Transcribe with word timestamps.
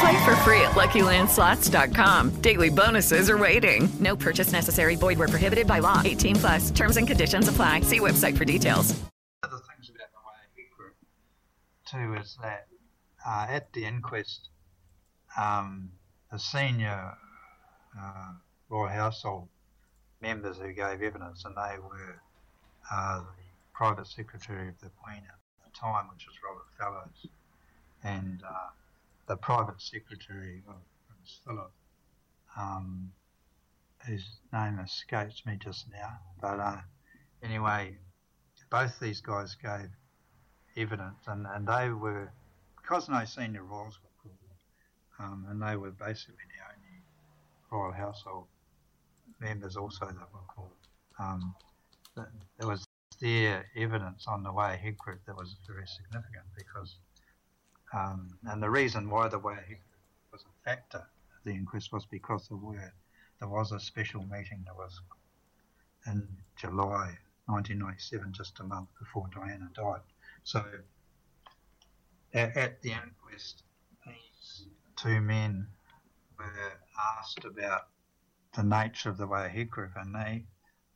Play 0.00 0.24
for 0.24 0.34
free 0.36 0.62
at 0.62 0.70
LuckyLandSlots.com. 0.70 2.40
Daily 2.40 2.70
bonuses 2.70 3.28
are 3.28 3.36
waiting. 3.36 3.86
No 4.00 4.16
purchase 4.16 4.50
necessary. 4.50 4.96
Void 4.96 5.18
were 5.18 5.28
prohibited 5.28 5.66
by 5.66 5.80
law. 5.80 6.00
18 6.02 6.36
plus. 6.36 6.70
Terms 6.70 6.96
and 6.96 7.06
conditions 7.06 7.48
apply. 7.48 7.80
See 7.82 8.00
website 8.00 8.34
for 8.34 8.46
details. 8.46 8.94
One 8.94 9.10
of 9.44 9.50
the 9.50 9.58
things 9.58 9.90
about 9.90 10.08
the 10.14 10.22
way 10.24 10.64
group 10.74 10.94
too 11.84 12.18
is 12.18 12.38
that 12.40 12.66
uh, 13.26 13.46
at 13.50 13.70
the 13.74 13.84
inquest, 13.84 14.48
um, 15.36 15.90
the 16.32 16.38
senior 16.38 17.12
uh, 18.00 18.32
royal 18.70 18.88
household 18.88 19.48
members 20.22 20.56
who 20.56 20.72
gave 20.72 21.02
evidence, 21.02 21.44
and 21.44 21.54
they 21.54 21.76
were 21.78 22.22
uh, 22.90 23.18
the 23.18 23.24
private 23.74 24.06
secretary 24.06 24.68
of 24.68 24.80
the 24.80 24.90
Queen 25.02 25.20
at 25.28 25.38
the 25.62 25.78
time, 25.78 26.06
which 26.10 26.26
was 26.26 26.36
Robert 26.42 26.68
Fellowes, 26.78 27.26
and 28.02 28.42
uh, 28.48 28.68
the 29.30 29.36
private 29.36 29.80
secretary 29.80 30.60
of 30.68 30.74
Prince 31.06 31.38
Philip, 31.46 31.70
um, 32.58 33.12
whose 34.04 34.28
name 34.52 34.80
escapes 34.80 35.46
me 35.46 35.56
just 35.56 35.86
now. 35.92 36.18
But 36.40 36.58
uh, 36.58 36.78
anyway, 37.40 37.96
both 38.72 38.98
these 38.98 39.20
guys 39.20 39.54
gave 39.54 39.88
evidence, 40.76 41.22
and, 41.28 41.46
and 41.46 41.64
they 41.64 41.90
were, 41.90 42.32
because 42.82 43.08
no 43.08 43.24
senior 43.24 43.62
royals 43.62 44.00
were 44.02 44.10
called, 44.20 44.34
um, 45.20 45.46
and 45.48 45.62
they 45.62 45.76
were 45.76 45.92
basically 45.92 46.34
the 46.50 46.64
only 46.74 47.00
royal 47.70 47.92
household 47.92 48.46
members 49.38 49.76
also 49.76 50.06
that 50.06 50.28
were 50.34 50.48
called. 50.52 50.72
Um, 51.20 51.54
there 52.58 52.68
was 52.68 52.84
their 53.20 53.64
evidence 53.76 54.24
on 54.26 54.42
the 54.42 54.52
way 54.52 54.74
ahead 54.74 54.98
group 54.98 55.20
that 55.28 55.36
was 55.36 55.54
very 55.68 55.86
significant 55.86 56.46
because, 56.56 56.96
um, 57.92 58.38
and 58.44 58.62
the 58.62 58.70
reason 58.70 59.10
why 59.10 59.28
the 59.28 59.38
way 59.38 59.78
was 60.32 60.42
a 60.42 60.64
factor 60.68 60.98
of 60.98 61.44
the 61.44 61.50
inquest 61.50 61.92
was 61.92 62.06
because 62.06 62.48
there 62.48 62.58
were 62.58 62.92
there 63.40 63.48
was 63.48 63.72
a 63.72 63.80
special 63.80 64.22
meeting 64.22 64.62
that 64.66 64.76
was 64.76 65.00
in 66.06 66.28
July 66.56 67.16
1997, 67.46 68.32
just 68.32 68.60
a 68.60 68.64
month 68.64 68.88
before 68.98 69.28
Diana 69.34 69.70
died. 69.74 70.00
So 70.44 70.64
at, 72.34 72.56
at 72.56 72.82
the 72.82 72.92
inquest, 72.92 73.62
these 74.06 74.66
two 74.96 75.20
men 75.20 75.66
were 76.38 76.72
asked 77.18 77.44
about 77.44 77.88
the 78.54 78.62
nature 78.62 79.10
of 79.10 79.16
the 79.16 79.26
ahead 79.26 79.70
group, 79.70 79.92
and 79.96 80.14
they 80.14 80.44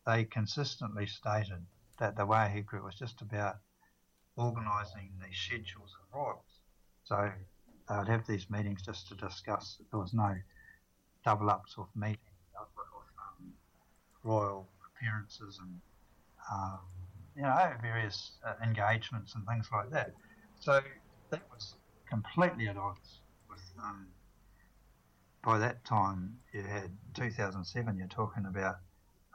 they 0.06 0.24
consistently 0.24 1.06
stated 1.06 1.64
that 1.98 2.16
the 2.16 2.26
ahead 2.26 2.66
group 2.66 2.84
was 2.84 2.94
just 2.94 3.20
about 3.22 3.56
organising 4.36 5.12
the 5.20 5.34
schedules 5.34 5.96
of 6.00 6.14
royals. 6.14 6.53
So 7.04 7.30
they 7.88 7.96
would 7.96 8.08
have 8.08 8.26
these 8.26 8.48
meetings 8.50 8.82
just 8.82 9.08
to 9.08 9.14
discuss. 9.14 9.78
There 9.90 10.00
was 10.00 10.14
no 10.14 10.34
double 11.24 11.50
ups 11.50 11.74
of 11.78 11.86
meetings 11.94 12.18
of, 12.58 12.66
um, 13.18 13.52
royal 14.22 14.68
appearances 14.90 15.58
and 15.60 15.80
um, 16.52 16.78
you 17.36 17.42
know 17.42 17.72
various 17.82 18.32
uh, 18.46 18.54
engagements 18.62 19.34
and 19.34 19.46
things 19.46 19.68
like 19.72 19.90
that. 19.90 20.12
So 20.60 20.80
that 21.30 21.42
was 21.52 21.74
completely 22.08 22.68
at 22.68 22.76
odds 22.76 23.20
with. 23.48 23.60
Um, 23.82 24.06
by 25.44 25.58
that 25.58 25.84
time, 25.84 26.38
you 26.54 26.62
had 26.62 26.90
2007. 27.14 27.98
You're 27.98 28.06
talking 28.08 28.46
about 28.46 28.76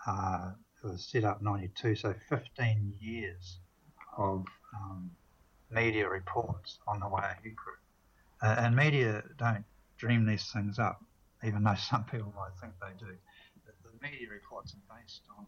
uh, 0.08 0.52
it 0.84 0.88
was 0.88 1.06
set 1.06 1.24
up 1.24 1.42
92, 1.42 1.96
so 1.96 2.16
15 2.30 2.94
years 3.00 3.60
of 4.18 4.46
um, 4.76 5.12
media 5.72 6.08
reports 6.08 6.80
on 6.88 7.00
the 7.00 7.08
way 7.08 7.34
group. 7.44 7.80
Uh, 8.42 8.56
and 8.60 8.76
media 8.76 9.24
don't 9.38 9.66
dream 9.98 10.26
these 10.26 10.50
things 10.52 10.80
up, 10.80 11.04
even 11.44 11.64
though 11.64 11.76
some 11.90 12.04
people 12.06 12.34
might 12.36 12.56
think 12.60 12.74
they 12.82 12.94
do. 12.98 13.14
The, 13.66 13.72
the 13.84 13.90
media 14.02 14.28
reports 14.30 14.74
are 14.74 14.98
based 14.98 15.22
on 15.38 15.46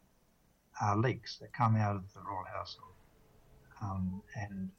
uh, 0.82 0.96
leaks 0.96 1.38
that 1.38 1.54
come 1.54 1.76
out 1.76 1.96
of 1.96 2.04
the 2.14 2.20
royal 2.22 2.46
household. 2.54 2.94
Um, 3.82 4.22
and 4.36 4.70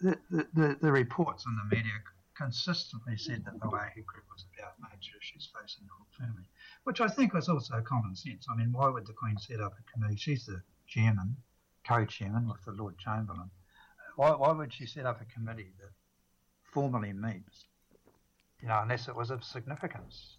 the, 0.00 0.18
the, 0.54 0.78
the, 0.80 0.90
reports 0.90 1.44
in 1.44 1.54
the 1.56 1.76
media 1.76 1.92
consistently 2.34 3.18
said 3.18 3.44
that 3.44 3.60
the 3.60 3.68
way 3.68 3.80
ahead 3.80 4.06
group 4.06 4.24
was 4.32 4.46
about 4.56 4.72
major 4.80 5.12
issues 5.20 5.50
facing 5.52 5.84
the 5.84 5.92
royal 5.92 6.08
family, 6.18 6.48
which 6.84 7.02
I 7.02 7.08
think 7.08 7.34
was 7.34 7.50
also 7.50 7.82
common 7.82 8.16
sense. 8.16 8.46
I 8.50 8.56
mean, 8.56 8.72
why 8.72 8.88
would 8.88 9.06
the 9.06 9.12
Queen 9.12 9.36
set 9.36 9.60
up 9.60 9.74
a 9.78 9.92
committee? 9.92 10.16
She's 10.16 10.46
the 10.46 10.62
chairman, 10.88 11.36
co-chairman 11.86 12.48
with 12.48 12.64
the 12.64 12.72
Lord 12.72 12.96
Chamberlain. 12.96 13.50
Why, 14.16 14.30
why 14.30 14.52
would 14.52 14.72
she 14.72 14.86
set 14.86 15.06
up 15.06 15.20
a 15.20 15.24
committee 15.32 15.72
that 15.80 15.90
formally 16.72 17.12
meets, 17.12 17.66
you 18.60 18.68
know, 18.68 18.80
unless 18.82 19.08
it 19.08 19.16
was 19.16 19.30
of 19.30 19.42
significance? 19.44 20.36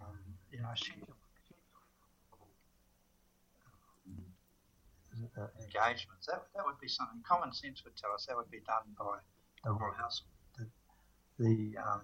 Um, 0.00 0.18
you 0.52 0.60
know, 0.60 0.68
schedule, 0.74 1.14
uh, 5.36 5.46
engagements. 5.60 6.26
That, 6.26 6.44
that 6.54 6.64
would 6.64 6.80
be 6.80 6.88
something 6.88 7.20
common 7.26 7.52
sense 7.52 7.82
would 7.84 7.96
tell 7.96 8.12
us 8.12 8.26
that 8.26 8.36
would 8.36 8.50
be 8.50 8.60
done 8.66 8.94
by 8.98 9.18
the 9.64 9.72
royal 9.72 9.94
household 9.94 10.30
the 11.38 11.74
um, 11.78 12.02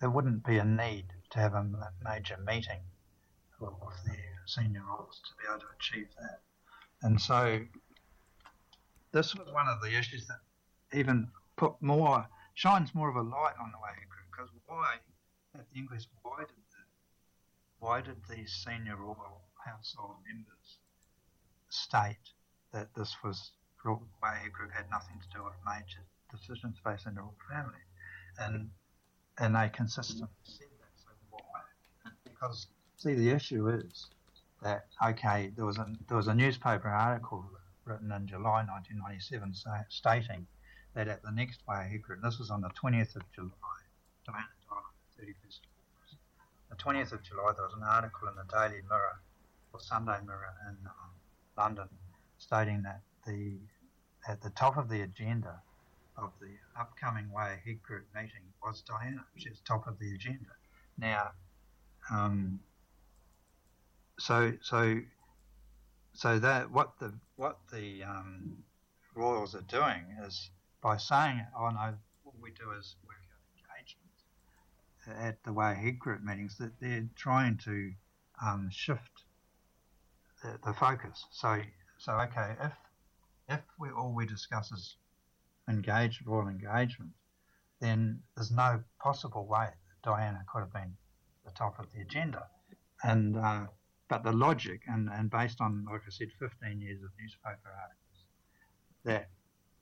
there 0.00 0.10
wouldn't 0.10 0.44
be 0.44 0.58
a 0.58 0.64
need 0.64 1.06
to 1.30 1.38
have 1.38 1.54
a 1.54 1.66
major 2.04 2.36
meeting 2.46 2.80
of 3.60 3.72
the 4.04 4.16
senior 4.46 4.82
roles 4.86 5.20
to 5.24 5.30
be 5.42 5.48
able 5.48 5.60
to 5.60 5.66
achieve 5.78 6.08
that. 6.20 6.40
And 7.02 7.20
so 7.20 7.60
this 9.16 9.34
was 9.34 9.48
one 9.52 9.66
of 9.66 9.80
the 9.80 9.96
issues 9.96 10.26
that 10.26 10.40
even 10.92 11.28
put 11.56 11.72
more 11.80 12.26
shines 12.54 12.94
more 12.94 13.08
of 13.08 13.16
a 13.16 13.22
light 13.22 13.56
on 13.58 13.72
the 13.72 13.78
way 13.78 13.96
group 14.10 14.28
because 14.30 14.50
why 14.66 14.96
at 15.54 15.64
the 15.72 15.78
inquest 15.80 16.08
why 16.22 16.40
did 16.40 16.62
the 16.74 16.82
why 17.78 18.00
did 18.02 18.16
these 18.28 18.52
senior 18.52 18.96
royal 18.96 19.40
household 19.64 20.16
members 20.28 20.78
state 21.70 22.26
that 22.72 22.88
this 22.94 23.16
was 23.24 23.52
way 24.22 24.38
group 24.52 24.70
had 24.72 24.90
nothing 24.90 25.16
to 25.20 25.28
do 25.36 25.44
with 25.44 25.54
major 25.64 26.02
decisions 26.30 26.76
facing 26.84 27.14
the 27.14 27.20
royal 27.20 27.34
family? 27.50 27.84
and 28.38 28.70
and 29.38 29.54
they 29.54 29.68
consistently 29.68 30.28
said 30.44 30.68
that. 30.80 30.92
So 30.96 31.10
why? 31.30 31.60
Because 32.24 32.66
see, 32.96 33.14
the 33.14 33.30
issue 33.30 33.68
is 33.68 34.08
that 34.62 34.86
okay, 35.02 35.52
there 35.56 35.64
was 35.64 35.78
a 35.78 35.86
there 36.08 36.16
was 36.16 36.28
a 36.28 36.34
newspaper 36.34 36.88
article 36.88 37.44
written 37.86 38.12
in 38.12 38.26
July 38.26 38.64
1997 38.66 39.54
say, 39.54 39.70
stating 39.88 40.46
that 40.94 41.08
at 41.08 41.22
the 41.22 41.30
next 41.30 41.60
group, 41.66 42.20
this 42.22 42.38
was 42.38 42.50
on 42.50 42.60
the 42.60 42.70
20th 42.70 43.16
of 43.16 43.22
July, 43.32 43.78
the 44.26 44.32
31st 44.32 45.60
of 45.60 45.72
August. 45.94 46.16
The 46.70 46.76
20th 46.76 47.12
of 47.12 47.22
July, 47.22 47.52
there 47.54 47.64
was 47.64 47.74
an 47.76 47.82
article 47.82 48.28
in 48.28 48.34
the 48.36 48.44
Daily 48.50 48.82
Mirror 48.88 49.20
or 49.72 49.80
Sunday 49.80 50.18
Mirror 50.24 50.54
in 50.68 50.76
um, 50.86 51.10
London 51.56 51.88
stating 52.38 52.82
that 52.82 53.00
the 53.26 53.52
at 54.28 54.42
the 54.42 54.50
top 54.50 54.76
of 54.76 54.88
the 54.88 55.02
agenda 55.02 55.60
of 56.16 56.32
the 56.40 56.50
upcoming 56.78 57.30
Way 57.30 57.54
Ahead 57.54 57.82
Group 57.82 58.06
meeting 58.14 58.42
was 58.62 58.82
Diana, 58.82 59.24
which 59.34 59.46
is 59.46 59.60
top 59.60 59.86
of 59.86 59.98
the 59.98 60.14
agenda. 60.14 60.50
Now, 60.98 61.30
um, 62.10 62.60
so 64.18 64.52
so 64.62 65.00
so 66.16 66.38
that 66.38 66.70
what 66.70 66.98
the 66.98 67.12
what 67.36 67.58
the 67.70 68.02
um, 68.02 68.56
royals 69.14 69.54
are 69.54 69.60
doing 69.62 70.16
is 70.24 70.50
by 70.82 70.96
saying, 70.96 71.46
"Oh 71.56 71.68
no, 71.68 71.94
what 72.22 72.34
we 72.40 72.50
do 72.52 72.70
is 72.70 72.96
work 73.06 73.16
out 73.32 73.44
engagement 73.60 75.26
at 75.28 75.42
the 75.44 75.52
Way 75.52 75.72
Ahead 75.72 75.98
Group 75.98 76.22
meetings," 76.22 76.56
that 76.56 76.80
they're 76.80 77.06
trying 77.16 77.58
to 77.58 77.92
um, 78.42 78.70
shift 78.70 79.24
the, 80.42 80.58
the 80.64 80.72
focus. 80.72 81.22
So 81.32 81.60
so 81.98 82.12
okay, 82.14 82.56
if 82.62 82.72
if 83.48 83.60
we 83.78 83.90
all 83.90 84.14
we 84.14 84.24
discuss 84.24 84.72
is 84.72 84.96
engaged 85.68 86.26
royal 86.26 86.48
engagement, 86.48 87.12
then 87.80 88.22
there's 88.34 88.50
no 88.50 88.82
possible 89.00 89.46
way 89.46 89.66
that 89.66 90.02
Diana 90.10 90.42
could 90.50 90.60
have 90.60 90.72
been 90.72 90.96
the 91.44 91.50
top 91.50 91.78
of 91.78 91.92
the 91.92 92.00
agenda. 92.00 92.46
And 93.02 93.36
uh, 93.36 93.66
but 94.08 94.22
the 94.22 94.32
logic, 94.32 94.82
and, 94.86 95.08
and 95.10 95.30
based 95.30 95.60
on, 95.60 95.86
like 95.90 96.02
I 96.06 96.10
said, 96.10 96.28
15 96.38 96.80
years 96.80 97.02
of 97.02 97.10
newspaper 97.20 97.68
articles, 97.68 98.24
that 99.04 99.28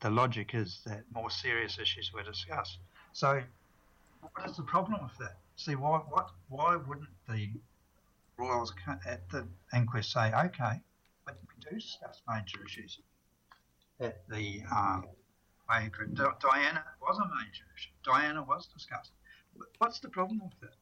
the 0.00 0.10
logic 0.10 0.54
is 0.54 0.80
that 0.86 1.04
more 1.12 1.30
serious 1.30 1.78
issues 1.78 2.12
were 2.12 2.22
discussed. 2.22 2.78
So, 3.12 3.42
what 4.20 4.50
is 4.50 4.56
the 4.56 4.62
problem 4.62 5.02
with 5.02 5.16
that? 5.18 5.36
See, 5.56 5.76
why 5.76 5.98
what 5.98 6.30
why 6.48 6.76
wouldn't 6.76 7.08
the 7.28 7.50
royals 8.36 8.72
at 9.06 9.28
the 9.30 9.46
inquest 9.74 10.12
say, 10.12 10.32
okay, 10.32 10.80
but 11.24 11.38
we 11.48 11.70
do 11.70 11.76
discuss 11.76 12.20
major 12.28 12.58
issues 12.64 12.98
at 14.00 14.28
the 14.28 14.62
um, 14.74 15.04
Diana 15.68 16.84
was 17.00 17.18
a 17.18 17.26
major 17.26 17.64
issue. 17.76 17.90
Diana 18.04 18.42
was 18.42 18.66
discussed. 18.66 19.12
What's 19.78 20.00
the 20.00 20.08
problem 20.08 20.40
with 20.44 20.60
that? 20.60 20.76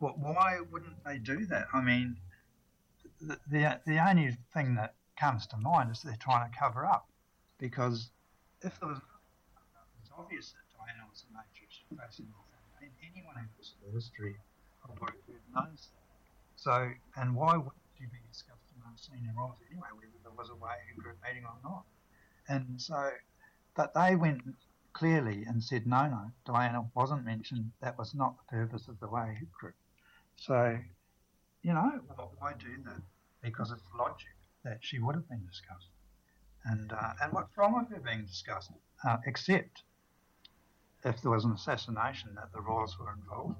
Well, 0.00 0.14
why 0.18 0.60
wouldn't 0.70 1.04
they 1.04 1.18
do 1.18 1.44
that? 1.46 1.66
I 1.72 1.80
mean, 1.80 2.16
the, 3.20 3.38
the, 3.50 3.80
the 3.86 4.08
only 4.08 4.36
thing 4.52 4.74
that 4.76 4.94
comes 5.18 5.46
to 5.48 5.56
mind 5.56 5.90
is 5.90 6.02
they're 6.02 6.16
trying 6.20 6.50
to 6.50 6.58
cover 6.58 6.84
up. 6.84 7.08
Because 7.58 8.10
if 8.62 8.78
there 8.80 8.88
was 8.88 8.98
it's 10.00 10.10
obvious 10.16 10.52
that 10.52 10.64
Diana 10.76 11.08
was 11.08 11.24
a 11.24 11.40
issue 11.64 11.96
facing 11.96 12.26
North 12.30 12.46
anyone 13.16 13.34
who 13.36 13.48
looks 13.56 13.72
at 13.72 13.86
the 13.86 13.92
history 13.92 14.36
of 14.84 14.90
Waterford 15.00 15.40
knows 15.54 15.88
that. 15.88 16.06
So, 16.56 16.90
and 17.16 17.34
why 17.34 17.56
wouldn't 17.56 17.88
you 17.98 18.06
be 18.08 18.18
discussed 18.28 18.68
among 18.76 18.96
senior 18.96 19.32
roles 19.36 19.56
anyway, 19.70 19.88
whether 19.94 20.18
there 20.22 20.32
was 20.36 20.50
a 20.50 20.56
way 20.56 20.76
group 20.96 21.16
meeting 21.26 21.44
or 21.44 21.56
not? 21.62 21.84
And 22.48 22.80
so, 22.80 23.10
but 23.74 23.94
they 23.94 24.16
went 24.16 24.42
clearly 24.92 25.44
and 25.44 25.62
said, 25.62 25.86
no, 25.86 26.06
no, 26.08 26.30
Diana 26.46 26.86
wasn't 26.94 27.24
mentioned. 27.24 27.72
That 27.80 27.98
was 27.98 28.14
not 28.14 28.36
the 28.38 28.56
purpose 28.56 28.88
of 28.88 28.98
the 29.00 29.08
way 29.08 29.38
group. 29.52 29.74
So, 30.36 30.78
you 31.66 31.74
know, 31.74 32.00
why 32.38 32.52
do 32.52 32.68
that? 32.84 33.02
Because 33.42 33.72
it's 33.72 33.82
logic 33.98 34.36
that 34.62 34.78
she 34.82 35.00
would 35.00 35.16
have 35.16 35.28
been 35.28 35.44
discussed. 35.44 35.90
And, 36.64 36.92
uh, 36.92 37.14
and 37.20 37.32
what's 37.32 37.56
wrong 37.56 37.74
with 37.74 37.88
her 37.90 38.00
being 38.00 38.24
discussed? 38.24 38.70
Uh, 39.04 39.16
except 39.26 39.82
if 41.04 41.20
there 41.22 41.32
was 41.32 41.44
an 41.44 41.50
assassination 41.50 42.30
that 42.36 42.52
the 42.52 42.60
royals 42.60 42.96
were 43.00 43.12
involved 43.12 43.56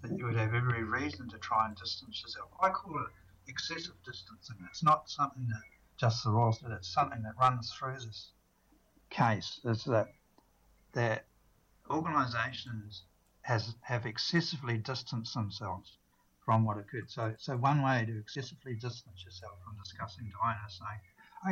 that 0.00 0.18
you 0.18 0.24
would 0.24 0.36
have 0.36 0.54
every 0.54 0.82
reason 0.82 1.28
to 1.28 1.38
try 1.38 1.66
and 1.66 1.76
distance 1.76 2.22
yourself. 2.22 2.48
I 2.60 2.70
call 2.70 2.96
it 2.96 3.12
excessive 3.46 3.94
distancing. 4.04 4.56
It's 4.68 4.82
not 4.82 5.08
something 5.08 5.46
that 5.48 5.62
just 5.98 6.24
the 6.24 6.30
royals 6.30 6.58
did, 6.58 6.72
it's 6.72 6.92
something 6.92 7.22
that 7.22 7.34
runs 7.38 7.72
through 7.72 7.94
this 7.94 8.32
case. 9.10 9.60
Is 9.64 9.84
that 9.84 10.08
that 10.94 11.26
organisations 11.88 13.02
has 13.42 13.74
have 13.82 14.06
excessively 14.06 14.78
distanced 14.78 15.34
themselves 15.34 15.98
from 16.44 16.64
what 16.64 16.78
occurred. 16.78 17.10
So, 17.10 17.34
so 17.38 17.56
one 17.56 17.82
way 17.82 18.04
to 18.06 18.18
excessively 18.18 18.74
distance 18.74 19.24
yourself 19.24 19.52
from 19.64 19.76
discussing 19.82 20.30
Diana 20.30 20.58
is 20.66 20.78
saying, 20.78 21.00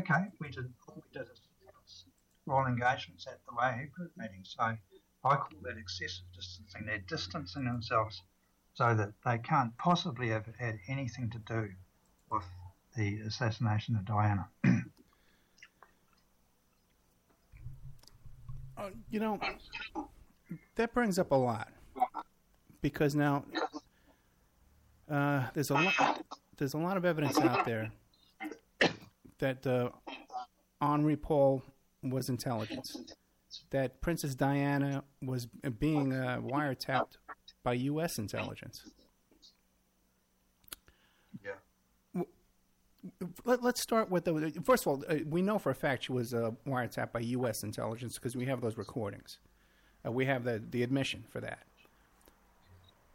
okay, 0.03 0.31
we 0.41 0.49
did 0.51 0.73
all 0.89 0.97
we 0.97 1.19
did 1.19 1.27
royal 2.47 2.67
engagements 2.67 3.27
at 3.27 3.39
the 3.49 3.55
way 3.55 3.89
group 3.95 4.11
meeting. 4.17 4.43
So 4.43 4.63
I 4.63 4.77
call 5.23 5.61
that 5.63 5.77
excessive 5.79 6.25
distancing. 6.35 6.87
They're 6.87 7.05
distancing 7.07 7.65
themselves 7.65 8.23
so 8.75 8.95
that 8.95 9.13
they 9.25 9.39
can't 9.39 9.77
possibly 9.79 10.29
have 10.31 10.47
had 10.59 10.79
anything 10.89 11.31
to 11.31 11.39
do 11.39 11.69
with 12.31 12.45
the 12.97 13.21
assassination 13.21 13.97
of 13.97 14.05
Diana. 14.05 14.49
uh, 18.77 18.91
you 19.11 19.21
know, 19.21 19.39
that 20.77 20.93
brings 20.95 21.19
up 21.19 21.31
a 21.31 21.37
lot 21.37 21.69
because 22.83 23.15
now 23.15 23.45
uh, 25.11 25.47
there's 25.55 25.71
a 25.71 25.75
lot 25.75 26.25
there's 26.57 26.75
a 26.75 26.79
lot 26.79 26.97
of 26.97 27.05
evidence 27.05 27.39
out 27.39 27.65
there 27.65 27.91
that 29.39 29.67
uh, 29.67 29.89
Henri 30.81 31.17
Paul 31.17 31.63
was 32.03 32.29
intelligence, 32.29 33.15
that 33.71 34.01
Princess 34.01 34.35
Diana 34.35 35.05
was 35.23 35.47
being 35.79 36.13
uh, 36.13 36.41
wiretapped 36.43 37.17
by 37.63 37.75
U.S. 37.75 38.19
intelligence. 38.19 38.85
Yeah. 41.45 42.23
Let, 43.45 43.65
us 43.65 43.81
start 43.81 44.11
with 44.11 44.25
the. 44.25 44.53
First 44.63 44.87
of 44.87 44.89
all, 44.89 45.05
uh, 45.09 45.17
we 45.27 45.43
know 45.43 45.59
for 45.59 45.71
a 45.71 45.75
fact 45.75 46.05
she 46.05 46.13
was 46.13 46.35
uh, 46.35 46.51
wiretapped 46.67 47.13
by 47.13 47.21
U.S. 47.21 47.63
intelligence 47.63 48.17
because 48.17 48.37
we 48.37 48.47
have 48.47 48.61
those 48.61 48.77
recordings. 48.77 49.39
Uh, 50.07 50.13
we 50.13 50.27
have 50.27 50.45
the, 50.45 50.63
the 50.71 50.83
admission 50.83 51.25
for 51.31 51.41
that. 51.41 51.61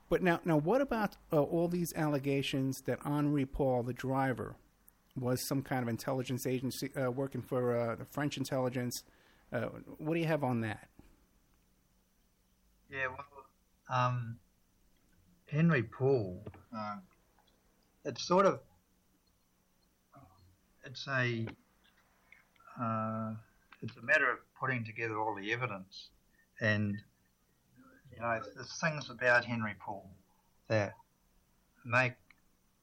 But 0.10 0.22
now, 0.22 0.40
now, 0.46 0.58
what 0.58 0.82
about 0.82 1.18
uh, 1.34 1.42
all 1.42 1.68
these 1.68 1.94
allegations 1.96 2.82
that 2.82 3.00
Henri 3.04 3.46
Paul, 3.46 3.84
the 3.84 3.94
driver, 3.94 4.56
was 5.16 5.42
some 5.42 5.62
kind 5.62 5.82
of 5.82 5.88
intelligence 5.88 6.46
agency 6.46 6.96
uh, 6.96 7.10
working 7.10 7.42
for 7.42 7.76
uh, 7.76 7.96
the 7.96 8.06
French 8.06 8.38
intelligence? 8.38 9.04
what 10.00 10.16
do 10.16 10.20
you 10.20 10.26
have 10.26 10.44
on 10.44 10.60
that? 10.60 10.90
Yeah, 12.92 13.08
well, 13.08 13.26
um, 13.90 14.38
Henri 15.48 15.84
Paul, 15.84 16.44
uh, 16.76 16.98
it's 18.04 18.28
sort 18.28 18.46
of 18.46 18.60
it's 20.86 21.08
a 21.08 21.48
uh, 22.82 23.34
it's 23.82 23.98
a 23.98 24.02
matter 24.02 24.32
of 24.32 24.38
putting 24.60 24.84
together 24.84 25.18
all 25.18 25.36
the 25.36 25.52
evidence, 25.52 26.10
and 26.62 27.02
you 28.16 28.22
know 28.22 28.40
there's 28.56 28.80
things 28.80 29.10
about 29.10 29.46
Henri 29.46 29.76
Paul 29.80 30.10
that 30.68 30.94
make 31.86 32.14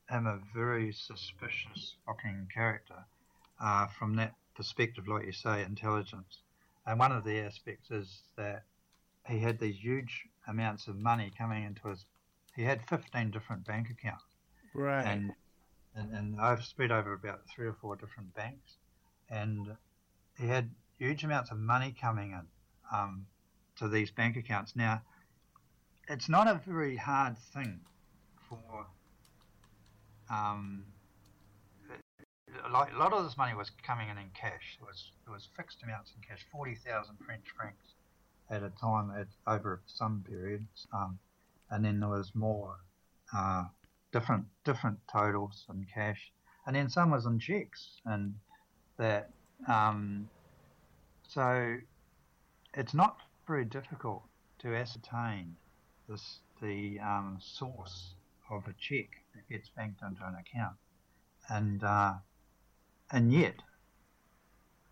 him 0.08 0.26
a 0.26 0.38
very 0.54 0.92
suspicious 0.92 1.96
looking 2.06 2.48
character 2.52 3.04
uh, 3.60 3.86
from 3.98 4.16
that 4.16 4.34
perspective, 4.54 5.08
like 5.08 5.26
you 5.26 5.32
say, 5.32 5.62
intelligence. 5.62 6.38
And 6.86 6.98
one 6.98 7.12
of 7.12 7.24
the 7.24 7.38
aspects 7.40 7.90
is 7.90 8.22
that 8.36 8.64
he 9.28 9.38
had 9.38 9.58
these 9.58 9.76
huge 9.76 10.24
amounts 10.48 10.88
of 10.88 10.96
money 10.96 11.32
coming 11.36 11.64
into 11.64 11.88
his. 11.88 12.04
He 12.54 12.64
had 12.64 12.82
15 12.88 13.30
different 13.30 13.64
bank 13.64 13.88
accounts. 13.90 14.24
Right. 14.74 15.04
And, 15.04 15.32
and, 15.94 16.12
and 16.12 16.40
I've 16.40 16.64
spread 16.64 16.90
over 16.90 17.14
about 17.14 17.40
three 17.48 17.66
or 17.66 17.76
four 17.80 17.96
different 17.96 18.34
banks. 18.34 18.76
And 19.30 19.76
he 20.38 20.46
had 20.46 20.70
huge 20.98 21.24
amounts 21.24 21.50
of 21.50 21.58
money 21.58 21.94
coming 21.98 22.32
in 22.32 22.46
um, 22.92 23.26
to 23.78 23.88
these 23.88 24.10
bank 24.10 24.36
accounts. 24.36 24.76
Now, 24.76 25.02
it's 26.12 26.28
not 26.28 26.46
a 26.46 26.60
very 26.66 26.96
hard 26.96 27.38
thing 27.54 27.80
for. 28.48 28.86
Um, 30.30 30.84
a 32.66 32.70
lot 32.70 33.12
of 33.12 33.24
this 33.24 33.36
money 33.36 33.54
was 33.54 33.70
coming 33.86 34.10
in 34.10 34.18
in 34.18 34.28
cash. 34.38 34.76
It 34.78 34.84
was 34.84 35.10
it 35.26 35.30
was 35.30 35.48
fixed 35.56 35.82
amounts 35.82 36.12
in 36.14 36.22
cash, 36.22 36.46
forty 36.52 36.74
thousand 36.74 37.16
French 37.24 37.44
francs 37.56 37.94
at 38.50 38.62
a 38.62 38.70
time 38.78 39.10
at 39.18 39.28
over 39.46 39.80
some 39.86 40.22
periods, 40.28 40.86
um, 40.92 41.18
and 41.70 41.84
then 41.84 41.98
there 41.98 42.10
was 42.10 42.30
more 42.34 42.76
uh, 43.34 43.64
different 44.12 44.44
different 44.64 44.98
totals 45.10 45.64
in 45.70 45.86
cash, 45.92 46.30
and 46.66 46.76
then 46.76 46.90
some 46.90 47.10
was 47.10 47.24
in 47.24 47.38
checks, 47.38 48.00
and 48.04 48.34
that 48.98 49.30
um, 49.66 50.28
so 51.26 51.76
it's 52.74 52.92
not 52.92 53.16
very 53.46 53.64
difficult 53.64 54.22
to 54.58 54.76
ascertain 54.76 55.56
this 56.08 56.38
the 56.60 56.98
um, 57.00 57.38
source 57.40 58.14
of 58.50 58.64
a 58.66 58.74
check 58.78 59.08
that 59.34 59.48
gets 59.48 59.68
banked 59.70 60.02
into 60.02 60.24
an 60.24 60.34
account, 60.34 60.76
and 61.48 61.82
uh, 61.82 62.14
and 63.10 63.32
yet 63.32 63.54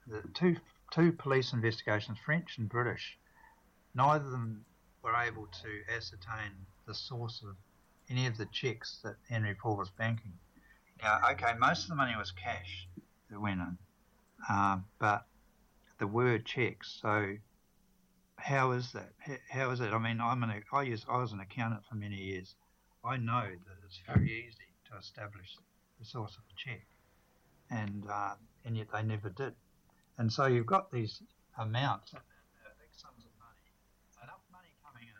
the 0.06 0.22
two 0.34 0.56
two 0.92 1.12
police 1.12 1.52
investigations, 1.52 2.18
French 2.24 2.58
and 2.58 2.68
British, 2.68 3.16
neither 3.94 4.24
of 4.24 4.30
them 4.30 4.64
were 5.02 5.14
able 5.14 5.46
to 5.46 5.94
ascertain 5.94 6.52
the 6.86 6.94
source 6.94 7.42
of 7.48 7.56
any 8.08 8.26
of 8.26 8.36
the 8.36 8.46
checks 8.46 8.98
that 9.04 9.16
Henri 9.30 9.54
Paul 9.54 9.76
was 9.76 9.90
banking. 9.90 10.32
Now, 11.02 11.20
okay, 11.32 11.54
most 11.58 11.84
of 11.84 11.90
the 11.90 11.94
money 11.94 12.14
was 12.18 12.32
cash 12.32 12.88
that 13.30 13.40
went 13.40 13.60
in, 13.60 13.78
um, 14.48 14.84
but 14.98 15.24
the 15.98 16.06
word 16.06 16.44
checks. 16.44 16.98
So, 17.00 17.36
how 18.42 18.72
is 18.72 18.92
that? 18.92 19.12
How 19.50 19.70
is 19.70 19.80
it? 19.80 19.92
I 19.92 19.98
mean, 19.98 20.20
I'm 20.20 20.42
an 20.42 20.62
I 20.72 20.82
use 20.82 21.04
I 21.08 21.18
was 21.18 21.32
an 21.32 21.40
accountant 21.40 21.82
for 21.88 21.94
many 21.94 22.16
years. 22.16 22.54
I 23.04 23.16
know 23.16 23.42
that 23.42 23.76
it's 23.84 24.00
very 24.06 24.26
easy 24.26 24.68
to 24.90 24.98
establish 24.98 25.56
the 25.98 26.04
source 26.04 26.36
of 26.36 26.42
a 26.50 26.56
check, 26.56 26.86
and 27.70 28.04
uh, 28.10 28.34
and 28.64 28.76
yet 28.76 28.88
they 28.92 29.02
never 29.02 29.30
did. 29.30 29.54
And 30.18 30.32
so 30.32 30.46
you've 30.46 30.66
got 30.66 30.90
these 30.90 31.22
amounts 31.58 32.12
of 32.12 32.20
money 34.52 34.74
coming 34.84 35.08
in. 35.08 35.14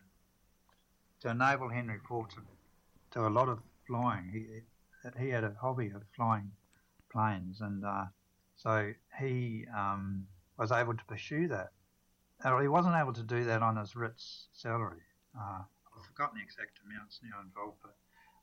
to 1.21 1.31
enable 1.31 1.69
Henri 1.69 1.99
Paul 2.07 2.27
to 2.27 2.41
do 3.13 3.27
a 3.27 3.29
lot 3.29 3.49
of 3.49 3.59
flying. 3.87 4.31
He 4.33 4.63
he 5.19 5.31
had 5.31 5.45
a 5.45 5.55
hobby 5.61 5.89
of 5.89 6.03
flying 6.15 6.53
planes, 7.11 7.61
and 7.61 7.85
uh, 7.85 8.05
so 8.57 8.93
he 9.19 9.67
um, 9.75 10.27
was 10.59 10.73
able 10.73 10.95
to 10.95 11.05
pursue 11.05 11.49
that. 11.49 11.73
He 12.43 12.69
wasn't 12.69 12.97
able 12.97 13.13
to 13.13 13.23
do 13.23 13.45
that 13.45 13.63
on 13.63 13.77
his 13.77 13.95
Ritz 13.95 14.49
salary. 14.53 15.03
Uh, 15.39 15.61
I've 15.97 16.07
forgotten 16.07 16.39
the 16.39 16.43
exact 16.43 16.81
amounts 16.85 17.21
now 17.23 17.41
involved, 17.41 17.79
but, 17.83 17.95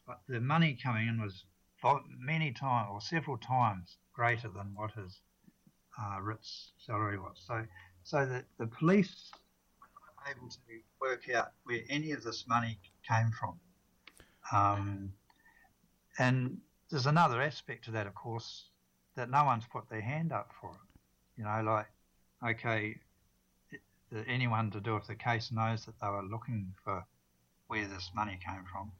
but 0.05 0.19
the 0.27 0.39
money 0.39 0.77
coming 0.81 1.07
in 1.07 1.21
was 1.21 1.45
many 2.19 2.51
times 2.51 2.89
or 2.91 3.01
several 3.01 3.37
times 3.37 3.97
greater 4.13 4.49
than 4.49 4.73
what 4.75 4.91
his 4.91 5.19
uh, 5.99 6.19
Ritz 6.21 6.71
salary 6.77 7.17
was. 7.17 7.41
So, 7.45 7.63
so 8.03 8.25
the, 8.25 8.43
the 8.59 8.67
police 8.67 9.31
were 9.81 10.31
able 10.31 10.49
to 10.49 10.57
work 11.01 11.29
out 11.35 11.51
where 11.63 11.81
any 11.89 12.11
of 12.11 12.23
this 12.23 12.45
money 12.47 12.79
came 13.07 13.31
from. 13.31 13.59
Um, 14.51 15.13
and 16.19 16.57
there's 16.89 17.05
another 17.05 17.41
aspect 17.41 17.85
to 17.85 17.91
that, 17.91 18.07
of 18.07 18.15
course, 18.15 18.69
that 19.15 19.29
no 19.29 19.43
one's 19.43 19.65
put 19.71 19.89
their 19.89 20.01
hand 20.01 20.31
up 20.31 20.51
for 20.61 20.69
it. 20.69 20.99
You 21.37 21.43
know, 21.43 21.61
like, 21.63 21.87
okay, 22.43 22.95
anyone 24.27 24.71
to 24.71 24.79
do 24.79 24.93
with 24.93 25.07
the 25.07 25.15
case 25.15 25.51
knows 25.51 25.85
that 25.85 25.99
they 26.01 26.07
were 26.07 26.23
looking 26.23 26.73
for 26.83 27.05
where 27.67 27.87
this 27.87 28.11
money 28.15 28.39
came 28.45 28.63
from. 28.71 28.91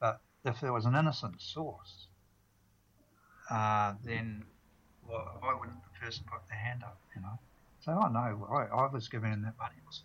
But 0.00 0.20
if 0.44 0.60
there 0.60 0.72
was 0.72 0.84
an 0.84 0.94
innocent 0.94 1.40
source, 1.40 2.06
uh, 3.50 3.94
then 4.04 4.44
well, 5.08 5.38
why 5.40 5.54
wouldn't 5.58 5.78
the 5.82 6.06
person 6.06 6.24
put 6.30 6.46
their 6.48 6.58
hand 6.58 6.82
up, 6.82 7.00
you 7.14 7.22
know? 7.22 7.38
So, 7.80 7.92
oh 7.92 8.08
no, 8.08 8.46
I, 8.52 8.84
I 8.84 8.90
was 8.90 9.08
given 9.08 9.42
that 9.42 9.54
money. 9.58 9.76
Was 9.86 10.02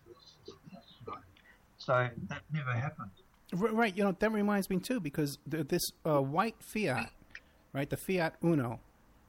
so 1.78 2.10
that 2.30 2.42
never 2.52 2.72
happened. 2.72 3.12
Right, 3.54 3.96
you 3.96 4.04
know, 4.04 4.16
that 4.18 4.32
reminds 4.32 4.70
me 4.70 4.80
too, 4.80 5.00
because 5.00 5.38
this 5.46 5.84
uh, 6.04 6.20
white 6.20 6.56
Fiat, 6.60 7.12
right, 7.74 7.90
the 7.90 7.98
Fiat 7.98 8.36
Uno. 8.44 8.80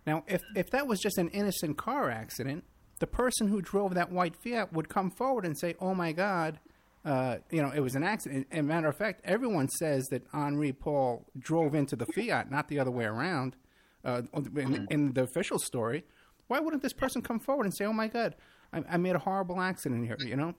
Now, 0.06 0.24
if, 0.26 0.40
if 0.54 0.70
that 0.70 0.86
was 0.86 1.00
just 1.00 1.18
an 1.18 1.28
innocent 1.30 1.76
car 1.76 2.10
accident, 2.10 2.64
the 2.98 3.06
person 3.06 3.48
who 3.48 3.60
drove 3.60 3.94
that 3.94 4.10
white 4.10 4.36
Fiat 4.36 4.72
would 4.72 4.88
come 4.88 5.10
forward 5.10 5.44
and 5.44 5.58
say, 5.58 5.74
"Oh 5.80 5.94
my 5.94 6.12
God, 6.12 6.58
uh, 7.04 7.38
you 7.50 7.62
know, 7.62 7.70
it 7.70 7.80
was 7.80 7.94
an 7.94 8.02
accident." 8.02 8.46
And 8.50 8.66
matter 8.66 8.88
of 8.88 8.96
fact, 8.96 9.20
everyone 9.24 9.68
says 9.68 10.06
that 10.10 10.22
Henri 10.32 10.72
Paul 10.72 11.26
drove 11.38 11.74
into 11.74 11.96
the 11.96 12.06
Fiat, 12.06 12.50
not 12.50 12.68
the 12.68 12.78
other 12.78 12.90
way 12.90 13.04
around. 13.04 13.56
Uh, 14.04 14.22
in, 14.54 14.86
in, 14.88 15.12
the 15.14 15.24
official 15.24 15.58
story, 15.58 16.04
why 16.46 16.60
wouldn't 16.60 16.80
this 16.80 16.92
person 16.92 17.22
come 17.22 17.40
forward 17.40 17.64
and 17.64 17.74
say, 17.74 17.84
"Oh 17.84 17.92
my 17.92 18.08
God, 18.08 18.36
I, 18.72 18.82
I 18.90 18.96
made 18.98 19.16
a 19.16 19.20
horrible 19.20 19.60
accident 19.60 20.06
here"? 20.06 20.16
You 20.20 20.36
know? 20.36 20.54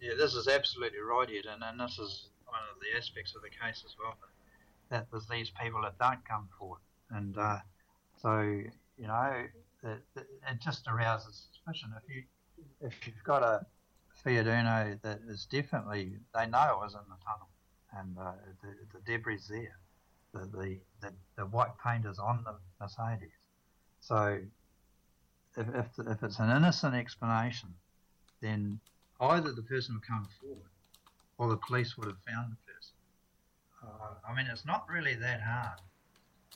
Yeah, 0.00 0.14
this 0.16 0.34
is 0.34 0.48
absolutely 0.48 0.98
right, 0.98 1.28
Ed, 1.30 1.46
and, 1.46 1.62
and 1.62 1.78
this 1.78 1.96
is 1.98 2.28
one 2.44 2.60
of 2.74 2.80
the 2.80 2.98
aspects 2.98 3.36
of 3.36 3.42
the 3.42 3.50
case 3.50 3.84
as 3.86 3.94
well. 4.02 4.16
That 4.90 5.06
there's 5.12 5.28
these 5.28 5.50
people 5.62 5.80
that 5.82 5.96
don't 5.98 6.24
come 6.28 6.48
forward, 6.58 6.80
and 7.10 7.38
uh, 7.38 7.58
so 8.20 8.40
you 8.40 9.06
know, 9.06 9.46
it, 9.84 10.02
it 10.16 10.60
just 10.60 10.86
arouses 10.88 11.46
suspicion. 11.62 11.94
If 11.96 12.14
you 12.14 12.22
if 12.80 13.06
you've 13.06 13.24
got 13.24 13.42
a 13.42 13.66
Fiat 14.22 14.46
Uno 14.46 14.98
that 15.02 15.20
is 15.28 15.46
definitely 15.46 16.12
they 16.34 16.46
know 16.46 16.72
it 16.72 16.78
was 16.78 16.94
in 16.94 17.00
the 17.08 17.16
tunnel, 17.24 17.48
and 17.96 18.16
uh, 18.18 18.32
the, 18.62 18.98
the 18.98 19.00
debris 19.04 19.40
there, 19.48 19.76
the, 20.32 20.40
the, 20.46 20.78
the 21.00 21.12
the 21.36 21.46
white 21.46 21.72
paint 21.84 22.06
is 22.06 22.18
on 22.18 22.44
the 22.44 22.54
Mercedes. 22.80 23.30
So 24.00 24.38
if 25.56 25.66
if, 25.74 25.86
if 26.06 26.22
it's 26.22 26.38
an 26.38 26.50
innocent 26.50 26.94
explanation, 26.94 27.70
then 28.40 28.80
either 29.20 29.52
the 29.52 29.62
person 29.62 29.94
would 29.94 30.06
come 30.06 30.28
forward, 30.40 30.70
or 31.38 31.48
the 31.48 31.60
police 31.66 31.96
would 31.96 32.08
have 32.08 32.18
found 32.26 32.52
the 32.52 32.72
person. 32.72 32.94
Uh, 33.84 34.30
I 34.30 34.34
mean, 34.36 34.46
it's 34.52 34.64
not 34.64 34.86
really 34.88 35.14
that 35.14 35.40
hard 35.40 35.80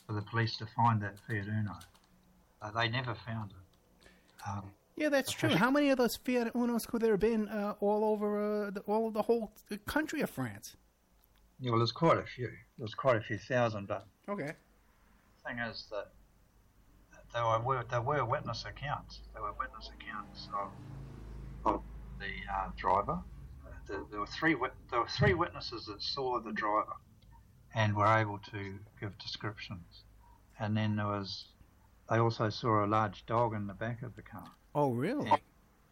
for 0.05 0.13
the 0.13 0.21
police 0.21 0.55
to 0.57 0.65
find 0.65 1.01
that 1.01 1.15
Fiat 1.27 1.47
Uno. 1.47 1.73
Uh, 2.61 2.71
they 2.71 2.87
never 2.87 3.13
found 3.13 3.51
it. 3.51 4.09
Um, 4.47 4.71
yeah, 4.97 5.09
that's 5.09 5.31
true. 5.31 5.49
How 5.49 5.69
many 5.69 5.91
of 5.91 5.99
those 5.99 6.15
Fiat 6.15 6.53
Unos 6.53 6.87
could 6.87 7.01
there 7.01 7.11
have 7.11 7.19
been 7.19 7.47
uh, 7.49 7.75
all 7.79 8.03
over 8.03 8.65
uh, 8.65 8.71
the, 8.71 8.81
all 8.81 9.11
the 9.11 9.21
whole 9.21 9.53
country 9.85 10.21
of 10.21 10.29
France? 10.31 10.75
Yeah, 11.59 11.69
well, 11.69 11.79
there's 11.79 11.91
quite 11.91 12.17
a 12.17 12.23
few. 12.23 12.49
There's 12.79 12.95
quite 12.95 13.15
a 13.15 13.21
few 13.21 13.37
thousand, 13.37 13.87
but 13.87 14.07
okay. 14.27 14.53
The 15.43 15.49
thing 15.49 15.59
is 15.59 15.85
that 15.91 16.09
there 17.31 17.43
were 17.43 17.85
there 17.89 18.01
were 18.01 18.25
witness 18.25 18.65
accounts. 18.65 19.21
There 19.33 19.43
were 19.43 19.53
witness 19.59 19.91
accounts 19.99 20.49
of, 20.53 21.73
of 21.73 21.81
the 22.19 22.51
uh, 22.51 22.69
driver. 22.75 23.19
There, 23.87 24.01
there, 24.09 24.19
were 24.19 24.27
three 24.27 24.55
there 24.89 24.99
were 24.99 25.07
three 25.07 25.35
witnesses 25.35 25.85
that 25.85 26.01
saw 26.01 26.39
the 26.39 26.51
driver, 26.51 26.95
and 27.75 27.95
were 27.95 28.17
able 28.17 28.39
to 28.51 28.79
give 28.99 29.17
descriptions. 29.19 30.03
And 30.59 30.75
then 30.75 30.95
there 30.95 31.05
was 31.05 31.45
they 32.09 32.17
also 32.17 32.49
saw 32.49 32.83
a 32.83 32.87
large 32.87 33.25
dog 33.25 33.53
in 33.53 33.67
the 33.67 33.73
back 33.73 34.01
of 34.01 34.15
the 34.15 34.21
car. 34.21 34.51
Oh, 34.77 34.91
really? 34.91 35.27
And, 35.27 35.41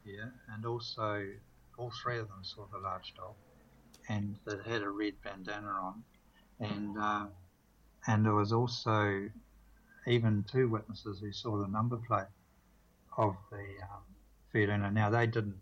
yeah, 0.05 0.29
and 0.53 0.63
also 0.63 1.25
all 1.75 1.91
three 2.03 2.19
of 2.19 2.27
them 2.27 2.43
saw 2.43 2.67
the 2.71 2.77
large 2.77 3.15
dog, 3.17 3.33
and 4.07 4.37
it 4.45 4.61
had 4.63 4.83
a 4.83 4.89
red 4.89 5.15
bandana 5.23 5.67
on, 5.67 6.03
and 6.59 6.95
uh, 6.95 7.25
and 8.05 8.23
there 8.23 8.35
was 8.35 8.53
also 8.53 9.27
even 10.05 10.45
two 10.51 10.69
witnesses 10.69 11.19
who 11.19 11.31
saw 11.31 11.57
the 11.57 11.67
number 11.67 11.97
plate 11.97 12.27
of 13.17 13.35
the 13.49 13.57
um, 13.57 14.03
Uno. 14.53 14.91
Now 14.91 15.09
they 15.09 15.25
didn't 15.25 15.59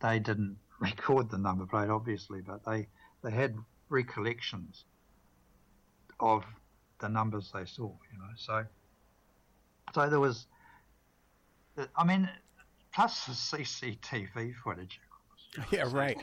they 0.00 0.18
didn't 0.18 0.56
record 0.80 1.30
the 1.30 1.36
number 1.36 1.66
plate 1.66 1.90
obviously, 1.90 2.40
but 2.40 2.64
they 2.64 2.86
they 3.22 3.32
had 3.32 3.54
recollections 3.90 4.86
of 6.18 6.42
the 7.00 7.08
numbers 7.10 7.50
they 7.52 7.66
saw. 7.66 7.92
You 8.10 8.18
know, 8.18 8.32
so 8.36 8.64
so 9.94 10.08
there 10.08 10.20
was, 10.20 10.46
I 11.96 12.04
mean, 12.04 12.28
plus 12.92 13.26
the 13.26 13.32
CCTV 13.32 14.54
footage, 14.56 15.00
of 15.02 15.10
course. 15.10 15.72
Yeah, 15.72 15.88
right. 15.90 16.16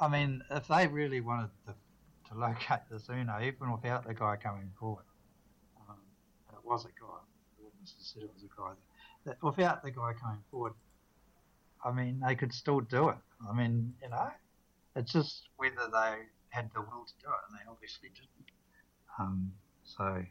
I 0.00 0.08
mean, 0.08 0.42
if 0.50 0.66
they 0.68 0.86
really 0.86 1.20
wanted 1.20 1.50
to, 1.66 1.74
to 2.30 2.38
locate 2.38 2.80
this 2.90 3.08
Uno, 3.10 3.38
even 3.42 3.70
without 3.70 4.06
the 4.06 4.14
guy 4.14 4.36
coming 4.36 4.70
forward, 4.78 5.04
um, 5.88 5.96
it 6.52 6.64
was 6.64 6.86
a 6.86 6.88
guy, 6.88 7.18
the 7.58 7.64
witnesses 7.64 8.12
said 8.14 8.22
it 8.22 8.30
was 8.32 8.42
a 8.42 8.48
guy, 8.56 8.72
that, 9.26 9.42
without 9.42 9.82
the 9.82 9.90
guy 9.90 10.12
coming 10.18 10.40
forward, 10.50 10.72
I 11.84 11.92
mean, 11.92 12.22
they 12.26 12.34
could 12.34 12.52
still 12.54 12.80
do 12.80 13.10
it. 13.10 13.16
I 13.46 13.52
mean, 13.52 13.92
you 14.02 14.08
know, 14.08 14.30
it's 14.96 15.12
just 15.12 15.48
whether 15.58 15.90
they 15.92 16.22
had 16.48 16.70
the 16.74 16.80
will 16.80 17.04
to 17.04 17.14
do 17.20 17.28
it, 17.28 17.40
and 17.48 17.58
they 17.58 17.70
obviously 17.70 18.08
didn't. 18.08 18.50
Um, 19.18 19.52
so, 19.84 20.24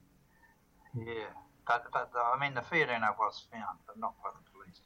yeah. 0.95 1.29
But, 1.69 1.85
but 1.93 2.11
I 2.15 2.37
mean, 2.39 2.55
the 2.55 2.63
Fiat 2.63 2.89
Uno 2.89 3.15
was 3.19 3.45
found, 3.53 3.77
but 3.85 3.99
not 3.99 4.15
by 4.23 4.31
the 4.31 4.39
police. 4.51 4.81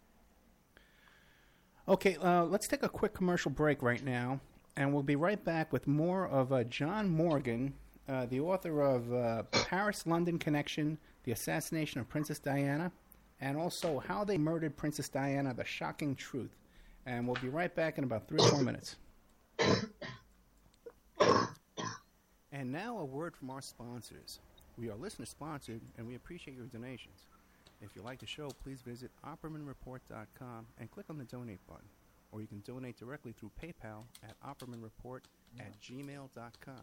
Okay, 1.88 2.18
uh, 2.18 2.44
let's 2.44 2.68
take 2.68 2.84
a 2.84 2.90
quick 2.90 3.13
commercial 3.13 3.52
break 3.52 3.82
right 3.82 4.04
now, 4.04 4.42
and 4.75 4.94
we'll 4.94 5.02
be 5.02 5.16
right 5.16 5.42
back 5.42 5.72
with 5.72 5.88
more 5.88 6.28
of 6.28 6.52
uh, 6.52 6.66
John 6.66 7.10
Morgan, 7.10 7.74
uh, 8.10 8.25
the 8.25 8.42
author 8.42 8.82
of 8.82 9.13
uh, 9.13 9.44
Paris 9.44 10.06
London 10.06 10.38
Connection, 10.38 10.98
The 11.24 11.32
Assassination 11.32 12.02
of 12.02 12.10
Princess 12.10 12.38
Diana, 12.38 12.92
and 13.40 13.58
also 13.58 14.00
How 14.00 14.25
They 14.25 14.38
Murdered 14.38 14.75
Princess 14.75 15.08
Diana, 15.08 15.54
The 15.54 15.63
Shocking 15.63 16.18
Truth. 16.18 16.58
And 17.06 17.25
we'll 17.25 17.42
be 17.42 17.48
right 17.48 17.74
back 17.74 17.98
in 17.98 18.04
about 18.04 18.28
three 18.28 18.40
or 18.42 18.50
four 18.50 18.62
minutes. 18.62 18.98
and 22.52 22.74
now 22.74 22.98
a 22.98 23.06
word 23.06 23.38
from 23.38 23.52
our 23.52 23.62
sponsors. 23.62 24.42
We 24.77 24.89
are 24.89 24.96
listener 24.96 25.25
sponsored 25.25 25.82
and 25.98 26.08
we 26.08 26.15
appreciate 26.15 26.58
your 26.58 26.65
donations. 26.65 27.27
If 27.82 27.96
you 27.96 28.01
like 28.01 28.20
the 28.20 28.25
show, 28.25 28.50
please 28.63 28.82
visit 28.82 29.12
OppermanReport.com 29.25 30.65
and 30.80 30.92
click 30.92 31.06
on 31.10 31.18
the 31.18 31.25
donate 31.25 31.65
button. 31.68 31.88
Or 32.32 32.42
you 32.42 32.48
can 32.48 32.63
donate 32.65 32.98
directly 32.98 33.34
through 33.34 33.51
PayPal 33.62 34.06
at 34.24 34.39
OppermanReport 34.42 35.20
at 35.60 35.80
gmail.com. 35.80 36.82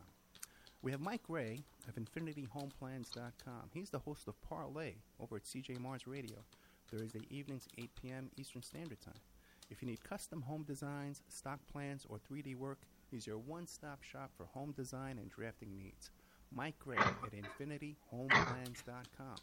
We 0.82 0.92
have 0.92 1.00
Mike 1.00 1.23
Ray 1.28 1.59
of 1.88 1.97
InfinityHomeplans.com. 1.97 3.70
He's 3.75 3.90
the 3.90 3.99
host 3.99 4.28
of 4.28 4.40
Parlay 4.40 4.94
over 5.18 5.37
at 5.37 5.44
CJ 5.44 5.80
Mars 5.80 6.06
Radio, 6.06 6.44
Thursday 6.90 7.20
evenings, 7.28 7.66
8 7.76 7.90
p.m. 8.00 8.30
Eastern 8.37 8.62
Standard 8.62 9.00
Time. 9.00 9.20
If 9.68 9.82
you 9.82 9.88
need 9.88 10.02
custom 10.04 10.42
home 10.42 10.62
designs, 10.62 11.23
stock 11.28 11.61
plans, 11.70 12.06
or 12.09 12.18
3D 12.18 12.56
work, 12.56 12.78
he's 13.11 13.26
your 13.26 13.38
one 13.38 13.66
stop 13.66 14.02
shop 14.02 14.30
for 14.37 14.47
home 14.47 14.73
design 14.73 15.18
and 15.18 15.30
drafting 15.30 15.76
needs. 15.76 16.11
Mike 16.54 16.78
Gray 16.78 16.99
at 16.99 17.33
infinityhomeplans.com. 17.33 19.37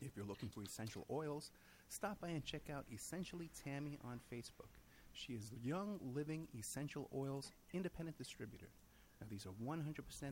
If 0.00 0.16
you're 0.16 0.26
looking 0.26 0.48
for 0.48 0.62
essential 0.62 1.04
oils, 1.10 1.50
stop 1.88 2.20
by 2.20 2.28
and 2.28 2.44
check 2.44 2.70
out 2.72 2.84
Essentially 2.92 3.50
Tammy 3.64 3.98
on 4.04 4.20
Facebook. 4.32 4.70
She 5.12 5.32
is 5.32 5.50
Young 5.64 5.98
Living 6.14 6.46
Essential 6.56 7.08
Oils 7.14 7.50
Independent 7.74 8.16
Distributor. 8.16 8.68
Now, 9.20 9.26
these 9.28 9.46
are 9.46 9.52
100% 9.64 9.82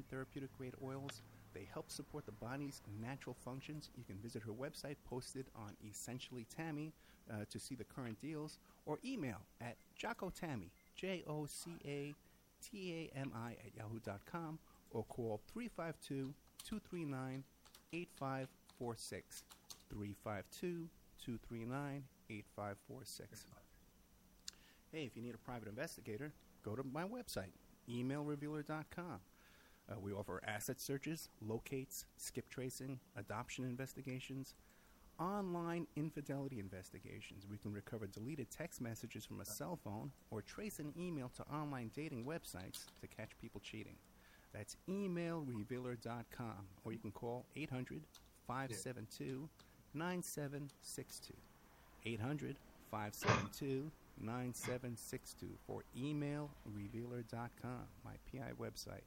therapeutic 0.09 0.57
grade 0.57 0.75
oils. 0.85 1.23
They 1.53 1.67
help 1.73 1.91
support 1.91 2.27
the 2.27 2.33
body's 2.33 2.81
natural 3.03 3.35
functions. 3.35 3.91
You 3.97 4.05
can 4.05 4.19
visit 4.19 4.43
her 4.45 4.53
website 4.53 4.97
posted 5.09 5.47
on 5.57 5.73
Essentially 5.91 6.47
Tammy 6.55 6.93
uh, 7.29 7.39
to 7.51 7.59
see 7.59 7.75
the 7.75 7.85
current 7.85 8.21
deals 8.21 8.59
or 8.85 9.01
email 9.05 9.39
at 9.61 9.77
Jocko-Tammy, 9.97 10.71
J 10.95 11.25
O 11.27 11.47
C 11.47 11.73
A 11.85 12.15
T 12.63 13.11
A 13.15 13.19
M 13.19 13.33
I, 13.35 13.53
at 13.53 13.75
yahoo.com 13.77 14.59
or 14.97 15.05
call 15.05 15.41
352 15.53 16.33
239 16.65 17.45
8546. 17.93 19.45
352 19.91 20.89
239 21.23 22.03
8546. 22.31 23.47
Hey, 24.91 25.05
if 25.05 25.15
you 25.15 25.23
need 25.23 25.35
a 25.35 25.39
private 25.39 25.69
investigator, 25.69 26.33
go 26.65 26.75
to 26.75 26.83
my 26.83 27.05
website, 27.05 27.53
emailrevealer.com. 27.91 29.21
Uh, 29.89 30.01
we 30.01 30.13
offer 30.13 30.43
asset 30.47 30.81
searches, 30.81 31.29
locates, 31.47 32.07
skip 32.17 32.49
tracing, 32.49 32.99
adoption 33.17 33.65
investigations, 33.65 34.55
online 35.21 35.87
infidelity 35.95 36.59
investigations. 36.59 37.47
We 37.49 37.59
can 37.59 37.73
recover 37.73 38.07
deleted 38.07 38.51
text 38.51 38.81
messages 38.81 39.25
from 39.25 39.41
a 39.41 39.45
cell 39.45 39.79
phone 39.85 40.11
or 40.31 40.43
trace 40.43 40.79
an 40.81 40.93
email 40.99 41.31
to 41.37 41.43
online 41.55 41.91
dating 41.95 42.25
websites 42.25 42.87
to 43.01 43.07
catch 43.07 43.39
people 43.39 43.61
cheating. 43.61 43.97
That's 44.57 44.77
emailrevealer.com, 44.89 46.67
or 46.85 46.93
you 46.93 46.99
can 46.99 47.11
call 47.11 47.45
800 47.57 48.03
572 48.47 49.49
9762. 49.93 51.35
800 52.07 52.57
572 52.91 53.91
9762 54.19 55.47
for 55.67 55.85
emailrevealer.com, 55.95 57.83
my 58.03 58.13
PI 58.33 58.53
website. 58.59 59.05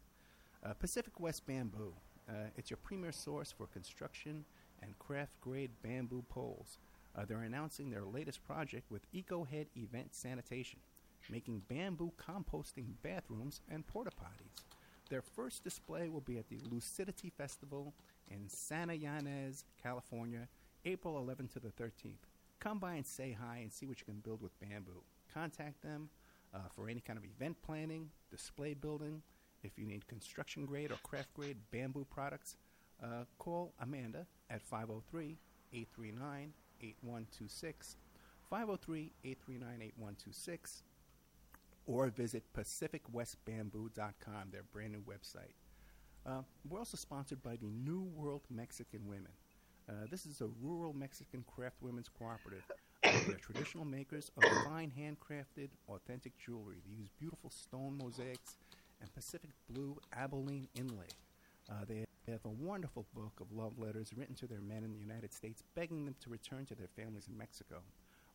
Uh, 0.63 0.73
Pacific 0.73 1.19
West 1.19 1.47
Bamboo. 1.47 1.93
Uh, 2.29 2.33
it's 2.55 2.69
your 2.69 2.77
premier 2.83 3.11
source 3.11 3.51
for 3.51 3.65
construction 3.65 4.45
and 4.83 4.99
craft 4.99 5.31
grade 5.41 5.71
bamboo 5.81 6.23
poles. 6.29 6.77
Uh, 7.17 7.25
they're 7.25 7.41
announcing 7.41 7.89
their 7.89 8.05
latest 8.05 8.43
project 8.43 8.91
with 8.91 9.11
EcoHead 9.13 9.65
Event 9.75 10.13
Sanitation, 10.13 10.79
making 11.27 11.63
bamboo 11.67 12.11
composting 12.23 12.93
bathrooms 13.01 13.61
and 13.71 13.87
porta 13.87 14.11
potties. 14.11 14.63
Their 15.09 15.21
first 15.23 15.63
display 15.63 16.07
will 16.07 16.21
be 16.21 16.37
at 16.37 16.49
the 16.49 16.59
Lucidity 16.69 17.31
Festival 17.35 17.93
in 18.29 18.47
Santa 18.47 18.93
Ynez, 18.93 19.63
California, 19.81 20.47
April 20.85 21.15
11th 21.15 21.53
to 21.53 21.59
the 21.59 21.69
13th. 21.69 22.27
Come 22.59 22.77
by 22.77 22.93
and 22.93 23.05
say 23.05 23.35
hi 23.39 23.57
and 23.57 23.71
see 23.71 23.87
what 23.87 23.99
you 23.99 24.05
can 24.05 24.19
build 24.19 24.41
with 24.41 24.59
bamboo. 24.59 25.01
Contact 25.33 25.81
them 25.81 26.09
uh, 26.53 26.59
for 26.75 26.89
any 26.89 26.99
kind 26.99 27.17
of 27.17 27.25
event 27.25 27.57
planning, 27.65 28.09
display 28.29 28.75
building. 28.75 29.21
If 29.63 29.77
you 29.77 29.85
need 29.85 30.07
construction 30.07 30.65
grade 30.65 30.91
or 30.91 30.97
craft 31.03 31.33
grade 31.33 31.57
bamboo 31.71 32.05
products, 32.09 32.55
uh, 33.03 33.23
call 33.39 33.73
Amanda 33.81 34.27
at 34.49 34.61
503 34.61 35.37
839 35.73 36.53
8126. 36.81 37.97
503 38.49 39.11
839 39.23 39.81
8126 39.81 40.83
or 41.89 42.07
visit 42.09 42.43
pacificwestbamboo.com, 42.55 44.51
their 44.51 44.63
brand 44.71 44.91
new 44.91 45.01
website. 45.01 45.55
Uh, 46.23 46.43
we're 46.69 46.77
also 46.77 46.95
sponsored 46.95 47.41
by 47.41 47.55
the 47.55 47.65
New 47.65 48.03
World 48.15 48.41
Mexican 48.51 49.07
Women. 49.07 49.31
Uh, 49.89 50.05
this 50.11 50.27
is 50.27 50.41
a 50.41 50.49
rural 50.61 50.93
Mexican 50.93 51.43
craft 51.47 51.77
women's 51.81 52.07
cooperative. 52.07 52.61
Uh, 53.03 53.11
they're 53.25 53.37
traditional 53.37 53.85
makers 53.85 54.29
of 54.37 54.43
fine 54.65 54.91
handcrafted, 54.95 55.69
authentic 55.87 56.33
jewelry. 56.37 56.75
They 56.85 56.95
use 56.95 57.09
beautiful 57.19 57.49
stone 57.49 57.97
mosaics 57.97 58.57
and 59.01 59.11
Pacific 59.15 59.49
blue 59.67 59.97
abalone 60.15 60.69
inlay. 60.75 61.07
Uh, 61.71 61.85
they 61.87 62.05
have 62.27 62.45
a 62.45 62.49
wonderful 62.49 63.07
book 63.15 63.33
of 63.41 63.51
love 63.51 63.79
letters 63.79 64.11
written 64.15 64.35
to 64.35 64.45
their 64.45 64.61
men 64.61 64.83
in 64.83 64.91
the 64.91 64.99
United 64.99 65.33
States, 65.33 65.63
begging 65.73 66.05
them 66.05 66.15
to 66.21 66.29
return 66.29 66.67
to 66.67 66.75
their 66.75 66.89
families 66.95 67.27
in 67.27 67.35
Mexico. 67.35 67.77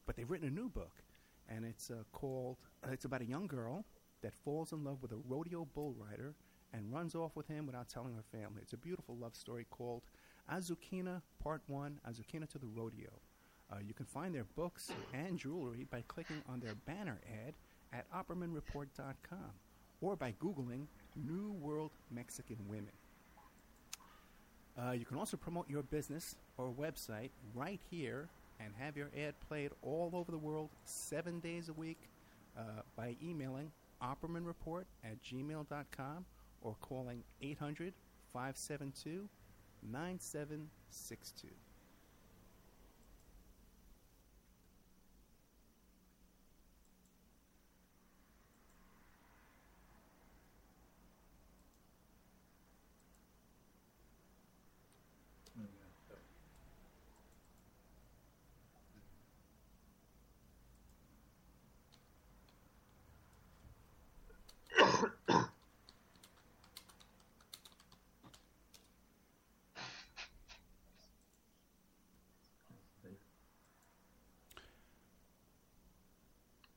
But 0.06 0.16
they've 0.16 0.28
written 0.28 0.49
a 0.49 0.50
new 0.50 0.68
book, 0.68 1.04
and 1.48 1.64
it's 1.64 1.90
uh, 1.90 2.02
called. 2.12 2.56
Uh, 2.86 2.90
it's 2.92 3.04
about 3.04 3.20
a 3.20 3.26
young 3.26 3.46
girl 3.46 3.84
that 4.22 4.32
falls 4.44 4.72
in 4.72 4.84
love 4.84 4.98
with 5.02 5.12
a 5.12 5.18
rodeo 5.28 5.66
bull 5.74 5.94
rider 5.98 6.34
and 6.72 6.92
runs 6.92 7.14
off 7.14 7.36
with 7.36 7.46
him 7.46 7.66
without 7.66 7.88
telling 7.88 8.14
her 8.14 8.24
family. 8.32 8.60
It's 8.62 8.72
a 8.72 8.78
beautiful 8.78 9.16
love 9.16 9.36
story 9.36 9.66
called 9.70 10.02
Azucena 10.52 11.22
Part 11.42 11.62
1 11.66 12.00
Azucena 12.08 12.48
to 12.50 12.58
the 12.58 12.66
Rodeo. 12.66 13.10
Uh, 13.72 13.76
you 13.86 13.94
can 13.94 14.06
find 14.06 14.34
their 14.34 14.46
books 14.56 14.90
and 15.12 15.38
jewelry 15.38 15.86
by 15.90 16.02
clicking 16.08 16.42
on 16.48 16.60
their 16.60 16.74
banner 16.86 17.20
ad 17.46 17.54
at 17.92 18.10
OppermanReport.com 18.10 19.50
or 20.00 20.16
by 20.16 20.34
Googling 20.42 20.86
New 21.16 21.52
World 21.60 21.92
Mexican 22.10 22.58
Women. 22.69 22.92
Uh, 24.76 24.92
you 24.92 25.04
can 25.04 25.16
also 25.16 25.36
promote 25.36 25.71
your 25.71 25.82
business 25.82 26.34
or 26.58 26.71
website 26.71 27.30
right 27.54 27.80
here 27.90 28.28
and 28.60 28.73
have 28.78 28.97
your 28.97 29.10
ad 29.17 29.34
played 29.49 29.71
all 29.82 30.10
over 30.14 30.30
the 30.30 30.38
world 30.38 30.71
seven 30.84 31.40
days 31.40 31.69
a 31.69 31.73
week 31.73 31.99
uh, 32.58 32.82
by 32.97 33.17
emailing 33.23 33.71
oppermanreport 34.02 34.84
at 35.04 35.23
gmail.com 35.23 36.25
or 36.62 36.76
calling 36.80 37.23
800 37.43 37.93
572 38.32 39.28
9762. 39.90 41.49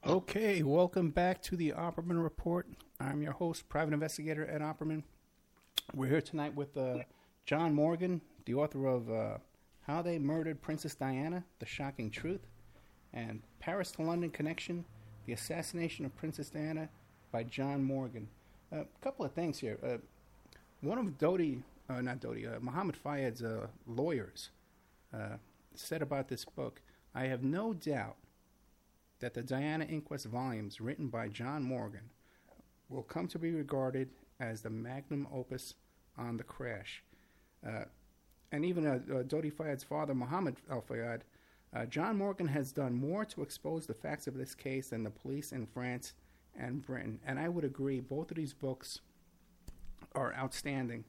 Okay, 0.07 0.63
welcome 0.63 1.09
back 1.09 1.41
to 1.41 1.57
the 1.57 1.73
Opperman 1.73 2.23
Report. 2.23 2.65
I'm 2.97 3.21
your 3.21 3.33
host, 3.33 3.67
Private 3.67 3.93
Investigator 3.93 4.49
Ed 4.49 4.61
Opperman. 4.61 5.03
We're 5.93 6.07
here 6.07 6.21
tonight 6.21 6.55
with 6.55 6.77
uh, 6.77 6.99
John 7.45 7.73
Morgan, 7.73 8.21
the 8.45 8.53
author 8.53 8.85
of 8.85 9.11
uh, 9.11 9.39
How 9.81 10.01
They 10.01 10.17
Murdered 10.17 10.61
Princess 10.61 10.95
Diana 10.95 11.43
The 11.59 11.65
Shocking 11.65 12.09
Truth, 12.09 12.47
and 13.13 13.41
Paris 13.59 13.91
to 13.91 14.01
London 14.01 14.29
Connection 14.29 14.85
The 15.25 15.33
Assassination 15.33 16.05
of 16.05 16.15
Princess 16.15 16.49
Diana 16.49 16.87
by 17.33 17.43
John 17.43 17.83
Morgan. 17.83 18.29
A 18.71 18.77
uh, 18.77 18.83
couple 19.01 19.25
of 19.25 19.33
things 19.33 19.59
here. 19.59 19.77
Uh, 19.85 19.97
one 20.79 20.99
of 20.99 21.17
Dodi, 21.17 21.63
uh, 21.89 21.99
not 21.99 22.21
Dodi, 22.21 22.47
uh, 22.47 22.61
Muhammad 22.61 22.95
Fayed's 22.95 23.43
lawyers 23.85 24.51
said 25.75 26.01
about 26.01 26.29
this 26.29 26.45
book 26.45 26.81
I 27.13 27.25
have 27.25 27.43
no 27.43 27.73
doubt 27.73 28.15
that 29.19 29.33
the 29.33 29.41
Diana 29.41 29.85
Inquest 29.85 30.25
volumes 30.25 30.79
written 30.79 31.07
by 31.07 31.27
John 31.27 31.63
Morgan 31.63 32.09
will 32.89 33.03
come 33.03 33.27
to 33.27 33.39
be 33.39 33.51
regarded 33.51 34.09
as 34.39 34.61
the 34.61 34.69
magnum 34.69 35.27
opus 35.33 35.73
on 36.17 36.37
the 36.37 36.43
crash. 36.43 37.03
Uh, 37.65 37.85
and 38.51 38.63
even 38.63 38.85
uh, 38.85 38.99
uh, 39.11 39.23
Dodi 39.23 39.51
Fayed's 39.51 39.83
father, 39.83 40.13
Muhammad 40.13 40.57
Al 40.69 40.81
Fayed, 40.81 41.23
uh, 41.75 41.85
John 41.85 42.17
Morgan 42.17 42.47
has 42.47 42.71
done 42.71 42.93
more 42.93 43.25
to 43.25 43.41
expose 43.41 43.85
the 43.85 43.93
facts 43.93 44.27
of 44.27 44.37
this 44.37 44.55
case 44.55 44.89
than 44.89 45.03
the 45.03 45.09
police 45.09 45.51
in 45.51 45.65
France 45.65 46.13
and 46.57 46.85
Britain. 46.85 47.19
And 47.25 47.37
I 47.39 47.49
would 47.49 47.65
agree, 47.65 47.99
both 47.99 48.31
of 48.31 48.37
these 48.37 48.53
books 48.53 49.01
are 50.15 50.33
outstanding 50.35 51.03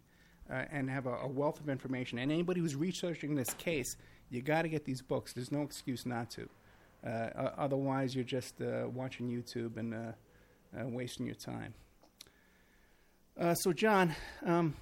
uh, 0.51 0.65
and 0.71 0.91
have 0.91 1.07
a, 1.07 1.15
a, 1.15 1.29
wealth 1.29 1.61
of 1.61 1.69
information. 1.69 2.19
And 2.19 2.33
anybody 2.33 2.61
who's 2.61 2.75
researching 2.75 3.35
this 3.35 3.55
case, 3.55 3.97
you 4.31 4.43
got 4.43 4.63
to 4.63 4.69
get 4.69 4.85
these 4.85 5.01
books. 5.01 5.33
There's 5.33 5.53
no 5.53 5.63
excuse 5.63 6.05
not 6.05 6.31
to. 6.33 6.49
Uh, 7.05 7.51
otherwise, 7.57 8.15
you're 8.15 8.25
just 8.25 8.61
uh, 8.61 8.89
watching 8.93 9.29
YouTube 9.29 9.77
and 9.77 9.95
uh, 9.95 10.13
wasting 10.87 11.27
your 11.27 11.35
time. 11.35 11.75
so, 13.55 13.73
John, 13.73 14.15
um, 14.45 14.75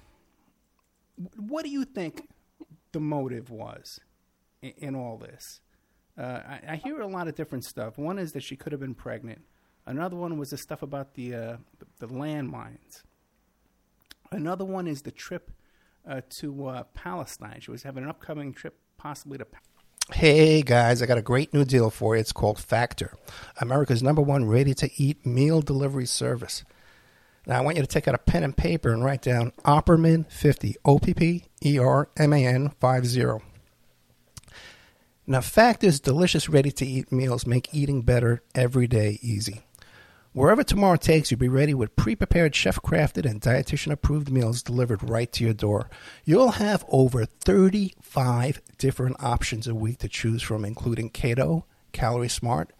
what 1.37 1.63
do 1.63 1.69
you 1.69 1.85
think 1.85 2.27
the 2.91 2.99
motive 2.99 3.49
was 3.49 3.99
in, 4.61 4.73
in 4.77 4.95
all 4.95 5.17
this? 5.17 5.61
I, 6.17 6.59
I, 6.69 6.75
hear 6.77 6.99
a 6.99 7.05
lot 7.05 7.27
of 7.27 7.35
different 7.35 7.63
stuff. 7.63 7.99
One 7.99 8.17
is 8.17 8.31
that 8.31 8.41
she 8.41 8.55
could 8.55 8.71
have 8.71 8.81
been 8.81 8.95
pregnant. 8.95 9.43
Another 9.87 10.17
one 10.17 10.37
was 10.37 10.49
the 10.49 10.57
stuff 10.57 10.81
about 10.81 11.13
the 11.13 11.33
uh, 11.33 11.57
the 11.99 12.07
landmines. 12.07 13.03
Another 14.31 14.65
one 14.65 14.85
is 14.85 15.03
the 15.03 15.11
trip 15.11 15.51
uh, 16.05 16.21
to 16.39 16.67
uh, 16.67 16.83
Palestine. 16.93 17.61
She 17.61 17.71
was 17.71 17.83
having 17.83 18.03
an 18.03 18.09
upcoming 18.09 18.53
trip, 18.53 18.77
possibly 18.97 19.37
to. 19.37 19.45
Hey 20.13 20.61
guys, 20.61 21.01
I 21.01 21.05
got 21.05 21.17
a 21.17 21.21
great 21.21 21.53
new 21.53 21.65
deal 21.65 21.89
for 21.89 22.15
you. 22.15 22.21
It's 22.21 22.31
called 22.31 22.57
Factor, 22.57 23.17
America's 23.59 24.01
number 24.01 24.21
one 24.21 24.45
ready 24.45 24.73
to 24.75 24.89
eat 24.95 25.25
meal 25.25 25.59
delivery 25.59 26.05
service. 26.05 26.63
Now, 27.45 27.57
I 27.57 27.61
want 27.61 27.75
you 27.75 27.83
to 27.83 27.87
take 27.87 28.07
out 28.07 28.15
a 28.15 28.17
pen 28.17 28.41
and 28.41 28.55
paper 28.55 28.93
and 28.93 29.03
write 29.03 29.21
down 29.21 29.51
Opperman 29.65 30.31
50, 30.31 30.77
O 30.85 30.97
P 30.97 31.13
P 31.13 31.43
E 31.63 31.77
R 31.77 32.07
M 32.15 32.31
A 32.31 32.45
N 32.45 32.69
50. 32.79 33.43
Now, 35.27 35.41
Factor's 35.41 35.99
delicious 35.99 36.47
ready 36.47 36.71
to 36.71 36.85
eat 36.85 37.11
meals 37.11 37.45
make 37.45 37.73
eating 37.73 38.01
better 38.01 38.41
every 38.55 38.87
day 38.87 39.19
easy. 39.21 39.66
Wherever 40.37 40.63
tomorrow 40.63 40.97
takes 40.97 41.31
you, 41.31 41.37
be 41.37 41.47
ready 41.47 41.73
with 41.73 41.95
pre 41.95 42.15
prepared, 42.15 42.53
chef 42.53 42.79
crafted, 42.83 43.27
and 43.27 43.41
dietitian 43.41 43.91
approved 43.91 44.31
meals 44.31 44.61
delivered 44.61 45.09
right 45.09 45.31
to 45.31 45.43
your 45.43 45.55
door. 45.55 45.89
You'll 46.25 46.51
have 46.51 46.85
over 46.89 47.25
35 47.25 48.61
different 48.77 49.15
options 49.19 49.67
a 49.67 49.73
week 49.73 49.97
to 49.97 50.07
choose 50.07 50.43
from, 50.43 50.63
including 50.63 51.09
keto, 51.09 51.63
calorie 51.91 52.29
smart, 52.29 52.71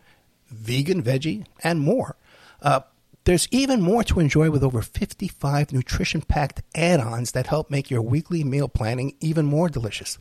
vegan, 0.49 1.01
veggie, 1.01 1.47
and 1.63 1.79
more. 1.79 2.15
Uh, 2.61 2.81
there's 3.23 3.47
even 3.49 3.81
more 3.81 4.03
to 4.03 4.19
enjoy 4.19 4.51
with 4.51 4.63
over 4.63 4.83
55 4.83 5.73
nutrition 5.73 6.21
packed 6.21 6.61
add 6.75 6.99
ons 6.99 7.31
that 7.31 7.47
help 7.47 7.71
make 7.71 7.89
your 7.89 8.03
weekly 8.03 8.43
meal 8.43 8.67
planning 8.67 9.15
even 9.19 9.47
more 9.47 9.67
delicious. 9.67 10.19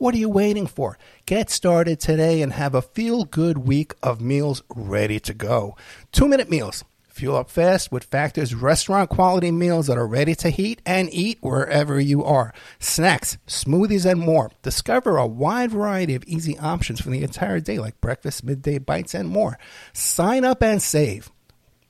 What 0.00 0.14
are 0.14 0.18
you 0.18 0.30
waiting 0.30 0.66
for? 0.66 0.96
Get 1.26 1.50
started 1.50 2.00
today 2.00 2.40
and 2.40 2.54
have 2.54 2.74
a 2.74 2.80
feel 2.80 3.26
good 3.26 3.58
week 3.58 3.92
of 4.02 4.18
meals 4.18 4.62
ready 4.74 5.20
to 5.20 5.34
go. 5.34 5.76
Two 6.10 6.26
minute 6.26 6.48
meals. 6.48 6.84
Fuel 7.10 7.36
up 7.36 7.50
fast 7.50 7.92
with 7.92 8.04
Factor's 8.04 8.54
restaurant 8.54 9.10
quality 9.10 9.50
meals 9.50 9.88
that 9.88 9.98
are 9.98 10.06
ready 10.06 10.34
to 10.36 10.48
heat 10.48 10.80
and 10.86 11.12
eat 11.12 11.36
wherever 11.42 12.00
you 12.00 12.24
are. 12.24 12.54
Snacks, 12.78 13.36
smoothies, 13.46 14.10
and 14.10 14.18
more. 14.18 14.50
Discover 14.62 15.18
a 15.18 15.26
wide 15.26 15.72
variety 15.72 16.14
of 16.14 16.24
easy 16.24 16.58
options 16.58 17.02
for 17.02 17.10
the 17.10 17.22
entire 17.22 17.60
day, 17.60 17.78
like 17.78 18.00
breakfast, 18.00 18.42
midday 18.42 18.78
bites, 18.78 19.12
and 19.12 19.28
more. 19.28 19.58
Sign 19.92 20.46
up 20.46 20.62
and 20.62 20.80
save. 20.80 21.30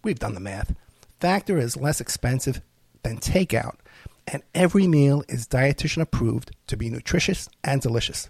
We've 0.02 0.18
done 0.18 0.34
the 0.34 0.40
math. 0.40 0.74
Factor 1.20 1.58
is 1.58 1.76
less 1.76 2.00
expensive 2.00 2.60
than 3.04 3.18
takeout 3.18 3.76
and 4.26 4.42
every 4.54 4.86
meal 4.86 5.24
is 5.28 5.46
dietitian 5.46 6.02
approved 6.02 6.54
to 6.66 6.76
be 6.76 6.90
nutritious 6.90 7.48
and 7.64 7.80
delicious. 7.80 8.28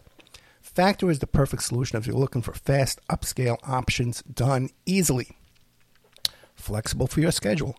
Factor 0.60 1.10
is 1.10 1.18
the 1.18 1.26
perfect 1.26 1.62
solution 1.62 1.98
if 1.98 2.06
you're 2.06 2.16
looking 2.16 2.42
for 2.42 2.52
fast, 2.52 3.00
upscale 3.08 3.58
options 3.64 4.22
done 4.22 4.70
easily. 4.86 5.28
Flexible 6.54 7.06
for 7.06 7.20
your 7.20 7.32
schedule. 7.32 7.76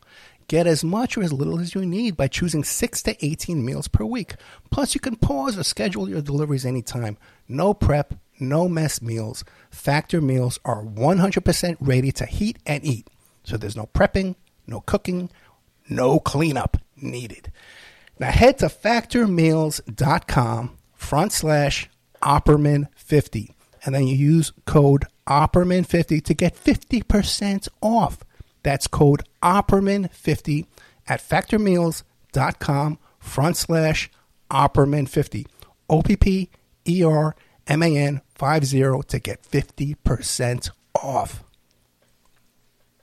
Get 0.48 0.68
as 0.68 0.84
much 0.84 1.18
or 1.18 1.24
as 1.24 1.32
little 1.32 1.60
as 1.60 1.74
you 1.74 1.86
need 1.86 2.18
by 2.18 2.28
choosing 2.28 2.64
6 2.64 3.04
to 3.04 3.26
18 3.26 3.64
meals 3.64 3.88
per 3.88 4.04
week. 4.04 4.36
Plus, 4.70 4.94
you 4.94 5.00
can 5.00 5.16
pause 5.16 5.58
or 5.58 5.64
schedule 5.64 6.10
your 6.10 6.22
deliveries 6.22 6.66
anytime. 6.66 7.18
No 7.48 7.74
prep, 7.74 8.16
no 8.40 8.68
mess 8.68 9.02
meals. 9.02 9.46
Factor 9.70 10.20
meals 10.20 10.60
are 10.66 10.84
100% 10.84 11.78
ready 11.80 12.12
to 12.12 12.26
heat 12.26 12.58
and 12.66 12.84
eat. 12.84 13.08
So 13.44 13.56
there's 13.56 13.78
no 13.78 13.86
prepping, 13.94 14.36
no 14.68 14.82
cooking, 14.82 15.30
no 15.88 16.20
cleanup 16.20 16.78
needed. 16.98 17.52
Now 18.22 18.32
head 18.32 18.60
to 18.60 18.68
factormeals.com 18.68 20.78
front 20.94 21.32
slash 21.32 21.90
Opperman50 22.22 23.50
and 23.84 23.96
then 23.96 24.06
you 24.06 24.16
use 24.16 24.54
code 24.68 25.06
Opperman50 25.28 26.24
to 26.26 26.36
get 26.36 26.56
50% 26.56 27.68
off. 27.82 28.20
That's 28.62 28.86
code 28.86 29.24
Opperman50 29.42 30.68
at 31.08 31.20
factormeals.com 31.20 33.00
front 33.20 33.58
slash 33.58 34.12
Opperman50. 34.52 35.48
O 35.90 36.04
P 36.04 36.16
P 36.16 36.52
E 36.88 37.04
R 37.04 37.36
M 37.66 37.82
A 37.82 37.98
N 37.98 38.22
50 38.36 39.02
to 39.08 39.20
get 39.20 39.42
50% 39.42 40.70
off. 40.94 41.44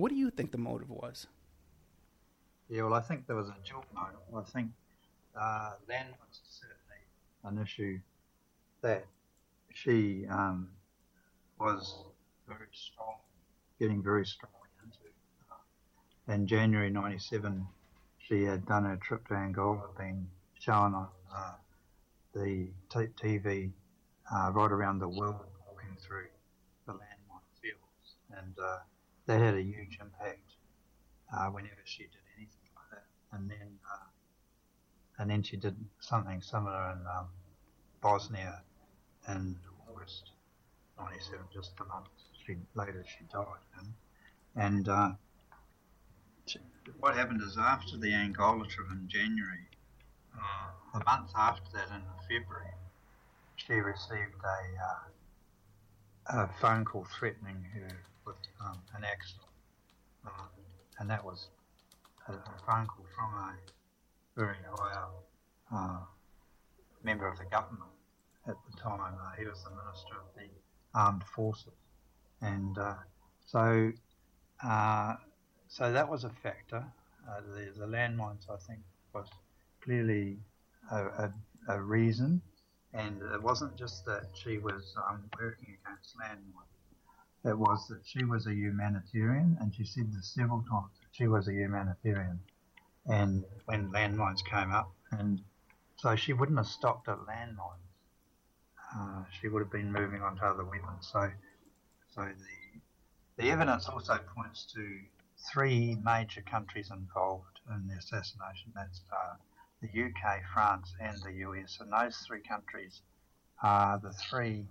What 0.00 0.10
do 0.10 0.16
you 0.16 0.30
think 0.30 0.50
the 0.50 0.56
motive 0.56 0.88
was? 0.88 1.26
Yeah, 2.70 2.84
well, 2.84 2.94
I 2.94 3.02
think 3.02 3.26
there 3.26 3.36
was 3.36 3.48
a 3.48 3.56
dual 3.68 3.84
motive. 3.94 4.18
I 4.34 4.50
think 4.50 4.70
uh, 5.38 5.72
then 5.86 6.06
was 6.18 6.40
certainly 6.48 7.02
an 7.44 7.62
issue 7.62 8.00
that 8.80 9.04
she 9.74 10.24
um, 10.30 10.70
was 11.58 12.04
very 12.48 12.70
strong, 12.72 13.16
getting 13.78 14.02
very 14.02 14.24
strongly 14.24 14.70
into. 14.82 14.98
Uh, 15.52 16.32
in 16.32 16.46
January 16.46 16.88
'97, 16.88 17.66
she 18.16 18.44
had 18.44 18.64
done 18.64 18.84
her 18.84 18.96
trip 18.96 19.28
to 19.28 19.34
Angola, 19.34 19.82
been 19.98 20.26
shown 20.58 20.94
on 20.94 21.08
uh, 21.34 21.52
the 22.32 22.68
t- 22.88 23.12
TV 23.22 23.70
uh, 24.34 24.50
right 24.52 24.72
around 24.72 24.98
the 25.00 25.08
world, 25.08 25.44
walking 25.66 25.94
through 26.00 26.28
the 26.86 26.92
landmine 26.92 27.50
fields, 27.60 28.14
and 28.38 28.54
uh, 28.58 28.78
that 29.26 29.40
had 29.40 29.54
a 29.54 29.62
huge 29.62 29.89
uh, 31.32 31.46
whenever 31.48 31.82
she 31.84 32.04
did 32.04 32.24
anything 32.36 32.68
like 32.76 32.90
that. 32.90 33.36
and 33.36 33.50
then 33.50 33.78
uh, 33.92 34.06
and 35.18 35.30
then 35.30 35.42
she 35.42 35.56
did 35.56 35.76
something 36.00 36.40
similar 36.40 36.92
in 36.92 37.06
um, 37.06 37.28
Bosnia 38.00 38.62
in 39.28 39.56
August 39.88 40.30
'97, 40.98 41.40
just 41.52 41.72
a 41.80 41.84
month 41.84 42.08
she, 42.46 42.56
later 42.74 43.04
she 43.06 43.24
died. 43.32 43.46
And, 44.56 44.88
uh, 44.88 45.10
she, 46.46 46.58
what 46.98 47.14
happened 47.14 47.42
is 47.42 47.56
after 47.58 47.96
the 47.96 48.12
Angola 48.12 48.66
trip 48.66 48.88
in 48.90 49.08
January, 49.08 49.68
uh, 50.36 50.98
a 50.98 51.04
month 51.04 51.30
after 51.36 51.70
that 51.74 51.88
in 51.94 52.02
February, 52.28 52.74
she 53.56 53.74
received 53.74 54.34
a, 54.42 56.34
uh, 56.34 56.44
a 56.44 56.48
phone 56.60 56.84
call 56.84 57.06
threatening 57.18 57.62
her 57.74 57.88
with 58.26 58.36
um, 58.64 58.78
an 58.96 59.04
accident, 59.04 59.44
uh, 59.44 59.49
and 61.00 61.10
that 61.10 61.24
was 61.24 61.48
a, 62.28 62.32
a 62.32 62.58
phone 62.66 62.86
call 62.86 63.06
from 63.16 63.34
a 63.34 63.54
very 64.36 64.56
high 64.76 65.08
uh, 65.74 65.98
member 67.02 67.26
of 67.26 67.38
the 67.38 67.44
government 67.46 67.90
at 68.46 68.54
the 68.70 68.80
time. 68.80 69.00
Uh, 69.00 69.32
he 69.38 69.46
was 69.46 69.64
the 69.64 69.70
Minister 69.70 70.14
of 70.14 70.34
the 70.36 70.48
Armed 70.94 71.24
Forces. 71.24 71.72
And 72.42 72.78
uh, 72.78 72.94
so 73.46 73.92
uh, 74.62 75.14
so 75.68 75.92
that 75.92 76.08
was 76.08 76.24
a 76.24 76.30
factor. 76.42 76.84
Uh, 77.28 77.40
the, 77.54 77.80
the 77.80 77.86
landmines, 77.86 78.48
I 78.50 78.56
think, 78.66 78.80
was 79.14 79.26
clearly 79.82 80.36
a, 80.90 80.96
a, 80.96 81.32
a, 81.68 81.80
reason. 81.80 82.40
And 82.92 83.22
it 83.34 83.42
wasn't 83.42 83.76
just 83.76 84.04
that 84.06 84.24
she 84.34 84.58
was 84.58 84.94
um, 85.08 85.22
working 85.38 85.76
against 85.84 86.16
landmines 86.18 86.69
it 87.44 87.58
was 87.58 87.88
that 87.88 88.00
she 88.04 88.24
was 88.24 88.46
a 88.46 88.54
humanitarian, 88.54 89.56
and 89.60 89.74
she 89.74 89.84
said 89.84 90.12
this 90.12 90.34
several 90.34 90.62
times 90.70 90.90
she 91.12 91.26
was 91.26 91.48
a 91.48 91.52
humanitarian. 91.52 92.40
And 93.06 93.44
when 93.64 93.90
landmines 93.90 94.44
came 94.44 94.70
up, 94.72 94.92
and 95.10 95.40
so 95.96 96.16
she 96.16 96.32
wouldn't 96.32 96.58
have 96.58 96.66
stopped 96.66 97.08
at 97.08 97.18
landmines. 97.18 97.76
Uh, 98.96 99.24
she 99.40 99.48
would 99.48 99.60
have 99.60 99.70
been 99.70 99.92
moving 99.92 100.22
on 100.22 100.36
to 100.36 100.44
other 100.44 100.64
weapons. 100.64 101.08
So, 101.12 101.30
so 102.14 102.22
the 102.22 102.70
the 103.40 103.50
evidence 103.50 103.88
also 103.88 104.18
points 104.34 104.66
to 104.74 105.00
three 105.50 105.96
major 106.04 106.42
countries 106.42 106.90
involved 106.90 107.60
in 107.70 107.88
the 107.88 107.94
assassination. 107.94 108.72
That's 108.74 109.00
uh, 109.10 109.36
the 109.80 109.88
UK, 109.88 110.42
France, 110.52 110.92
and 111.00 111.16
the 111.22 111.32
US. 111.46 111.78
And 111.80 111.90
those 111.90 112.18
three 112.26 112.42
countries 112.42 113.00
are 113.62 113.98
the 113.98 114.12
three 114.12 114.66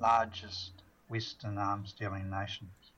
largest 0.00 0.82
Western 1.08 1.58
arms 1.58 1.92
dealing 1.92 2.30
nations. 2.30 2.92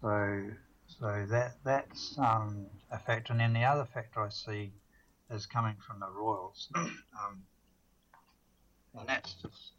So, 0.00 0.50
so 0.86 1.26
that 1.30 1.56
that's 1.64 2.16
um, 2.18 2.66
a 2.90 2.98
factor. 2.98 3.32
And 3.32 3.40
then 3.40 3.52
the 3.52 3.64
other 3.64 3.86
factor 3.92 4.20
I 4.20 4.28
see 4.28 4.72
is 5.30 5.46
coming 5.46 5.76
from 5.86 6.00
the 6.00 6.08
royals, 6.08 6.68
um, 6.74 7.42
and 8.98 9.08
that's 9.08 9.34
just 9.34 9.72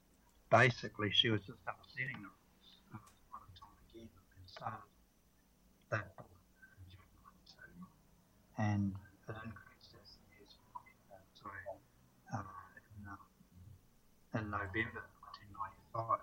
basically 0.50 1.12
she 1.12 1.30
was 1.30 1.42
just 1.42 1.60
upsetting 1.68 2.22
the 2.22 2.28
royals. 2.28 4.10
started 4.48 4.78
that 5.92 6.16
book, 6.18 6.26
and 8.58 8.94
it 9.28 9.36
increased 9.44 9.94
as 10.02 10.18
the 10.18 10.26
years 10.36 10.58
uh, 11.12 12.38
uh, 12.38 12.42
in, 12.98 13.08
uh, 13.08 14.40
in 14.40 14.50
November 14.50 15.04
1995 15.94 16.20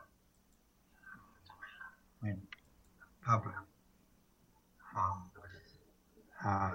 when 2.23 2.39
public 3.25 3.55
um, 4.97 5.31
uh, 6.45 6.73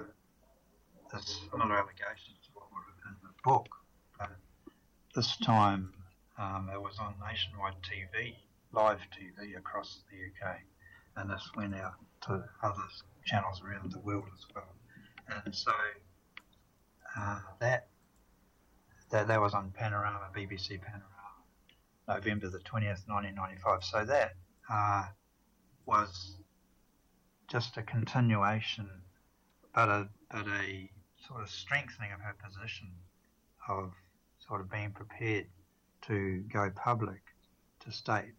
the 1.12 1.20
similar 1.20 1.78
allegations 1.78 2.38
to 2.44 2.50
what 2.54 2.66
were 2.72 3.10
in 3.10 3.16
the 3.22 3.30
book, 3.44 3.68
but 4.18 4.32
this 5.16 5.38
time 5.38 5.94
um, 6.38 6.70
it 6.74 6.82
was 6.82 6.98
on 7.00 7.14
nationwide 7.26 7.76
TV, 7.84 8.36
live 8.72 9.00
TV 9.12 9.58
across 9.58 10.00
the 10.10 10.18
UK, 10.48 10.58
and 11.18 11.30
this 11.30 11.50
went 11.56 11.76
out 11.76 11.94
to 12.24 12.44
other 12.64 12.84
channels 13.26 13.62
around 13.62 13.92
the 13.92 14.00
world 14.00 14.26
as 14.38 14.46
well. 14.54 14.74
And 15.44 15.54
so 15.56 15.72
uh, 17.18 17.40
that, 17.60 17.88
that 19.12 19.28
that 19.28 19.42
was 19.42 19.54
on 19.54 19.72
Panorama, 19.72 20.30
BBC 20.36 20.82
Panorama, 20.82 21.04
November 22.08 22.50
the 22.50 22.60
twentieth, 22.60 23.04
nineteen 23.08 23.36
ninety-five. 23.36 23.84
So 23.84 24.06
that 24.06 24.34
uh, 24.72 25.06
was 25.88 26.36
just 27.48 27.78
a 27.78 27.82
continuation, 27.82 28.90
but 29.74 29.90
a 29.90 30.10
but 30.30 30.46
a 30.48 30.90
sort 31.28 31.42
of 31.42 31.50
strengthening 31.50 32.12
of 32.12 32.20
her 32.20 32.36
position 32.44 32.92
of 33.70 33.94
sort 34.48 34.62
of 34.62 34.70
being 34.70 34.92
prepared 34.92 35.48
to 36.02 36.44
go 36.54 36.70
public 36.76 37.22
to 37.80 37.92
state 37.92 38.34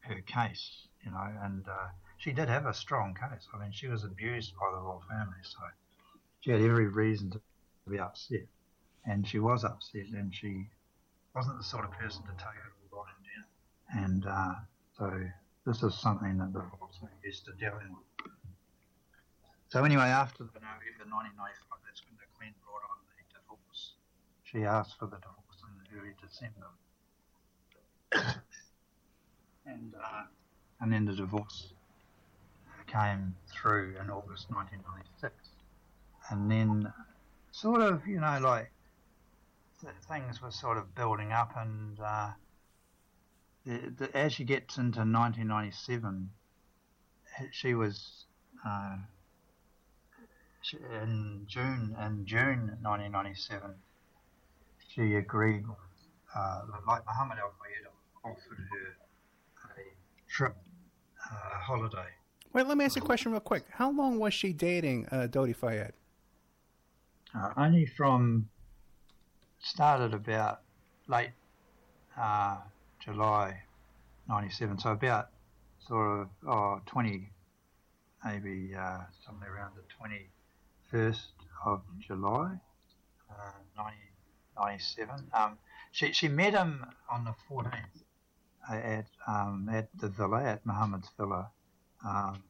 her 0.00 0.20
case, 0.22 0.88
you 1.04 1.10
know, 1.10 1.28
and 1.42 1.66
uh, 1.68 1.88
she 2.16 2.32
did 2.32 2.48
have 2.48 2.66
a 2.66 2.74
strong 2.74 3.14
case. 3.14 3.46
I 3.54 3.58
mean, 3.58 3.72
she 3.72 3.88
was 3.88 4.04
abused 4.04 4.54
by 4.58 4.70
the 4.72 4.80
royal 4.80 5.02
family, 5.08 5.38
so 5.42 5.58
she 6.40 6.50
had 6.50 6.60
every 6.60 6.88
reason 6.88 7.30
to 7.30 7.40
be 7.88 7.98
upset, 7.98 8.46
and 9.04 9.26
she 9.26 9.38
was 9.38 9.64
upset, 9.64 10.06
and 10.12 10.34
she 10.34 10.68
wasn't 11.34 11.58
the 11.58 11.64
sort 11.64 11.84
of 11.84 11.92
person 11.92 12.22
to 12.22 12.32
take 12.32 12.56
it 12.56 12.92
all 12.92 13.04
down. 13.04 14.04
And 14.04 14.26
uh, 14.26 14.54
so 14.98 15.30
this 15.68 15.82
is 15.82 15.94
something 16.00 16.38
that 16.38 16.50
the 16.54 16.60
royal 16.60 16.88
family 16.98 17.14
used 17.22 17.44
to 17.44 17.52
deal 17.52 17.76
in. 17.84 17.94
So 19.68 19.84
anyway, 19.84 20.08
after 20.08 20.44
the 20.44 20.60
November 20.64 21.04
1995, 21.04 21.78
that's 21.84 22.00
when 22.08 22.16
the 22.16 22.24
Queen 22.38 22.54
brought 22.64 22.88
on 22.88 23.04
the 23.04 23.20
divorce. 23.36 23.92
She 24.44 24.64
asked 24.64 24.96
for 24.98 25.04
the 25.04 25.20
divorce 25.20 25.60
in 25.60 25.98
early 25.98 26.14
December, 26.24 26.72
and 29.66 29.94
uh, 29.94 30.24
and 30.80 30.90
then 30.90 31.04
the 31.04 31.12
divorce 31.12 31.74
came 32.86 33.36
through 33.52 33.94
in 34.00 34.08
August 34.08 34.48
1996, 34.48 35.34
and 36.30 36.50
then 36.50 36.90
sort 37.52 37.82
of 37.82 38.06
you 38.06 38.20
know 38.20 38.38
like 38.40 38.72
th- 39.82 39.92
things 40.08 40.40
were 40.40 40.50
sort 40.50 40.78
of 40.78 40.94
building 40.94 41.30
up, 41.30 41.52
and 41.58 42.00
uh, 42.00 42.30
the, 43.68 44.06
the, 44.06 44.16
as 44.16 44.32
she 44.32 44.44
gets 44.44 44.78
into 44.78 45.00
1997, 45.00 46.30
she 47.52 47.74
was. 47.74 48.24
Uh, 48.66 48.96
she- 50.62 50.78
in 50.78 51.44
June 51.46 51.94
in 52.04 52.24
June 52.26 52.78
1997, 52.82 53.74
she 54.88 55.14
agreed, 55.14 55.64
uh, 56.34 56.62
like 56.86 57.04
Muhammad 57.06 57.38
Al 57.38 57.52
Fayed 57.62 57.86
offered 58.24 58.58
her 58.70 58.96
a 59.78 60.30
trip, 60.30 60.56
uh, 61.30 61.58
holiday. 61.60 62.08
Wait, 62.52 62.66
let 62.66 62.76
me 62.76 62.84
ask 62.84 62.96
you 62.96 63.02
a 63.02 63.04
question 63.04 63.30
real 63.32 63.40
quick. 63.40 63.64
How 63.70 63.90
long 63.90 64.18
was 64.18 64.32
she 64.34 64.52
dating 64.52 65.06
uh, 65.12 65.28
Dodi 65.30 65.54
Fayed? 65.54 65.92
Uh, 67.34 67.52
only 67.56 67.84
from 67.86 68.48
started 69.60 70.14
about 70.14 70.62
late 71.06 71.32
uh, 72.18 72.56
July 73.08 73.62
97, 74.28 74.78
so 74.80 74.90
about 74.92 75.30
sort 75.86 76.20
of 76.20 76.28
oh, 76.46 76.80
20, 76.84 77.30
maybe 78.22 78.74
uh, 78.78 78.98
somewhere 79.24 79.54
around 79.54 79.72
the 79.76 80.94
21st 80.94 81.16
of 81.64 81.80
July, 82.06 82.60
uh, 83.30 83.58
1997. 83.76 85.24
Um, 85.32 85.56
she, 85.90 86.12
she 86.12 86.28
met 86.28 86.52
him 86.52 86.84
on 87.10 87.24
the 87.24 87.34
14th 87.50 87.72
at 88.70 89.06
um, 89.26 89.70
at 89.72 89.88
the 89.98 90.08
villa, 90.08 90.44
at 90.44 90.66
Muhammad's 90.66 91.08
villa, 91.16 91.48
um, 92.04 92.42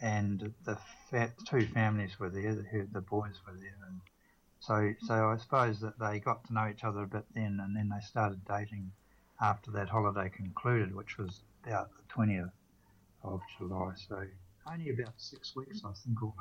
and 0.00 0.54
the 0.64 0.78
fa- 1.10 1.34
two 1.46 1.66
families 1.66 2.18
were 2.18 2.30
there, 2.30 2.54
the, 2.54 2.88
the 2.90 3.02
boys 3.02 3.34
were 3.46 3.52
there, 3.52 3.76
and 3.86 4.00
so 4.60 4.94
so 5.06 5.28
I 5.28 5.36
suppose 5.36 5.80
that 5.80 5.98
they 5.98 6.20
got 6.20 6.46
to 6.46 6.54
know 6.54 6.68
each 6.68 6.84
other 6.84 7.02
a 7.02 7.06
bit 7.06 7.26
then, 7.34 7.60
and 7.62 7.76
then 7.76 7.90
they 7.90 8.00
started 8.00 8.40
dating 8.48 8.92
after 9.40 9.70
that 9.72 9.88
holiday 9.88 10.28
concluded, 10.28 10.94
which 10.94 11.18
was 11.18 11.42
about 11.64 11.90
the 11.96 12.14
20th 12.14 12.50
of 13.22 13.40
July. 13.58 13.92
So 14.08 14.22
only 14.70 14.90
about 14.90 15.14
six 15.16 15.54
weeks, 15.54 15.82
I 15.84 15.92
think, 16.04 16.22
or 16.22 16.34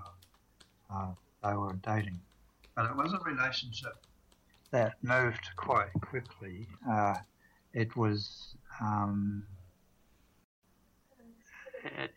uh, 0.94 1.12
they 1.44 1.56
were 1.56 1.74
dating. 1.84 2.20
But 2.76 2.86
it 2.86 2.96
was 2.96 3.14
a 3.14 3.20
relationship 3.20 3.98
that 4.72 4.96
moved 5.02 5.50
quite 5.56 5.94
quickly. 6.02 6.68
Uh, 6.90 7.16
it 7.74 7.96
was, 7.96 8.56
um, 8.82 9.44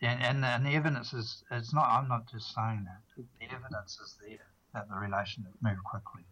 and, 0.01 0.43
and 0.43 0.65
the 0.65 0.71
evidence 0.71 1.13
is, 1.13 1.43
it's 1.51 1.73
not, 1.73 1.87
I'm 1.87 2.07
not 2.07 2.29
just 2.31 2.53
saying 2.53 2.85
that, 2.85 3.23
the 3.39 3.45
evidence 3.53 3.99
is 4.03 4.15
there 4.21 4.45
that 4.73 4.89
the 4.89 4.95
relationship 4.95 5.53
moved 5.61 5.83
quickly. 5.83 6.23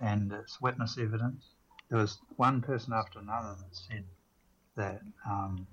And 0.00 0.32
it's 0.32 0.60
witness 0.60 0.98
evidence. 0.98 1.44
There 1.88 1.98
was 1.98 2.18
one 2.36 2.62
person 2.62 2.92
after 2.92 3.18
another 3.20 3.54
that 3.58 3.76
said 3.76 4.04
that, 4.76 5.00
um, 5.28 5.66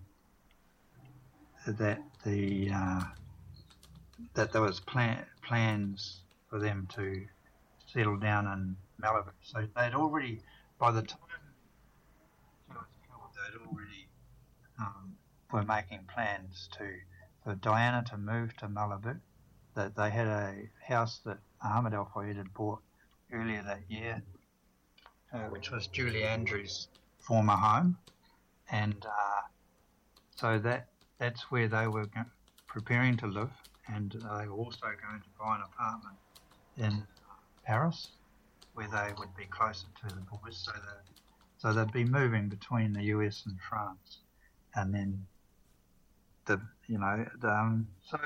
that 1.68 2.00
the, 2.24 2.72
uh, 2.72 3.02
that 4.36 4.52
there 4.52 4.62
was 4.62 4.80
plan, 4.80 5.26
plans 5.42 6.22
for 6.50 6.60
them 6.60 6.88
to 6.96 7.26
settle 7.88 8.18
down 8.18 8.48
in 8.48 8.76
Malibu. 9.04 9.32
So 9.42 9.68
they'd 9.76 9.94
already, 9.94 10.42
by 10.80 10.92
the 10.92 11.02
time 11.02 11.20
she 12.68 12.74
was 12.74 12.86
killed, 13.08 13.32
they'd 13.36 13.68
already 13.68 14.08
um, 14.80 15.16
were 15.52 15.64
making 15.64 16.08
plans 16.14 16.70
to 16.78 16.86
for 17.44 17.56
Diana 17.56 18.04
to 18.10 18.18
move 18.18 18.56
to 18.58 18.68
Malibu. 18.68 19.20
That 19.76 19.96
they 19.96 20.12
had 20.12 20.28
a 20.28 20.70
house 20.88 21.20
that 21.26 21.40
Ahmed 21.64 21.94
Al 21.94 22.12
Fayed 22.16 22.38
had 22.38 22.54
bought 22.54 22.82
earlier 23.32 23.64
that 23.64 23.82
year, 23.90 24.22
uh, 25.34 25.40
which 25.50 25.72
was 25.72 25.88
Julie 25.88 26.24
Andrews' 26.24 26.88
former 27.20 27.56
home, 27.56 27.98
and 28.72 29.06
uh, 29.06 29.42
so 30.36 30.60
that 30.60 30.88
that's 31.18 31.52
where 31.52 31.68
they 31.68 31.88
were 31.88 32.08
preparing 32.68 33.18
to 33.18 33.28
live, 33.28 33.52
and 33.88 34.12
they 34.12 34.48
were 34.48 34.54
also 34.54 34.86
going 34.86 35.22
to 35.22 35.30
buy 35.40 35.56
an 35.56 35.64
apartment 35.74 36.18
in 36.78 37.08
Paris, 37.66 38.10
where 38.74 38.88
they 38.88 39.14
would 39.18 39.36
be 39.36 39.46
closer 39.46 39.88
to 40.02 40.16
the 40.16 40.22
boys, 40.22 40.58
so 40.58 40.72
that 40.72 41.04
so 41.58 41.74
they'd 41.74 41.92
be 41.92 42.04
moving 42.06 42.50
between 42.50 42.94
the 42.94 43.04
US 43.06 43.44
and 43.46 43.58
France, 43.68 44.20
and 44.76 44.94
then 44.94 45.26
the 46.46 46.62
you 46.88 47.00
know 47.00 47.26
the, 47.42 47.50
um, 47.50 47.88
so 48.06 48.20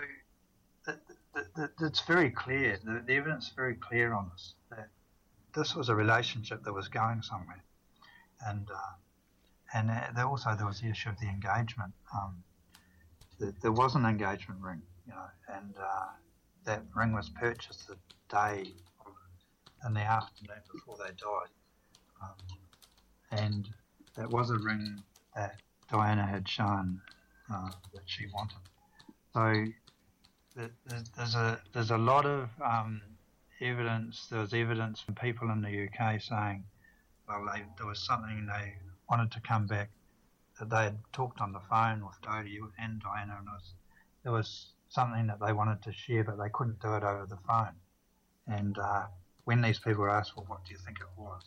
it's 1.81 2.01
very 2.01 2.31
clear. 2.31 2.79
The, 2.83 3.13
evidence 3.13 3.47
is 3.47 3.53
very 3.55 3.75
clear 3.75 4.13
on 4.13 4.29
this 4.33 4.55
this 5.57 5.75
was 5.75 5.89
a 5.89 5.95
relationship 5.95 6.63
that 6.63 6.73
was 6.73 6.87
going 6.87 7.21
somewhere, 7.23 7.63
and 8.45 8.69
uh, 8.69 8.93
and 9.73 9.89
uh, 9.89 10.11
there 10.15 10.25
also 10.25 10.55
there 10.55 10.67
was 10.67 10.79
the 10.79 10.87
issue 10.87 11.09
of 11.09 11.19
the 11.19 11.27
engagement. 11.27 11.93
Um, 12.13 12.43
there, 13.39 13.53
there 13.61 13.71
was 13.71 13.95
an 13.95 14.05
engagement 14.05 14.61
ring, 14.61 14.83
you 15.07 15.13
know, 15.13 15.25
and 15.55 15.73
uh, 15.77 16.05
that 16.65 16.83
ring 16.95 17.11
was 17.11 17.29
purchased 17.29 17.87
the 17.87 17.97
day 18.29 18.71
in 19.85 19.93
the 19.93 20.01
afternoon 20.01 20.61
before 20.71 20.95
they 20.97 21.11
died, 21.11 21.53
um, 22.21 23.39
and 23.43 23.67
that 24.15 24.29
was 24.29 24.51
a 24.51 24.57
ring 24.57 25.01
that 25.35 25.55
Diana 25.91 26.25
had 26.25 26.47
shown 26.47 27.01
uh, 27.51 27.71
that 27.93 28.03
she 28.05 28.27
wanted. 28.33 28.57
So 29.33 29.71
th- 30.55 30.71
th- 30.87 31.03
there's 31.15 31.35
a 31.35 31.59
there's 31.73 31.91
a 31.91 31.97
lot 31.97 32.25
of 32.25 32.49
um, 32.63 33.01
evidence. 33.61 34.27
There 34.29 34.39
was 34.39 34.53
evidence 34.53 35.01
from 35.01 35.15
people 35.15 35.49
in 35.51 35.61
the 35.61 35.87
UK 35.87 36.21
saying, 36.21 36.63
well, 37.27 37.45
they, 37.53 37.63
there 37.77 37.87
was 37.87 37.99
something 37.99 38.45
they 38.45 38.75
wanted 39.09 39.31
to 39.31 39.41
come 39.41 39.67
back. 39.67 39.89
That 40.59 40.69
they 40.69 40.83
had 40.83 40.97
talked 41.13 41.39
on 41.39 41.51
the 41.51 41.59
phone 41.69 42.03
with 42.03 42.19
Dodi 42.21 42.57
and 42.79 42.99
Diana, 42.99 43.35
and 43.37 43.47
was, 43.47 43.73
there 44.23 44.31
was 44.31 44.73
something 44.89 45.27
that 45.27 45.39
they 45.39 45.53
wanted 45.53 45.83
to 45.83 45.93
share, 45.93 46.23
but 46.23 46.39
they 46.39 46.49
couldn't 46.51 46.81
do 46.81 46.95
it 46.95 47.03
over 47.03 47.27
the 47.29 47.37
phone. 47.47 47.75
And 48.47 48.77
uh, 48.77 49.05
when 49.43 49.61
these 49.61 49.79
people 49.79 50.01
were 50.01 50.09
asked, 50.09 50.35
well, 50.35 50.45
what 50.47 50.65
do 50.65 50.71
you 50.71 50.79
think 50.83 50.97
it 50.99 51.07
was? 51.21 51.43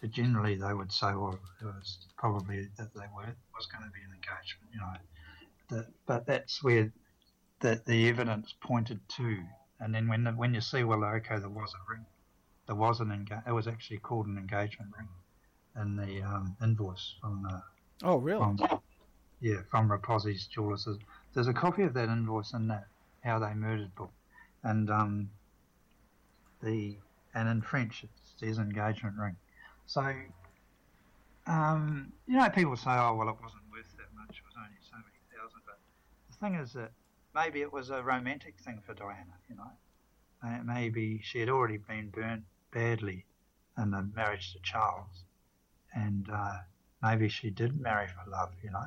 But 0.00 0.10
generally, 0.10 0.56
they 0.56 0.74
would 0.74 0.92
say, 0.92 1.14
well, 1.14 1.38
it 1.60 1.64
was 1.64 2.06
probably 2.18 2.68
that 2.76 2.92
they 2.94 3.06
were 3.16 3.34
was 3.56 3.66
going 3.66 3.84
to 3.84 3.90
be 3.90 4.00
an 4.04 4.12
engagement, 4.12 4.70
you 4.72 4.80
know. 4.80 4.96
That, 5.70 5.86
but 6.06 6.26
that's 6.26 6.62
where 6.62 6.92
that 7.60 7.86
the 7.86 8.08
evidence 8.08 8.54
pointed 8.60 9.00
to. 9.16 9.38
And 9.84 9.94
then 9.94 10.08
when 10.08 10.24
the, 10.24 10.30
when 10.32 10.54
you 10.54 10.62
see, 10.62 10.82
well, 10.82 11.04
okay, 11.04 11.38
there 11.38 11.50
was 11.50 11.74
a 11.74 11.92
ring, 11.92 12.06
there 12.66 12.74
was 12.74 13.00
an 13.00 13.08
enga- 13.08 13.46
it 13.46 13.52
was 13.52 13.68
actually 13.68 13.98
called 13.98 14.26
an 14.26 14.38
engagement 14.38 14.90
ring 14.96 15.08
in 15.78 15.96
the 15.96 16.22
um, 16.22 16.56
invoice 16.62 17.16
from 17.20 17.42
the 17.42 17.62
Oh, 18.02 18.16
really? 18.16 18.38
from, 18.38 18.80
yeah, 19.40 19.58
from 19.70 19.90
Repossi's 19.90 20.46
Jewelers. 20.46 20.86
There's, 20.86 20.96
there's 21.34 21.48
a 21.48 21.52
copy 21.52 21.82
of 21.82 21.92
that 21.92 22.08
invoice 22.08 22.54
in 22.54 22.68
that 22.68 22.86
How 23.22 23.38
They 23.38 23.52
Murdered 23.52 23.94
book, 23.94 24.12
and 24.62 24.88
um, 24.88 25.28
the 26.62 26.96
and 27.34 27.46
in 27.46 27.60
French 27.60 28.04
it 28.04 28.10
says 28.38 28.56
engagement 28.56 29.16
ring. 29.18 29.36
So, 29.84 30.14
um, 31.46 32.10
you 32.26 32.38
know, 32.38 32.48
people 32.48 32.76
say, 32.76 32.90
oh 32.90 33.16
well, 33.16 33.28
it 33.28 33.36
wasn't 33.42 33.64
worth 33.70 33.94
that 33.98 34.08
much. 34.16 34.30
It 34.38 34.44
was 34.46 34.54
only 34.56 34.78
so 34.80 34.96
many 34.96 35.20
thousand. 35.36 35.60
But 35.66 35.78
the 36.30 36.36
thing 36.38 36.54
is 36.54 36.72
that 36.72 36.92
maybe 37.34 37.60
it 37.60 37.72
was 37.72 37.90
a 37.90 38.02
romantic 38.02 38.54
thing 38.60 38.80
for 38.86 38.94
Diana. 38.94 39.34
You 39.48 39.56
know, 39.56 40.60
maybe 40.64 41.20
she 41.22 41.40
had 41.40 41.48
already 41.48 41.78
been 41.78 42.10
burnt 42.10 42.44
badly 42.72 43.24
in 43.76 43.90
the 43.90 44.02
marriage 44.14 44.52
to 44.52 44.58
Charles, 44.62 45.24
and 45.94 46.28
uh, 46.32 46.58
maybe 47.02 47.28
she 47.28 47.50
did 47.50 47.80
marry 47.80 48.06
for 48.06 48.30
love. 48.30 48.52
You 48.62 48.70
know, 48.70 48.86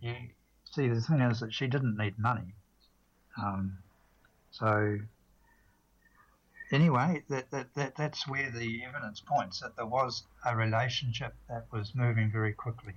you, 0.00 0.14
see, 0.70 0.88
the 0.88 1.00
thing 1.00 1.20
is 1.20 1.40
that 1.40 1.52
she 1.52 1.66
didn't 1.66 1.96
need 1.96 2.18
money. 2.18 2.54
Um, 3.38 3.78
so 4.50 4.98
anyway, 6.72 7.22
that, 7.28 7.50
that, 7.50 7.74
that 7.74 7.96
that's 7.96 8.26
where 8.26 8.50
the 8.50 8.84
evidence 8.84 9.20
points 9.20 9.60
that 9.60 9.76
there 9.76 9.86
was 9.86 10.24
a 10.44 10.56
relationship 10.56 11.34
that 11.48 11.66
was 11.72 11.94
moving 11.94 12.30
very 12.30 12.52
quickly, 12.52 12.94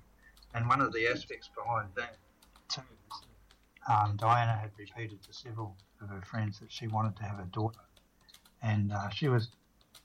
and 0.53 0.67
one 0.67 0.82
of 0.82 0.93
the 0.93 1.08
aspects 1.08 1.49
behind 1.55 1.89
that 1.95 2.17
um, 3.89 4.15
Diana 4.17 4.56
had 4.56 4.71
repeated 4.78 5.23
to 5.23 5.34
several 5.34 5.75
of 6.02 6.10
her 6.10 6.21
friends 6.21 6.60
that 6.60 6.71
she 6.71 6.88
wanted 6.88 7.15
to 7.17 7.23
have 7.23 7.39
a 7.39 7.45
daughter, 7.45 7.80
and 8.62 8.93
uh, 8.93 9.10
she 9.10 9.28
was 9.28 9.49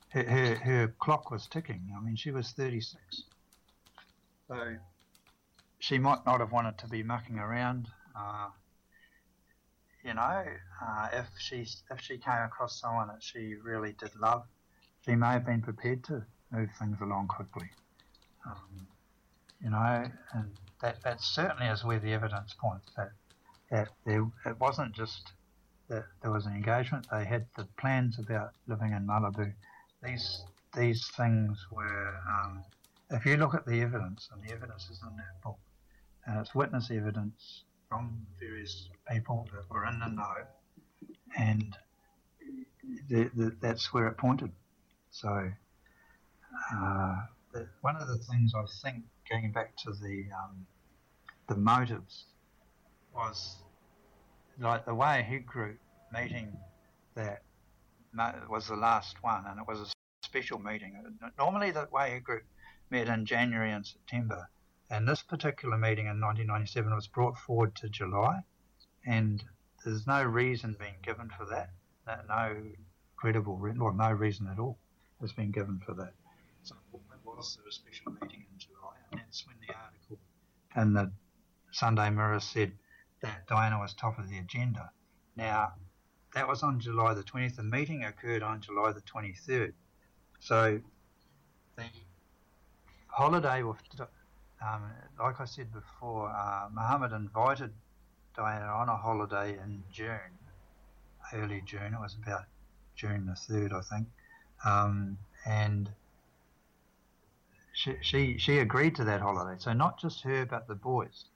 her, 0.08 0.24
her 0.24 0.54
her 0.54 0.94
clock 0.98 1.30
was 1.30 1.46
ticking. 1.46 1.92
I 1.96 2.00
mean, 2.00 2.16
she 2.16 2.30
was 2.30 2.50
thirty 2.52 2.80
six, 2.80 3.24
so 4.48 4.76
she 5.78 5.98
might 5.98 6.24
not 6.24 6.40
have 6.40 6.50
wanted 6.50 6.78
to 6.78 6.88
be 6.88 7.02
mucking 7.02 7.38
around. 7.38 7.88
Uh, 8.16 8.48
you 10.02 10.14
know, 10.14 10.44
uh, 10.82 11.08
if 11.12 11.26
she 11.38 11.66
if 11.90 12.00
she 12.00 12.16
came 12.16 12.42
across 12.42 12.80
someone 12.80 13.08
that 13.08 13.22
she 13.22 13.54
really 13.62 13.92
did 13.92 14.16
love, 14.18 14.44
she 15.04 15.14
may 15.14 15.32
have 15.32 15.44
been 15.44 15.60
prepared 15.60 16.04
to 16.04 16.24
move 16.50 16.70
things 16.78 16.96
along 17.02 17.28
quickly. 17.28 17.68
Um, 18.46 18.86
you 19.62 19.70
know, 19.70 20.04
and 20.32 20.50
that 20.80 21.02
that 21.02 21.20
certainly 21.20 21.66
is 21.66 21.84
where 21.84 21.98
the 21.98 22.12
evidence 22.12 22.54
points 22.58 22.90
that 22.96 23.12
that 23.74 23.88
there 24.06 24.24
it 24.46 24.60
wasn't 24.60 24.92
just 24.92 25.32
that 25.88 26.04
there 26.22 26.30
was 26.30 26.46
an 26.46 26.54
engagement; 26.54 27.06
they 27.10 27.24
had 27.24 27.44
the 27.56 27.66
plans 27.76 28.18
about 28.20 28.52
living 28.68 28.92
in 28.92 29.04
Malibu. 29.04 29.52
These 30.00 30.44
these 30.76 31.08
things 31.16 31.58
were, 31.72 32.14
um, 32.32 32.62
if 33.10 33.26
you 33.26 33.36
look 33.36 33.54
at 33.54 33.66
the 33.66 33.80
evidence, 33.80 34.28
and 34.32 34.42
the 34.44 34.52
evidence 34.52 34.84
is 34.90 35.00
in 35.02 35.16
that 35.16 35.42
book, 35.42 35.58
and 36.26 36.38
it's 36.38 36.54
witness 36.54 36.90
evidence 36.92 37.64
from 37.88 38.24
various 38.38 38.88
people 39.10 39.48
that 39.52 39.68
were 39.68 39.86
in 39.86 39.98
the 39.98 40.08
know, 40.08 40.34
and 41.36 41.76
the, 43.08 43.30
the, 43.34 43.56
that's 43.60 43.92
where 43.92 44.06
it 44.06 44.16
pointed. 44.16 44.52
So, 45.10 45.50
uh, 46.72 47.16
the, 47.52 47.66
one 47.80 47.96
of 47.96 48.06
the 48.06 48.18
things 48.18 48.52
I 48.54 48.64
think, 48.82 49.02
going 49.28 49.50
back 49.50 49.76
to 49.78 49.90
the 49.90 50.26
um, 50.40 50.64
the 51.48 51.56
motives, 51.56 52.26
was 53.12 53.56
like 54.58 54.84
the 54.84 54.94
Head 54.94 55.46
Group 55.46 55.78
meeting 56.12 56.56
that 57.14 57.42
was 58.48 58.68
the 58.68 58.76
last 58.76 59.22
one, 59.22 59.44
and 59.46 59.60
it 59.60 59.66
was 59.66 59.80
a 59.80 59.86
special 60.24 60.58
meeting. 60.58 60.94
Normally, 61.38 61.70
the 61.70 61.86
Head 61.92 62.24
Group 62.24 62.44
met 62.90 63.08
in 63.08 63.26
January 63.26 63.72
and 63.72 63.86
September, 63.86 64.48
and 64.90 65.08
this 65.08 65.22
particular 65.22 65.76
meeting 65.76 66.06
in 66.06 66.20
1997 66.20 66.94
was 66.94 67.08
brought 67.08 67.36
forward 67.38 67.74
to 67.76 67.88
July, 67.88 68.40
and 69.06 69.42
there's 69.84 70.06
no 70.06 70.22
reason 70.22 70.76
being 70.78 70.96
given 71.02 71.30
for 71.36 71.46
that. 71.46 71.70
No, 72.28 72.62
credible, 73.16 73.56
re- 73.56 73.74
well, 73.76 73.92
no 73.92 74.12
reason 74.12 74.46
at 74.48 74.58
all 74.58 74.78
has 75.20 75.32
been 75.32 75.50
given 75.50 75.80
for 75.84 75.94
that. 75.94 76.12
So 76.62 76.76
it 76.94 77.00
was 77.24 77.58
a 77.66 77.72
special 77.72 78.12
meeting 78.12 78.44
in 78.52 78.58
July, 78.58 78.94
and 79.10 79.20
that's 79.20 79.46
when 79.46 79.56
the 79.66 79.74
article 79.74 80.18
in 80.76 80.92
the 80.92 81.12
Sunday 81.72 82.10
Mirror 82.10 82.40
said 82.40 82.72
that 83.24 83.46
Diana 83.46 83.78
was 83.78 83.94
top 83.94 84.18
of 84.18 84.28
the 84.28 84.38
agenda. 84.38 84.90
Now, 85.34 85.72
that 86.34 86.46
was 86.46 86.62
on 86.62 86.78
July 86.78 87.14
the 87.14 87.22
20th. 87.22 87.56
The 87.56 87.62
meeting 87.62 88.04
occurred 88.04 88.42
on 88.42 88.60
July 88.60 88.92
the 88.92 89.00
23rd. 89.00 89.72
So 90.40 90.78
the 91.76 91.84
holiday 93.08 93.62
um, 93.62 94.82
like 95.18 95.40
I 95.40 95.44
said 95.44 95.72
before, 95.72 96.28
uh, 96.28 96.68
Muhammad 96.72 97.12
invited 97.12 97.72
Diana 98.36 98.66
on 98.66 98.88
a 98.88 98.96
holiday 98.96 99.52
in 99.52 99.82
June, 99.90 100.38
early 101.32 101.62
June. 101.64 101.94
It 101.94 102.00
was 102.00 102.16
about 102.22 102.44
June 102.94 103.26
the 103.26 103.34
third, 103.34 103.72
I 103.72 103.80
think, 103.80 104.06
um, 104.64 105.18
and 105.46 105.90
she, 107.72 107.96
she 108.02 108.38
she 108.38 108.58
agreed 108.58 108.94
to 108.96 109.04
that 109.04 109.20
holiday. 109.20 109.56
So 109.58 109.72
not 109.72 109.98
just 110.00 110.22
her, 110.22 110.46
but 110.46 110.68
the 110.68 110.74
boys, 110.74 111.26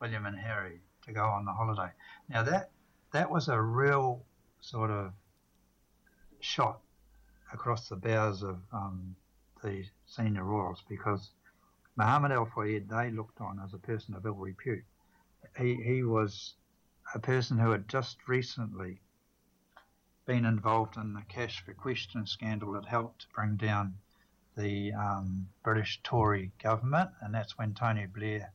William 0.00 0.26
and 0.26 0.38
Harry, 0.38 0.80
to 1.08 1.14
go 1.14 1.24
on 1.24 1.44
the 1.44 1.52
holiday. 1.52 1.90
Now 2.28 2.42
that 2.44 2.70
that 3.12 3.30
was 3.30 3.48
a 3.48 3.60
real 3.60 4.22
sort 4.60 4.90
of 4.90 5.12
shot 6.40 6.80
across 7.52 7.88
the 7.88 7.96
bows 7.96 8.42
of 8.42 8.58
um, 8.72 9.16
the 9.62 9.84
senior 10.06 10.44
royals 10.44 10.84
because 10.88 11.30
Muhammad 11.96 12.30
Al 12.32 12.46
Fayed 12.46 12.88
they 12.88 13.10
looked 13.10 13.40
on 13.40 13.60
as 13.64 13.74
a 13.74 13.78
person 13.78 14.14
of 14.14 14.24
ill 14.24 14.34
repute. 14.34 14.84
He 15.56 15.74
he 15.82 16.02
was 16.02 16.54
a 17.14 17.18
person 17.18 17.58
who 17.58 17.70
had 17.70 17.88
just 17.88 18.28
recently 18.28 19.00
been 20.26 20.44
involved 20.44 20.96
in 20.98 21.14
the 21.14 21.22
cash 21.22 21.64
for 21.64 21.72
question 21.72 22.26
scandal 22.26 22.72
that 22.72 22.84
helped 22.84 23.22
to 23.22 23.26
bring 23.34 23.56
down 23.56 23.94
the 24.58 24.92
um, 24.92 25.48
British 25.62 26.00
Tory 26.02 26.52
government, 26.62 27.10
and 27.22 27.32
that's 27.32 27.56
when 27.56 27.72
Tony 27.72 28.06
Blair 28.06 28.52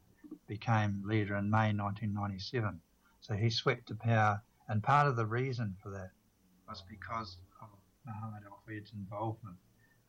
became 0.48 1.04
leader 1.06 1.36
in 1.36 1.50
May 1.50 1.74
1997. 1.74 2.80
So 3.22 3.34
he 3.36 3.50
swept 3.50 3.88
to 3.88 3.96
power, 3.96 4.41
and 4.67 4.84
part 4.84 5.08
of 5.08 5.15
the 5.15 5.26
reason 5.26 5.76
for 5.82 5.89
that 5.91 6.12
was 6.67 6.84
because 6.89 7.38
of 7.62 7.69
Muhammad 8.06 8.43
Al 8.46 8.60
Fayed's 8.67 8.91
involvement 8.93 9.58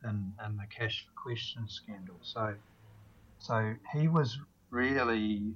in, 0.03 0.33
in 0.45 0.57
the 0.57 0.67
cash 0.69 1.05
for 1.05 1.21
question 1.21 1.67
scandal. 1.67 2.17
So 2.21 2.55
so 3.39 3.75
he 3.93 4.07
was 4.07 4.39
really 4.69 5.53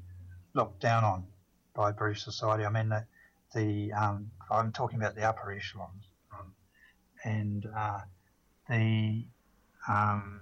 looked 0.53 0.79
down 0.79 1.03
on 1.03 1.27
by 1.73 1.91
British 1.91 2.23
society. 2.23 2.65
I 2.65 2.69
mean, 2.69 2.89
the, 2.89 3.05
the 3.53 3.93
um, 3.93 4.31
I'm 4.51 4.71
talking 4.71 4.99
about 4.99 5.15
the 5.15 5.23
upper 5.23 5.51
echelons, 5.51 6.03
um, 6.33 6.53
and 7.23 7.67
uh, 7.75 8.01
the 8.69 9.25
um, 9.87 10.41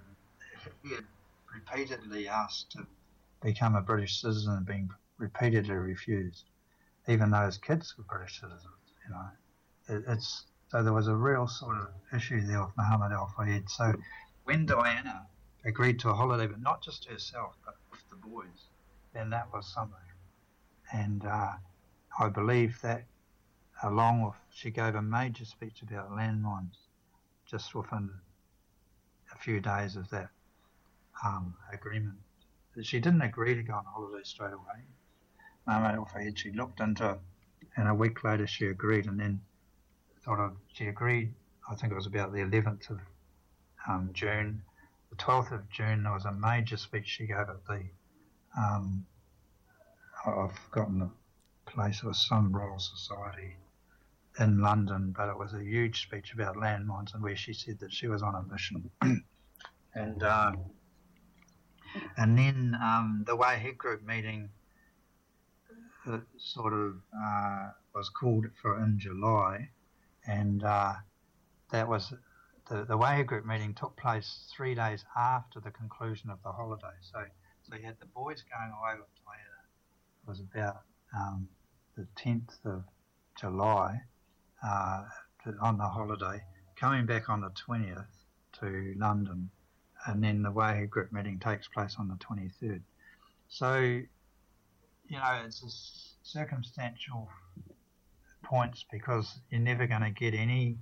he 0.82 0.94
had 0.94 1.04
repeatedly 1.54 2.28
asked 2.28 2.72
to 2.72 2.86
become 3.40 3.74
a 3.74 3.80
British 3.80 4.20
citizen 4.20 4.54
and 4.54 4.66
being 4.66 4.90
repeatedly 5.18 5.74
refused, 5.74 6.44
even 7.06 7.30
though 7.30 7.46
his 7.46 7.58
kids 7.58 7.94
were 7.96 8.04
British 8.04 8.40
citizens. 8.40 8.64
You 9.04 9.14
know, 9.14 9.96
it, 9.96 10.04
it's 10.08 10.46
so 10.68 10.82
there 10.82 10.92
was 10.92 11.08
a 11.08 11.14
real 11.14 11.46
sort 11.46 11.78
of 11.78 11.88
issue 12.14 12.40
there 12.46 12.62
with 12.62 12.76
Muhammad 12.76 13.12
Al 13.12 13.32
Fayed. 13.38 13.70
So 13.70 13.94
when 14.44 14.66
Diana 14.66 15.26
agreed 15.64 15.98
to 16.00 16.10
a 16.10 16.14
holiday, 16.14 16.46
but 16.46 16.60
not 16.60 16.82
just 16.82 17.06
herself, 17.06 17.54
but 17.64 17.76
with 17.90 18.00
the 18.10 18.16
boys, 18.16 18.68
then 19.14 19.30
that 19.30 19.50
was 19.52 19.66
something. 19.66 19.98
And 20.92 21.24
uh, 21.24 21.52
I 22.18 22.28
believe 22.28 22.80
that, 22.82 23.04
along 23.82 24.22
with, 24.22 24.34
she 24.50 24.70
gave 24.70 24.94
a 24.94 25.02
major 25.02 25.44
speech 25.44 25.82
about 25.82 26.10
landmines 26.10 26.76
just 27.46 27.74
within 27.74 28.10
a 29.34 29.38
few 29.38 29.60
days 29.60 29.96
of 29.96 30.08
that 30.10 30.28
um, 31.24 31.54
agreement. 31.72 32.18
She 32.82 33.00
didn't 33.00 33.22
agree 33.22 33.54
to 33.54 33.62
go 33.62 33.74
on 33.74 33.84
holiday 33.84 34.22
straight 34.24 34.52
away. 34.52 34.84
Muhammad 35.66 35.96
Al 35.96 36.04
Fayed, 36.06 36.38
she 36.38 36.52
looked 36.52 36.80
into 36.80 37.10
it, 37.10 37.20
and 37.76 37.88
a 37.88 37.94
week 37.94 38.24
later 38.24 38.46
she 38.46 38.66
agreed, 38.66 39.06
and 39.06 39.20
then 39.20 39.40
sort 40.24 40.40
of, 40.40 40.56
she 40.72 40.86
agreed, 40.86 41.34
I 41.70 41.74
think 41.74 41.92
it 41.92 41.96
was 41.96 42.06
about 42.06 42.32
the 42.32 42.40
11th 42.40 42.90
of 42.90 43.00
um, 43.88 44.10
June, 44.12 44.62
the 45.10 45.16
12th 45.16 45.52
of 45.52 45.70
June, 45.70 46.02
there 46.02 46.12
was 46.12 46.24
a 46.24 46.32
major 46.32 46.76
speech 46.76 47.06
she 47.06 47.26
gave 47.26 47.36
at 47.36 47.64
the, 47.66 47.82
um, 48.56 49.06
I've 50.26 50.52
forgotten 50.52 50.98
the 50.98 51.10
place, 51.66 52.02
it 52.02 52.06
was 52.06 52.26
some 52.26 52.54
Royal 52.54 52.78
Society 52.78 53.56
in 54.38 54.60
London, 54.60 55.14
but 55.16 55.28
it 55.28 55.38
was 55.38 55.52
a 55.54 55.62
huge 55.62 56.02
speech 56.02 56.32
about 56.32 56.56
landmines 56.56 57.14
and 57.14 57.22
where 57.22 57.36
she 57.36 57.52
said 57.52 57.78
that 57.80 57.92
she 57.92 58.08
was 58.08 58.22
on 58.22 58.34
a 58.34 58.42
mission. 58.42 58.90
and 59.94 60.22
uh, 60.22 60.52
and 62.16 62.38
then 62.38 62.76
um, 62.82 63.24
the 63.26 63.36
Way 63.36 63.54
Ahead 63.54 63.78
Group 63.78 64.04
meeting 64.06 64.50
sort 66.38 66.72
of 66.72 66.96
uh, 67.16 67.70
was 67.94 68.08
called 68.08 68.46
for 68.60 68.82
in 68.82 68.98
July, 68.98 69.70
and 70.26 70.64
uh, 70.64 70.94
that 71.70 71.88
was 71.88 72.12
the 72.68 72.84
the 72.84 72.96
Way 72.96 73.10
Ahead 73.10 73.26
Group 73.26 73.46
meeting 73.46 73.74
took 73.74 73.96
place 73.96 74.50
three 74.54 74.74
days 74.74 75.04
after 75.16 75.60
the 75.60 75.70
conclusion 75.70 76.30
of 76.30 76.38
the 76.42 76.52
holiday. 76.52 76.96
So, 77.00 77.24
so 77.62 77.76
you 77.76 77.84
had 77.84 77.98
the 78.00 78.06
boys 78.06 78.42
going 78.42 78.72
away 78.72 78.98
with 78.98 79.08
Diana. 79.24 79.58
It 80.22 80.28
was 80.28 80.40
about 80.40 80.82
um, 81.16 81.48
the 81.96 82.06
10th 82.16 82.64
of 82.64 82.84
July 83.38 84.00
uh, 84.64 85.04
on 85.60 85.78
the 85.78 85.88
holiday, 85.88 86.42
coming 86.76 87.06
back 87.06 87.28
on 87.28 87.40
the 87.40 87.50
20th 87.50 88.06
to 88.60 88.94
London, 88.96 89.50
and 90.06 90.22
then 90.22 90.42
the 90.42 90.50
Way 90.50 90.70
Ahead 90.70 90.90
Group 90.90 91.12
meeting 91.12 91.38
takes 91.38 91.68
place 91.68 91.96
on 91.98 92.08
the 92.08 92.14
23rd. 92.14 92.80
So, 93.48 93.76
you 93.78 94.06
know, 95.16 95.42
it's 95.44 95.62
a 95.62 96.28
circumstantial 96.28 97.28
points 98.42 98.84
because 98.90 99.40
you're 99.50 99.60
never 99.60 99.86
going 99.86 100.02
to 100.02 100.10
get 100.10 100.34
any 100.34 100.78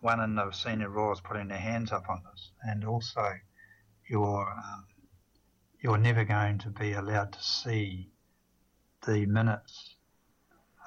one 0.00 0.20
in 0.20 0.34
the 0.34 0.50
senior 0.50 0.88
royals 0.88 1.20
putting 1.20 1.48
their 1.48 1.58
hands 1.58 1.92
up 1.92 2.08
on 2.08 2.22
this, 2.32 2.50
and 2.62 2.84
also 2.84 3.24
you're 4.08 4.50
um, 4.50 4.84
you're 5.80 5.98
never 5.98 6.24
going 6.24 6.58
to 6.58 6.70
be 6.70 6.92
allowed 6.92 7.32
to 7.32 7.42
see 7.42 8.08
the 9.06 9.26
minutes 9.26 9.94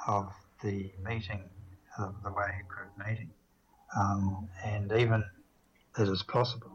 of 0.07 0.31
the 0.63 0.91
meeting 1.03 1.43
of 1.97 2.15
the 2.23 2.29
Way 2.29 2.45
Ahead 2.49 2.67
Group 2.67 2.91
meeting, 3.07 3.31
um, 3.97 4.49
and 4.63 4.91
even 4.91 5.23
it 5.97 6.09
is 6.09 6.23
possible 6.23 6.74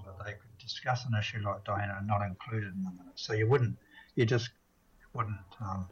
discuss 0.71 1.05
an 1.05 1.13
issue 1.19 1.41
like 1.45 1.65
Diana 1.65 1.97
and 1.99 2.07
not 2.07 2.23
include 2.23 2.65
it 2.65 2.73
in 2.75 2.85
the 2.85 2.91
minutes. 2.91 3.27
So 3.27 3.33
you 3.33 3.49
wouldn't, 3.49 3.77
you 4.15 4.25
just 4.25 4.51
wouldn't 5.15 5.37
um, 5.61 5.89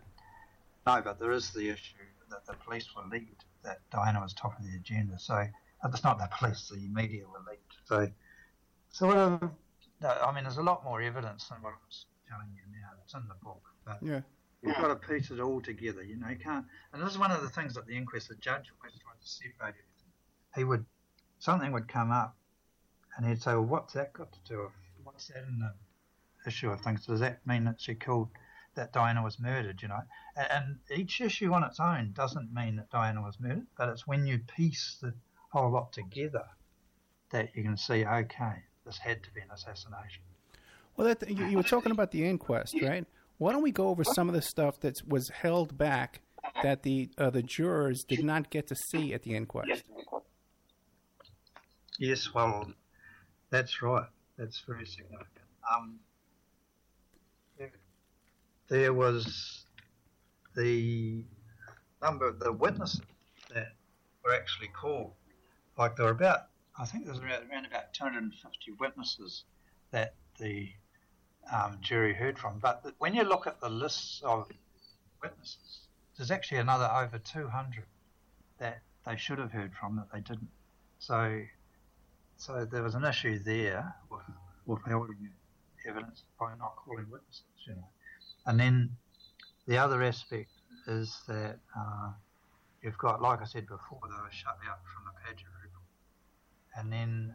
know. 0.86 1.02
But 1.02 1.18
there 1.18 1.32
is 1.32 1.50
the 1.50 1.68
issue 1.68 1.96
that 2.30 2.46
the 2.46 2.54
police 2.54 2.86
were 2.94 3.04
leaked 3.10 3.44
that 3.64 3.78
Diana 3.90 4.20
was 4.20 4.32
top 4.34 4.58
of 4.58 4.64
the 4.64 4.76
agenda. 4.76 5.18
So 5.18 5.46
it's 5.84 6.04
not 6.04 6.18
the 6.18 6.28
police, 6.38 6.68
the 6.68 6.88
media 6.88 7.24
were 7.26 7.42
leaked. 7.50 8.12
So 8.92 9.10
of, 9.10 9.40
no, 10.00 10.08
I 10.08 10.32
mean, 10.34 10.44
there's 10.44 10.58
a 10.58 10.62
lot 10.62 10.84
more 10.84 11.02
evidence 11.02 11.48
than 11.48 11.62
what 11.62 11.74
I'm 11.74 11.78
telling 12.28 12.48
you 12.54 12.62
now. 12.72 12.88
It's 13.04 13.14
in 13.14 13.22
the 13.28 13.34
book, 13.42 13.62
but 13.84 13.98
Yeah. 14.02 14.20
you've 14.62 14.76
got 14.76 14.88
to 14.88 14.96
piece 14.96 15.30
it 15.30 15.40
all 15.40 15.60
together. 15.60 16.02
You 16.02 16.16
know, 16.16 16.28
you 16.28 16.36
can't. 16.36 16.66
And 16.92 17.02
this 17.02 17.12
is 17.12 17.18
one 17.18 17.30
of 17.30 17.42
the 17.42 17.50
things 17.50 17.74
that 17.74 17.86
the 17.86 17.96
inquest. 17.96 18.28
The 18.28 18.36
judge 18.36 18.70
always 18.78 18.98
tried 18.98 19.20
to 19.20 19.26
separate 19.26 19.74
everything. 19.74 20.12
He 20.54 20.64
would, 20.64 20.84
something 21.38 21.72
would 21.72 21.88
come 21.88 22.10
up, 22.10 22.36
and 23.18 23.26
he'd 23.26 23.42
say, 23.42 23.52
"Well, 23.52 23.64
what's 23.64 23.92
that 23.92 24.14
got 24.14 24.32
to 24.32 24.38
do 24.48 24.60
with? 24.60 24.72
What's 25.04 25.28
that 25.28 25.44
in 25.46 25.58
the 25.58 25.74
issue 26.48 26.70
of 26.70 26.80
things? 26.80 27.04
Does 27.04 27.20
that 27.20 27.46
mean 27.46 27.64
that 27.64 27.80
she 27.80 27.94
killed?" 27.94 28.30
That 28.74 28.92
Diana 28.92 29.24
was 29.24 29.40
murdered, 29.40 29.82
you 29.82 29.88
know, 29.88 29.98
and, 30.36 30.46
and 30.50 31.00
each 31.00 31.20
issue 31.20 31.52
on 31.52 31.64
its 31.64 31.80
own 31.80 32.12
doesn't 32.12 32.54
mean 32.54 32.76
that 32.76 32.90
Diana 32.90 33.22
was 33.22 33.40
murdered, 33.40 33.66
but 33.76 33.88
it's 33.88 34.06
when 34.06 34.24
you 34.24 34.38
piece 34.38 34.98
the 35.02 35.14
whole 35.50 35.72
lot 35.72 35.92
together 35.92 36.44
that 37.30 37.56
you 37.56 37.64
can 37.64 37.76
see, 37.76 38.04
okay, 38.04 38.62
this 38.86 38.98
had 38.98 39.24
to 39.24 39.30
be 39.32 39.40
an 39.40 39.48
assassination. 39.52 40.22
Well, 40.96 41.08
that, 41.08 41.28
you, 41.28 41.44
you 41.46 41.56
were 41.56 41.64
talking 41.64 41.92
about 41.92 42.12
the 42.12 42.24
inquest, 42.24 42.76
right? 42.80 43.04
Why 43.38 43.52
don't 43.52 43.62
we 43.62 43.70
go 43.72 43.88
over 43.88 44.04
some 44.04 44.28
of 44.28 44.34
the 44.34 44.42
stuff 44.42 44.80
that 44.80 44.96
was 45.06 45.28
held 45.28 45.76
back 45.76 46.20
that 46.62 46.82
the 46.82 47.10
uh, 47.18 47.30
the 47.30 47.42
jurors 47.42 48.04
did 48.04 48.24
not 48.24 48.50
get 48.50 48.66
to 48.68 48.74
see 48.74 49.14
at 49.14 49.22
the 49.22 49.34
inquest? 49.34 49.84
Yes, 51.98 52.32
well, 52.32 52.72
that's 53.50 53.82
right. 53.82 54.06
That's 54.36 54.60
very 54.60 54.86
significant. 54.86 55.28
Um, 55.72 55.98
there, 58.68 58.92
was 58.92 59.64
the 60.54 61.24
number 62.02 62.26
of 62.26 62.38
the 62.38 62.52
witnesses 62.52 63.00
that 63.54 63.72
were 64.24 64.34
actually 64.34 64.68
called. 64.68 65.12
Like 65.76 65.96
there 65.96 66.06
were 66.06 66.12
about, 66.12 66.48
I 66.78 66.84
think 66.84 67.04
there 67.04 67.12
was 67.12 67.22
around, 67.22 67.50
around 67.50 67.66
about 67.66 67.94
250 67.94 68.72
witnesses 68.78 69.44
that 69.90 70.14
the 70.38 70.68
um, 71.52 71.78
jury 71.80 72.12
heard 72.12 72.38
from. 72.38 72.58
But 72.58 72.84
when 72.98 73.14
you 73.14 73.22
look 73.22 73.46
at 73.46 73.60
the 73.60 73.70
lists 73.70 74.20
of 74.22 74.48
witnesses, 75.22 75.80
there's 76.16 76.30
actually 76.30 76.58
another 76.58 76.90
over 76.94 77.18
200 77.18 77.84
that 78.58 78.80
they 79.06 79.16
should 79.16 79.38
have 79.38 79.52
heard 79.52 79.72
from 79.80 79.96
that 79.96 80.12
they 80.12 80.20
didn't. 80.20 80.50
So 80.98 81.40
so 82.38 82.64
there 82.64 82.82
was 82.82 82.94
an 82.94 83.04
issue 83.04 83.38
there 83.40 83.94
with, 84.10 84.22
with 84.66 84.80
holding 84.82 85.28
evidence 85.86 86.22
by 86.38 86.52
not 86.58 86.76
calling 86.76 87.06
witnesses, 87.10 87.42
you 87.66 87.74
know. 87.74 87.88
And 88.46 88.58
then 88.58 88.90
the 89.66 89.76
other 89.76 90.02
aspect 90.02 90.50
is 90.86 91.20
that 91.26 91.58
uh, 91.76 92.12
you've 92.82 92.96
got, 92.96 93.20
like 93.20 93.42
I 93.42 93.44
said 93.44 93.66
before, 93.66 93.98
they 94.04 94.22
were 94.22 94.30
shut 94.30 94.56
out 94.70 94.78
from 94.94 95.04
the 95.04 95.34
group. 95.34 95.72
And 96.76 96.92
then 96.92 97.34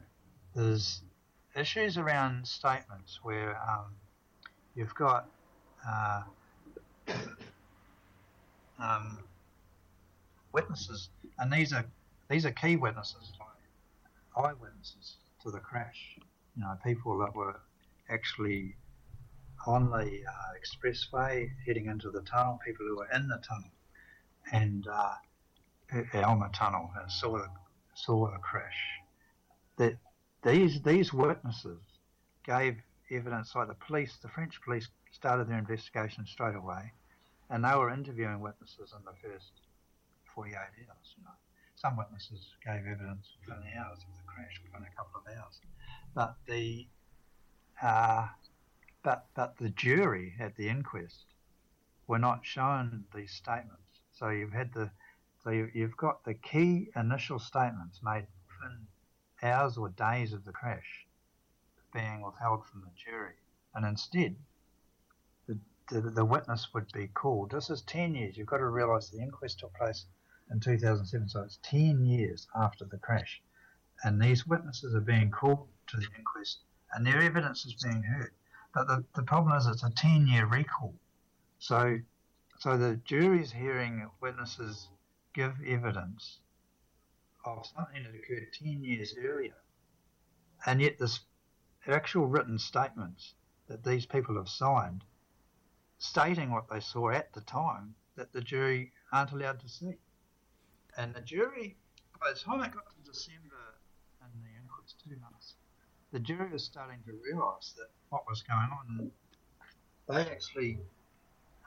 there's 0.56 1.02
issues 1.56 1.98
around 1.98 2.48
statements 2.48 3.20
where 3.24 3.58
um, 3.70 3.94
you've 4.74 4.96
got 4.96 5.30
uh, 5.88 6.22
um, 8.82 9.20
witnesses, 10.54 11.10
and 11.38 11.52
these 11.52 11.74
are 11.74 11.86
these 12.30 12.46
are 12.46 12.52
key 12.52 12.78
witnesses, 12.78 13.34
eyewitnesses 14.36 15.16
to 15.44 15.52
the 15.52 15.60
crash. 15.60 16.18
You 16.56 16.64
know, 16.64 16.76
people 16.84 17.18
that 17.20 17.36
were 17.36 17.60
actually 18.10 18.76
on 19.66 19.90
the 19.90 19.98
uh, 19.98 20.52
expressway 20.60 21.50
heading 21.66 21.88
into 21.88 22.12
the 22.12 22.22
tunnel, 22.22 22.60
people 22.66 22.86
who 22.86 22.98
were 22.98 23.10
in 23.14 23.28
the 23.28 23.42
tunnel 23.48 23.72
and 24.52 24.88
uh, 24.88 25.16
Alma 26.16 26.50
Tunnel 26.54 26.92
and 27.00 27.12
saw 27.12 27.38
the, 27.38 27.48
saw 27.96 28.32
the 28.32 28.38
crash. 28.40 28.80
That 29.78 29.98
these 30.44 30.82
these 30.82 31.14
witnesses 31.14 31.82
gave 32.46 32.78
evidence, 33.10 33.56
like 33.56 33.68
the 33.68 33.76
police, 33.76 34.18
the 34.22 34.30
French 34.30 34.60
police 34.64 34.88
started 35.12 35.48
their 35.48 35.58
investigation 35.58 36.26
straight 36.26 36.56
away, 36.56 36.92
and 37.50 37.64
they 37.64 37.76
were 37.76 37.90
interviewing 37.90 38.42
witnesses 38.42 38.94
in 38.98 39.04
the 39.06 39.14
first 39.22 39.52
48 40.36 40.56
hours. 40.56 41.16
You 41.18 41.24
know, 41.24 41.38
some 41.76 41.98
witnesses 41.98 42.42
gave 42.66 42.86
evidence 42.86 43.28
within 43.48 43.64
hours 43.78 44.00
of 44.00 44.12
the 44.18 44.23
crash, 44.34 44.60
within 44.64 44.86
a 44.86 44.96
couple 44.96 45.20
of 45.20 45.38
hours, 45.38 45.60
but 46.14 46.36
the 46.48 46.88
uh, 47.82 48.28
but 49.04 49.28
but 49.36 49.58
the 49.58 49.70
jury 49.70 50.36
at 50.40 50.56
the 50.56 50.70
inquest 50.70 51.26
were 52.08 52.20
not 52.20 52.46
shown 52.46 53.06
these 53.14 53.32
statements. 53.32 54.02
So 54.14 54.30
you've 54.30 54.54
had 54.54 54.74
the 54.74 54.92
so 55.44 55.50
you, 55.50 55.70
you've 55.74 55.98
got 55.98 56.24
the 56.24 56.34
key 56.34 56.90
initial 56.96 57.40
statements 57.40 58.00
made 58.04 58.28
within 58.48 58.88
hours 59.42 59.78
or 59.78 59.90
days 59.90 60.34
of 60.34 60.46
the 60.46 60.52
crash 60.52 61.06
being 61.94 62.22
withheld 62.22 62.66
from 62.66 62.82
the 62.82 62.92
jury, 62.96 63.36
and 63.76 63.86
instead 63.86 64.36
the, 65.48 65.60
the, 65.90 66.02
the 66.02 66.26
witness 66.26 66.74
would 66.74 66.92
be 66.92 67.08
called. 67.08 67.52
This 67.52 67.70
is 67.70 67.82
10 67.84 68.16
years. 68.16 68.38
You've 68.38 68.48
got 68.48 68.58
to 68.58 68.68
realise 68.68 69.10
the 69.10 69.22
inquest 69.22 69.60
took 69.60 69.74
place 69.76 70.06
in 70.50 70.60
2007, 70.60 71.30
so 71.30 71.42
it's 71.42 71.60
10 71.64 72.06
years 72.06 72.48
after 72.56 72.86
the 72.86 72.98
crash. 72.98 73.43
And 74.04 74.22
these 74.22 74.46
witnesses 74.46 74.94
are 74.94 75.02
being 75.02 75.32
called 75.32 75.68
to 75.88 75.98
the 75.98 76.08
inquest, 76.18 76.60
and 76.94 77.06
their 77.06 77.22
evidence 77.22 77.66
is 77.66 77.74
being 77.84 78.04
heard. 78.04 78.32
But 78.74 78.88
the, 78.88 79.04
the 79.16 79.24
problem 79.24 79.56
is 79.56 79.68
it's 79.68 79.84
a 79.84 79.90
10 79.90 80.28
year 80.28 80.46
recall. 80.46 80.94
So, 81.60 82.00
so 82.60 82.78
the 82.78 82.96
jury's 83.06 83.52
hearing 83.52 84.10
witnesses 84.22 84.90
give 85.34 85.56
evidence 85.66 86.40
of 87.46 87.66
something 87.66 88.04
that 88.04 88.16
occurred 88.16 88.48
10 88.54 88.84
years 88.84 89.16
earlier. 89.18 89.56
And 90.66 90.82
yet, 90.82 90.98
the 90.98 91.20
actual 91.88 92.28
written 92.28 92.58
statements 92.58 93.36
that 93.68 93.84
these 93.84 94.06
people 94.06 94.36
have 94.36 94.50
signed 94.50 95.04
stating 95.98 96.52
what 96.52 96.70
they 96.70 96.80
saw 96.80 97.10
at 97.10 97.32
the 97.34 97.42
time 97.42 97.96
that 98.16 98.34
the 98.34 98.42
jury 98.42 98.92
aren't 99.12 99.32
allowed 99.32 99.60
to 99.62 99.70
see. 99.70 99.96
And 100.98 101.14
the 101.14 101.22
jury, 101.22 101.78
by 102.20 102.34
the 102.34 102.40
time 102.40 102.62
it 102.62 102.74
got 102.74 102.90
to 102.90 103.12
December 103.12 103.73
months, 105.22 105.56
the 106.12 106.20
jury 106.20 106.52
was 106.52 106.64
starting 106.64 107.00
to 107.06 107.14
realise 107.14 107.74
that 107.78 107.90
what 108.10 108.24
was 108.28 108.44
going 108.44 108.70
on. 108.72 109.12
They 110.08 110.22
actually 110.32 110.80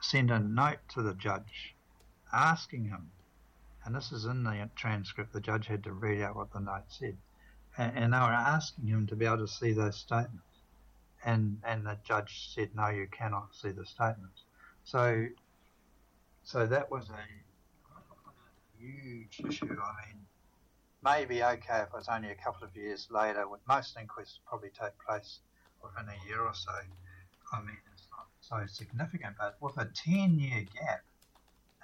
sent 0.01 0.31
a 0.31 0.39
note 0.39 0.79
to 0.93 1.01
the 1.01 1.13
judge 1.15 1.75
asking 2.33 2.85
him, 2.85 3.09
and 3.85 3.95
this 3.95 4.11
is 4.11 4.25
in 4.25 4.43
the 4.43 4.69
transcript, 4.75 5.33
the 5.33 5.41
judge 5.41 5.67
had 5.67 5.83
to 5.85 5.93
read 5.93 6.21
out 6.21 6.35
what 6.35 6.51
the 6.51 6.59
note 6.59 6.83
said, 6.87 7.17
and, 7.77 7.97
and 7.97 8.13
they 8.13 8.17
were 8.17 8.23
asking 8.23 8.87
him 8.87 9.07
to 9.07 9.15
be 9.15 9.25
able 9.25 9.37
to 9.37 9.47
see 9.47 9.71
those 9.71 9.97
statements. 9.97 10.43
And, 11.25 11.59
and 11.63 11.85
the 11.85 11.97
judge 12.03 12.49
said, 12.53 12.69
no, 12.75 12.89
you 12.89 13.07
cannot 13.07 13.55
see 13.55 13.71
the 13.71 13.85
statements. 13.85 14.43
So, 14.83 15.25
so 16.43 16.65
that 16.67 16.91
was 16.91 17.09
a 17.09 18.79
huge 18.79 19.41
issue. 19.47 19.65
I 19.65 20.07
mean, 20.07 20.26
maybe 21.07 21.43
okay 21.43 21.79
if 21.81 21.87
it 21.87 21.93
was 21.93 22.07
only 22.09 22.31
a 22.31 22.35
couple 22.35 22.67
of 22.67 22.75
years 22.75 23.07
later. 23.09 23.47
When 23.47 23.59
most 23.67 23.97
inquests 23.99 24.39
probably 24.45 24.69
take 24.69 24.93
place 25.05 25.39
within 25.81 26.09
a 26.09 26.27
year 26.27 26.41
or 26.41 26.53
so. 26.53 26.71
I 27.53 27.59
mean, 27.61 27.77
it's 27.93 28.07
not 28.11 28.27
so 28.41 28.65
significant, 28.67 29.35
but 29.39 29.55
with 29.61 29.77
a 29.77 29.89
10 29.95 30.39
year 30.39 30.65
gap 30.73 31.03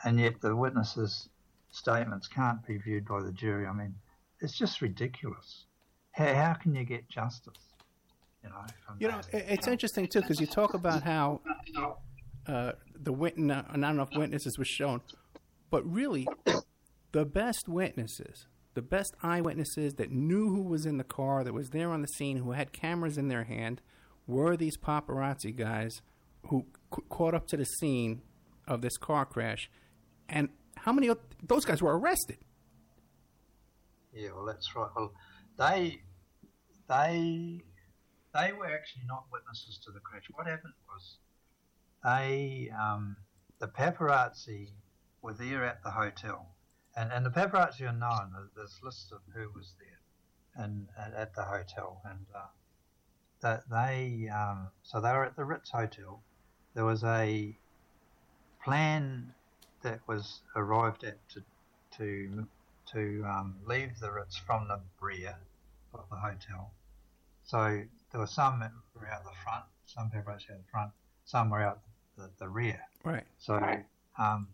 and 0.04 0.20
yet 0.20 0.42
the 0.42 0.56
witnesses' 0.56 1.30
statements 1.72 2.28
can't 2.28 2.66
be 2.66 2.78
viewed 2.78 3.06
by 3.06 3.22
the 3.22 3.32
jury. 3.32 3.66
I 3.66 3.74
mean, 3.74 3.96
it's 4.42 4.58
just 4.58 4.82
ridiculous. 4.82 5.66
How, 6.12 6.34
how 6.34 6.54
can 6.54 6.76
you 6.76 6.84
get 6.84 7.08
justice? 7.08 7.54
You 8.44 8.50
know, 8.50 8.56
from 8.86 8.98
You 9.00 9.08
know, 9.08 9.22
it's 9.32 9.68
interesting 9.68 10.08
too 10.08 10.22
because 10.22 10.42
you 10.42 10.48
talk 10.48 10.74
about 10.74 11.04
how 11.04 11.40
uh, 12.46 12.74
the 13.02 13.14
witness, 13.14 13.66
not 13.74 13.92
enough 13.94 14.10
witnesses 14.16 14.58
were 14.58 14.66
shown, 14.66 15.02
but 15.70 15.90
really, 15.90 16.28
the 17.14 17.24
best 17.24 17.70
witnesses, 17.70 18.48
the 18.74 18.82
best 18.82 19.16
eyewitnesses 19.22 19.96
that 19.96 20.12
knew 20.12 20.50
who 20.50 20.62
was 20.62 20.86
in 20.86 20.98
the 20.98 21.04
car, 21.04 21.44
that 21.44 21.54
was 21.54 21.70
there 21.70 21.92
on 21.92 22.02
the 22.02 22.08
scene, 22.08 22.38
who 22.38 22.52
had 22.52 22.74
cameras 22.74 23.18
in 23.18 23.28
their 23.28 23.44
hand, 23.44 23.82
were 24.26 24.58
these 24.58 24.78
paparazzi 24.78 25.56
guys 25.56 26.02
who 26.48 26.66
c- 26.94 27.04
caught 27.10 27.34
up 27.34 27.48
to 27.48 27.58
the 27.58 27.66
scene 27.66 28.22
of 28.68 28.82
this 28.82 28.98
car 28.98 29.26
crash, 29.26 29.70
and 30.28 30.50
how 30.78 30.92
many 30.92 31.08
of 31.08 31.20
those 31.42 31.66
guys 31.66 31.82
were 31.82 31.98
arrested? 31.98 32.38
Yeah, 34.14 34.30
well, 34.36 34.46
that's 34.46 34.76
right. 34.76 34.90
Well, 34.96 35.14
they 35.58 36.02
they 36.88 37.62
they 38.34 38.52
were 38.54 38.66
actually 38.66 39.04
not 39.08 39.26
witnesses 39.32 39.80
to 39.86 39.92
the 39.92 40.00
crash. 40.00 40.24
What 40.34 40.48
happened 40.48 40.74
was 40.88 41.18
they 42.04 42.72
um, 42.80 43.16
the 43.60 43.68
paparazzi 43.68 44.70
were 45.22 45.34
there 45.34 45.64
at 45.66 45.84
the 45.84 45.92
hotel, 45.92 46.48
and 46.96 47.12
and 47.12 47.26
the 47.26 47.30
paparazzi 47.30 47.82
are 47.82 47.94
known. 47.94 48.32
There- 48.34 48.50
There's 48.56 48.80
lists 48.84 49.12
of 49.12 49.22
who 49.34 49.50
was 49.56 49.74
there, 49.80 50.64
and 50.64 50.88
at, 50.98 51.14
at 51.14 51.34
the 51.36 51.44
hotel, 51.44 52.02
and 52.06 52.26
uh, 52.36 52.48
that 53.42 53.64
they 53.70 54.30
um, 54.30 54.70
so 54.84 55.02
they 55.02 55.12
were 55.12 55.26
at 55.26 55.36
the 55.36 55.46
Ritz 55.46 55.72
Hotel. 55.72 56.22
There 56.74 56.86
was 56.86 57.04
a 57.04 57.56
plan 58.64 59.34
that 59.82 60.00
was 60.08 60.42
arrived 60.56 61.04
at 61.04 61.18
to 61.30 61.44
to 61.98 62.48
to 62.92 63.24
um, 63.28 63.56
leave 63.66 64.00
the 64.00 64.12
Ritz 64.12 64.38
from 64.38 64.68
the 64.68 64.80
rear 65.02 65.36
of 65.94 66.06
the 66.10 66.16
hotel. 66.16 66.72
So 67.44 67.82
there 68.12 68.20
were 68.20 68.28
some 68.28 68.60
were 68.96 69.08
out 69.08 69.24
the 69.24 69.32
front, 69.44 69.66
some 69.86 70.10
paparazzi 70.10 70.52
out 70.52 70.58
the 70.66 70.72
front, 70.72 70.92
some 71.26 71.50
were 71.50 71.62
out 71.62 71.80
the, 72.18 72.30
the 72.40 72.48
rear. 72.48 72.80
Right. 73.04 73.24
So, 73.38 73.56
um, 74.18 74.48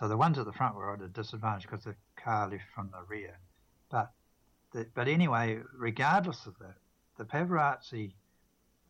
so 0.00 0.08
the 0.08 0.16
ones 0.16 0.38
at 0.38 0.46
the 0.46 0.52
front 0.52 0.76
were 0.76 0.94
at 0.94 1.02
a 1.02 1.08
disadvantage 1.08 1.64
because 1.64 1.84
the 1.84 1.94
car 2.16 2.48
left 2.48 2.64
from 2.74 2.88
the 2.90 3.02
rear. 3.06 3.38
But, 3.90 4.10
the, 4.72 4.86
but 4.94 5.08
anyway, 5.08 5.58
regardless 5.76 6.46
of 6.46 6.58
that, 6.58 6.76
the 7.18 7.24
paparazzi 7.26 8.12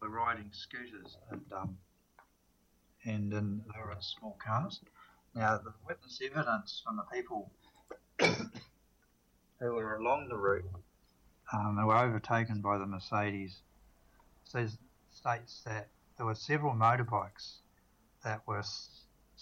were 0.01 0.09
riding 0.09 0.51
scooters 0.53 1.17
and 1.33 1.43
um, 1.53 1.79
and 3.05 3.33
in, 3.33 3.63
they 3.67 3.81
were 3.85 3.91
in 3.91 4.01
small 4.01 4.39
cars. 4.45 4.81
Now, 5.35 5.59
the 5.59 5.73
witness 5.85 6.21
evidence 6.25 6.81
from 6.85 6.97
the 6.97 7.03
people 7.13 7.51
who 8.21 9.73
were 9.75 9.97
along 9.97 10.29
the 10.29 10.37
route 10.37 10.65
um, 11.53 11.85
were 11.85 11.97
overtaken 11.97 12.61
by 12.61 12.79
the 12.79 12.87
Mercedes 12.87 13.57
says 14.45 14.79
states 15.11 15.63
that 15.65 15.89
there 16.17 16.27
were 16.27 16.37
several 16.37 16.75
motorbikes 16.75 17.57
that 18.23 18.47
were 18.47 18.63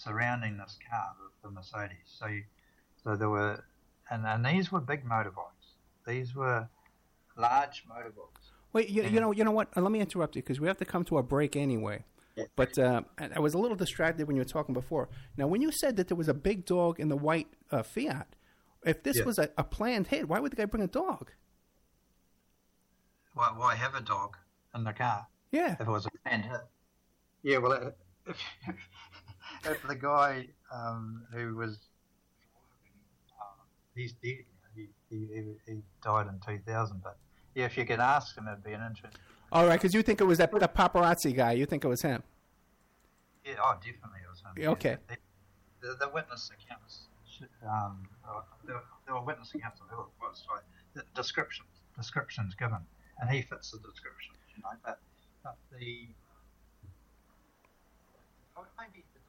surrounding 0.03 0.57
this 0.57 0.77
car, 0.89 1.07
the, 1.19 1.47
the 1.49 1.53
Mercedes. 1.53 2.07
So, 2.17 2.27
you, 2.27 2.43
so 3.03 3.15
there 3.15 3.29
were, 3.29 3.63
and, 4.09 4.25
and 4.25 4.45
these 4.45 4.71
were 4.71 4.79
big 4.79 5.03
motorbikes. 5.05 5.75
These 6.07 6.33
were 6.35 6.67
large 7.37 7.83
motorbikes. 7.85 8.45
Wait, 8.71 8.89
you, 8.89 9.03
you 9.03 9.19
know, 9.19 9.31
you 9.31 9.43
know 9.43 9.51
what? 9.51 9.69
Uh, 9.75 9.81
let 9.81 9.91
me 9.91 9.99
interrupt 9.99 10.35
you 10.35 10.41
because 10.41 10.59
we 10.59 10.67
have 10.67 10.77
to 10.77 10.85
come 10.85 11.03
to 11.05 11.17
a 11.17 11.23
break 11.23 11.55
anyway. 11.55 12.03
But 12.55 12.79
uh, 12.79 13.01
I 13.35 13.39
was 13.41 13.53
a 13.53 13.57
little 13.57 13.75
distracted 13.75 14.25
when 14.25 14.37
you 14.37 14.41
were 14.41 14.47
talking 14.47 14.73
before. 14.73 15.09
Now, 15.35 15.47
when 15.47 15.61
you 15.61 15.73
said 15.73 15.97
that 15.97 16.07
there 16.07 16.15
was 16.15 16.29
a 16.29 16.33
big 16.33 16.65
dog 16.65 16.97
in 16.97 17.09
the 17.09 17.17
white 17.17 17.47
uh, 17.69 17.83
Fiat, 17.83 18.33
if 18.85 19.03
this 19.03 19.17
Yeah. 19.17 19.25
was 19.25 19.39
a, 19.39 19.49
a 19.57 19.63
planned 19.65 20.07
hit, 20.07 20.29
why 20.29 20.39
would 20.39 20.53
the 20.53 20.55
guy 20.55 20.63
bring 20.63 20.81
a 20.83 20.87
dog? 20.87 21.31
Why, 23.33 23.51
why 23.53 23.75
have 23.75 23.93
a 23.93 23.99
dog 23.99 24.37
in 24.73 24.85
the 24.85 24.93
car? 24.93 25.27
Yeah. 25.51 25.73
If 25.73 25.81
it 25.81 25.87
was 25.87 26.05
a 26.05 26.09
planned 26.23 26.45
hit. 26.45 26.61
Yeah, 27.43 27.57
well, 27.57 27.73
uh, 27.73 27.89
if, 28.27 28.37
the 29.63 29.95
guy 29.95 30.47
um, 30.73 31.23
who 31.33 31.55
was, 31.55 31.79
um, 33.39 33.57
he's 33.95 34.13
dead. 34.23 34.45
He, 34.75 34.87
he, 35.09 35.27
he, 35.65 35.81
died 36.03 36.27
in 36.27 36.39
2000. 36.45 37.01
But 37.03 37.17
yeah, 37.55 37.65
if 37.65 37.77
you 37.77 37.85
could 37.85 37.99
ask 37.99 38.37
him, 38.37 38.47
it'd 38.47 38.63
be 38.63 38.73
an 38.73 38.81
interest. 38.87 39.17
All 39.51 39.65
right, 39.65 39.79
because 39.79 39.93
you 39.93 40.03
think 40.03 40.21
it 40.21 40.25
was 40.25 40.37
that 40.37 40.51
the 40.51 40.67
paparazzi 40.67 41.35
guy. 41.35 41.53
You 41.53 41.65
think 41.65 41.83
it 41.83 41.87
was 41.87 42.01
him. 42.01 42.21
Yeah, 43.43 43.53
oh, 43.63 43.73
definitely 43.75 44.19
it 44.23 44.29
was 44.29 44.41
him. 44.41 44.51
Yeah, 44.55 44.69
okay. 44.69 44.97
The, 45.07 45.17
the, 45.81 45.95
the 46.05 46.09
witness 46.09 46.51
accounts, 46.53 47.07
um, 47.63 48.07
uh, 48.27 48.41
there, 48.65 48.81
there 49.05 49.15
were 49.15 49.23
witness 49.23 49.53
accounts 49.55 49.81
of 49.81 49.87
who 49.89 50.01
it 50.01 50.07
was. 50.21 50.45
The 50.93 51.03
descriptions, 51.15 51.69
descriptions 51.97 52.53
given, 52.53 52.79
and 53.19 53.29
he 53.29 53.41
fits 53.41 53.71
the 53.71 53.79
description. 53.79 54.35
You 54.55 54.61
know, 54.63 54.69
but, 54.85 54.99
but 55.43 55.57
the 55.71 56.09
maybe 58.79 59.03
the 59.13 59.19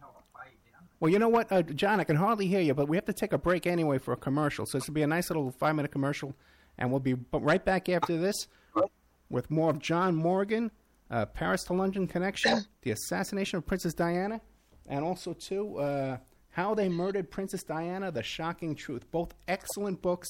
how 0.00 0.14
it 0.16 0.26
way 0.34 0.50
down. 0.70 0.86
Well, 1.00 1.10
you 1.10 1.18
know 1.18 1.30
what, 1.30 1.50
uh, 1.50 1.62
John? 1.62 1.98
I 1.98 2.04
can 2.04 2.16
hardly 2.16 2.46
hear 2.46 2.60
you, 2.60 2.74
but 2.74 2.86
we 2.86 2.96
have 2.98 3.06
to 3.06 3.14
take 3.14 3.32
a 3.32 3.38
break 3.38 3.66
anyway 3.66 3.96
for 3.96 4.12
a 4.12 4.16
commercial. 4.18 4.66
So 4.66 4.76
this 4.76 4.86
will 4.86 4.94
be 4.94 5.02
a 5.02 5.06
nice 5.06 5.30
little 5.30 5.50
five-minute 5.50 5.90
commercial, 5.90 6.36
and 6.76 6.90
we'll 6.90 7.00
be 7.00 7.14
right 7.32 7.64
back 7.64 7.88
after 7.88 8.18
this 8.18 8.48
with 9.30 9.50
more 9.50 9.70
of 9.70 9.78
John 9.78 10.14
Morgan, 10.14 10.70
uh, 11.10 11.24
Paris 11.24 11.64
to 11.64 11.72
London 11.72 12.06
connection, 12.06 12.66
the 12.82 12.90
assassination 12.90 13.56
of 13.56 13.66
Princess 13.66 13.94
Diana, 13.94 14.42
and 14.88 15.02
also 15.02 15.32
too 15.32 15.78
uh, 15.78 16.18
how 16.50 16.74
they 16.74 16.88
murdered 16.88 17.30
Princess 17.30 17.62
Diana: 17.62 18.10
The 18.10 18.22
Shocking 18.22 18.74
Truth. 18.74 19.10
Both 19.10 19.34
excellent 19.48 20.02
books. 20.02 20.28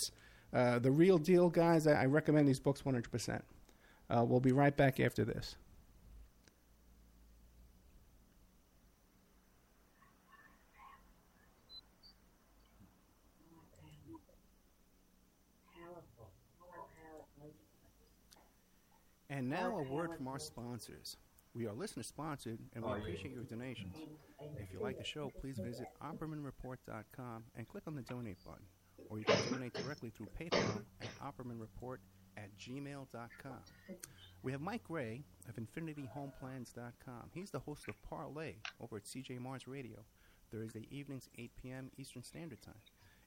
Uh, 0.52 0.78
the 0.78 0.90
real 0.90 1.18
deal, 1.18 1.48
guys. 1.48 1.86
I, 1.86 2.02
I 2.02 2.04
recommend 2.06 2.48
these 2.48 2.60
books 2.60 2.82
100%. 2.82 3.42
Uh, 4.08 4.24
we'll 4.24 4.40
be 4.40 4.52
right 4.52 4.76
back 4.76 5.00
after 5.00 5.24
this. 5.24 5.56
And 19.40 19.48
now 19.48 19.78
a 19.78 19.82
word 19.82 20.10
from 20.14 20.28
our 20.28 20.38
sponsors. 20.38 21.16
We 21.54 21.66
are 21.66 21.72
listener 21.72 22.02
sponsored 22.02 22.58
and 22.74 22.84
we 22.84 22.90
oh, 22.90 22.96
appreciate 22.96 23.32
your 23.32 23.44
donations. 23.44 23.96
If 24.58 24.70
you 24.70 24.80
like 24.82 24.98
the 24.98 25.04
show, 25.04 25.32
please 25.40 25.58
visit 25.58 25.86
oppermanreport.com 26.04 27.44
and 27.56 27.66
click 27.66 27.84
on 27.86 27.94
the 27.94 28.02
donate 28.02 28.36
button. 28.44 28.66
Or 29.08 29.18
you 29.18 29.24
can 29.24 29.38
donate 29.50 29.72
directly 29.72 30.10
through 30.10 30.28
PayPal 30.38 30.82
at 31.00 31.08
oppermanreport 31.24 32.00
at 32.36 32.50
gmail.com. 32.58 33.60
We 34.42 34.52
have 34.52 34.60
Mike 34.60 34.84
Gray 34.84 35.22
of 35.48 35.56
infinityhomeplans.com. 35.56 37.30
He's 37.32 37.50
the 37.50 37.60
host 37.60 37.88
of 37.88 37.94
Parlay 38.02 38.56
over 38.78 38.98
at 38.98 39.04
CJ 39.04 39.40
Mars 39.40 39.66
Radio, 39.66 40.04
Thursday 40.52 40.86
evenings, 40.90 41.30
8 41.38 41.50
p.m. 41.56 41.90
Eastern 41.96 42.24
Standard 42.24 42.60
Time. 42.60 42.74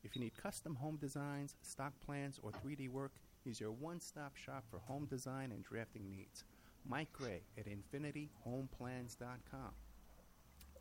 If 0.03 0.15
you 0.15 0.21
need 0.21 0.37
custom 0.37 0.75
home 0.75 0.97
designs, 0.97 1.55
stock 1.63 1.93
plans, 2.05 2.39
or 2.43 2.51
3D 2.51 2.87
work, 2.89 3.13
he's 3.43 3.59
your 3.59 3.71
one 3.71 3.99
stop 3.99 4.35
shop 4.35 4.63
for 4.69 4.79
home 4.79 5.05
design 5.05 5.51
and 5.51 5.63
drafting 5.63 6.09
needs. 6.09 6.43
Mike 6.87 7.11
Gray 7.13 7.41
at 7.57 7.65
infinityhomeplans.com. 7.65 9.71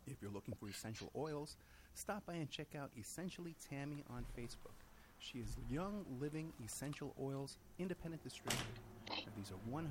If 0.05 0.21
you're 0.21 0.31
looking 0.31 0.55
for 0.55 0.67
essential 0.67 1.11
oils, 1.15 1.55
stop 1.93 2.25
by 2.25 2.33
and 2.33 2.49
check 2.49 2.75
out 2.77 2.91
Essentially 2.97 3.55
Tammy 3.69 4.03
on 4.09 4.25
Facebook. 4.37 4.75
She 5.19 5.37
is 5.37 5.55
Young 5.69 6.05
Living 6.19 6.51
Essential 6.63 7.15
Oils 7.21 7.57
Independent 7.79 8.21
Distributor. 8.23 8.65
These 9.37 9.51
are 9.51 9.71
100% 9.71 9.85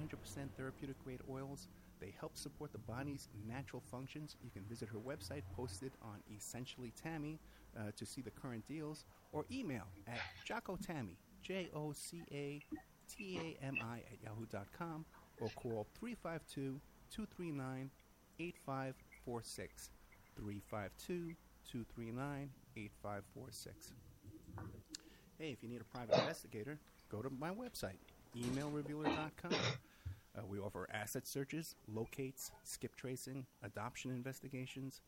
therapeutic 0.57 1.03
grade 1.03 1.20
oils. 1.31 1.68
They 2.01 2.12
help 2.18 2.37
support 2.37 2.73
the 2.73 2.79
body's 2.79 3.29
natural 3.49 3.83
functions. 3.91 4.37
You 4.45 4.51
can 4.51 4.62
visit 4.68 4.89
her 4.91 4.99
website 4.99 5.43
posted 5.57 5.93
on 6.03 6.18
Essentially 6.37 6.93
Tammy 7.03 7.39
uh, 7.79 7.93
to 7.97 8.05
see 8.05 8.20
the 8.20 8.31
current 8.31 8.66
deals 8.68 9.07
or 9.33 9.47
email 9.51 9.85
at 10.07 10.20
Jocotami, 10.47 11.16
J 11.43 11.68
O 11.74 11.93
C 11.93 12.22
A 12.30 12.61
T 13.09 13.38
A 13.38 13.64
M 13.64 13.76
I 13.82 13.99
at 13.99 14.22
yahoo.com 14.22 15.05
or 15.40 15.49
call 15.57 15.86
352 15.99 16.80
239 17.11 17.90
8546. 18.38 19.90
352 20.36 21.34
239 21.70 22.51
8546. 22.76 23.93
Hey, 25.38 25.51
if 25.51 25.62
you 25.62 25.68
need 25.68 25.80
a 25.80 25.84
private 25.84 26.18
investigator, 26.18 26.78
go 27.11 27.20
to 27.22 27.30
my 27.30 27.51
website, 27.51 27.99
emailrevealer.com. 28.36 29.53
Uh, 29.53 30.40
we 30.49 30.59
offer 30.59 30.88
asset 30.93 31.26
searches, 31.26 31.74
locates, 31.93 32.51
skip 32.64 32.97
tracing, 32.97 33.45
adoption 33.62 34.11
investigations, 34.11 35.03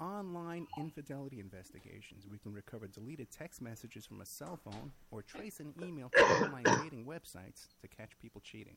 online 0.00 0.66
infidelity 0.78 1.40
investigations. 1.40 2.26
We 2.30 2.38
can 2.38 2.52
recover 2.52 2.86
deleted 2.86 3.30
text 3.30 3.60
messages 3.62 4.06
from 4.06 4.20
a 4.20 4.26
cell 4.26 4.58
phone 4.62 4.92
or 5.10 5.22
trace 5.22 5.60
an 5.60 5.74
email 5.82 6.10
to 6.10 6.22
online 6.22 6.64
dating 6.82 7.06
websites 7.06 7.68
to 7.80 7.88
catch 7.88 8.18
people 8.18 8.40
cheating. 8.42 8.76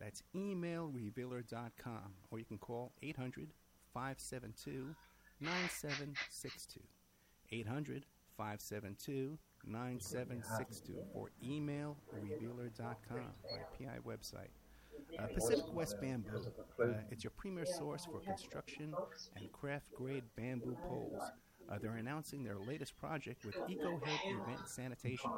That's 0.00 0.22
emailrevealer.com, 0.34 2.14
or 2.30 2.38
you 2.38 2.44
can 2.44 2.58
call 2.58 2.92
800 3.02 3.52
572 3.94 4.94
9762. 5.40 6.80
800 7.50 8.06
572 8.36 9.38
9762 9.64 10.94
or 11.14 11.30
email 11.44 11.96
revealer.com, 12.12 13.18
my 13.18 13.86
PI 13.86 13.98
website. 14.06 14.50
Uh, 15.18 15.26
Pacific 15.34 15.64
West 15.74 16.00
Bamboo. 16.00 16.46
Uh, 16.82 16.86
it's 17.10 17.24
your 17.24 17.32
premier 17.36 17.66
source 17.66 18.06
for 18.06 18.20
construction 18.20 18.94
and 19.36 19.52
craft 19.52 19.86
grade 19.94 20.24
bamboo 20.36 20.76
poles. 20.88 21.22
Uh, 21.70 21.78
they're 21.80 21.96
announcing 21.96 22.42
their 22.42 22.58
latest 22.58 22.98
project 22.98 23.44
with 23.44 23.54
EcoHead 23.68 24.18
Event 24.26 24.66
Sanitation, 24.66 25.30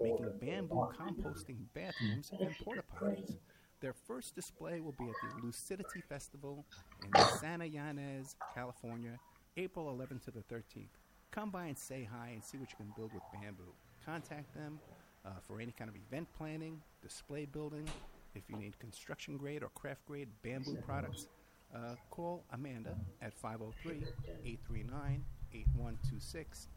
making 0.00 0.30
bamboo 0.40 0.88
composting 0.98 1.58
bathrooms 1.74 2.30
and 2.38 2.50
porta 2.64 2.82
potties. 3.00 3.36
Their 3.80 3.94
first 3.94 4.34
display 4.34 4.80
will 4.80 4.94
be 4.98 5.04
at 5.08 5.14
the 5.22 5.46
Lucidity 5.46 6.02
Festival 6.06 6.66
in 7.02 7.24
Santa 7.40 7.64
Ynez, 7.64 8.36
California, 8.54 9.18
April 9.56 9.86
11th 9.86 10.24
to 10.24 10.30
the 10.30 10.42
13th. 10.54 10.88
Come 11.30 11.50
by 11.50 11.66
and 11.66 11.78
say 11.78 12.08
hi 12.10 12.30
and 12.34 12.44
see 12.44 12.58
what 12.58 12.70
you 12.70 12.76
can 12.76 12.92
build 12.96 13.12
with 13.14 13.22
bamboo. 13.32 13.72
Contact 14.04 14.52
them 14.54 14.78
uh, 15.24 15.30
for 15.46 15.60
any 15.60 15.72
kind 15.72 15.88
of 15.88 15.96
event 15.96 16.28
planning, 16.36 16.80
display 17.02 17.46
building. 17.46 17.86
If 18.34 18.48
you 18.48 18.56
need 18.56 18.78
construction 18.78 19.36
grade 19.36 19.62
or 19.62 19.68
craft 19.70 20.06
grade 20.06 20.28
bamboo 20.42 20.78
products, 20.84 21.26
uh, 21.74 21.94
call 22.10 22.44
Amanda 22.52 22.96
at 23.22 23.32
503 23.34 24.02
839 24.44 25.24
8126. 25.52 26.68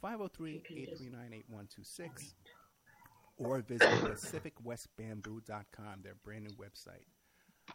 503 0.00 0.62
839 0.76 1.32
8126 1.32 2.34
or 3.38 3.62
visit 3.62 3.88
pacificwestbamboo.com, 3.88 6.02
their 6.02 6.14
brand 6.22 6.44
new 6.44 6.54
website. 6.56 7.06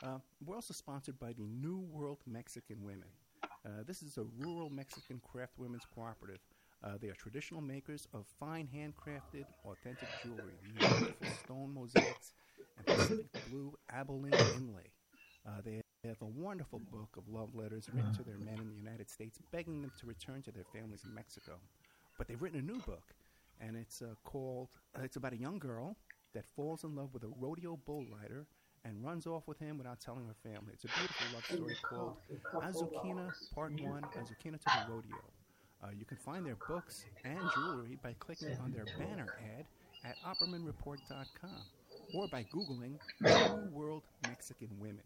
Uh, 0.03 0.19
we're 0.45 0.55
also 0.55 0.73
sponsored 0.73 1.17
by 1.19 1.33
the 1.33 1.43
New 1.43 1.79
World 1.91 2.19
Mexican 2.27 2.83
Women. 2.83 3.07
Uh, 3.65 3.83
this 3.88 4.03
is 4.03 4.17
a 4.17 4.25
rural 4.38 4.69
Mexican 4.69 5.19
craft 5.31 5.53
women's 5.57 5.86
cooperative. 5.93 6.39
Uh, 6.83 6.97
they 7.01 7.07
are 7.07 7.13
traditional 7.15 7.61
makers 7.61 8.07
of 8.13 8.25
fine 8.39 8.67
handcrafted, 8.73 9.45
authentic 9.65 10.07
jewelry, 10.23 10.53
beautiful 10.61 11.07
stone 11.43 11.73
mosaics, 11.73 12.33
and 12.78 12.86
Pacific 12.86 13.26
blue 13.49 13.73
abalone 13.91 14.32
inlay. 14.57 14.91
Uh, 15.47 15.61
they 15.63 15.82
have 16.07 16.21
a 16.21 16.26
wonderful 16.26 16.80
book 16.91 17.09
of 17.17 17.23
love 17.28 17.55
letters 17.55 17.88
written 17.93 18.13
to 18.13 18.23
their 18.23 18.38
men 18.38 18.59
in 18.59 18.69
the 18.69 18.76
United 18.76 19.09
States, 19.09 19.39
begging 19.51 19.82
them 19.82 19.91
to 19.99 20.05
return 20.05 20.41
to 20.43 20.51
their 20.51 20.65
families 20.73 21.01
in 21.03 21.13
Mexico. 21.13 21.53
But 22.17 22.28
they've 22.28 22.41
written 22.41 22.59
a 22.59 22.63
new 22.63 22.80
book, 22.82 23.13
and 23.59 23.76
it's 23.76 24.01
uh, 24.01 24.15
called. 24.23 24.69
Uh, 24.97 25.01
it's 25.03 25.15
about 25.15 25.34
a 25.34 25.38
young 25.38 25.59
girl 25.59 25.97
that 26.34 26.45
falls 26.55 26.84
in 26.84 26.95
love 26.95 27.13
with 27.13 27.23
a 27.23 27.30
rodeo 27.39 27.78
bull 27.86 28.05
rider 28.21 28.45
and 28.86 29.03
runs 29.03 29.26
off 29.26 29.47
with 29.47 29.59
him 29.59 29.78
without 29.78 29.99
telling 29.99 30.26
her 30.26 30.36
family. 30.43 30.73
It's 30.73 30.86
a 30.86 30.88
beautiful 30.88 31.28
love 31.34 31.45
story 31.45 31.76
called 31.82 32.17
Azukina 32.63 33.32
Part 33.53 33.71
One: 33.82 34.03
Azukina 34.17 34.59
to 34.59 34.65
the 34.65 34.93
Rodeo. 34.93 35.15
Uh, 35.84 35.88
you 35.97 36.05
can 36.05 36.17
find 36.17 36.45
their 36.45 36.57
books 36.67 37.05
and 37.23 37.39
jewelry 37.53 37.97
by 38.01 38.15
clicking 38.19 38.57
on 38.63 38.71
their 38.71 38.86
banner 38.97 39.28
ad 39.57 39.65
at 40.03 40.15
OppermanReport.com 40.26 41.61
or 42.14 42.28
by 42.28 42.43
Googling 42.53 42.97
New 43.22 43.70
World 43.72 44.03
Mexican 44.28 44.70
Women. 44.80 45.03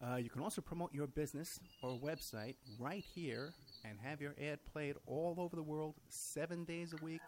Uh, 0.00 0.16
you 0.16 0.30
can 0.30 0.42
also 0.42 0.60
promote 0.60 0.94
your 0.94 1.08
business 1.08 1.58
or 1.82 1.98
website 1.98 2.54
right 2.78 3.04
here 3.14 3.52
and 3.84 3.98
have 4.00 4.20
your 4.20 4.34
ad 4.40 4.58
played 4.72 4.94
all 5.06 5.34
over 5.38 5.56
the 5.56 5.62
world 5.62 5.94
seven 6.08 6.64
days 6.64 6.94
a 6.98 7.04
week 7.04 7.20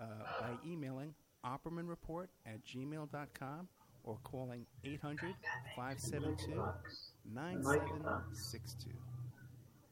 uh, 0.00 0.04
by 0.40 0.50
emailing 0.66 1.14
oppermanreport 1.44 2.28
at 2.46 2.64
gmail.com 2.64 3.68
or 4.04 4.18
calling 4.24 4.64
800 4.84 5.34
572 5.76 6.62
9762. 7.34 8.90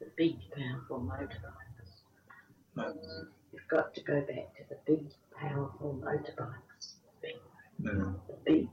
The 0.01 0.07
big, 0.17 0.37
powerful 0.57 1.01
motorbikes. 1.01 1.75
You've 3.53 3.69
got 3.69 3.95
to 3.95 4.01
go 4.03 4.21
back 4.21 4.57
to 4.57 4.63
the 4.71 4.77
big, 4.87 5.07
powerful 5.37 6.01
motorbikes. 6.03 6.95
The 7.85 8.69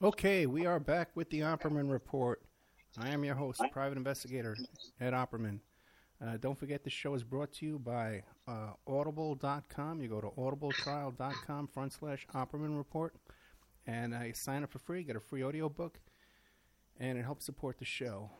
Okay, 0.00 0.46
we 0.46 0.64
are 0.64 0.78
back 0.78 1.08
with 1.16 1.28
the 1.30 1.40
Opperman 1.40 1.90
Report. 1.90 2.40
I 2.96 3.08
am 3.08 3.24
your 3.24 3.34
host, 3.34 3.60
private 3.72 3.98
investigator 3.98 4.56
Ed 5.00 5.12
Opperman. 5.12 5.58
Uh, 6.24 6.36
don't 6.36 6.56
forget 6.56 6.84
the 6.84 6.90
show 6.90 7.14
is 7.14 7.24
brought 7.24 7.52
to 7.54 7.66
you 7.66 7.80
by 7.80 8.22
uh, 8.46 8.74
audible.com. 8.86 10.00
You 10.00 10.08
go 10.08 10.20
to 10.20 10.28
audibletrial.com 10.28 11.66
front 11.66 11.92
slash 11.92 12.28
Opperman 12.32 12.76
Report 12.76 13.12
and 13.88 14.14
uh, 14.14 14.20
you 14.20 14.34
sign 14.34 14.62
up 14.62 14.70
for 14.70 14.78
free, 14.78 15.02
get 15.02 15.16
a 15.16 15.20
free 15.20 15.42
audio 15.42 15.68
book, 15.68 15.98
and 17.00 17.18
it 17.18 17.24
helps 17.24 17.44
support 17.44 17.80
the 17.80 17.84
show. 17.84 18.30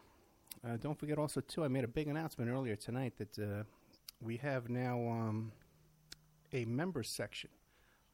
Uh, 0.65 0.77
don't 0.77 0.97
forget 0.97 1.19
also, 1.19 1.41
too, 1.41 1.65
I 1.65 1.69
made 1.69 1.83
a 1.83 1.89
big 1.89 2.07
announcement 2.07 2.53
earlier 2.53 2.77
tonight 2.77 3.15
that 3.19 3.37
uh, 3.37 3.65
we 4.21 4.37
have 4.37 4.69
now 4.69 4.97
um, 5.09 5.51
a 6.53 6.65
member 6.67 7.03
section 7.03 7.51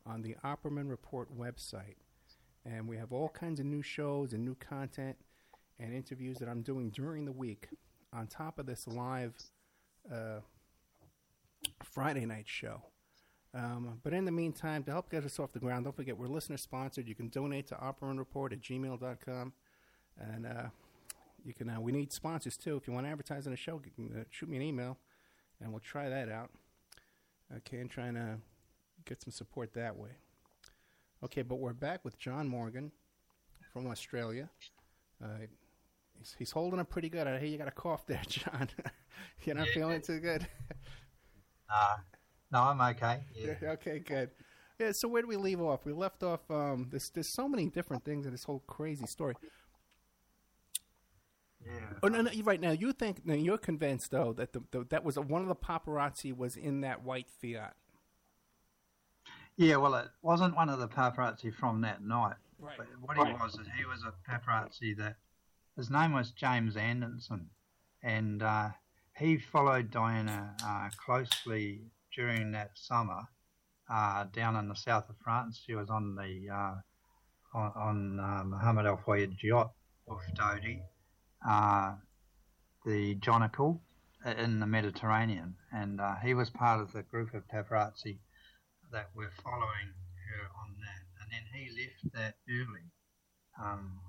on 0.07 0.22
the 0.22 0.34
Opperman 0.42 0.88
Report 0.88 1.28
website 1.38 1.97
and 2.64 2.88
we 2.88 2.96
have 2.96 3.12
all 3.12 3.28
kinds 3.28 3.60
of 3.60 3.66
new 3.66 3.82
shows 3.82 4.32
and 4.32 4.44
new 4.44 4.54
content 4.54 5.16
and 5.78 5.92
interviews 5.92 6.38
that 6.38 6.48
I'm 6.48 6.62
doing 6.62 6.90
during 6.90 7.24
the 7.24 7.32
week 7.32 7.68
on 8.12 8.26
top 8.26 8.58
of 8.58 8.66
this 8.66 8.86
live 8.86 9.34
uh, 10.12 10.40
Friday 11.82 12.26
night 12.26 12.46
show. 12.46 12.82
Um, 13.54 14.00
but 14.02 14.12
in 14.12 14.24
the 14.24 14.32
meantime, 14.32 14.82
to 14.84 14.90
help 14.90 15.10
get 15.10 15.24
us 15.24 15.38
off 15.38 15.52
the 15.52 15.60
ground, 15.60 15.84
don't 15.84 15.94
forget 15.94 16.18
we're 16.18 16.26
listener 16.26 16.56
sponsored. 16.56 17.06
You 17.06 17.14
can 17.14 17.28
donate 17.28 17.68
to 17.68 17.76
oppermanreport 17.76 18.52
at 18.52 18.60
gmail.com. 18.60 19.52
And 20.18 20.46
uh, 20.46 20.66
you 21.44 21.52
can. 21.52 21.68
Uh, 21.68 21.80
we 21.80 21.92
need 21.92 22.12
sponsors 22.12 22.56
too. 22.56 22.76
If 22.76 22.86
you 22.86 22.92
want 22.92 23.06
to 23.06 23.10
advertise 23.10 23.46
on 23.46 23.52
the 23.52 23.56
show, 23.56 23.78
can, 23.78 24.10
uh, 24.20 24.24
shoot 24.30 24.48
me 24.48 24.56
an 24.56 24.62
email, 24.62 24.96
and 25.60 25.70
we'll 25.70 25.80
try 25.80 26.08
that 26.08 26.28
out. 26.28 26.50
Okay, 27.58 27.78
and 27.78 27.90
trying 27.90 28.14
to 28.14 28.38
get 29.04 29.22
some 29.22 29.32
support 29.32 29.74
that 29.74 29.96
way. 29.96 30.10
Okay, 31.24 31.40
but 31.40 31.54
we're 31.54 31.72
back 31.72 32.04
with 32.04 32.18
John 32.18 32.46
Morgan 32.46 32.92
from 33.72 33.86
Australia. 33.86 34.50
Uh, 35.24 35.28
he's, 36.18 36.36
he's, 36.38 36.50
holding 36.50 36.78
up 36.78 36.90
pretty 36.90 37.08
good. 37.08 37.26
I 37.26 37.38
hear 37.38 37.48
you 37.48 37.56
got 37.56 37.66
a 37.66 37.70
cough 37.70 38.06
there, 38.06 38.20
John. 38.28 38.68
You're 39.44 39.56
not 39.56 39.68
feeling 39.68 40.02
too 40.02 40.20
good. 40.20 40.46
Uh, 41.66 41.96
no, 42.52 42.60
I'm 42.60 42.80
okay. 42.94 43.20
Yeah. 43.34 43.54
okay, 43.62 43.98
good. 43.98 44.28
Yeah. 44.78 44.92
So 44.92 45.08
where 45.08 45.22
do 45.22 45.28
we 45.28 45.36
leave 45.36 45.62
off? 45.62 45.86
We 45.86 45.94
left 45.94 46.22
off. 46.22 46.40
Um, 46.50 46.88
there's 46.90 47.08
there's 47.08 47.32
so 47.32 47.48
many 47.48 47.70
different 47.70 48.04
things 48.04 48.26
in 48.26 48.32
this 48.32 48.44
whole 48.44 48.62
crazy 48.66 49.06
story. 49.06 49.34
Yeah. 51.64 51.72
Oh 52.02 52.08
no, 52.08 52.20
no, 52.20 52.30
right 52.42 52.60
now 52.60 52.72
you 52.72 52.92
think 52.92 53.24
now 53.26 53.34
you're 53.34 53.56
convinced 53.56 54.10
though 54.10 54.34
that 54.34 54.52
the, 54.52 54.62
the 54.72 54.86
that 54.90 55.04
was 55.04 55.16
a, 55.16 55.22
one 55.22 55.40
of 55.40 55.48
the 55.48 55.56
paparazzi 55.56 56.36
was 56.36 56.54
in 56.54 56.82
that 56.82 57.02
white 57.02 57.28
Fiat. 57.40 57.74
Yeah, 59.57 59.76
well, 59.76 59.94
it 59.94 60.09
wasn't 60.22 60.57
one 60.57 60.68
of 60.68 60.80
the 60.80 60.88
paparazzi 60.88 61.55
from 61.55 61.80
that 61.82 62.02
night. 62.02 62.36
Right. 62.59 62.76
But 62.76 62.86
what 63.00 63.26
he 63.26 63.32
was 63.34 63.55
is 63.55 63.66
he 63.78 63.84
was 63.84 64.02
a 64.02 64.12
paparazzi 64.30 64.96
that 64.98 65.16
his 65.76 65.90
name 65.90 66.12
was 66.12 66.32
James 66.32 66.76
Anderson, 66.76 67.50
and 68.02 68.42
uh, 68.42 68.70
he 69.16 69.38
followed 69.38 69.90
Diana 69.90 70.55
uh, 70.64 70.88
closely 71.05 71.82
during 72.14 72.52
that 72.52 72.70
summer 72.74 73.22
uh, 73.88 74.24
down 74.32 74.57
in 74.57 74.68
the 74.68 74.74
south 74.74 75.09
of 75.09 75.16
France. 75.22 75.61
She 75.64 75.74
was 75.74 75.88
on 75.88 76.16
the 76.16 76.52
uh, 76.52 76.74
on, 77.57 77.72
on 77.76 78.20
uh, 78.20 78.44
Muhammad 78.44 78.86
Al 78.86 79.00
Fayed's 79.07 79.42
yacht 79.42 79.72
off 80.09 80.22
Dodi, 80.34 80.80
uh, 81.48 81.94
the 82.84 83.14
Jonikal, 83.16 83.78
in 84.38 84.59
the 84.59 84.66
Mediterranean, 84.66 85.55
and 85.72 86.00
uh, 86.00 86.16
he 86.22 86.34
was 86.34 86.50
part 86.50 86.80
of 86.80 86.92
the 86.92 87.02
group 87.02 87.34
of 87.34 87.46
paparazzi 87.48 88.18
that 88.95 89.11
were 89.14 89.30
following 89.42 89.90
her 90.30 90.42
on 90.62 90.76
that. 90.78 91.03
And 91.20 91.30
then 91.30 91.42
he 91.53 91.68
left 91.82 92.14
that 92.14 92.36
early. 92.49 92.86
Um, 93.61 94.01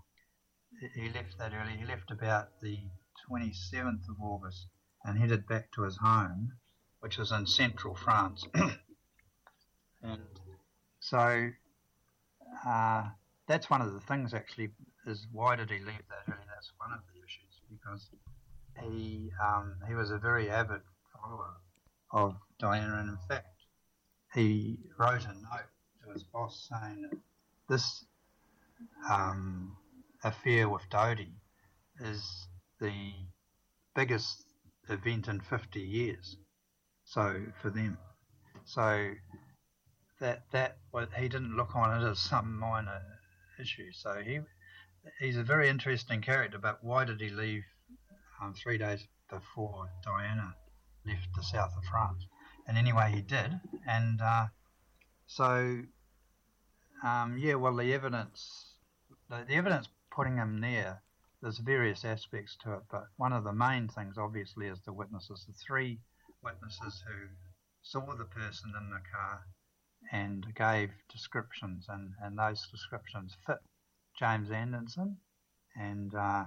he- 0.80 1.10
left 1.10 1.38
that 1.40 1.54
early. 1.54 1.78
He 1.78 1.86
left 1.86 2.12
about 2.12 2.62
the 2.62 2.78
27th 3.30 4.08
of 4.10 4.22
August 4.22 4.68
and 5.04 5.18
headed 5.18 5.48
back 5.48 5.72
to 5.74 5.84
his 5.84 5.98
home, 5.98 6.54
which 7.00 7.18
was 7.18 7.32
in 7.32 7.48
central 7.48 7.96
France. 7.96 8.46
and 10.04 10.22
so 11.00 11.50
uh, 12.66 13.10
that's 13.48 13.70
one 13.70 13.82
of 13.82 13.92
the 13.94 14.02
things 14.02 14.34
actually 14.34 14.70
is 15.08 15.26
why 15.32 15.56
did 15.56 15.70
he 15.70 15.80
leave 15.80 16.06
that 16.10 16.32
early? 16.32 16.46
That's 16.48 16.72
one 16.78 16.92
of 16.92 17.00
the 17.12 17.20
issues 17.24 17.60
because 17.70 18.10
he 18.82 19.32
um, 19.44 19.76
he 19.88 19.94
was 19.96 20.12
a 20.12 20.18
very 20.18 20.50
avid 20.50 20.82
follower 21.14 21.54
of 22.12 22.36
Diana, 22.60 23.00
and 23.00 23.10
in 23.10 23.18
fact, 23.28 23.55
he 24.36 24.78
wrote 25.00 25.26
a 25.26 25.34
note 25.34 25.70
to 26.04 26.12
his 26.14 26.24
boss 26.24 26.70
saying 26.70 27.02
that 27.10 27.18
this 27.70 28.06
um, 29.10 29.76
affair 30.24 30.70
with 30.70 30.84
Dodi 30.90 31.32
is 32.00 32.48
the 32.80 32.94
biggest 33.96 34.44
event 34.90 35.28
in 35.28 35.40
50 35.40 35.80
years. 35.80 36.38
So 37.06 37.42
for 37.62 37.70
them, 37.70 37.98
so 38.66 39.12
that 40.20 40.44
that 40.52 40.78
he 41.18 41.28
didn't 41.28 41.56
look 41.56 41.76
on 41.76 42.02
it 42.02 42.10
as 42.10 42.20
some 42.20 42.58
minor 42.60 43.02
issue. 43.60 43.92
So 43.94 44.22
he 44.26 44.40
he's 45.20 45.38
a 45.38 45.44
very 45.44 45.70
interesting 45.70 46.22
character. 46.22 46.58
But 46.58 46.84
why 46.84 47.06
did 47.06 47.22
he 47.22 47.30
leave 47.30 47.64
um, 48.42 48.54
three 48.54 48.78
days 48.78 49.06
before 49.30 49.88
Diana 50.04 50.56
left 51.06 51.28
the 51.36 51.44
south 51.44 51.74
of 51.78 51.84
France? 51.86 52.26
And 52.68 52.78
anyway, 52.78 53.12
he 53.14 53.22
did. 53.22 53.60
And 53.88 54.22
uh, 54.22 54.48
so 55.28 55.82
um, 57.04 57.38
yeah, 57.38 57.56
well, 57.56 57.76
the 57.76 57.94
evidence 57.94 58.76
the, 59.30 59.44
the 59.48 59.56
evidence 59.56 59.88
putting 60.12 60.38
him 60.38 60.62
there. 60.62 61.02
There's 61.42 61.60
various 61.60 62.06
aspects 62.06 62.58
to 62.64 62.74
it, 62.74 62.84
but 62.90 63.08
one 63.18 63.34
of 63.34 63.44
the 63.44 63.54
main 63.54 63.88
things, 63.88 64.18
obviously, 64.18 64.68
is 64.68 64.80
the 64.86 64.94
witnesses. 64.94 65.46
The 65.46 65.54
three 65.54 66.00
witnesses 66.44 67.04
who 67.08 67.28
saw 67.84 68.16
the 68.16 68.26
person 68.26 68.74
in 68.80 68.90
the 68.90 69.02
car 69.12 69.42
and 70.12 70.46
gave 70.56 70.92
descriptions, 71.12 71.86
and, 71.90 72.14
and 72.24 72.38
those 72.38 72.68
descriptions 72.72 73.36
fit 73.46 73.58
James 74.18 74.50
Anderson, 74.50 75.18
and 75.76 76.16
uh, 76.16 76.46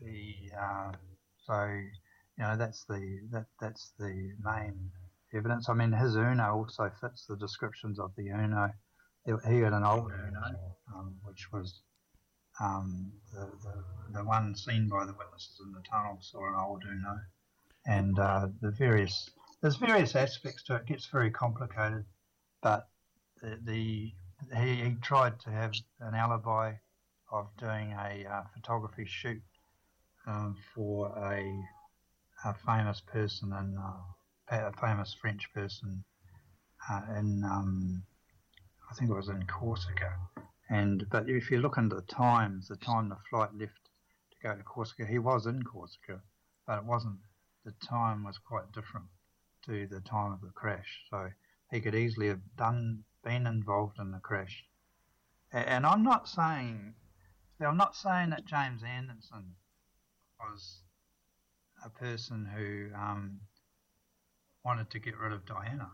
the 0.00 0.34
uh, 0.58 0.92
so 1.46 1.80
you 2.40 2.46
know 2.46 2.56
that's 2.56 2.84
the 2.84 3.20
that 3.30 3.46
that's 3.60 3.92
the 3.98 4.32
main 4.42 4.90
evidence. 5.34 5.68
I 5.68 5.74
mean, 5.74 5.92
his 5.92 6.16
Uno 6.16 6.54
also 6.54 6.90
fits 7.00 7.26
the 7.26 7.36
descriptions 7.36 7.98
of 7.98 8.12
the 8.16 8.28
Uno. 8.30 8.70
He, 9.26 9.58
had 9.58 9.74
an 9.74 9.84
old 9.84 10.10
Uno, 10.10 10.58
um, 10.94 11.14
which 11.22 11.52
was 11.52 11.82
um, 12.58 13.12
the, 13.32 13.50
the 13.62 14.20
the 14.20 14.24
one 14.24 14.54
seen 14.54 14.88
by 14.88 15.04
the 15.04 15.12
witnesses 15.12 15.60
in 15.62 15.72
the 15.72 15.82
tunnel 15.88 16.16
saw 16.22 16.48
an 16.48 16.54
old 16.58 16.82
Uno, 16.90 17.18
and 17.86 18.18
uh, 18.18 18.48
the 18.62 18.70
various 18.70 19.28
there's 19.60 19.76
various 19.76 20.16
aspects 20.16 20.62
to 20.64 20.76
it. 20.76 20.82
It 20.82 20.86
gets 20.86 21.06
very 21.06 21.30
complicated, 21.30 22.06
but 22.62 22.88
the, 23.42 23.58
the 23.62 24.12
he, 24.56 24.74
he 24.76 24.96
tried 25.02 25.38
to 25.40 25.50
have 25.50 25.74
an 26.00 26.14
alibi 26.14 26.72
of 27.30 27.48
doing 27.58 27.92
a 27.92 28.26
uh, 28.26 28.42
photography 28.54 29.04
shoot 29.06 29.42
um, 30.26 30.56
for 30.74 31.12
a, 31.18 31.62
a 32.44 32.54
famous 32.54 33.00
person 33.00 33.52
and 33.52 33.76
uh, 33.78 34.66
a 34.68 34.72
famous 34.80 35.14
French 35.20 35.52
person 35.52 36.04
uh, 36.90 37.02
in 37.16 37.44
um, 37.44 38.02
I 38.90 38.94
think 38.94 39.10
it 39.10 39.14
was 39.14 39.28
in 39.28 39.46
Corsica. 39.46 40.16
And 40.68 41.08
but 41.10 41.28
if 41.28 41.50
you 41.50 41.58
look 41.58 41.76
into 41.76 41.96
the 41.96 42.02
times, 42.02 42.68
the 42.68 42.76
time 42.76 43.08
the 43.08 43.16
flight 43.28 43.54
left 43.54 43.90
to 44.32 44.36
go 44.42 44.56
to 44.56 44.62
Corsica, 44.62 45.06
he 45.06 45.18
was 45.18 45.46
in 45.46 45.62
Corsica, 45.62 46.22
but 46.66 46.78
it 46.78 46.84
wasn't. 46.84 47.18
The 47.64 47.72
time 47.86 48.24
was 48.24 48.38
quite 48.38 48.72
different 48.72 49.06
to 49.66 49.86
the 49.86 50.00
time 50.00 50.32
of 50.32 50.40
the 50.40 50.50
crash, 50.50 51.04
so 51.10 51.30
he 51.70 51.80
could 51.80 51.94
easily 51.94 52.28
have 52.28 52.40
done 52.56 53.04
been 53.22 53.46
involved 53.46 53.98
in 53.98 54.10
the 54.12 54.18
crash. 54.18 54.64
And 55.52 55.84
I'm 55.84 56.02
not 56.02 56.28
saying, 56.28 56.94
I'm 57.60 57.76
not 57.76 57.94
saying 57.94 58.30
that 58.30 58.46
James 58.46 58.82
Anderson 58.82 59.56
was 60.38 60.80
a 61.84 61.90
person 61.90 62.48
who 62.56 62.94
um, 62.96 63.40
wanted 64.64 64.90
to 64.90 64.98
get 64.98 65.18
rid 65.18 65.32
of 65.32 65.46
Diana. 65.46 65.90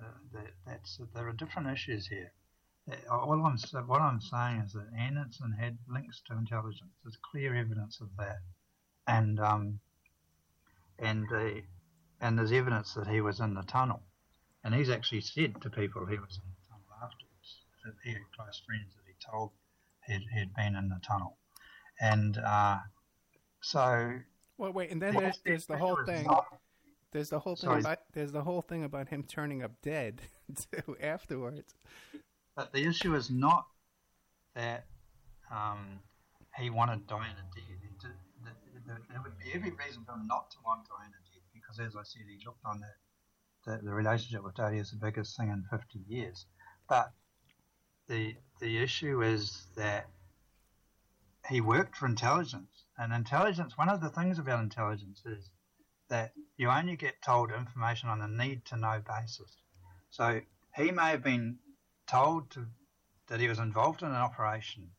Uh, 0.00 0.06
that, 0.32 0.50
that's 0.66 1.00
there 1.14 1.28
are 1.28 1.32
different 1.32 1.68
issues 1.68 2.06
here. 2.06 2.32
Uh, 2.90 2.94
All 3.10 3.32
I'm 3.32 3.58
what 3.86 4.00
I'm 4.00 4.20
saying 4.20 4.62
is 4.66 4.72
that 4.72 4.86
Anderson 4.96 5.56
had 5.58 5.78
links 5.88 6.22
to 6.26 6.36
intelligence. 6.36 6.92
There's 7.02 7.18
clear 7.30 7.54
evidence 7.54 8.00
of 8.00 8.08
that, 8.18 8.38
and 9.06 9.40
um, 9.40 9.80
and 10.98 11.26
uh, 11.32 11.60
and 12.20 12.38
there's 12.38 12.52
evidence 12.52 12.94
that 12.94 13.08
he 13.08 13.20
was 13.20 13.40
in 13.40 13.54
the 13.54 13.62
tunnel, 13.62 14.02
and 14.62 14.74
he's 14.74 14.90
actually 14.90 15.22
said 15.22 15.60
to 15.62 15.70
people 15.70 16.06
he 16.06 16.18
was 16.18 16.38
in 16.38 16.48
the 16.48 16.68
tunnel 16.68 16.86
afterwards. 17.02 17.64
That 17.84 17.94
he 18.04 18.12
had 18.12 18.22
close 18.36 18.62
friends 18.66 18.94
that 18.94 19.04
he 19.06 19.14
told 19.30 19.50
he'd, 20.06 20.26
he'd 20.34 20.54
been 20.54 20.76
in 20.76 20.88
the 20.88 21.00
tunnel, 21.06 21.38
and 22.00 22.38
uh, 22.38 22.78
so 23.60 24.20
Well, 24.58 24.72
wait, 24.72 24.90
and 24.90 25.00
then 25.00 25.14
there's, 25.14 25.38
there's 25.44 25.66
the 25.66 25.78
whole 25.78 26.04
thing. 26.04 26.28
There's 27.12 27.30
the 27.30 27.38
whole 27.38 27.56
thing 27.56 27.70
Sorry. 27.70 27.80
about 27.80 27.98
there's 28.12 28.32
the 28.32 28.42
whole 28.42 28.60
thing 28.60 28.84
about 28.84 29.08
him 29.08 29.22
turning 29.22 29.62
up 29.62 29.70
dead 29.82 30.20
too 30.72 30.96
afterwards. 31.00 31.74
But 32.54 32.72
the 32.72 32.84
issue 32.84 33.14
is 33.14 33.30
not 33.30 33.66
that 34.54 34.84
um, 35.50 36.00
he 36.58 36.70
wanted 36.70 37.06
Diana 37.06 37.44
dead. 37.54 37.64
There 38.86 39.20
would 39.22 39.38
be 39.38 39.52
every 39.54 39.70
reason 39.70 40.02
for 40.04 40.12
him 40.12 40.26
not 40.26 40.50
to 40.50 40.56
want 40.64 40.88
Diana 40.88 41.14
dead 41.32 41.42
because, 41.52 41.78
as 41.78 41.94
I 41.94 42.02
said, 42.04 42.22
he 42.28 42.44
looked 42.44 42.64
on 42.64 42.80
that 42.80 42.96
the, 43.64 43.84
the 43.84 43.94
relationship 43.94 44.42
with 44.42 44.54
Dodi 44.54 44.80
as 44.80 44.90
the 44.90 44.96
biggest 44.96 45.36
thing 45.36 45.50
in 45.50 45.64
50 45.70 46.00
years. 46.08 46.46
But 46.88 47.12
the 48.08 48.34
the 48.60 48.78
issue 48.78 49.22
is 49.22 49.66
that 49.76 50.08
he 51.48 51.60
worked 51.60 51.96
for 51.96 52.06
intelligence, 52.06 52.84
and 52.98 53.12
intelligence. 53.12 53.78
One 53.78 53.88
of 53.88 54.00
the 54.00 54.10
things 54.10 54.38
about 54.38 54.62
intelligence 54.62 55.22
is 55.24 55.50
that 56.08 56.32
you 56.56 56.68
only 56.68 56.96
get 56.96 57.22
told 57.22 57.50
information 57.52 58.08
on 58.08 58.20
a 58.20 58.28
need 58.28 58.64
to 58.66 58.76
know 58.76 59.00
basis. 59.06 59.56
So 60.10 60.40
he 60.74 60.90
may 60.90 61.10
have 61.10 61.22
been 61.22 61.58
told 62.06 62.50
to, 62.50 62.66
that 63.28 63.40
he 63.40 63.48
was 63.48 63.58
involved 63.58 64.02
in 64.02 64.08
an 64.08 64.14
operation 64.14 64.90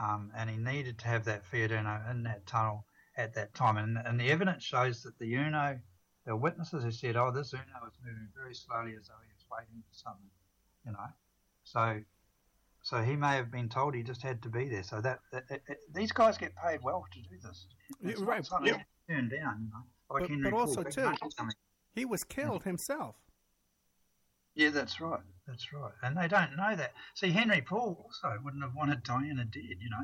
um, 0.00 0.30
and 0.36 0.50
he 0.50 0.56
needed 0.56 0.98
to 0.98 1.08
have 1.08 1.24
that 1.24 1.44
Fiat 1.44 1.72
Uno 1.72 2.00
in 2.10 2.22
that 2.24 2.46
tunnel 2.46 2.84
at 3.16 3.34
that 3.34 3.54
time. 3.54 3.76
And, 3.76 3.98
and 3.98 4.18
the 4.18 4.30
evidence 4.30 4.64
shows 4.64 5.02
that 5.02 5.18
the 5.18 5.34
Uno, 5.34 5.78
the 6.24 6.36
witnesses 6.36 6.84
who 6.84 6.90
said, 6.90 7.16
oh, 7.16 7.30
this 7.30 7.52
Uno 7.52 7.64
was 7.82 7.94
moving 8.04 8.28
very 8.36 8.54
slowly 8.54 8.94
as 8.98 9.08
though 9.08 9.14
he 9.26 9.32
was 9.32 9.44
waiting 9.50 9.82
for 9.88 9.94
something, 9.94 10.30
you 10.84 10.92
know. 10.92 11.08
So 11.64 12.00
so 12.88 13.02
he 13.02 13.16
may 13.16 13.34
have 13.36 13.50
been 13.50 13.68
told 13.68 13.94
he 13.94 14.02
just 14.02 14.22
had 14.22 14.40
to 14.42 14.48
be 14.48 14.66
there. 14.66 14.82
So 14.82 15.02
that, 15.02 15.18
that, 15.30 15.44
it- 15.50 15.62
it- 15.68 15.92
these 15.92 16.10
guys 16.10 16.38
get 16.38 16.54
paid 16.56 16.80
well 16.82 17.04
to 17.12 17.20
do 17.20 17.36
this. 17.42 17.66
It's 18.02 18.18
Yeah, 18.20 18.26
right, 18.26 18.46
something 18.46 18.66
yeah. 18.72 18.82
you 19.08 19.14
turn 19.14 19.28
down, 19.28 19.60
you 19.64 19.68
know. 19.70 19.84
Like 20.10 20.22
But, 20.22 20.30
Henri 20.30 20.50
but 20.50 20.56
also 20.56 20.82
too, 20.84 21.12
he 21.94 22.06
was 22.06 22.24
killed 22.24 22.64
himself. 22.64 23.16
Yeah, 24.54 24.70
that's 24.70 25.02
right. 25.02 25.20
That's 25.46 25.70
right. 25.70 25.92
And 26.02 26.16
they 26.16 26.28
don't 26.28 26.56
know 26.56 26.74
that. 26.76 26.94
See, 27.14 27.30
Henri 27.30 27.60
Paul 27.60 28.02
also 28.06 28.38
wouldn't 28.42 28.62
have 28.62 28.74
wanted 28.74 29.02
Diana 29.02 29.44
dead. 29.44 29.76
You 29.80 29.90
know, 29.90 30.02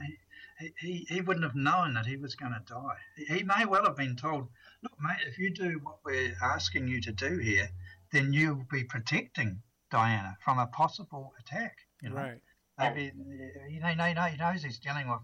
he 0.58 0.74
he, 0.78 1.06
he 1.08 1.20
wouldn't 1.22 1.44
have 1.44 1.54
known 1.56 1.94
that 1.94 2.04
he 2.04 2.16
was 2.16 2.34
going 2.34 2.52
to 2.52 2.62
die. 2.66 2.96
He, 3.16 3.24
he 3.38 3.42
may 3.44 3.64
well 3.64 3.84
have 3.84 3.96
been 3.96 4.14
told, 4.14 4.48
"Look, 4.82 4.92
mate, 5.00 5.26
if 5.26 5.38
you 5.38 5.50
do 5.50 5.80
what 5.82 5.96
we're 6.04 6.36
asking 6.42 6.86
you 6.86 7.00
to 7.00 7.12
do 7.12 7.38
here, 7.38 7.70
then 8.12 8.32
you'll 8.34 8.66
be 8.70 8.84
protecting 8.84 9.62
Diana 9.90 10.36
from 10.44 10.58
a 10.58 10.66
possible 10.66 11.32
attack." 11.40 11.78
You 12.02 12.10
know, 12.10 12.16
Right. 12.16 12.40
Maybe, 12.76 13.10
uh, 13.10 13.68
you 13.68 13.80
know, 13.80 13.94
no, 13.94 14.12
no, 14.12 14.22
he 14.22 14.36
knows 14.36 14.62
he's 14.62 14.80
dealing 14.80 15.08
with 15.08 15.20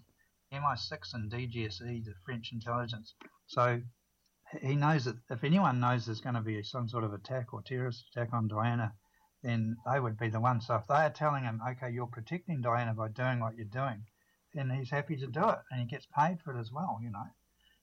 MI6 0.52 1.14
and 1.14 1.30
DGSE, 1.30 2.04
the 2.04 2.14
French 2.24 2.52
intelligence. 2.52 3.14
So 3.46 3.82
he 4.60 4.76
knows 4.76 5.04
that 5.04 5.16
if 5.30 5.42
anyone 5.42 5.80
knows 5.80 6.06
there's 6.06 6.20
going 6.20 6.36
to 6.36 6.42
be 6.42 6.62
some 6.62 6.88
sort 6.88 7.04
of 7.04 7.12
attack 7.12 7.52
or 7.52 7.62
terrorist 7.62 8.04
attack 8.10 8.32
on 8.32 8.46
Diana, 8.46 8.94
then 9.42 9.76
they 9.90 9.98
would 9.98 10.16
be 10.18 10.28
the 10.28 10.40
ones. 10.40 10.66
So 10.66 10.76
if 10.76 10.86
they 10.86 10.94
are 10.94 11.10
telling 11.10 11.44
him, 11.44 11.60
okay, 11.70 11.90
you're 11.90 12.06
protecting 12.06 12.60
Diana 12.60 12.94
by 12.94 13.08
doing 13.08 13.40
what 13.40 13.56
you're 13.56 13.66
doing, 13.66 14.04
then 14.54 14.70
he's 14.70 14.90
happy 14.90 15.16
to 15.16 15.26
do 15.26 15.48
it 15.48 15.58
and 15.70 15.80
he 15.80 15.86
gets 15.86 16.06
paid 16.06 16.40
for 16.42 16.56
it 16.56 16.60
as 16.60 16.70
well, 16.70 17.00
you 17.02 17.10
know. 17.10 17.26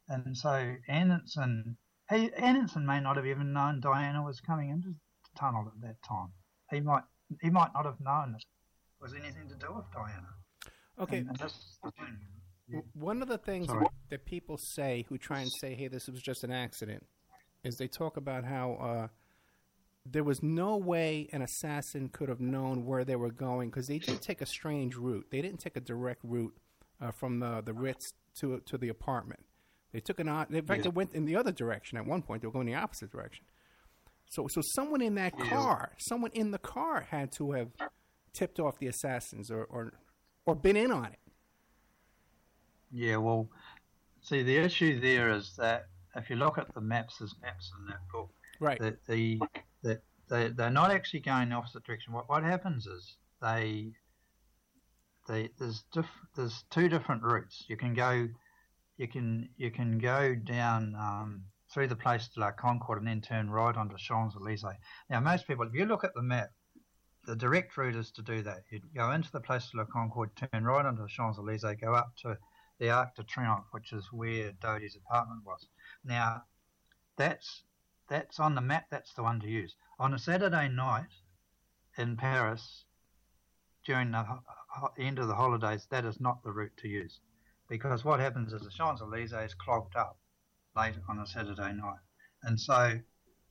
And 0.07 0.37
so 0.37 0.75
Anderson, 0.87 1.77
he, 2.09 2.33
Anderson 2.33 2.85
may 2.85 3.01
not 3.01 3.17
have 3.17 3.25
even 3.25 3.51
known 3.51 3.81
Diana 3.81 4.23
was 4.23 4.39
coming 4.39 4.69
into 4.69 4.89
the 4.89 5.39
tunnel 5.39 5.67
at 5.67 5.81
that 5.81 6.01
time. 6.03 6.31
He 6.69 6.79
might, 6.79 7.03
he 7.41 7.49
might 7.49 7.73
not 7.73 7.85
have 7.85 7.99
known 7.99 8.35
it 8.35 8.45
was 9.01 9.13
anything 9.13 9.47
to 9.49 9.55
do 9.55 9.73
with 9.75 9.85
Diana. 9.93 10.27
Okay. 10.99 11.17
And, 11.17 11.29
and 11.29 11.37
that's 11.37 11.77
the 11.83 11.91
thing. 11.91 12.17
You, 12.67 12.83
One 12.93 13.21
of 13.21 13.27
the 13.27 13.37
things 13.37 13.67
Sorry. 13.67 13.85
that 14.09 14.25
people 14.25 14.57
say 14.57 15.05
who 15.07 15.17
try 15.17 15.39
and 15.39 15.51
say, 15.61 15.73
"Hey, 15.75 15.87
this 15.87 16.07
was 16.07 16.21
just 16.21 16.43
an 16.43 16.51
accident," 16.51 17.05
is 17.63 17.77
they 17.77 17.87
talk 17.87 18.17
about 18.17 18.43
how 18.43 18.73
uh, 18.73 19.07
there 20.05 20.23
was 20.23 20.41
no 20.43 20.75
way 20.75 21.29
an 21.31 21.41
assassin 21.41 22.09
could 22.09 22.27
have 22.29 22.41
known 22.41 22.85
where 22.85 23.05
they 23.05 23.15
were 23.15 23.31
going 23.31 23.69
because 23.69 23.87
they 23.87 23.99
did 23.99 24.21
take 24.21 24.41
a 24.41 24.45
strange 24.45 24.95
route. 24.95 25.27
They 25.31 25.41
didn't 25.41 25.59
take 25.59 25.77
a 25.77 25.81
direct 25.81 26.21
route 26.23 26.53
uh, 26.99 27.11
from 27.11 27.39
the 27.39 27.61
the 27.61 27.73
Ritz 27.73 28.11
to 28.39 28.59
to 28.65 28.77
the 28.77 28.89
apartment. 28.89 29.45
They 29.93 30.01
took 30.01 30.19
an 30.19 30.27
odd. 30.27 30.51
In 30.53 30.65
fact, 30.65 30.79
Yeah. 30.79 30.83
they 30.91 30.95
went 30.95 31.13
in 31.13 31.23
the 31.23 31.37
other 31.37 31.53
direction. 31.53 31.97
At 31.97 32.05
one 32.05 32.21
point, 32.21 32.41
they 32.41 32.47
were 32.47 32.53
going 32.53 32.65
the 32.67 32.75
opposite 32.75 33.11
direction. 33.11 33.45
So, 34.29 34.47
so 34.49 34.59
someone 34.61 35.01
in 35.01 35.15
that 35.15 35.33
Yeah. 35.39 35.49
car, 35.49 35.93
someone 35.99 36.31
in 36.33 36.51
the 36.51 36.57
car, 36.59 36.99
had 36.99 37.31
to 37.33 37.51
have 37.53 37.69
tipped 38.37 38.59
off 38.59 38.77
the 38.77 38.87
assassins 38.87 39.49
or 39.49 39.63
or, 39.65 39.93
or 40.45 40.55
been 40.55 40.77
in 40.77 40.91
on 40.91 41.05
it. 41.05 41.19
Yeah, 42.91 43.17
well, 43.17 43.49
see, 44.21 44.43
the 44.43 44.55
issue 44.55 44.99
there 44.99 45.29
is 45.29 45.55
that 45.57 45.87
if 46.15 46.29
you 46.29 46.35
look 46.35 46.57
at 46.57 46.73
the 46.73 46.81
maps, 46.81 47.17
there's 47.17 47.35
maps 47.41 47.71
in 47.79 47.87
that 47.87 47.99
book. 48.13 48.29
Right. 48.59 48.79
That 48.79 49.05
the 49.07 49.39
that 49.83 50.01
they 50.29 50.49
they're 50.49 50.69
not 50.69 50.91
actually 50.91 51.21
going 51.21 51.49
the 51.49 51.55
opposite 51.55 51.83
direction. 51.83 52.13
What 52.13 52.29
what 52.29 52.43
happens 52.43 52.85
is 52.85 53.17
they 53.41 53.93
they 55.27 55.49
there's 55.59 55.83
diff, 55.91 56.09
there's 56.35 56.63
two 56.69 56.89
different 56.89 57.23
routes. 57.23 57.65
You 57.67 57.75
can 57.75 57.95
go 57.95 58.27
you 58.97 59.07
can 59.07 59.49
you 59.57 59.71
can 59.71 59.97
go 59.97 60.35
down 60.35 60.95
um, 60.95 61.43
through 61.71 61.87
the 61.87 61.95
Place 61.95 62.27
de 62.29 62.39
la 62.39 62.51
Concorde 62.51 62.99
and 62.99 63.07
then 63.07 63.21
turn 63.21 63.49
right 63.49 63.75
onto 63.75 63.97
Champs 63.97 64.35
Elysees. 64.35 64.77
Now, 65.09 65.19
most 65.19 65.47
people, 65.47 65.65
if 65.65 65.73
you 65.73 65.85
look 65.85 66.03
at 66.03 66.13
the 66.15 66.21
map, 66.21 66.49
the 67.27 67.35
direct 67.35 67.75
route 67.75 67.95
is 67.95 68.09
to 68.11 68.21
do 68.21 68.41
that. 68.41 68.63
You 68.71 68.79
go 68.95 69.11
into 69.11 69.29
the 69.31 69.41
Place 69.41 69.69
de 69.69 69.77
la 69.77 69.83
Concorde, 69.83 70.31
turn 70.35 70.63
right 70.63 70.85
onto 70.85 71.01
the 71.01 71.09
Champs 71.09 71.37
Elysees, 71.37 71.75
go 71.81 71.93
up 71.93 72.15
to 72.21 72.37
the 72.79 72.89
Arc 72.89 73.15
de 73.15 73.23
Triomphe, 73.23 73.67
which 73.71 73.91
is 73.91 74.05
where 74.13 74.53
Dodi's 74.53 74.95
apartment 74.95 75.43
was. 75.45 75.67
Now, 76.05 76.43
that's 77.17 77.63
that's 78.07 78.39
on 78.39 78.55
the 78.55 78.61
map. 78.61 78.85
That's 78.89 79.13
the 79.13 79.23
one 79.23 79.41
to 79.41 79.47
use 79.47 79.75
on 79.99 80.13
a 80.13 80.19
Saturday 80.19 80.69
night 80.69 81.11
in 81.97 82.15
Paris 82.15 82.85
during 83.85 84.11
the 84.11 84.25
end 84.97 85.19
of 85.19 85.27
the 85.27 85.35
holidays. 85.35 85.85
That 85.91 86.05
is 86.05 86.21
not 86.21 86.41
the 86.43 86.53
route 86.53 86.77
to 86.77 86.87
use 86.87 87.19
because 87.67 88.05
what 88.05 88.21
happens 88.21 88.53
is 88.53 88.61
the 88.61 88.69
Champs 88.69 89.01
Elysees 89.01 89.33
is 89.33 89.53
clogged 89.53 89.97
up 89.97 90.17
late 90.77 90.95
on 91.09 91.19
a 91.19 91.27
Saturday 91.27 91.73
night, 91.73 91.99
and 92.43 92.57
so 92.57 92.97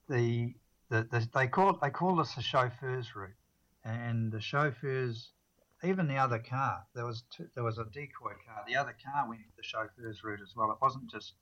the, 0.09 0.55
the, 0.89 1.07
the 1.11 1.29
they 1.35 1.47
call 1.47 1.79
they 1.83 1.91
call 1.91 2.17
this 2.17 2.35
the 2.35 2.41
chauffeur's 2.41 3.15
route, 3.15 3.35
and 3.87 4.33
the 4.33 4.41
chauffeurs, 4.41 5.31
even 5.85 6.09
the 6.09 6.17
other 6.17 6.41
car, 6.41 6.85
there 6.95 7.07
was 7.07 7.23
two, 7.31 7.49
there 7.55 7.63
was 7.63 7.79
a 7.79 7.85
decoy 7.85 8.33
car. 8.45 8.65
The 8.67 8.77
other 8.77 8.97
car 9.05 9.29
went 9.29 9.43
the 9.57 9.63
chauffeur's 9.63 10.25
route 10.25 10.41
as 10.43 10.55
well. 10.57 10.73
It 10.73 10.79
wasn't 10.83 11.09
just 11.09 11.35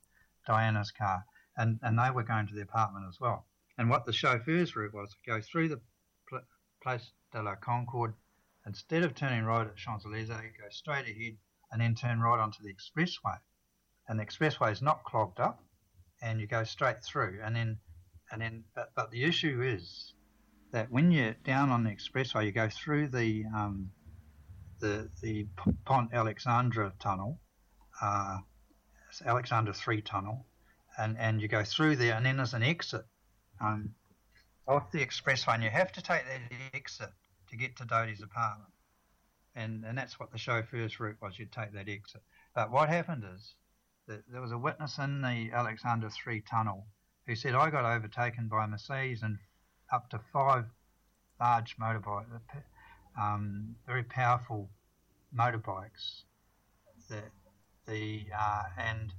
Diana's 0.46 0.90
car, 0.90 1.24
and 1.56 1.78
and 1.82 1.98
they 1.98 2.10
were 2.10 2.22
going 2.22 2.46
to 2.48 2.54
the 2.54 2.62
apartment 2.62 3.06
as 3.08 3.18
well. 3.18 3.46
And 3.78 3.88
what 3.88 4.04
the 4.04 4.12
chauffeur's 4.12 4.76
route 4.76 4.92
was, 4.92 5.16
go 5.26 5.40
through 5.40 5.68
the 5.68 5.80
pl- 6.28 6.44
Place 6.82 7.12
de 7.32 7.42
la 7.42 7.54
Concorde, 7.54 8.14
instead 8.66 9.04
of 9.04 9.14
turning 9.14 9.44
right 9.44 9.66
at 9.66 9.76
Champs 9.76 10.04
Elysees, 10.04 10.28
go 10.28 10.68
straight 10.70 11.08
ahead 11.08 11.38
and 11.72 11.80
then 11.80 11.94
turn 11.94 12.20
right 12.20 12.38
onto 12.38 12.62
the 12.62 12.72
expressway. 12.74 13.38
And 14.06 14.20
the 14.20 14.26
expressway 14.26 14.70
is 14.70 14.82
not 14.82 15.02
clogged 15.04 15.40
up, 15.40 15.64
and 16.20 16.38
you 16.40 16.46
go 16.46 16.62
straight 16.62 17.02
through. 17.02 17.40
And 17.42 17.56
then, 17.56 17.78
and 18.30 18.42
then, 18.42 18.64
but, 18.74 18.92
but 18.94 19.10
the 19.10 19.24
issue 19.24 19.62
is 19.62 20.12
that 20.74 20.90
when 20.90 21.12
you're 21.12 21.36
down 21.44 21.70
on 21.70 21.84
the 21.84 21.90
expressway, 21.90 22.46
you 22.46 22.50
go 22.50 22.68
through 22.68 23.06
the 23.06 23.44
um, 23.54 23.92
the 24.80 25.08
the 25.22 25.46
Pont 25.84 26.12
Alexandre 26.12 26.92
tunnel, 26.98 27.38
uh, 28.02 28.38
Alexander 29.24 29.72
Three 29.72 30.02
tunnel, 30.02 30.44
and 30.98 31.16
and 31.16 31.40
you 31.40 31.46
go 31.46 31.62
through 31.62 31.94
there, 31.94 32.14
and 32.14 32.26
then 32.26 32.38
there's 32.38 32.54
an 32.54 32.64
exit 32.64 33.04
um, 33.60 33.90
off 34.66 34.90
the 34.90 34.98
expressway, 34.98 35.54
and 35.54 35.62
you 35.62 35.70
have 35.70 35.92
to 35.92 36.02
take 36.02 36.22
that 36.24 36.40
exit 36.74 37.10
to 37.50 37.56
get 37.56 37.76
to 37.76 37.84
Dodi's 37.84 38.20
apartment. 38.20 38.72
And 39.54 39.84
and 39.84 39.96
that's 39.96 40.18
what 40.18 40.32
the 40.32 40.38
chauffeur's 40.38 40.98
route 40.98 41.18
was. 41.22 41.38
You'd 41.38 41.52
take 41.52 41.72
that 41.74 41.88
exit. 41.88 42.22
But 42.52 42.72
what 42.72 42.88
happened 42.88 43.22
is 43.32 43.54
that 44.08 44.24
there 44.28 44.42
was 44.42 44.50
a 44.50 44.58
witness 44.58 44.98
in 44.98 45.22
the 45.22 45.50
Alexander 45.52 46.10
Three 46.10 46.40
tunnel 46.40 46.88
who 47.28 47.36
said 47.36 47.54
I 47.54 47.70
got 47.70 47.84
overtaken 47.84 48.48
by 48.48 48.64
a 48.64 48.66
Mercedes 48.66 49.22
and 49.22 49.38
up 49.92 50.10
to 50.10 50.20
five 50.32 50.64
large 51.40 51.76
motorbike, 51.76 52.26
um, 53.20 53.76
very 53.86 54.04
powerful 54.04 54.70
motorbikes. 55.36 56.22
That 57.10 57.30
the 57.86 58.26
uh, 58.36 58.62
and 58.78 59.12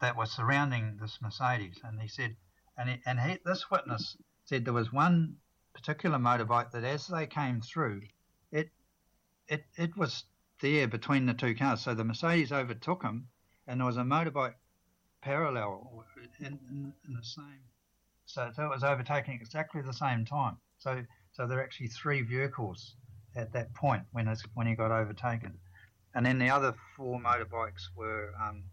that 0.00 0.16
were 0.16 0.26
surrounding 0.26 0.98
this 1.00 1.18
Mercedes, 1.22 1.80
and 1.82 2.00
he 2.00 2.08
said, 2.08 2.36
and 2.76 2.90
he, 2.90 3.00
and 3.06 3.18
he, 3.18 3.38
this 3.44 3.70
witness 3.70 4.16
said 4.44 4.64
there 4.64 4.74
was 4.74 4.92
one 4.92 5.36
particular 5.74 6.18
motorbike 6.18 6.70
that 6.72 6.84
as 6.84 7.06
they 7.06 7.26
came 7.26 7.60
through, 7.60 8.02
it 8.52 8.70
it 9.48 9.64
it 9.76 9.96
was 9.96 10.24
there 10.60 10.86
between 10.88 11.26
the 11.26 11.34
two 11.34 11.54
cars. 11.54 11.80
So 11.80 11.94
the 11.94 12.04
Mercedes 12.04 12.52
overtook 12.52 13.02
him, 13.02 13.28
and 13.66 13.80
there 13.80 13.86
was 13.86 13.96
a 13.96 14.02
motorbike 14.02 14.54
parallel 15.20 16.04
in, 16.40 16.58
in, 16.70 16.92
in 17.06 17.14
the 17.14 17.24
same. 17.24 17.62
So, 18.28 18.50
so 18.54 18.64
it 18.64 18.70
was 18.70 18.84
overtaking 18.84 19.34
exactly 19.40 19.80
the 19.80 19.92
same 19.92 20.24
time. 20.24 20.58
So 20.78 21.02
so 21.32 21.46
there 21.46 21.58
are 21.58 21.62
actually 21.62 21.88
three 21.88 22.22
vehicles 22.22 22.94
at 23.34 23.52
that 23.52 23.72
point 23.74 24.02
when 24.12 24.34
when 24.54 24.66
he 24.66 24.74
got 24.74 24.90
overtaken, 24.90 25.58
and 26.14 26.26
then 26.26 26.38
the 26.38 26.50
other 26.50 26.74
four 26.96 27.18
motorbikes 27.18 27.88
were 27.96 28.32
um, 28.42 28.64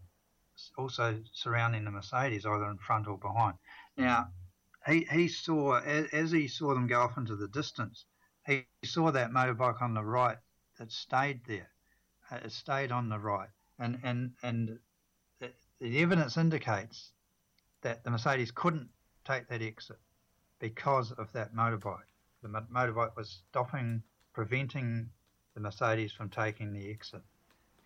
also 0.76 1.18
surrounding 1.32 1.84
the 1.84 1.90
Mercedes, 1.90 2.44
either 2.44 2.70
in 2.70 2.78
front 2.78 3.06
or 3.08 3.18
behind. 3.18 3.54
Now, 3.96 4.28
he, 4.86 5.06
he 5.10 5.28
saw, 5.28 5.78
as, 5.80 6.06
as 6.12 6.30
he 6.30 6.48
saw 6.48 6.74
them 6.74 6.86
go 6.86 7.00
off 7.00 7.16
into 7.16 7.36
the 7.36 7.48
distance, 7.48 8.04
he 8.46 8.66
saw 8.84 9.10
that 9.10 9.30
motorbike 9.30 9.82
on 9.82 9.94
the 9.94 10.04
right 10.04 10.38
that 10.78 10.92
stayed 10.92 11.40
there. 11.46 11.70
Uh, 12.30 12.40
It 12.44 12.52
stayed 12.52 12.92
on 12.92 13.08
the 13.08 13.18
right. 13.18 13.48
And, 13.78 13.98
and, 14.02 14.32
and 14.42 14.78
the 15.80 16.02
evidence 16.02 16.36
indicates 16.36 17.12
that 17.82 18.04
the 18.04 18.10
Mercedes 18.10 18.50
couldn't 18.50 18.88
take 19.26 19.48
that 19.48 19.62
exit 19.62 19.98
because 20.58 21.12
of 21.12 21.32
that 21.32 21.54
motorbike. 21.54 22.08
The 22.42 22.48
motorbike 22.48 23.16
was 23.16 23.42
stopping, 23.50 24.02
preventing 24.32 25.08
the 25.54 25.60
Mercedes 25.60 26.12
from 26.12 26.28
taking 26.30 26.72
the 26.72 26.90
exit. 26.90 27.22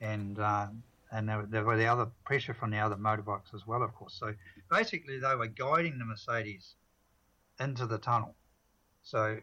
And, 0.01 0.39
uh, 0.39 0.69
and 1.13 1.29
there, 1.29 1.47
there 1.49 1.65
were 1.65 1.77
the 1.77 1.87
other 1.87 2.09
pressure 2.25 2.55
from 2.55 2.71
the 2.71 2.79
other 2.79 2.97
motorbikes 2.97 3.55
as 3.55 3.67
well, 3.67 3.83
of 3.83 3.95
course. 3.95 4.15
So 4.19 4.35
basically, 4.71 5.19
they 5.19 5.35
were 5.35 5.47
guiding 5.47 5.99
the 5.99 6.05
Mercedes 6.05 6.75
into 7.59 7.87
the 7.87 7.99
tunnel. 7.99 8.35
So 9.03 9.39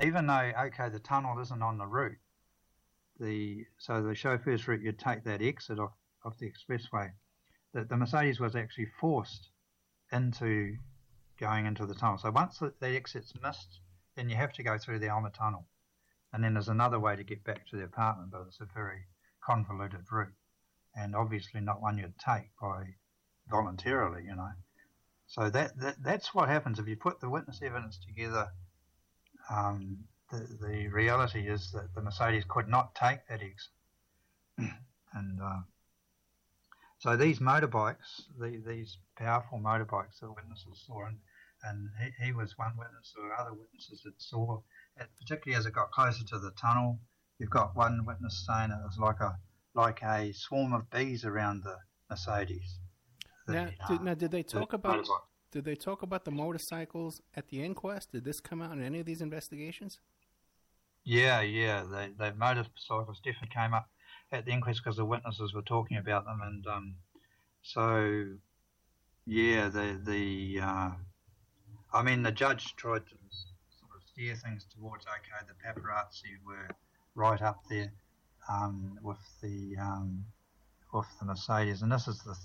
even 0.00 0.26
though 0.26 0.52
okay, 0.66 0.88
the 0.88 0.98
tunnel 0.98 1.38
isn't 1.40 1.62
on 1.62 1.78
the 1.78 1.86
route, 1.86 2.18
the 3.20 3.64
so 3.78 4.02
the 4.02 4.14
chauffeur's 4.14 4.66
route, 4.66 4.82
you'd 4.82 4.98
take 4.98 5.24
that 5.24 5.42
exit 5.42 5.78
off, 5.78 5.92
off 6.24 6.38
the 6.38 6.50
expressway. 6.50 7.10
The, 7.72 7.84
the 7.84 7.96
Mercedes 7.96 8.40
was 8.40 8.56
actually 8.56 8.88
forced 9.00 9.50
into 10.12 10.76
going 11.38 11.66
into 11.66 11.86
the 11.86 11.94
tunnel. 11.94 12.18
So 12.18 12.30
once 12.30 12.58
the, 12.58 12.72
the 12.80 12.96
exit's 12.96 13.32
missed, 13.42 13.80
then 14.16 14.28
you 14.28 14.36
have 14.36 14.52
to 14.54 14.62
go 14.62 14.78
through 14.78 14.98
the 14.98 15.08
Alma 15.08 15.30
tunnel, 15.30 15.66
and 16.32 16.42
then 16.42 16.54
there's 16.54 16.68
another 16.68 16.98
way 16.98 17.16
to 17.16 17.24
get 17.24 17.44
back 17.44 17.66
to 17.68 17.76
the 17.76 17.84
apartment, 17.84 18.30
but 18.30 18.44
it's 18.46 18.60
a 18.60 18.66
very 18.74 19.06
convoluted 19.44 20.00
route, 20.10 20.34
and 20.94 21.16
obviously 21.16 21.60
not 21.60 21.80
one 21.80 21.98
you'd 21.98 22.18
take 22.18 22.48
by 22.60 22.84
voluntarily, 23.48 24.24
you 24.24 24.36
know. 24.36 24.50
So 25.26 25.48
that, 25.50 25.78
that 25.80 26.02
that's 26.02 26.34
what 26.34 26.48
happens 26.48 26.78
if 26.78 26.86
you 26.86 26.96
put 26.96 27.20
the 27.20 27.30
witness 27.30 27.60
evidence 27.62 27.98
together. 28.06 28.48
Um, 29.50 29.98
the, 30.30 30.46
the 30.60 30.88
reality 30.88 31.48
is 31.48 31.70
that 31.72 31.94
the 31.94 32.02
Mercedes 32.02 32.44
could 32.48 32.68
not 32.68 32.94
take 32.94 33.26
that 33.28 33.40
exit, 33.40 33.72
and 35.14 35.40
uh, 35.42 35.60
so 37.02 37.16
these 37.16 37.40
motorbikes, 37.40 38.22
the, 38.38 38.62
these 38.64 38.96
powerful 39.22 39.60
motorbikes 39.60 40.20
that 40.20 40.34
witnesses 40.34 40.84
saw, 40.86 41.06
and, 41.06 41.18
and 41.62 41.88
he, 42.00 42.26
he 42.26 42.32
was 42.32 42.58
one 42.58 42.72
witness, 42.76 43.14
or 43.18 43.32
other 43.38 43.54
witnesses 43.54 44.02
that 44.04 44.20
saw, 44.20 44.60
it, 44.98 45.08
particularly 45.20 45.58
as 45.58 45.66
it 45.66 45.72
got 45.74 45.90
closer 45.92 46.24
to 46.24 46.38
the 46.38 46.50
tunnel. 46.60 46.98
You've 47.38 47.50
got 47.50 47.76
one 47.76 48.04
witness 48.06 48.44
saying 48.46 48.70
it 48.70 48.82
was 48.84 48.98
like 48.98 49.20
a 49.20 49.36
like 49.74 50.02
a 50.02 50.32
swarm 50.32 50.74
of 50.74 50.90
bees 50.90 51.24
around 51.24 51.62
the 51.64 51.76
Mercedes. 52.10 52.78
The, 53.46 53.52
Now, 53.54 53.68
uh, 53.80 53.88
did, 53.88 54.02
now, 54.02 54.14
did 54.14 54.30
they 54.30 54.42
the 54.42 54.48
talk 54.48 54.72
about 54.72 55.04
motorbike. 55.04 55.26
did 55.50 55.64
they 55.64 55.74
talk 55.74 56.02
about 56.02 56.24
the 56.24 56.30
motorcycles 56.30 57.22
at 57.34 57.48
the 57.48 57.62
inquest? 57.64 58.12
Did 58.12 58.24
this 58.24 58.40
come 58.40 58.60
out 58.60 58.72
in 58.72 58.82
any 58.82 59.00
of 59.00 59.06
these 59.06 59.22
investigations? 59.22 59.98
Yeah, 61.04 61.40
yeah. 61.40 61.82
The, 61.82 62.12
the 62.16 62.34
motorcycles 62.34 63.20
definitely 63.24 63.54
came 63.54 63.74
up 63.74 63.88
at 64.30 64.44
the 64.44 64.52
inquest 64.52 64.80
because 64.84 64.96
the 64.96 65.04
witnesses 65.04 65.52
were 65.54 65.62
talking 65.62 65.96
about 65.96 66.24
them, 66.24 66.40
and 66.42 66.66
um, 66.66 66.94
so 67.62 68.26
yeah, 69.26 69.68
the 69.68 70.00
the 70.04 70.60
uh, 70.60 70.90
I 71.92 72.02
mean 72.02 72.22
the 72.22 72.32
judge 72.32 72.74
tried 72.76 73.06
to 73.06 73.14
sort 73.70 73.90
of 73.96 74.02
steer 74.12 74.34
things 74.36 74.66
towards 74.74 75.06
okay, 75.06 75.46
the 75.46 75.54
paparazzi 75.54 76.36
were 76.44 76.68
right 77.14 77.40
up 77.40 77.62
there 77.68 77.92
um, 78.48 78.98
with 79.02 79.18
the 79.42 79.76
um, 79.80 80.24
off 80.92 81.06
the 81.18 81.26
Mercedes, 81.26 81.82
and 81.82 81.92
this 81.92 82.08
is 82.08 82.18
the 82.24 82.36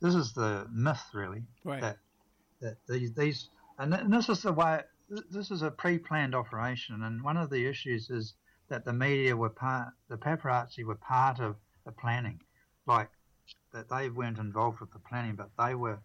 this 0.00 0.14
is 0.14 0.32
the 0.32 0.66
myth 0.72 1.02
really 1.12 1.42
Right. 1.64 1.80
that 1.80 1.98
that 2.60 2.76
these 2.88 3.14
these 3.14 3.48
and, 3.78 3.92
th- 3.92 4.04
and 4.04 4.12
this 4.12 4.28
is 4.28 4.42
the 4.42 4.52
way 4.52 4.82
th- 5.08 5.26
this 5.30 5.50
is 5.50 5.62
a 5.62 5.70
pre-planned 5.70 6.34
operation, 6.34 7.02
and 7.02 7.22
one 7.22 7.36
of 7.36 7.50
the 7.50 7.66
issues 7.66 8.10
is 8.10 8.34
that 8.68 8.84
the 8.84 8.92
media 8.92 9.36
were 9.36 9.50
part, 9.50 9.88
the 10.08 10.16
paparazzi 10.16 10.84
were 10.84 10.94
part 10.96 11.40
of 11.40 11.56
the 11.84 11.92
planning, 11.92 12.40
like 12.86 13.10
that 13.72 13.88
they 13.88 14.10
weren't 14.10 14.38
involved 14.38 14.80
with 14.80 14.92
the 14.92 14.98
planning, 14.98 15.34
but 15.36 15.50
they 15.58 15.74
were 15.74 15.98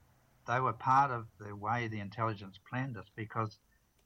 they 0.46 0.60
were 0.60 0.74
part 0.74 1.12
of 1.12 1.28
the 1.39 1.56
way 1.56 1.88
the 1.88 2.00
intelligence 2.00 2.60
planned 2.70 2.98
it 2.98 3.10
because 3.16 3.58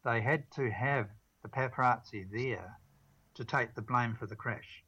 they 0.03 0.21
had 0.21 0.49
to 0.51 0.69
have 0.71 1.09
the 1.43 1.49
paparazzi 1.49 2.25
there 2.31 2.77
to 3.35 3.45
take 3.45 3.73
the 3.75 3.81
blame 3.81 4.15
for 4.15 4.25
the 4.25 4.35
crash. 4.35 4.83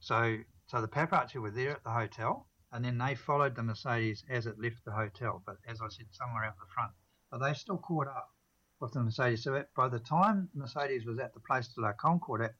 So 0.00 0.38
so 0.66 0.82
the 0.82 0.88
paparazzi 0.88 1.40
were 1.40 1.50
there 1.50 1.70
at 1.70 1.84
the 1.84 1.90
hotel, 1.90 2.46
and 2.72 2.84
then 2.84 2.98
they 2.98 3.14
followed 3.14 3.54
the 3.54 3.62
Mercedes 3.62 4.22
as 4.28 4.46
it 4.46 4.60
left 4.60 4.84
the 4.84 4.92
hotel. 4.92 5.42
But 5.46 5.56
as 5.66 5.80
I 5.80 5.88
said, 5.88 6.06
somewhere 6.12 6.44
out 6.44 6.58
the 6.58 6.66
front. 6.74 6.92
But 7.30 7.38
they 7.38 7.54
still 7.54 7.78
caught 7.78 8.06
up 8.06 8.30
with 8.78 8.92
the 8.92 9.02
Mercedes. 9.02 9.44
So 9.44 9.64
by 9.74 9.88
the 9.88 9.98
time 9.98 10.50
Mercedes 10.54 11.06
was 11.06 11.18
at 11.18 11.32
the 11.32 11.40
Place 11.40 11.68
de 11.68 11.80
la 11.80 11.92
Concorde, 11.94 12.42
at, 12.42 12.54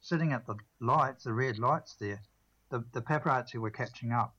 sitting 0.00 0.32
at 0.32 0.46
the 0.46 0.56
lights, 0.80 1.22
the 1.24 1.32
red 1.32 1.58
lights 1.60 1.94
there, 1.94 2.20
the, 2.70 2.84
the 2.92 3.00
paparazzi 3.00 3.60
were 3.60 3.70
catching 3.70 4.10
up. 4.10 4.34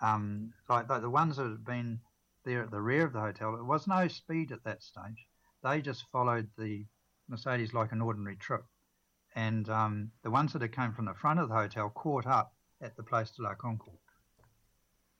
Um, 0.00 0.52
like, 0.68 0.88
like 0.88 1.02
the 1.02 1.10
ones 1.10 1.36
that 1.36 1.48
had 1.48 1.64
been 1.64 2.00
there 2.44 2.62
at 2.62 2.70
the 2.70 2.80
rear 2.80 3.06
of 3.06 3.12
the 3.12 3.20
hotel, 3.20 3.52
there 3.52 3.64
was 3.64 3.86
no 3.86 4.08
speed 4.08 4.52
at 4.52 4.64
that 4.64 4.82
stage. 4.82 5.26
They 5.62 5.80
just 5.80 6.04
followed 6.10 6.48
the 6.58 6.86
Mercedes 7.28 7.72
like 7.72 7.92
an 7.92 8.02
ordinary 8.02 8.36
trip. 8.36 8.64
And 9.34 9.68
um, 9.68 10.10
the 10.22 10.30
ones 10.30 10.52
that 10.52 10.62
had 10.62 10.72
come 10.72 10.92
from 10.92 11.06
the 11.06 11.14
front 11.14 11.40
of 11.40 11.48
the 11.48 11.54
hotel 11.54 11.90
caught 11.90 12.26
up 12.26 12.52
at 12.80 12.96
the 12.96 13.02
Place 13.02 13.30
de 13.30 13.42
la 13.42 13.54
Concorde. 13.54 13.96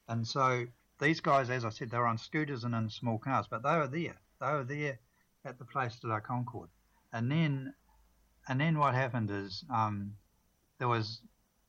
And 0.09 0.27
so 0.27 0.67
these 1.01 1.21
guys, 1.21 1.49
as 1.49 1.65
I 1.65 1.71
said, 1.71 1.91
they 1.91 1.99
were 1.99 2.07
on 2.07 2.19
scooters 2.19 2.65
and 2.65 2.75
in 2.75 2.91
small 2.91 3.19
cars, 3.19 3.47
but 3.49 3.63
they 3.63 3.77
were 3.77 3.89
there. 3.89 4.17
They 4.41 4.53
were 4.53 4.65
there 4.65 4.99
at 5.45 5.59
the 5.59 5.65
Place 5.65 5.97
de 6.01 6.09
la 6.09 6.21
Concorde. 6.21 6.71
And 7.13 7.31
then, 7.31 7.75
and 8.49 8.61
then 8.61 8.79
what 8.79 8.95
happened 8.95 9.31
is 9.31 9.65
um, 9.73 10.15
there 10.79 10.89
was 10.89 11.21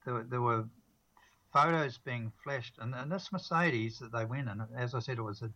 there, 0.06 0.24
there 0.24 0.42
were 0.42 0.66
photos 1.54 1.98
being 2.00 2.32
flashed, 2.44 2.78
and, 2.80 2.94
and 2.96 3.12
this 3.12 3.32
Mercedes 3.32 4.00
that 4.00 4.12
they 4.12 4.26
went 4.26 4.50
in, 4.50 4.68
as 4.76 4.94
I 4.96 5.00
said, 5.00 5.20
it 5.20 5.24
was 5.24 5.42
a 5.42 5.52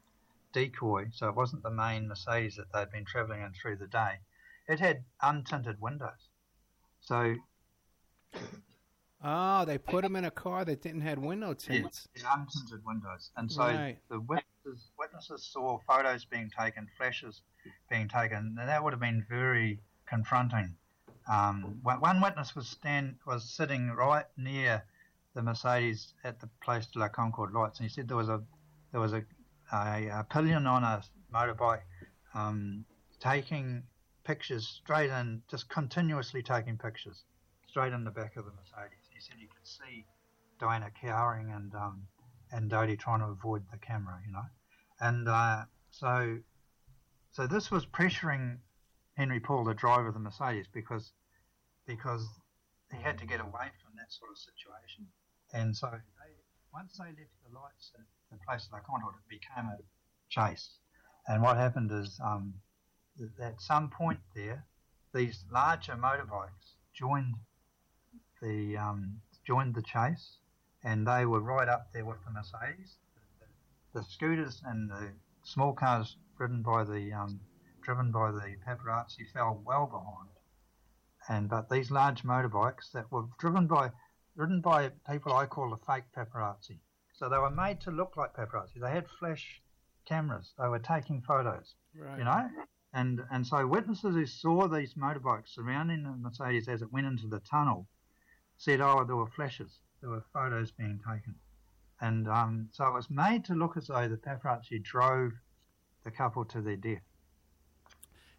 decoy, 0.53 1.07
so 1.11 1.27
it 1.27 1.35
wasn't 1.35 1.63
the 1.63 1.71
main 1.71 2.07
Mercedes 2.07 2.55
that 2.55 2.71
they'd 2.71 2.91
been 2.91 3.05
travelling 3.05 3.41
in 3.41 3.53
through 3.53 3.77
the 3.77 3.87
day. 3.87 4.19
It 4.67 4.79
had 4.79 5.03
untinted 5.21 5.79
windows, 5.79 6.29
so 7.01 7.35
Oh, 9.23 9.65
they 9.65 9.79
put 9.79 10.03
them 10.03 10.15
in 10.15 10.25
a 10.25 10.31
car 10.31 10.63
that 10.63 10.81
didn't 10.81 11.01
have 11.01 11.17
window 11.17 11.53
tints. 11.53 12.07
Yeah, 12.15 12.35
untinted 12.35 12.83
windows. 12.85 13.31
And 13.35 13.51
so 13.51 13.65
Right. 13.65 13.99
the 14.09 14.19
witnesses, 14.19 14.91
witnesses 14.97 15.43
saw 15.51 15.79
photos 15.87 16.23
being 16.25 16.51
taken, 16.51 16.87
flashes 16.97 17.41
being 17.89 18.07
taken, 18.07 18.55
and 18.59 18.69
that 18.69 18.83
would 18.83 18.93
have 18.93 18.99
been 18.99 19.25
very 19.27 19.79
confronting. 20.05 20.77
Um, 21.27 21.79
one 21.81 21.99
one 21.99 22.21
witness 22.21 22.55
was 22.55 22.69
stand 22.69 23.17
was 23.25 23.49
sitting 23.49 23.89
right 23.89 24.25
near 24.37 24.85
the 25.37 25.43
Mercedes 25.43 26.15
at 26.23 26.39
the 26.39 26.49
Place 26.63 26.87
de 26.87 26.97
la 26.97 27.09
Concorde 27.09 27.53
lights, 27.53 27.79
and 27.79 27.87
he 27.87 27.93
said 27.93 28.07
there 28.07 28.17
was 28.17 28.27
a 28.27 28.41
there 28.91 28.99
was 28.99 29.13
a 29.13 29.23
a, 29.71 30.07
a 30.07 30.25
pillion 30.29 30.65
on 30.65 30.83
a 30.83 31.03
motorbike 31.31 31.83
um, 32.33 32.83
taking 33.19 33.83
pictures 34.23 34.67
straight 34.67 35.11
in, 35.11 35.43
just 35.47 35.69
continuously 35.69 36.41
taking 36.41 36.77
pictures 36.77 37.23
straight 37.67 37.93
in 37.93 38.03
the 38.03 38.11
back 38.11 38.35
of 38.35 38.45
the 38.45 38.51
Mercedes. 38.51 39.05
He 39.13 39.19
said 39.19 39.35
you 39.39 39.47
could 39.47 39.67
see 39.67 40.05
Diana 40.59 40.89
cowering 40.99 41.51
and 41.51 41.73
um, 41.75 42.07
and 42.51 42.71
Dodi 42.71 42.97
trying 42.97 43.19
to 43.19 43.27
avoid 43.27 43.63
the 43.71 43.77
camera, 43.77 44.19
you 44.25 44.33
know, 44.33 44.45
and 44.99 45.29
uh, 45.29 45.65
so 45.91 46.39
so 47.31 47.45
this 47.45 47.69
was 47.69 47.85
pressuring 47.85 48.57
Henri 49.17 49.39
Paul, 49.39 49.65
the 49.65 49.75
driver 49.75 50.07
of 50.07 50.15
the 50.15 50.19
Mercedes, 50.19 50.65
because 50.73 51.11
because 51.85 52.25
he 52.91 52.97
had 52.97 53.19
to 53.19 53.27
get 53.27 53.39
away 53.39 53.69
from 53.83 53.93
that 53.97 54.11
sort 54.11 54.31
of 54.31 54.37
situation, 54.37 55.05
and 55.53 55.75
so 55.75 55.89
they, 55.91 56.33
once 56.73 56.97
they 56.97 57.05
left 57.05 57.37
the 57.47 57.55
lights 57.55 57.91
at 57.95 58.05
the 58.31 58.37
Place 58.45 58.67
de 58.67 58.75
la 58.75 58.81
Concorde, 58.81 59.15
it 59.15 59.29
became 59.29 59.65
a 59.65 59.77
chase, 60.29 60.77
and 61.27 61.41
what 61.41 61.57
happened 61.57 61.91
is 61.91 62.19
um, 62.23 62.53
at 63.39 63.59
some 63.61 63.89
point 63.89 64.19
there, 64.35 64.65
these 65.13 65.43
larger 65.51 65.93
motorbikes 65.93 66.75
joined 66.93 67.35
the 68.41 68.77
um, 68.77 69.19
joined 69.45 69.73
the 69.73 69.81
chase, 69.81 70.37
and 70.83 71.07
they 71.07 71.25
were 71.25 71.39
right 71.39 71.67
up 71.67 71.87
there 71.93 72.05
with 72.05 72.23
the 72.25 72.31
Mercedes. 72.31 72.97
The, 73.93 73.99
the 73.99 74.05
scooters 74.05 74.61
and 74.65 74.89
the 74.89 75.13
small 75.43 75.73
cars 75.73 76.17
ridden 76.37 76.61
by 76.61 76.83
the 76.83 77.13
um, 77.13 77.39
driven 77.81 78.11
by 78.11 78.31
the 78.31 78.55
paparazzi 78.67 79.25
fell 79.33 79.61
well 79.65 79.87
behind, 79.87 80.29
and 81.29 81.49
but 81.49 81.69
these 81.69 81.89
large 81.89 82.23
motorbikes 82.23 82.91
that 82.91 83.11
were 83.11 83.25
driven 83.39 83.65
by 83.65 83.91
ridden 84.37 84.61
by 84.61 84.91
people 85.09 85.33
I 85.33 85.45
call 85.45 85.69
the 85.71 85.85
fake 85.85 86.05
paparazzi. 86.15 86.79
So 87.13 87.27
they 87.27 87.37
were 87.37 87.49
made 87.49 87.81
to 87.81 87.91
look 87.91 88.15
like 88.15 88.33
paparazzi. 88.33 88.79
They 88.79 88.91
had 88.91 89.07
flash 89.19 89.61
cameras. 90.07 90.53
They 90.57 90.67
were 90.67 90.79
taking 90.79 91.21
photos. 91.21 91.75
Right. 91.99 92.19
You 92.19 92.23
know, 92.25 92.49
and 92.93 93.21
and 93.31 93.45
so 93.45 93.65
witnesses 93.67 94.15
who 94.15 94.25
saw 94.25 94.67
these 94.67 94.93
motorbikes 94.93 95.49
surrounding 95.49 96.03
the 96.03 96.11
Mercedes 96.11 96.67
as 96.67 96.81
it 96.81 96.93
went 96.93 97.07
into 97.07 97.27
the 97.27 97.39
tunnel 97.39 97.87
said, 98.57 98.79
"Oh, 98.81 99.03
there 99.03 99.15
were 99.15 99.27
flashes. 99.27 99.79
There 100.01 100.11
were 100.11 100.23
photos 100.31 100.71
being 100.71 100.99
taken." 100.99 101.35
And 101.99 102.27
um, 102.27 102.69
so 102.71 102.85
it 102.87 102.93
was 102.93 103.09
made 103.09 103.43
to 103.45 103.55
look 103.55 103.75
as 103.75 103.87
though 103.87 104.07
the 104.07 104.17
paparazzi 104.17 104.81
drove 104.83 105.33
the 106.03 106.11
couple 106.11 106.45
to 106.45 106.61
their 106.61 106.75
death. 106.75 107.01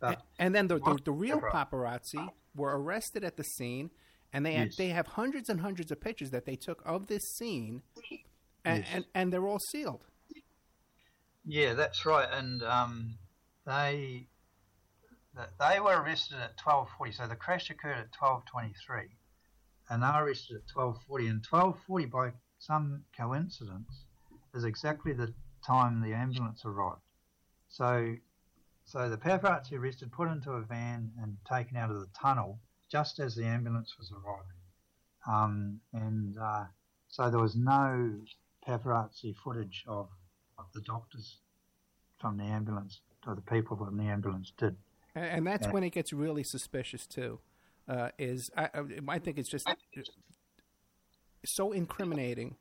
But 0.00 0.22
And 0.38 0.54
then 0.54 0.68
the, 0.68 0.78
the, 0.78 0.98
the 1.06 1.12
real 1.12 1.40
paparazzi 1.40 2.28
were 2.54 2.80
arrested 2.80 3.24
at 3.24 3.36
the 3.36 3.42
scene, 3.42 3.90
and 4.32 4.44
they 4.44 4.54
have, 4.54 4.66
Yes. 4.68 4.76
they 4.76 4.88
have 4.88 5.06
hundreds 5.06 5.48
and 5.48 5.60
hundreds 5.60 5.90
of 5.90 6.00
pictures 6.00 6.30
that 6.30 6.44
they 6.44 6.56
took 6.56 6.82
of 6.84 7.06
this 7.06 7.28
scene, 7.28 7.82
and, 8.64 8.78
Yes. 8.84 8.88
and, 8.94 9.04
and 9.14 9.32
they're 9.32 9.46
all 9.46 9.58
sealed. 9.58 10.04
Yeah, 11.44 11.74
that's 11.74 12.04
right. 12.04 12.28
And 12.30 12.62
um, 12.62 13.18
they 13.66 14.26
they 15.58 15.80
were 15.80 16.02
arrested 16.02 16.38
at 16.38 16.56
twelve 16.58 16.88
forty. 16.96 17.12
So 17.12 17.26
the 17.26 17.36
crash 17.36 17.70
occurred 17.70 17.96
at 17.98 18.12
twelve 18.12 18.44
twenty 18.44 18.74
three, 18.86 19.08
and 19.88 20.02
they 20.02 20.06
were 20.06 20.24
arrested 20.24 20.56
at 20.56 20.66
twelve 20.66 20.98
forty. 21.06 21.28
And 21.28 21.42
twelve 21.42 21.78
forty, 21.86 22.06
by 22.06 22.32
some 22.58 23.04
coincidence, 23.16 24.04
is 24.54 24.64
exactly 24.64 25.12
the 25.12 25.32
time 25.64 26.02
the 26.02 26.12
ambulance 26.12 26.64
arrived. 26.64 27.00
So, 27.68 28.14
so 28.84 29.08
the 29.08 29.16
paparazzi 29.16 29.72
arrested, 29.72 30.10
put 30.12 30.28
into 30.28 30.52
a 30.52 30.62
van, 30.62 31.12
and 31.22 31.36
taken 31.50 31.76
out 31.76 31.90
of 31.90 32.00
the 32.00 32.08
tunnel 32.18 32.58
just 32.90 33.18
as 33.20 33.34
the 33.34 33.44
ambulance 33.44 33.94
was 33.98 34.12
arriving. 34.12 34.56
Um, 35.26 35.80
and 35.92 36.36
uh, 36.38 36.64
so 37.08 37.30
there 37.30 37.40
was 37.40 37.56
no 37.56 38.14
paparazzi 38.66 39.34
footage 39.44 39.84
of 39.86 40.08
what 40.56 40.68
the 40.74 40.80
doctors 40.82 41.38
from 42.20 42.36
the 42.38 42.44
ambulance 42.44 43.00
or 43.26 43.34
the 43.34 43.40
people 43.42 43.76
from 43.76 43.96
the 43.96 44.04
ambulance 44.04 44.52
did. 44.58 44.76
And, 45.14 45.24
and 45.24 45.46
that's 45.46 45.66
when 45.72 45.82
it 45.84 45.90
gets 45.90 46.12
really 46.12 46.42
suspicious 46.42 47.06
too. 47.06 47.40
Uh, 47.88 48.10
is 48.18 48.50
I, 48.56 48.64
I- 48.74 49.14
I 49.14 49.18
think 49.18 49.38
it's 49.38 49.48
just 49.48 49.66
so 51.44 51.72
incriminating 51.72 52.56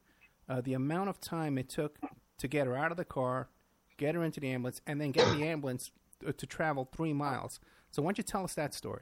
uh, 0.49 0.61
the 0.61 0.73
amount 0.73 1.09
of 1.09 1.19
time 1.19 1.57
it 1.57 1.67
took 1.69 1.97
to 2.38 2.47
get 2.47 2.67
her 2.67 2.75
out 2.78 2.91
of 2.91 2.97
the 2.97 3.05
car, 3.05 3.49
get 3.97 4.15
her 4.15 4.23
into 4.23 4.39
the 4.39 4.49
ambulance, 4.51 4.82
and 4.86 5.01
then 5.01 5.11
get 5.11 5.25
the 5.38 5.43
ambulance 5.45 5.91
to, 6.21 6.32
to 6.32 6.45
travel 6.45 6.88
three 6.95 7.13
miles. 7.13 7.59
So 7.91 8.01
why 8.01 8.09
don't 8.09 8.17
you 8.19 8.23
tell 8.23 8.43
us 8.43 8.53
that 8.53 8.73
story? 8.73 9.01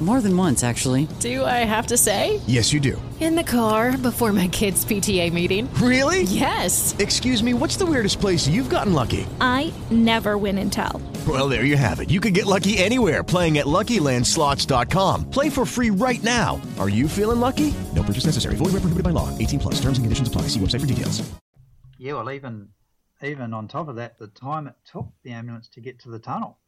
More 0.00 0.20
than 0.20 0.36
once, 0.36 0.62
actually. 0.62 1.08
Do 1.18 1.44
I 1.44 1.64
have 1.66 1.88
to 1.88 1.96
say? 1.96 2.40
Yes, 2.46 2.72
you 2.72 2.78
do. 2.78 3.02
In 3.18 3.34
the 3.34 3.42
car 3.42 3.98
before 3.98 4.32
my 4.32 4.46
kids' 4.46 4.84
PTA 4.84 5.32
meeting. 5.32 5.68
Really? 5.74 6.22
Yes. 6.22 6.94
Excuse 7.00 7.42
me, 7.42 7.52
what's 7.52 7.76
the 7.76 7.84
weirdest 7.84 8.20
place 8.20 8.46
you've 8.46 8.70
gotten 8.70 8.92
lucky? 8.92 9.26
I 9.40 9.72
never 9.90 10.38
win 10.38 10.56
and 10.58 10.72
tell. 10.72 11.02
Well, 11.26 11.48
there 11.48 11.64
you 11.64 11.76
have 11.76 11.98
it. 11.98 12.10
You 12.10 12.20
can 12.20 12.32
get 12.32 12.46
lucky 12.46 12.78
anywhere 12.78 13.24
playing 13.24 13.58
at 13.58 13.66
LuckyLandSlots.com. 13.66 15.30
Play 15.30 15.50
for 15.50 15.66
free 15.66 15.90
right 15.90 16.22
now. 16.22 16.60
Are 16.78 16.88
you 16.88 17.08
feeling 17.08 17.40
lucky? 17.40 17.74
No 17.96 18.04
purchase 18.04 18.26
necessary. 18.26 18.54
Void 18.54 18.66
where 18.66 18.82
prohibited 18.82 19.02
by 19.02 19.10
law. 19.10 19.36
18 19.36 19.58
plus. 19.58 19.74
Terms 19.80 19.98
and 19.98 20.04
conditions 20.04 20.28
apply. 20.28 20.42
See 20.42 20.60
website 20.60 20.80
for 20.80 20.86
details. 20.86 21.28
Yeah, 21.98 22.12
well, 22.12 22.30
even 22.30 22.68
even 23.22 23.52
on 23.52 23.66
top 23.66 23.88
of 23.88 23.96
that, 23.96 24.18
the 24.18 24.28
time 24.28 24.68
it 24.68 24.74
took 24.84 25.08
the 25.24 25.32
ambulance 25.32 25.68
to 25.70 25.80
get 25.80 25.98
to 26.00 26.08
the 26.08 26.20
tunnel. 26.20 26.58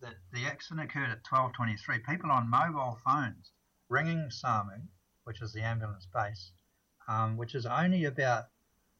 The, 0.00 0.14
the 0.32 0.46
accident 0.46 0.90
occurred 0.90 1.10
at 1.10 1.24
12:23. 1.24 2.04
People 2.08 2.30
on 2.30 2.48
mobile 2.48 2.98
phones 3.04 3.50
ringing 3.88 4.30
SAMU, 4.30 4.88
which 5.24 5.42
is 5.42 5.52
the 5.52 5.62
ambulance 5.62 6.06
base, 6.12 6.52
um, 7.08 7.36
which 7.36 7.54
is 7.54 7.66
only 7.66 8.04
about 8.04 8.46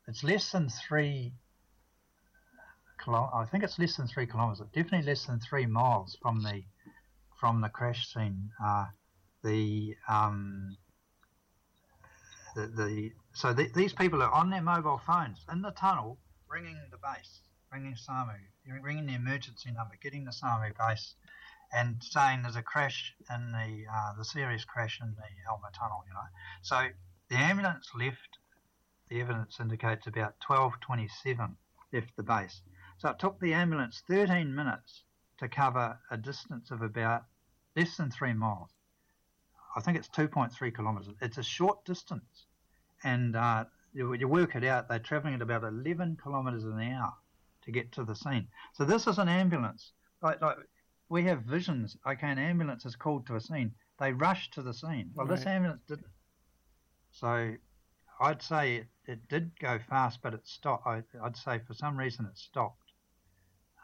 it's 0.07 0.25
less 0.25 0.51
than 0.53 0.69
three. 0.69 1.35
I 3.07 3.47
think 3.51 3.65
it's 3.65 3.79
less 3.79 3.97
than 3.97 4.09
three 4.09 4.27
kilometers. 4.27 4.67
Definitely 4.75 5.07
less 5.07 5.25
than 5.25 5.41
three 5.41 5.65
miles 5.65 6.19
from 6.21 6.43
the 6.43 6.65
from 7.39 7.63
the 7.63 7.71
crash 7.71 8.13
scene. 8.13 8.51
Uh, 8.63 8.87
the 9.43 9.97
um, 10.07 10.77
the, 12.55 12.67
the 12.67 13.13
so 13.33 13.55
the, 13.55 13.69
these 13.75 13.95
people 13.95 14.23
are 14.23 14.31
on 14.31 14.51
their 14.51 14.63
mobile 14.63 14.99
phones 15.07 15.39
in 15.51 15.63
the 15.63 15.71
tunnel, 15.71 16.19
ringing 16.49 16.77
the 16.91 16.99
base, 16.99 17.41
ringing 17.73 17.97
SAMU, 17.97 18.33
ringing 18.83 19.07
the 19.07 19.15
emergency 19.15 19.71
number, 19.71 19.97
getting 20.03 20.25
the 20.25 20.33
SAMU 20.33 20.73
base, 20.79 21.15
and 21.73 22.03
saying 22.03 22.43
there's 22.43 22.57
a 22.57 22.63
crash 22.63 23.15
in 23.33 23.53
the 23.53 23.85
uh, 23.93 24.13
the 24.19 24.25
serious 24.25 24.65
crash 24.65 25.01
in 25.01 25.15
the 25.15 25.51
Alma 25.51 25.71
Tunnel. 25.73 26.05
You 26.07 26.15
know, 26.15 26.29
so 26.63 26.89
the 27.29 27.37
ambulance 27.37 27.91
left. 27.95 28.39
The 29.09 29.21
evidence 29.21 29.59
indicates 29.59 30.07
about 30.07 30.35
12:27 30.41 31.57
left 31.93 32.17
the 32.17 32.23
base. 32.23 32.63
So 32.99 33.09
it 33.11 33.19
took 33.19 33.41
the 33.41 33.55
ambulance 33.55 34.03
13 34.07 34.55
minutes 34.55 35.03
to 35.39 35.49
cover 35.49 35.99
a 36.11 36.17
distance 36.17 36.71
of 36.71 36.83
about 36.83 37.25
less 37.75 37.97
than 37.97 38.11
three 38.11 38.35
miles. 38.35 38.71
I 39.75 39.81
think 39.81 39.97
it's 39.97 40.09
2.3 40.09 40.75
kilometres. 40.75 41.15
It's 41.21 41.39
a 41.39 41.43
short 41.43 41.85
distance, 41.85 42.47
and 43.03 43.35
uh, 43.35 43.65
you, 43.93 44.13
you 44.15 44.29
work 44.29 44.55
it 44.55 44.65
out. 44.65 44.89
They're 44.89 44.99
travelling 44.99 45.35
at 45.35 45.43
about 45.43 45.65
11 45.65 46.19
kilometres 46.23 46.65
an 46.65 46.81
hour 46.81 47.15
to 47.73 47.79
get 47.79 47.93
to 47.93 48.05
the 48.05 48.15
scene. 48.15 48.49
So 48.75 48.85
this 48.85 49.07
is 49.07 49.19
an 49.19 49.29
ambulance. 49.29 49.93
Like, 50.23 50.41
like 50.41 50.57
we 51.09 51.25
have 51.25 51.43
visions. 51.43 51.97
Okay, 52.07 52.29
an 52.29 52.39
ambulance 52.39 52.85
is 52.85 52.97
called 52.97 53.27
to 53.27 53.37
a 53.37 53.41
scene. 53.41 53.73
They 53.99 54.13
rush 54.13 54.51
to 54.53 54.63
the 54.63 54.75
scene. 54.75 55.11
Well, 55.15 55.27
this 55.27 55.47
ambulance 55.47 55.83
didn't. 55.87 56.07
So 57.13 57.55
I'd 58.21 58.43
say 58.43 58.77
it, 58.77 58.87
it 59.07 59.29
did 59.29 59.53
go 59.61 59.79
fast, 59.89 60.21
but 60.23 60.35
it 60.35 60.47
stopped. 60.47 60.87
I, 60.87 61.03
I'd 61.23 61.37
say 61.37 61.61
for 61.67 61.75
some 61.75 61.97
reason 61.97 62.27
it 62.27 62.39
stopped 62.39 62.93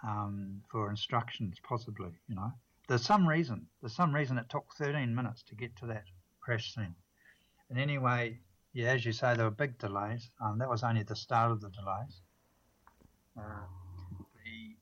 um, 0.06 0.62
for 0.70 0.90
instructions, 0.90 1.58
possibly. 1.62 2.10
You 2.28 2.36
know, 2.36 2.52
there's 2.88 3.04
some 3.04 3.28
reason. 3.28 3.66
There's 3.80 3.94
some 3.94 4.14
reason 4.14 4.38
it 4.38 4.48
took 4.48 4.66
13 4.78 5.14
minutes 5.14 5.42
to 5.48 5.54
get 5.54 5.76
to 5.76 5.86
that 5.86 6.04
crash 6.40 6.74
scene. 6.74 6.94
And 7.68 7.78
anyway, 7.78 8.38
yeah, 8.72 8.92
as 8.92 9.04
you 9.04 9.12
say, 9.12 9.34
there 9.34 9.44
were 9.46 9.50
big 9.50 9.78
delays. 9.78 10.30
Um, 10.40 10.58
that 10.58 10.68
was 10.68 10.84
only 10.84 11.02
the 11.02 11.16
start 11.16 11.50
of 11.50 11.60
the 11.60 11.70
delays. 11.70 12.20
The, 13.36 14.76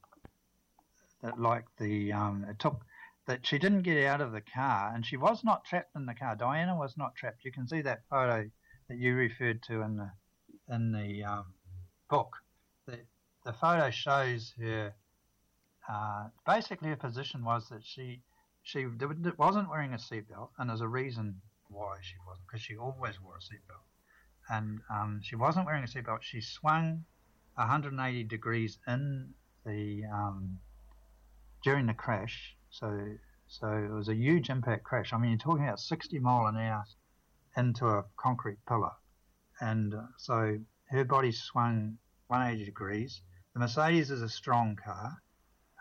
that 1.22 1.40
like 1.40 1.64
the 1.78 2.12
um, 2.12 2.46
it 2.48 2.58
took 2.58 2.84
that 3.26 3.46
she 3.46 3.58
didn't 3.58 3.82
get 3.82 4.04
out 4.04 4.20
of 4.20 4.32
the 4.32 4.42
car, 4.42 4.92
and 4.94 5.04
she 5.04 5.16
was 5.16 5.42
not 5.42 5.64
trapped 5.64 5.96
in 5.96 6.06
the 6.06 6.14
car. 6.14 6.36
Diana 6.36 6.76
was 6.76 6.96
not 6.96 7.16
trapped. 7.16 7.44
You 7.44 7.52
can 7.52 7.66
see 7.66 7.80
that 7.82 8.02
photo 8.10 8.50
that 8.88 8.98
you 8.98 9.14
referred 9.14 9.62
to 9.64 9.80
in 9.80 9.96
the 9.96 10.10
in 10.68 10.92
the 10.92 11.24
um, 11.24 11.46
book. 12.08 12.36
The 12.86 13.00
the 13.44 13.52
photo 13.52 13.90
shows 13.90 14.52
her. 14.60 14.94
Uh, 15.86 16.28
basically, 16.46 16.88
her 16.88 16.96
position 16.96 17.44
was 17.44 17.68
that 17.68 17.84
she 17.84 18.20
she 18.62 18.86
wasn't 19.38 19.68
wearing 19.68 19.92
a 19.92 19.98
seatbelt, 19.98 20.50
and 20.58 20.70
there's 20.70 20.80
a 20.80 20.88
reason 20.88 21.40
why 21.68 21.96
she 22.00 22.14
wasn't, 22.26 22.46
because 22.46 22.62
she 22.62 22.76
always 22.76 23.20
wore 23.20 23.36
a 23.36 23.40
seatbelt. 23.40 23.84
And 24.48 24.80
um, 24.90 25.20
she 25.22 25.36
wasn't 25.36 25.66
wearing 25.66 25.84
a 25.84 25.86
seatbelt. 25.86 26.22
She 26.22 26.40
swung 26.40 27.04
180 27.56 28.24
degrees 28.24 28.78
in 28.86 29.32
the 29.64 30.02
um, 30.12 30.58
during 31.62 31.86
the 31.86 31.94
crash. 31.94 32.56
So 32.70 33.16
so 33.46 33.68
it 33.68 33.90
was 33.90 34.08
a 34.08 34.14
huge 34.14 34.50
impact 34.50 34.84
crash. 34.84 35.12
I 35.12 35.18
mean, 35.18 35.30
you're 35.30 35.38
talking 35.38 35.64
about 35.64 35.80
60 35.80 36.18
mile 36.18 36.46
an 36.46 36.56
hour 36.56 36.84
into 37.56 37.86
a 37.86 38.04
concrete 38.16 38.58
pillar, 38.66 38.92
and 39.60 39.94
uh, 39.94 40.02
so 40.16 40.58
her 40.90 41.04
body 41.04 41.32
swung 41.32 41.98
180 42.28 42.64
degrees. 42.64 43.22
The 43.52 43.60
Mercedes 43.60 44.10
is 44.10 44.22
a 44.22 44.28
strong 44.28 44.76
car. 44.76 45.22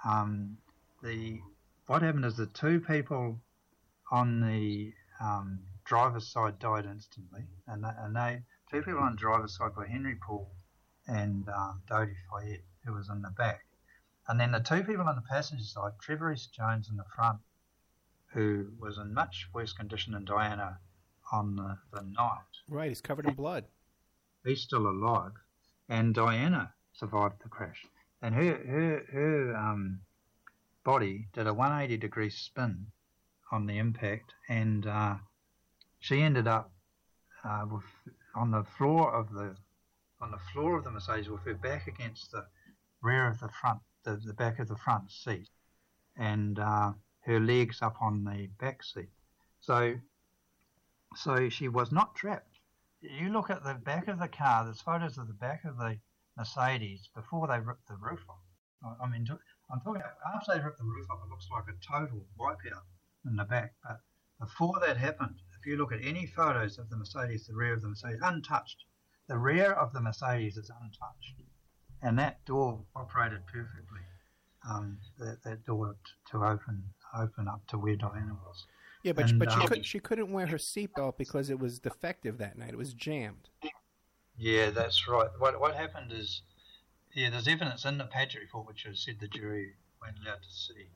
Um, 0.05 0.57
the 1.01 1.39
what 1.87 2.01
happened 2.01 2.25
is 2.25 2.37
the 2.37 2.47
two 2.47 2.79
people 2.79 3.41
on 4.11 4.41
the 4.41 4.93
um, 5.19 5.59
driver's 5.85 6.31
side 6.31 6.59
died 6.59 6.85
instantly, 6.85 7.47
and 7.67 7.83
they, 7.83 7.91
and 7.97 8.15
they 8.15 8.41
two 8.71 8.81
people 8.83 9.01
on 9.01 9.13
the 9.13 9.17
driver's 9.17 9.57
side 9.57 9.75
were 9.75 9.85
Henri 9.85 10.15
Paul 10.15 10.51
and 11.07 11.47
um, 11.49 11.81
Dodi 11.89 12.15
Fayed, 12.31 12.61
who 12.85 12.93
was 12.93 13.09
in 13.09 13.21
the 13.21 13.29
back, 13.29 13.65
and 14.27 14.39
then 14.39 14.51
the 14.51 14.59
two 14.59 14.83
people 14.83 15.07
on 15.07 15.15
the 15.15 15.29
passenger 15.29 15.63
side, 15.63 15.91
Trevor 15.99 16.27
Rees-Jones 16.27 16.89
in 16.89 16.97
the 16.97 17.05
front, 17.15 17.39
who 18.33 18.67
was 18.79 18.97
in 18.97 19.13
much 19.13 19.47
worse 19.53 19.73
condition 19.73 20.13
than 20.13 20.25
Diana 20.25 20.79
on 21.31 21.55
the, 21.55 21.77
the 21.91 22.03
night. 22.03 22.39
Right, 22.67 22.89
he's 22.89 23.01
covered 23.01 23.25
in 23.25 23.33
blood. 23.33 23.65
He's 24.45 24.61
still 24.61 24.87
alive, 24.87 25.31
and 25.89 26.13
Diana 26.13 26.73
survived 26.93 27.41
the 27.43 27.49
crash, 27.49 27.85
and 28.21 28.35
her 28.35 28.55
her 28.55 29.05
her 29.11 29.55
um, 29.55 30.01
body 30.83 31.27
did 31.33 31.47
a 31.47 31.53
180 31.53 31.97
degree 31.97 32.29
spin 32.29 32.87
on 33.51 33.67
the 33.67 33.77
impact, 33.77 34.33
and 34.49 34.85
uh, 34.85 35.15
she 35.99 36.21
ended 36.21 36.47
up 36.47 36.71
uh, 37.43 37.65
with, 37.69 37.83
on 38.35 38.51
the 38.51 38.63
floor 38.63 39.13
of 39.13 39.31
the 39.31 39.55
on 40.23 40.31
the 40.31 40.39
floor 40.53 40.77
of 40.77 40.85
the 40.85 40.91
Mercedes 40.91 41.29
with 41.29 41.43
her 41.43 41.53
back 41.53 41.85
against 41.87 42.31
the 42.31 42.45
rear 43.01 43.27
of 43.27 43.39
the 43.41 43.49
front, 43.49 43.79
the, 44.05 44.15
the 44.25 44.33
back 44.33 44.57
of 44.57 44.69
the 44.69 44.77
front 44.77 45.11
seat, 45.11 45.49
and 46.15 46.57
uh, 46.59 46.93
her 47.25 47.39
legs 47.41 47.81
up 47.81 48.01
on 48.01 48.23
the 48.23 48.47
back 48.57 48.81
seat. 48.83 49.09
So, 49.59 49.95
so 51.15 51.49
she 51.49 51.67
was 51.67 51.91
not 51.91 52.15
trapped. 52.15 52.59
You 53.01 53.29
look 53.29 53.49
at 53.49 53.65
the 53.65 53.73
back 53.73 54.07
of 54.07 54.17
the 54.17 54.29
car. 54.29 54.63
There's 54.63 54.79
photos 54.79 55.17
of 55.17 55.27
the 55.27 55.33
back 55.33 55.65
of 55.65 55.77
the 55.77 55.99
Mercedes 56.37 57.09
before 57.13 57.47
they 57.47 57.59
ripped 57.59 57.89
the 57.89 57.97
roof 57.97 58.23
off. 58.29 58.97
I- 59.01 59.07
mean, 59.07 59.27
I'm 59.69 59.81
talking 59.81 60.01
about 60.01 60.17
after 60.35 60.53
they 60.53 60.63
ripped 60.63 60.77
the 60.77 60.85
roof 60.85 61.05
off, 61.11 61.19
it 61.25 61.29
looks 61.29 61.49
like 61.51 61.65
a 61.67 61.75
total 61.85 62.25
wipeout 62.39 62.83
in 63.25 63.35
the 63.35 63.43
back. 63.43 63.73
But 63.83 63.99
before 64.39 64.79
that 64.79 64.95
happened, 64.95 65.41
if 65.59 65.65
you 65.65 65.75
look 65.75 65.91
at 65.91 66.01
any 66.01 66.27
photos 66.27 66.77
of 66.77 66.89
the 66.89 66.95
Mercedes, 66.97 67.45
the 67.45 67.55
rear 67.55 67.73
of 67.73 67.81
the 67.81 67.89
Mercedes, 67.89 68.21
untouched. 68.21 68.85
The 69.27 69.37
rear 69.37 69.71
of 69.71 69.93
the 69.93 70.01
Mercedes 70.01 70.57
is 70.57 70.69
untouched, 70.69 71.41
and 72.01 72.19
that 72.19 72.43
door 72.45 72.81
operated 72.95 73.45
perfectly. 73.47 74.01
Um, 74.69 74.97
that, 75.19 75.43
that 75.43 75.65
door 75.65 75.95
t- 76.05 76.11
to 76.31 76.37
open 76.37 76.83
open 77.13 77.49
up 77.49 77.67
to 77.67 77.77
where 77.77 77.97
Diana 77.97 78.37
was. 78.45 78.65
Yeah, 79.03 79.11
but 79.11 79.29
And, 79.29 79.39
but 79.39 79.51
she 79.51 79.59
um, 79.59 79.67
could 79.67 79.85
she 79.85 79.99
couldn't 79.99 80.31
wear 80.31 80.47
her 80.47 80.57
seatbelt 80.57 81.17
because 81.17 81.49
it 81.49 81.59
was 81.59 81.79
defective 81.79 82.37
that 82.37 82.57
night. 82.57 82.69
It 82.69 82.77
was 82.77 82.93
jammed. 82.93 83.49
Yeah, 84.37 84.71
that's 84.71 85.07
right. 85.07 85.29
What 85.37 85.59
what 85.59 85.75
happened 85.75 86.11
is, 86.11 86.41
yeah, 87.13 87.29
there's 87.29 87.47
evidence 87.47 87.85
in 87.85 87.97
the 87.97 88.05
Paget 88.05 88.41
report, 88.41 88.67
which 88.67 88.85
I 88.89 88.93
said 88.93 89.17
the 89.19 89.27
jury 89.27 89.73
weren't 90.01 90.17
allowed 90.25 90.41
to 90.43 90.53
see, 90.53 90.87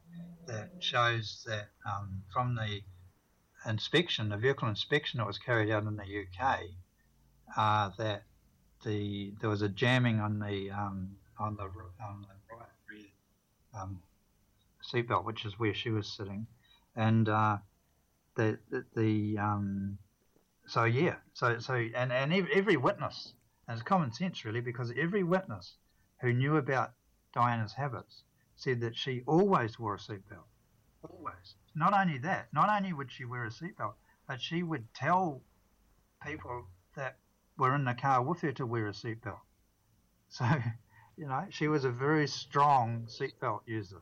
that 0.47 0.71
shows 0.79 1.45
that 1.47 1.69
um, 1.85 2.23
from 2.33 2.55
the 2.55 2.81
inspection, 3.65 4.29
the 4.29 4.37
vehicle 4.37 4.67
inspection 4.67 5.19
that 5.19 5.27
was 5.27 5.37
carried 5.37 5.69
out 5.71 5.83
in 5.83 5.95
the 5.97 6.03
UK, 6.03 6.61
uh, 7.55 7.91
that 7.97 8.23
the 8.83 9.33
there 9.41 9.49
was 9.49 9.61
a 9.61 9.69
jamming 9.69 10.19
on 10.19 10.39
the 10.39 10.71
um, 10.71 11.15
on 11.39 11.55
the 11.55 11.63
on 11.63 12.21
the 12.21 12.55
right 12.55 12.67
rear 12.89 13.05
um, 13.79 13.99
seatbelt, 14.83 15.25
which 15.25 15.45
is 15.45 15.59
where 15.59 15.73
she 15.73 15.89
was 15.89 16.07
sitting, 16.07 16.47
and 16.95 17.29
uh, 17.29 17.57
the 18.35 18.57
the, 18.69 18.85
the 18.95 19.37
um, 19.37 19.97
so 20.65 20.83
yeah, 20.83 21.15
so 21.33 21.59
so 21.59 21.73
and 21.73 22.11
and 22.11 22.33
every 22.33 22.77
witness, 22.77 23.33
and 23.67 23.75
it's 23.75 23.83
common 23.83 24.11
sense 24.11 24.43
really, 24.45 24.61
because 24.61 24.91
every 24.97 25.23
witness 25.23 25.75
who 26.21 26.33
knew 26.33 26.57
about 26.57 26.93
Diana's 27.33 27.73
habits, 27.73 28.23
said 28.55 28.81
that 28.81 28.95
she 28.95 29.21
always 29.27 29.79
wore 29.79 29.95
a 29.95 29.99
seatbelt. 29.99 30.47
Always. 31.03 31.55
Not 31.75 31.93
only 31.93 32.17
that, 32.19 32.47
not 32.51 32.69
only 32.69 32.91
would 32.91 33.11
she 33.11 33.23
wear 33.23 33.45
a 33.45 33.49
seatbelt, 33.49 33.93
but 34.27 34.41
she 34.41 34.63
would 34.63 34.91
tell 34.93 35.41
people 36.25 36.65
that 36.95 37.17
were 37.57 37.75
in 37.75 37.85
the 37.85 37.93
car 37.93 38.21
with 38.21 38.41
her 38.41 38.51
to 38.53 38.65
wear 38.65 38.87
a 38.87 38.91
seatbelt. 38.91 39.39
So, 40.29 40.45
you 41.15 41.25
know, 41.25 41.45
she 41.49 41.69
was 41.69 41.85
a 41.85 41.89
very 41.89 42.27
strong 42.27 43.07
seatbelt 43.07 43.61
user. 43.65 44.01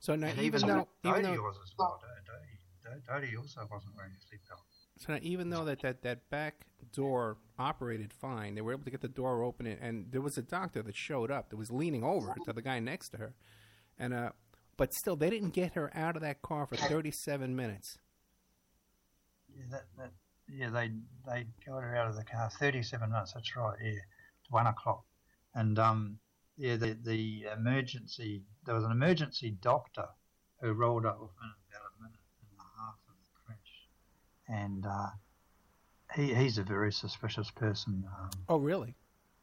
So 0.00 0.14
now, 0.14 0.28
And 0.28 0.38
even 0.38 0.60
even 0.60 0.66
though, 0.66 0.88
even 1.04 1.22
though, 1.24 1.42
was 1.42 1.58
as 1.62 1.74
well. 1.78 2.00
Dodi, 2.24 3.02
Dodi 3.06 3.38
also 3.38 3.68
wasn't 3.70 3.94
wearing 3.94 4.12
a 4.12 4.34
seatbelt. 4.34 4.62
so 4.96 5.12
now 5.12 5.18
even 5.20 5.50
though 5.50 5.66
that, 5.66 5.82
that, 5.82 6.02
that 6.02 6.30
back 6.30 6.64
door 6.94 7.36
operated 7.58 8.14
fine, 8.14 8.54
they 8.54 8.62
were 8.62 8.72
able 8.72 8.84
to 8.84 8.90
get 8.90 9.02
the 9.02 9.08
door 9.08 9.42
open, 9.42 9.66
and, 9.66 9.78
and 9.82 10.06
there 10.10 10.22
was 10.22 10.38
a 10.38 10.42
doctor 10.42 10.82
that 10.82 10.96
showed 10.96 11.30
up 11.30 11.50
that 11.50 11.56
was 11.56 11.70
leaning 11.70 12.02
over 12.02 12.34
to 12.46 12.52
the 12.54 12.62
guy 12.62 12.80
next 12.80 13.10
to 13.10 13.18
her, 13.18 13.34
and 13.98 14.14
uh, 14.14 14.30
but 14.78 14.94
still 14.94 15.16
they 15.16 15.28
didn't 15.28 15.50
get 15.50 15.74
her 15.74 15.90
out 15.94 16.16
of 16.16 16.22
that 16.22 16.40
car 16.40 16.66
for 16.66 16.76
37 16.76 17.54
minutes. 17.54 17.98
Yeah, 19.54 19.64
that, 19.70 19.84
that, 19.98 20.10
yeah, 20.52 20.70
they 20.70 20.90
they 21.26 21.46
got 21.66 21.82
her 21.82 21.96
out 21.96 22.08
of 22.08 22.16
the 22.16 22.24
car. 22.24 22.50
Thirty-seven 22.58 23.10
minutes. 23.10 23.32
That's 23.32 23.54
right. 23.56 23.76
Yeah, 23.82 23.92
one 24.50 24.66
o'clock, 24.66 25.04
and 25.54 25.78
um, 25.78 26.18
yeah, 26.56 26.76
the 26.76 26.96
the 27.04 27.46
emergency. 27.56 28.42
There 28.64 28.74
was 28.74 28.84
an 28.84 28.92
emergency 28.92 29.56
doctor 29.62 30.06
who 30.60 30.72
rolled 30.72 31.06
up 31.06 31.20
within 31.20 31.52
about 31.70 31.82
a 31.98 32.02
minute 32.02 32.18
and 32.42 32.60
a 32.60 32.80
half 32.80 32.94
of 33.08 33.14
the 33.22 33.46
crash, 33.46 34.58
and 34.62 34.86
uh, 34.86 35.10
he 36.14 36.34
he's 36.34 36.58
a 36.58 36.62
very 36.64 36.92
suspicious 36.92 37.50
person. 37.50 38.04
Um, 38.20 38.30
Oh, 38.48 38.58
really? 38.58 38.94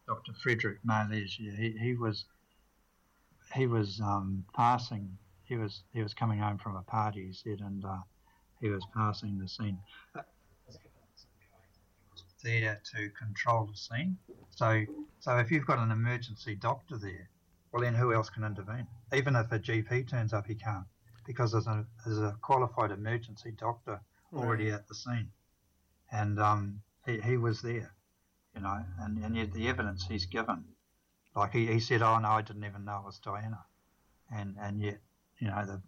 Dr. 0.07 0.34
Frederick 0.44 0.77
Mailliez, 0.88 1.40
yeah, 1.40 1.56
he, 1.57 1.72
he 1.80 1.95
was 1.95 2.26
he 3.56 3.65
was 3.68 3.99
um, 4.02 4.44
passing. 4.56 5.18
He 5.45 5.56
was 5.57 5.84
he 5.94 6.02
was 6.03 6.14
coming 6.14 6.40
home 6.40 6.57
from 6.57 6.76
a 6.76 6.82
party. 6.84 7.26
He 7.27 7.34
said, 7.34 7.60
and 7.65 7.84
uh, 7.86 7.98
he 8.61 8.69
was 8.69 8.84
passing 8.95 9.38
the 9.40 9.48
scene. 9.48 9.80
There 12.46 12.82
to 12.96 13.10
control 13.12 13.68
the 13.68 13.78
scene. 13.78 14.18
So 14.52 14.86
so 15.20 15.38
if 15.40 15.52
you've 15.52 15.68
got 15.68 15.80
an 15.80 15.92
emergency 15.92 16.56
doctor 16.56 16.98
there, 16.98 17.30
well 17.74 17.84
then 17.84 17.96
who 17.96 18.14
else 18.14 18.30
can 18.30 18.46
intervene? 18.46 18.88
Even 19.14 19.36
if 19.36 19.52
a 19.52 19.60
GP 19.60 20.10
turns 20.10 20.34
up, 20.34 20.48
he 20.48 20.56
can't 20.56 20.86
because 21.28 21.54
there's 21.54 21.68
a 21.68 21.86
there's 22.06 22.20
a 22.20 22.38
qualified 22.42 22.92
emergency 22.92 23.54
doctor 23.58 24.02
already 24.34 24.66
Right. 24.72 24.76
at 24.76 24.88
the 24.90 24.96
scene, 24.96 25.32
and 26.12 26.40
um, 26.40 26.82
he 27.06 27.22
he 27.22 27.38
was 27.38 27.62
there 27.64 27.92
you 28.56 28.62
know, 28.62 28.86
and, 29.02 29.18
and 29.24 29.36
yet 29.38 29.54
the 29.54 29.68
evidence 29.70 30.06
he's 30.08 30.26
given, 30.28 30.66
like 31.36 31.54
he, 31.54 31.68
he 31.68 31.80
said, 31.82 32.02
oh 32.04 32.20
no, 32.20 32.30
I 32.30 32.44
didn't 32.44 32.66
even 32.66 32.86
know 32.86 33.00
it 33.00 33.06
was 33.06 33.20
Diana, 33.20 33.66
and 34.34 34.56
and 34.62 34.82
yet, 34.82 35.00
you 35.40 35.48
know, 35.50 35.66
the, 35.66 35.82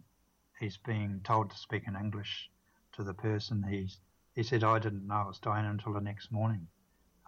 he's 0.60 0.78
being 0.78 1.20
told 1.24 1.50
to 1.50 1.56
speak 1.58 1.84
in 1.88 1.96
English 1.96 2.50
to 2.94 3.04
the 3.04 3.14
person. 3.14 3.64
He's 3.68 3.98
he 4.38 4.44
said, 4.44 4.64
I 4.64 4.78
didn't 4.78 5.06
know 5.06 5.22
it 5.22 5.26
was 5.28 5.38
Diana 5.38 5.70
until 5.70 5.92
the 5.92 6.00
next 6.00 6.30
morning, 6.30 6.66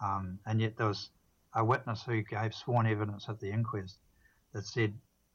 um, 0.01 0.39
and 0.45 0.61
yet 0.61 0.77
there 0.77 0.87
was 0.87 1.09
a 1.53 1.63
witness 1.63 2.03
who 2.03 2.21
gave 2.21 2.55
sworn 2.55 2.87
evidence 2.87 3.25
at 3.27 3.39
the 3.39 3.51
inquest 3.51 3.97
that 4.53 4.65
said, 4.65 4.93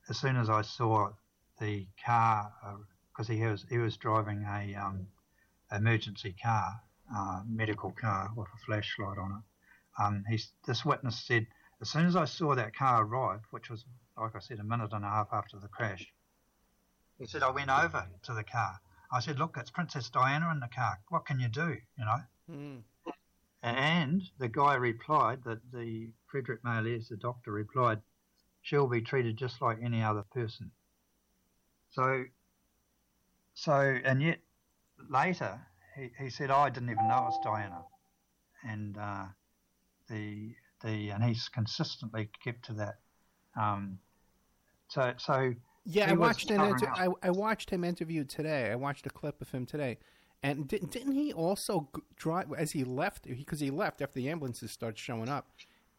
as 0.09 0.19
soon 0.19 0.37
as 0.37 0.49
I 0.49 0.63
saw 0.63 1.11
the 1.61 1.87
car, 2.05 2.53
because 3.13 3.29
he 3.29 3.43
was 3.43 3.65
he 3.69 3.79
was 3.79 3.97
driving 3.97 4.45
a 4.45 4.75
um, 4.75 5.07
emergency 5.71 6.35
car, 6.43 6.81
uh, 7.15 7.43
medical 7.47 7.93
car 7.93 8.31
with 8.35 8.49
a 8.49 8.65
flashlight 8.65 9.19
on 9.19 9.33
it 9.33 9.45
um, 9.99 10.25
he's, 10.29 10.49
this 10.67 10.85
witness 10.85 11.25
said, 11.27 11.47
as 11.81 11.91
soon 11.91 12.07
as 12.07 12.17
I 12.17 12.25
saw 12.25 12.55
that 12.55 12.75
car 12.75 13.05
arrive, 13.05 13.41
which 13.51 13.71
was, 13.71 13.85
like 14.17 14.35
I 14.35 14.41
said, 14.41 14.59
a 14.59 14.65
minute 14.65 14.93
and 14.93 15.05
a 15.05 15.09
half 15.09 15.29
after 15.33 15.59
the 15.59 15.69
crash, 15.69 16.07
he 17.19 17.27
said, 17.27 17.43
I 17.43 17.51
went 17.51 17.71
over 17.71 18.07
to 18.25 18.35
the 18.35 18.45
car. 18.45 18.79
I 19.13 19.21
said, 19.21 19.39
look, 19.39 19.57
it's 19.59 19.71
Princess 19.71 20.11
Diana 20.11 20.51
in 20.53 20.61
the 20.61 20.69
car. 20.69 20.99
What 21.09 21.27
can 21.27 21.41
you 21.41 21.49
do? 21.49 21.77
You 21.99 22.05
know? 22.05 22.21
Mm. 22.51 22.83
And 23.63 24.23
the 24.39 24.49
guy 24.49 24.75
replied 24.75 25.45
that 25.45 25.61
the 25.73 26.11
Frederick 26.31 26.63
Mailliez, 26.63 27.09
the 27.09 27.17
doctor, 27.17 27.53
replied, 27.53 28.01
she'll 28.63 28.89
be 28.89 29.01
treated 29.01 29.37
just 29.37 29.61
like 29.63 29.79
any 29.83 30.03
other 30.03 30.25
person. 30.33 30.71
So, 31.91 32.25
so, 33.55 33.99
and 34.05 34.23
yet 34.23 34.39
later 35.11 35.61
he, 35.97 36.11
he 36.19 36.31
said, 36.31 36.51
oh, 36.51 36.59
I 36.59 36.71
didn't 36.71 36.91
even 36.91 37.09
know 37.09 37.19
it 37.19 37.25
was 37.25 37.41
Diana. 37.45 37.83
And, 38.65 38.97
uh, 38.99 39.27
the 40.09 40.55
the 40.83 41.11
and 41.11 41.25
he's 41.25 41.49
consistently 41.49 42.31
kept 42.45 42.67
to 42.67 42.73
that. 42.75 42.97
Um, 43.61 43.99
so 44.89 45.15
so 45.19 45.55
Yeah, 45.87 46.07
he 46.07 46.13
I 46.13 46.15
watched 46.15 46.51
an 46.51 46.61
inter- 46.61 46.93
I, 46.95 47.09
I 47.23 47.31
watched 47.31 47.71
him 47.71 47.85
interviewed 47.85 48.29
today. 48.29 48.71
I 48.71 48.75
watched 48.75 49.07
a 49.07 49.11
clip 49.11 49.41
of 49.41 49.51
him 49.53 49.65
today, 49.65 49.99
and 50.43 50.67
didn't 50.67 50.91
didn't 50.91 51.13
he 51.13 51.33
also 51.33 51.89
g- 51.95 52.03
drive 52.17 52.53
as 52.57 52.73
he 52.73 52.83
left 52.83 53.29
because 53.29 53.61
he 53.61 53.71
left 53.71 54.03
after 54.03 54.15
the 54.15 54.29
ambulances 54.29 54.73
started 54.73 54.99
showing 54.99 55.29
up? 55.29 55.49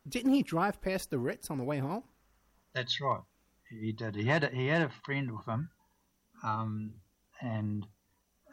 Didn't 0.07 0.33
he 0.33 0.43
drive 0.43 0.81
past 0.81 1.09
the 1.09 1.17
Ritz 1.17 1.49
on 1.49 1.57
the 1.57 1.63
way 1.63 1.79
home? 1.79 2.03
That's 2.73 2.99
right. 2.99 3.21
He 3.69 3.93
did. 3.93 4.15
He 4.15 4.25
had 4.25 4.43
a, 4.43 4.49
he 4.49 4.67
had 4.67 4.81
a 4.81 4.91
friend 5.05 5.31
with 5.31 5.45
him, 5.45 5.69
um, 6.43 6.93
and 7.41 7.85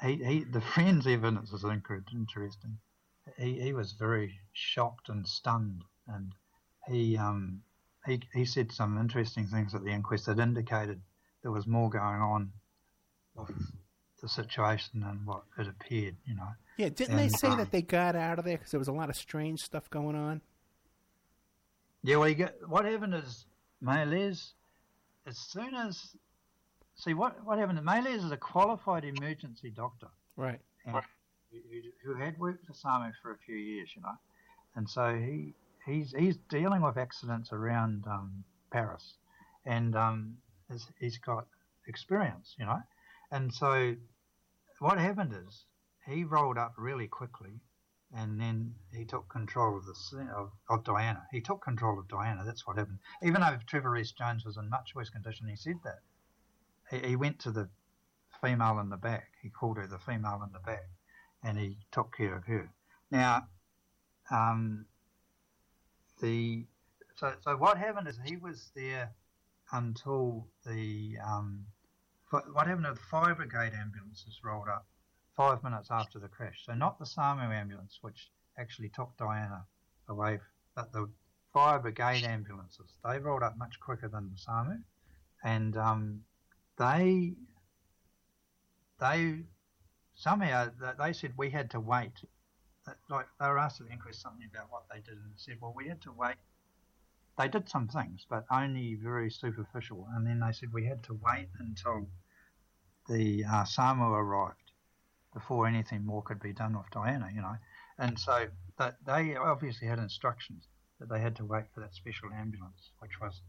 he, 0.02 0.15
he 0.24 0.44
the 0.44 0.61
friend's 0.61 1.06
evidence 1.06 1.52
is 1.52 1.65
inter- 1.65 2.05
interesting. 2.12 2.78
He 3.39 3.61
he 3.61 3.73
was 3.73 3.93
very 3.93 4.39
shocked 4.52 5.09
and 5.09 5.27
stunned, 5.27 5.82
and 6.06 6.32
he 6.89 7.16
um 7.16 7.62
he 8.06 8.20
he 8.32 8.44
said 8.44 8.70
some 8.70 8.98
interesting 8.98 9.47
things 9.47 9.74
at 9.74 9.82
the 9.82 9.90
inquest 9.90 10.27
that 10.27 10.39
indicated 10.39 11.01
there 11.45 11.53
was 11.53 11.69
more 11.69 11.89
going 11.91 12.21
on 12.21 12.51
with 13.37 13.51
the 14.21 14.29
situation 14.29 15.01
than 15.01 15.21
what 15.25 15.45
it 15.59 15.69
appeared. 15.69 16.16
You 16.25 16.35
know. 16.35 16.49
Yeah, 16.79 16.89
didn't 16.89 17.16
they 17.16 17.29
say 17.29 17.49
um, 17.49 17.59
that 17.59 17.71
they 17.71 17.83
got 17.83 18.16
out 18.16 18.41
of 18.41 18.45
there 18.45 18.57
because 18.57 18.73
there 18.73 18.81
was 18.81 18.89
a 18.89 18.93
lot 18.93 19.11
of 19.11 19.15
strange 19.16 19.61
stuff 19.61 19.89
going 19.91 20.16
on? 20.16 20.41
Yeah, 22.03 22.16
well, 22.16 22.29
you 22.29 22.35
get 22.35 22.57
what 22.69 22.85
happened 22.85 23.15
is 23.15 23.45
Mailliez, 23.83 24.53
as 25.27 25.39
soon 25.39 25.75
as 25.75 26.16
see 26.97 27.15
what 27.15 27.45
what 27.45 27.59
happened. 27.59 27.79
Mailliez 27.81 28.25
is 28.25 28.33
a 28.33 28.37
qualified 28.37 29.05
emergency 29.05 29.71
doctor, 29.71 30.09
Right. 30.37 30.61
and 30.87 30.97
who, 31.53 31.61
who 32.03 32.15
had 32.15 32.39
worked 32.39 32.66
for 32.66 32.73
SAMU 32.73 33.12
for 33.23 33.33
a 33.33 33.39
few 33.39 33.57
years, 33.57 33.91
you 33.95 34.03
know, 34.03 34.16
and 34.77 34.89
so 34.89 35.15
he 35.15 35.55
he's 35.87 36.15
he's 36.19 36.37
dealing 36.49 36.81
with 36.83 36.97
accidents 36.97 37.53
around 37.53 38.05
um, 38.07 38.45
Paris, 38.71 39.15
and 39.66 39.95
um, 39.95 40.37
he's, 40.70 40.86
he's 40.99 41.19
got 41.19 41.47
experience, 41.86 42.55
you 42.59 42.66
know, 42.66 42.81
and 43.31 43.53
so 43.53 43.95
what 44.78 44.99
happened 44.99 45.35
is 45.47 45.65
he 46.07 46.24
rolled 46.24 46.59
up 46.59 46.74
really 46.77 47.07
quickly 47.07 47.61
and 48.16 48.41
then 48.41 48.74
he 48.93 49.05
took 49.05 49.28
control 49.28 49.77
of 49.77 49.85
the 49.86 49.95
of, 50.36 50.51
of 50.69 50.85
Diana. 50.85 51.27
He 51.32 51.41
took 51.41 51.62
control 51.62 51.99
of 51.99 52.09
Diana. 52.09 52.43
That's 52.45 52.66
what 52.66 52.78
happened. 52.78 52.99
Even 53.23 53.41
though 53.41 53.59
Trevor 53.66 53.91
Rees-Jones 53.91 54.45
was 54.45 54.57
in 54.57 54.69
much 54.70 54.95
worse 54.95 55.11
condition, 55.11 55.49
he 55.49 55.57
said 55.57 55.77
that. 55.85 55.99
He, 56.91 57.09
he 57.09 57.16
went 57.16 57.41
to 57.41 57.51
the 57.51 57.69
female 58.41 58.78
in 58.78 58.89
the 58.89 58.97
back. 58.97 59.28
He 59.43 59.49
called 59.49 59.78
her 59.78 59.86
the 59.86 59.99
female 59.99 60.43
in 60.47 60.53
the 60.53 60.61
back, 60.61 60.85
and 61.43 61.59
he 61.59 61.78
took 61.91 62.16
care 62.16 62.36
of 62.36 62.45
her. 62.45 62.70
Now, 63.11 63.49
um, 64.31 64.86
the 66.20 66.66
so 67.16 67.32
so 67.43 67.57
what 67.57 67.78
happened 67.78 68.07
is 68.07 68.19
he 68.24 68.36
was 68.36 68.70
there 68.77 69.12
until 69.75 70.47
the 70.65 71.17
um, 71.27 71.67
what 72.31 72.67
happened 72.67 72.87
is 72.87 72.95
the 72.95 73.05
fire 73.11 73.35
brigade 73.35 73.73
ambulances 73.79 74.41
rolled 74.43 74.69
up 74.69 74.87
five 75.37 75.63
minutes 75.63 75.89
after 75.91 76.19
the 76.19 76.29
crash. 76.29 76.63
So 76.65 76.75
not 76.75 76.99
the 76.99 77.07
SAMU 77.07 77.53
ambulance, 77.53 77.99
which 78.01 78.31
actually 78.59 78.89
took 78.89 79.11
Diana 79.19 79.67
away, 80.09 80.39
but 80.75 80.93
the 80.93 81.09
fire 81.53 81.79
brigade 81.79 82.25
ambulances. 82.25 82.95
They 83.05 83.19
rolled 83.19 83.43
up 83.43 83.59
much 83.59 83.79
quicker 83.81 84.09
than 84.09 84.31
the 84.31 84.39
SAMU, 84.39 84.79
and 85.43 85.77
um, 85.77 86.21
they 86.79 87.35
they 89.01 89.43
somehow 90.15 90.69
they 90.99 91.13
said 91.13 91.33
we 91.37 91.51
had 91.51 91.71
to 91.71 91.81
wait. 91.81 92.13
Like 93.09 93.27
they 93.41 93.47
were 93.47 93.59
asked 93.59 93.81
at 93.81 93.87
the 93.87 93.93
inquest 93.93 94.21
something 94.21 94.47
about 94.55 94.71
what 94.71 94.85
they 94.93 95.01
did, 95.01 95.15
and 95.15 95.33
said, 95.37 95.57
well, 95.61 95.75
we 95.75 95.89
had 95.89 96.03
to 96.03 96.13
wait. 96.13 96.37
They 97.36 97.48
did 97.48 97.69
some 97.69 97.89
things, 97.89 98.27
but 98.28 98.44
only 98.51 98.94
very 98.94 99.31
superficial. 99.31 100.06
And 100.15 100.27
then 100.27 100.40
they 100.40 100.52
said 100.52 100.73
we 100.73 100.86
had 100.86 101.02
to 101.05 101.15
wait 101.15 101.48
until 101.59 102.06
the 103.09 103.44
uh, 103.44 103.65
SAMU 103.65 104.12
arrived 104.12 104.70
before 105.32 105.66
anything 105.66 106.06
more 106.06 106.23
could 106.23 106.40
be 106.40 106.52
done 106.52 106.77
with 106.77 106.90
Diana, 106.90 107.28
you 107.35 107.40
know. 107.40 107.56
And 107.98 108.19
so 108.19 108.47
that 108.78 108.97
they 109.05 109.36
obviously 109.36 109.89
had 109.89 109.98
instructions 109.98 110.69
that 111.01 111.09
they 111.09 111.20
had 111.20 111.36
to 111.36 111.44
wait 111.44 111.65
for 111.74 111.81
that 111.81 111.94
special 111.94 112.31
ambulance, 112.32 112.93
which 113.01 113.20
was 113.20 113.43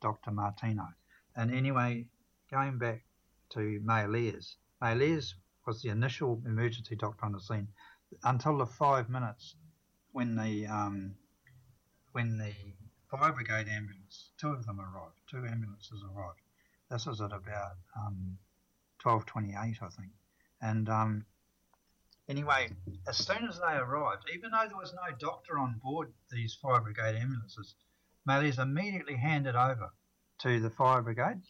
Dr. 0.00 0.30
Martino. 0.30 0.86
And 1.34 1.54
anyway, 1.54 2.06
going 2.50 2.78
back 2.78 3.02
to 3.50 3.80
Mailliez, 3.84 4.56
Mailliez 4.82 5.34
was 5.66 5.82
the 5.82 5.88
initial 5.88 6.42
emergency 6.46 6.96
doctor 6.96 7.24
on 7.24 7.32
the 7.32 7.40
scene 7.40 7.68
until 8.24 8.58
the 8.58 8.66
five 8.66 9.08
minutes 9.08 9.56
when 10.12 10.36
the 10.36 10.66
um, 10.66 11.14
when 12.12 12.38
the 12.38 12.52
fire 13.10 13.32
brigade 13.32 13.68
ambulance. 13.68 14.30
Two 14.38 14.48
of 14.48 14.66
them 14.66 14.80
arrived. 14.80 15.20
Two 15.30 15.44
ambulances 15.46 16.02
arrived. 16.02 16.40
This 16.90 17.06
was 17.06 17.20
at 17.20 17.32
about 17.32 17.76
um, 17.96 18.38
twelve 18.98 19.26
twenty-eight, 19.26 19.78
I 19.82 19.88
think. 19.88 20.10
And 20.60 20.88
um, 20.88 21.24
anyway, 22.28 22.70
as 23.08 23.18
soon 23.18 23.48
as 23.48 23.58
they 23.58 23.76
arrived, 23.76 24.24
even 24.34 24.50
though 24.50 24.66
there 24.68 24.76
was 24.76 24.94
no 24.94 25.16
doctor 25.18 25.58
on 25.58 25.80
board 25.82 26.12
these 26.30 26.54
fire 26.54 26.80
brigade 26.80 27.16
ambulances, 27.16 27.74
Mailliez 28.28 28.58
immediately 28.58 29.16
handed 29.16 29.54
over 29.54 29.90
to 30.40 30.60
the 30.60 30.70
fire 30.70 31.02
brigade 31.02 31.42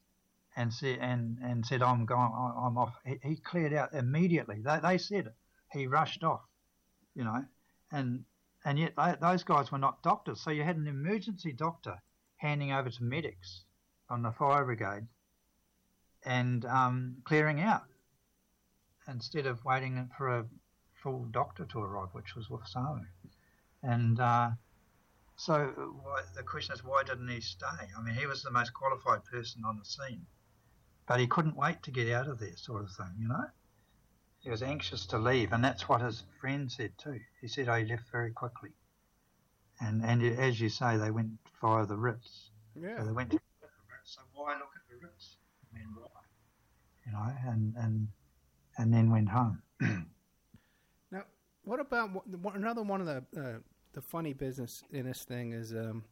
and 0.56 0.72
said 0.72 0.98
and, 1.00 1.38
and 1.42 1.66
said 1.66 1.82
I'm 1.82 2.06
going 2.06 2.32
I'm 2.34 2.78
off. 2.78 2.94
He, 3.04 3.18
he 3.22 3.36
cleared 3.36 3.74
out 3.74 3.92
immediately. 3.94 4.62
They, 4.64 4.78
they 4.82 4.98
said 4.98 5.32
he 5.72 5.86
rushed 5.86 6.24
off, 6.24 6.42
you 7.14 7.24
know, 7.24 7.44
and 7.92 8.24
and 8.66 8.80
yet 8.80 8.94
they, 8.96 9.14
those 9.20 9.44
guys 9.44 9.70
were 9.70 9.78
not 9.78 10.02
doctors. 10.02 10.40
So 10.40 10.50
you 10.50 10.64
had 10.64 10.76
an 10.76 10.88
emergency 10.88 11.52
doctor 11.52 12.02
handing 12.38 12.72
over 12.72 12.90
to 12.90 13.04
medics 13.04 13.62
on 14.10 14.22
the 14.22 14.32
fire 14.32 14.64
brigade 14.64 15.06
and 16.24 16.64
um, 16.64 17.18
clearing 17.24 17.60
out 17.60 17.84
instead 19.08 19.46
of 19.46 19.64
waiting 19.64 20.10
for 20.18 20.40
a 20.40 20.46
full 21.00 21.26
doctor 21.30 21.64
to 21.64 21.78
arrive, 21.78 22.08
which 22.12 22.34
was 22.34 22.48
Samu. 22.74 23.06
And 23.84 24.18
uh, 24.18 24.50
so 25.36 25.72
why, 26.02 26.22
the 26.34 26.42
question 26.42 26.74
is, 26.74 26.82
why 26.82 27.04
didn't 27.04 27.28
he 27.28 27.40
stay? 27.40 27.66
I 27.96 28.02
mean, 28.02 28.16
he 28.16 28.26
was 28.26 28.42
the 28.42 28.50
most 28.50 28.74
qualified 28.74 29.24
person 29.24 29.62
on 29.64 29.78
the 29.78 29.84
scene, 29.84 30.26
but 31.06 31.20
he 31.20 31.28
couldn't 31.28 31.56
wait 31.56 31.84
to 31.84 31.92
get 31.92 32.10
out 32.10 32.26
of 32.26 32.40
there, 32.40 32.56
sort 32.56 32.82
of 32.82 32.90
thing, 32.90 33.14
you 33.20 33.28
know? 33.28 33.44
He 34.46 34.50
was 34.50 34.62
anxious 34.62 35.06
to 35.06 35.18
leave, 35.18 35.52
and 35.52 35.64
that's 35.64 35.88
what 35.88 36.00
his 36.00 36.22
friend 36.40 36.70
said 36.70 36.92
too. 36.98 37.18
He 37.40 37.48
said, 37.48 37.68
oh, 37.68 37.74
he 37.74 37.84
left 37.84 38.04
very 38.12 38.30
quickly. 38.30 38.70
And, 39.80 40.04
and 40.04 40.22
as 40.22 40.60
you 40.60 40.68
say, 40.68 40.96
they 40.96 41.10
went 41.10 41.30
via 41.60 41.84
the 41.84 41.96
Ritz. 41.96 42.50
Yeah. 42.80 42.96
So 42.96 43.06
they 43.06 43.12
went 43.12 43.30
to 43.32 43.40
the 43.60 43.66
Ritz. 43.66 44.14
So 44.14 44.20
why 44.34 44.52
look 44.52 44.70
at 44.76 44.82
the 44.88 45.04
Ritz? 45.04 45.38
I 45.74 45.78
mean, 45.78 45.88
why? 45.98 46.06
You 47.04 47.12
know, 47.12 47.52
and, 47.52 47.74
and, 47.76 48.08
and 48.78 48.94
then 48.94 49.10
went 49.10 49.28
home. 49.30 49.62
Now, 51.10 51.24
what 51.64 51.80
about 51.80 52.10
another 52.54 52.82
one 52.82 53.00
of 53.00 53.06
the 53.06 53.40
uh, 53.40 53.58
the 53.94 54.00
funny 54.00 54.32
business 54.32 54.82
in 54.92 55.06
this 55.06 55.24
thing 55.24 55.52
is 55.52 55.72
um, 55.72 56.04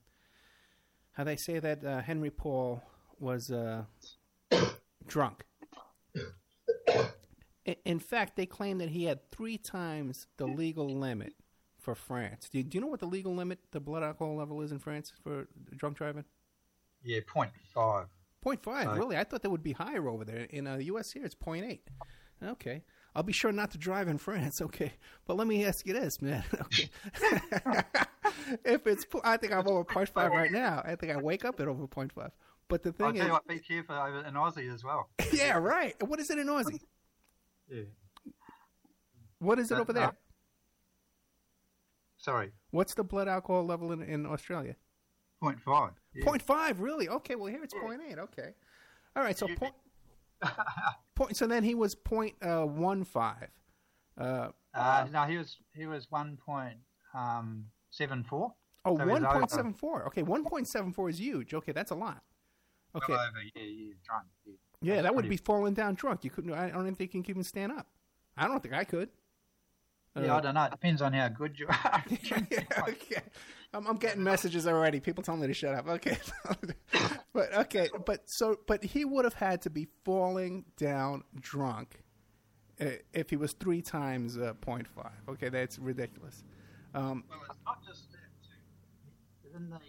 how 1.13 1.25
they 1.25 1.37
say 1.37 1.59
that 1.59 1.85
uh, 1.85 2.01
Henri 2.01 2.31
Paul 2.31 2.81
was 3.19 3.51
uh, 3.51 3.83
drunk. 5.07 5.45
In 7.85 7.99
fact, 7.99 8.37
they 8.37 8.47
claim 8.47 8.79
that 8.79 8.91
he 8.91 9.05
had 9.05 9.31
three 9.31 9.57
times 9.57 10.27
the 10.37 10.47
legal 10.47 10.87
limit 10.87 11.35
for 11.79 11.95
France. 11.95 12.49
Do 12.51 12.59
you, 12.59 12.65
do 12.65 12.77
you 12.77 12.81
know 12.81 12.89
what 12.89 13.01
the 13.01 13.07
legal 13.07 13.35
limit, 13.35 13.59
the 13.73 13.81
blood 13.81 14.03
alcohol 14.03 14.37
level 14.37 14.61
is 14.61 14.73
in 14.73 14.79
France 14.79 15.13
for 15.23 15.47
drunk 15.75 15.97
driving? 15.97 16.25
Yeah, 17.03 17.21
point 17.27 17.51
five. 17.75 18.07
Point 18.41 18.63
five, 18.63 18.89
Right. 18.89 18.99
really? 18.99 19.17
I 19.17 19.25
thought 19.25 19.43
that 19.43 19.51
would 19.51 19.63
be 19.63 19.73
higher 19.73 20.09
over 20.09 20.25
there. 20.25 20.47
In 20.51 20.67
uh, 20.67 20.77
the 20.77 20.85
U.S. 20.85 21.13
here, 21.13 21.25
it's 21.25 21.35
point 21.35 21.65
eight. 21.65 21.89
Okay. 22.43 22.83
I'll 23.15 23.23
be 23.23 23.33
sure 23.33 23.53
not 23.53 23.71
to 23.71 23.79
drive 23.79 24.09
in 24.09 24.19
France. 24.19 24.61
Okay. 24.61 24.93
But 25.27 25.37
let 25.37 25.47
me 25.47 25.65
ask 25.65 25.87
you 25.87 25.93
this, 25.95 26.21
man. 26.21 26.45
Okay. 26.61 26.91
if 28.65 28.87
it's, 28.87 29.07
I 29.23 29.37
think 29.37 29.53
I'm 29.53 29.67
over 29.67 29.85
point 29.85 30.09
five 30.09 30.33
right 30.33 30.51
now. 30.51 30.83
I 30.85 30.97
think 30.97 31.13
I 31.13 31.17
wake 31.17 31.45
up 31.45 31.61
at 31.61 31.69
over 31.69 31.87
point 31.87 32.13
five. 32.13 32.33
But 32.69 32.83
the 32.83 32.95
I'll 33.01 33.13
thing 33.13 33.21
tell 33.21 33.27
is, 33.27 33.33
what, 33.33 33.47
be 33.47 33.59
careful 33.59 33.95
in 33.97 34.35
Aussie 34.35 34.73
as 34.73 34.83
well. 34.83 35.11
yeah, 35.33 35.59
right. 35.59 35.95
What 36.03 36.19
is 36.19 36.31
it 36.31 36.39
in 36.39 36.47
Aussie? 36.49 36.81
Yeah. 37.75 37.83
What 39.39 39.59
is 39.59 39.71
it 39.71 39.79
Uh, 39.79 39.81
over 39.81 39.93
there? 39.93 40.09
uh, 40.09 40.13
Sorry, 42.17 42.53
What's 42.71 42.95
the 42.95 43.05
blood 43.05 43.29
alcohol 43.29 43.67
level 43.67 43.93
in, 43.93 44.03
in 44.03 44.25
Australia? 44.27 44.77
point 45.43 45.61
five. 45.61 45.93
Yeah. 46.15 46.25
Point 46.25 46.41
five, 46.43 46.81
really? 46.81 47.09
Okay. 47.09 47.35
Well, 47.35 47.49
here 47.49 47.63
it's 47.63 47.75
point 47.75 48.01
eight. 48.09 48.19
Okay. 48.19 48.55
All 49.15 49.23
right. 49.23 49.37
So 49.37 49.47
point. 49.49 49.75
point. 51.15 51.37
So 51.37 51.47
then 51.47 51.63
he 51.65 51.75
was 51.75 51.95
point 51.95 52.35
uh. 52.43 52.67
Uh, 54.17 54.51
Uh, 54.73 55.07
no, 55.13 55.25
he 55.25 55.37
was 55.37 55.59
he 55.75 55.87
was 55.87 56.11
one 56.11 56.39
point 56.39 56.79
um. 57.13 57.67
Oh, 58.87 58.99
So 58.99 59.05
1.74. 59.05 60.07
Okay, 60.09 60.23
1.74 60.23 61.11
is 61.11 61.19
huge. 61.21 61.55
Okay, 61.55 61.73
that's 61.73 61.91
a 61.91 61.95
lot. 61.95 62.23
Okay. 62.95 63.13
well 63.13 63.23
over, 63.29 63.41
yeah, 63.55 63.63
yeah, 63.63 63.95
drunk. 64.05 64.27
Yeah. 64.45 64.55
Yeah, 64.85 65.03
that 65.03 65.15
would 65.15 65.29
be 65.29 65.37
falling 65.37 65.75
down 65.75 65.95
drunk. 65.95 66.25
You 66.25 66.31
couldn't. 66.31 66.53
I 66.53 66.71
don't 66.71 66.83
even 66.83 66.95
think 66.95 67.15
you 67.15 67.23
can 67.23 67.31
even 67.31 67.45
stand 67.45 67.73
up. 67.73 67.87
I 68.37 68.47
don't 68.47 68.63
think 68.63 68.75
I 68.75 68.85
could. 68.85 69.09
Yeah, 70.17 70.35
Uh, 70.35 70.39
I 70.39 70.41
don't 70.41 70.55
know. 70.55 70.65
It 70.65 70.71
depends 70.71 71.03
on 71.03 71.13
how 71.13 71.29
good 71.29 71.59
you 71.59 71.67
are. 71.69 72.05
okay. 72.89 73.23
I'm, 73.73 73.87
I'm 73.89 73.97
getting 73.97 74.23
messages 74.23 74.67
already. 74.67 75.01
People 75.01 75.25
telling 75.25 75.41
me 75.41 75.49
to 75.49 75.55
shut 75.55 75.75
up. 75.75 75.89
Okay, 75.89 76.17
but 77.33 77.53
okay, 77.55 77.89
but 78.07 78.29
so, 78.31 78.59
but 78.69 78.85
he 78.85 79.05
would 79.05 79.25
have 79.25 79.35
had 79.35 79.63
to 79.63 79.71
be 79.71 79.89
falling 80.05 80.65
down 80.77 81.25
drunk 81.41 82.05
uh, 82.81 82.87
if 83.13 83.31
he 83.31 83.37
was 83.37 83.53
three 83.55 83.83
times 83.83 84.37
uh, 84.39 84.53
0.5. 84.65 84.87
Okay, 85.31 85.49
that's 85.49 85.79
ridiculous. 85.81 86.45
Um, 86.95 87.25
Well, 87.29 87.41
it's 87.51 87.59
not 87.67 87.85
just 87.85 88.13
that. 88.13 88.19
Too. 89.53 89.57
Um, 89.57 89.81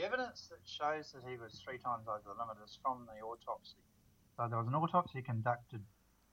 the 0.00 0.06
evidence 0.06 0.48
that 0.48 0.58
shows 0.64 1.12
that 1.12 1.28
he 1.28 1.36
was 1.36 1.60
three 1.64 1.78
times 1.78 2.06
over 2.08 2.22
the 2.24 2.30
limit 2.30 2.56
is 2.64 2.78
from 2.82 3.06
the 3.06 3.22
autopsy. 3.24 3.76
So 4.36 4.48
there 4.48 4.58
was 4.58 4.66
an 4.66 4.74
autopsy 4.74 5.22
conducted. 5.22 5.82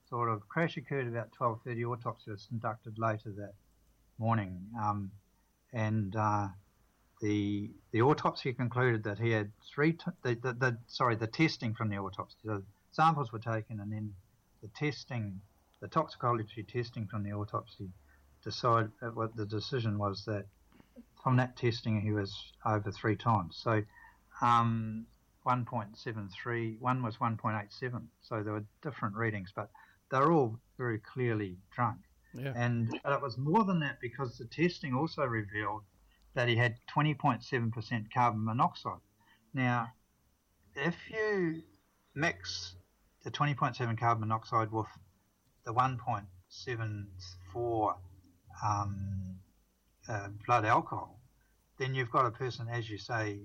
Sort 0.10 0.30
of 0.30 0.48
crash 0.48 0.78
occurred 0.78 1.08
about 1.08 1.34
twelve 1.34 1.60
thirty. 1.66 1.84
Autopsy 1.84 2.32
was 2.32 2.46
conducted 2.48 2.98
later 2.98 3.34
that 3.38 3.54
morning, 4.18 4.62
um, 4.82 5.12
and 5.74 6.16
uh, 6.16 6.48
the 7.20 7.70
the 7.92 8.02
autopsy 8.02 8.54
concluded 8.54 9.04
that 9.04 9.20
he 9.20 9.32
had 9.32 9.52
three. 9.74 9.94
T- 9.94 10.12
the, 10.24 10.36
the, 10.36 10.54
the 10.54 10.78
sorry, 10.88 11.18
the 11.18 11.28
testing 11.28 11.74
from 11.74 11.90
the 11.90 11.98
autopsy. 11.98 12.38
The 12.46 12.64
samples 12.92 13.34
were 13.34 13.40
taken, 13.40 13.82
and 13.82 13.92
then 13.92 14.14
the 14.62 14.70
testing, 14.70 15.42
the 15.82 15.90
toxicology 15.90 16.64
testing 16.64 17.06
from 17.08 17.24
the 17.24 17.34
autopsy, 17.34 17.90
decided 18.46 18.92
uh, 19.02 19.08
what 19.08 19.36
the 19.36 19.46
decision 19.46 19.98
was 19.98 20.24
that 20.26 20.46
from 21.24 21.38
that 21.38 21.58
testing 21.58 22.02
he 22.02 22.12
was 22.12 22.36
over 22.66 22.92
three 22.92 23.16
times. 23.16 23.60
So 23.62 23.84
um, 24.42 25.06
1.73, 25.46 26.80
one 26.80 27.04
was 27.04 27.18
1.87. 27.18 28.02
So 28.22 28.44
there 28.44 28.54
were 28.54 28.66
different 28.82 29.16
readings, 29.16 29.52
but 29.56 29.70
they're 30.12 30.32
all 30.32 30.60
very 30.78 31.00
clearly 31.00 31.58
drunk. 31.74 31.98
Yeah. 32.34 32.54
And 32.56 33.00
but 33.04 33.14
it 33.14 33.22
was 33.22 33.38
more 33.38 33.64
than 33.64 33.80
that 33.80 34.00
because 34.02 34.38
the 34.38 34.46
testing 34.46 34.94
also 34.94 35.24
revealed 35.24 35.84
that 36.36 36.48
he 36.48 36.56
had 36.56 36.76
20.7% 36.96 38.14
carbon 38.14 38.46
monoxide. 38.46 39.00
Now, 39.54 39.90
if 40.76 40.96
you 41.10 41.64
mix 42.14 42.76
the 43.24 43.32
20.7 43.32 43.98
carbon 43.98 44.22
monoxide 44.22 44.72
with 44.72 44.86
the 45.66 45.74
1.74 45.74 47.96
um, 48.64 49.40
uh, 50.08 50.30
blood 50.46 50.66
alcohol, 50.66 51.20
then 51.78 51.94
you've 51.94 52.12
got 52.12 52.26
a 52.26 52.32
person, 52.32 52.68
as 52.70 52.90
you 52.90 52.98
say, 52.98 53.40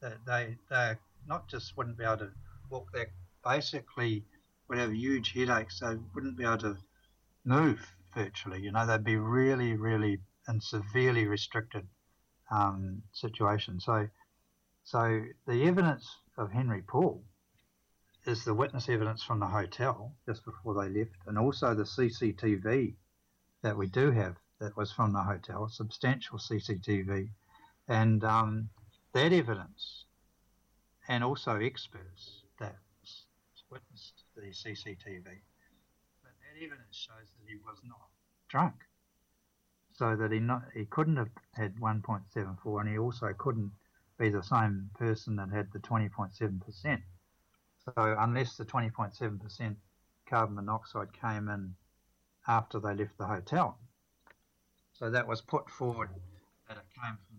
that 0.00 0.24
they 0.26 0.56
they 0.70 0.94
not 1.26 1.48
just 1.48 1.76
wouldn't 1.76 1.98
be 1.98 2.04
able 2.04 2.18
to 2.18 2.30
walk. 2.70 2.92
They 2.92 3.06
basically 3.44 4.24
would 4.68 4.78
have 4.78 4.94
huge 4.94 5.32
headaches. 5.32 5.80
They 5.80 5.96
wouldn't 6.14 6.36
be 6.36 6.44
able 6.44 6.58
to 6.58 6.76
move 7.44 7.80
virtually. 8.14 8.60
You 8.60 8.72
know, 8.72 8.86
they'd 8.86 9.04
be 9.04 9.16
really, 9.16 9.74
really 9.74 10.20
and 10.46 10.62
severely 10.62 11.26
restricted 11.26 11.86
um, 12.50 13.02
situation. 13.12 13.80
So, 13.80 14.08
so 14.84 15.22
the 15.46 15.64
evidence 15.64 16.08
of 16.36 16.52
Henri 16.52 16.82
Paul 16.82 17.24
is 18.26 18.44
the 18.44 18.54
witness 18.54 18.88
evidence 18.88 19.22
from 19.22 19.40
the 19.40 19.46
hotel 19.46 20.14
just 20.26 20.44
before 20.44 20.74
they 20.74 20.88
left, 20.88 21.16
and 21.26 21.38
also 21.38 21.74
the 21.74 21.84
CCTV 21.84 22.94
that 23.62 23.76
we 23.76 23.86
do 23.86 24.10
have 24.10 24.36
that 24.64 24.76
was 24.78 24.90
from 24.90 25.12
the 25.12 25.22
hotel, 25.22 25.68
substantial 25.68 26.38
CCTV, 26.38 27.28
and 27.86 28.24
um, 28.24 28.70
that 29.12 29.30
evidence, 29.30 30.06
and 31.06 31.22
also 31.22 31.56
experts 31.56 32.44
that 32.58 32.76
witnessed 33.70 34.24
the 34.34 34.40
CCTV. 34.40 35.22
But 36.22 36.32
that 36.40 36.56
evidence 36.64 36.96
shows 36.96 37.28
that 37.38 37.46
he 37.46 37.56
was 37.56 37.76
not 37.86 38.08
drunk, 38.48 38.74
so 39.92 40.16
that 40.16 40.32
he 40.32 40.40
not 40.40 40.62
he 40.72 40.86
couldn't 40.86 41.16
have 41.16 41.30
had 41.52 41.76
1.74, 41.76 42.80
and 42.80 42.88
he 42.88 42.96
also 42.96 43.34
couldn't 43.36 43.70
be 44.18 44.30
the 44.30 44.42
same 44.42 44.88
person 44.98 45.36
that 45.36 45.50
had 45.50 45.70
the 45.72 45.78
20.7 45.80 46.64
percent. 46.64 47.02
So 47.84 48.16
unless 48.18 48.56
the 48.56 48.64
20.7 48.64 49.42
percent 49.42 49.76
carbon 50.26 50.54
monoxide 50.54 51.12
came 51.12 51.50
in 51.50 51.74
after 52.48 52.80
they 52.80 52.94
left 52.94 53.18
the 53.18 53.26
hotel, 53.26 53.78
so 54.94 55.10
that 55.10 55.26
was 55.26 55.40
put 55.40 55.68
forward 55.68 56.08
that 56.68 56.76
it 56.76 56.84
came 56.94 57.18
from 57.26 57.36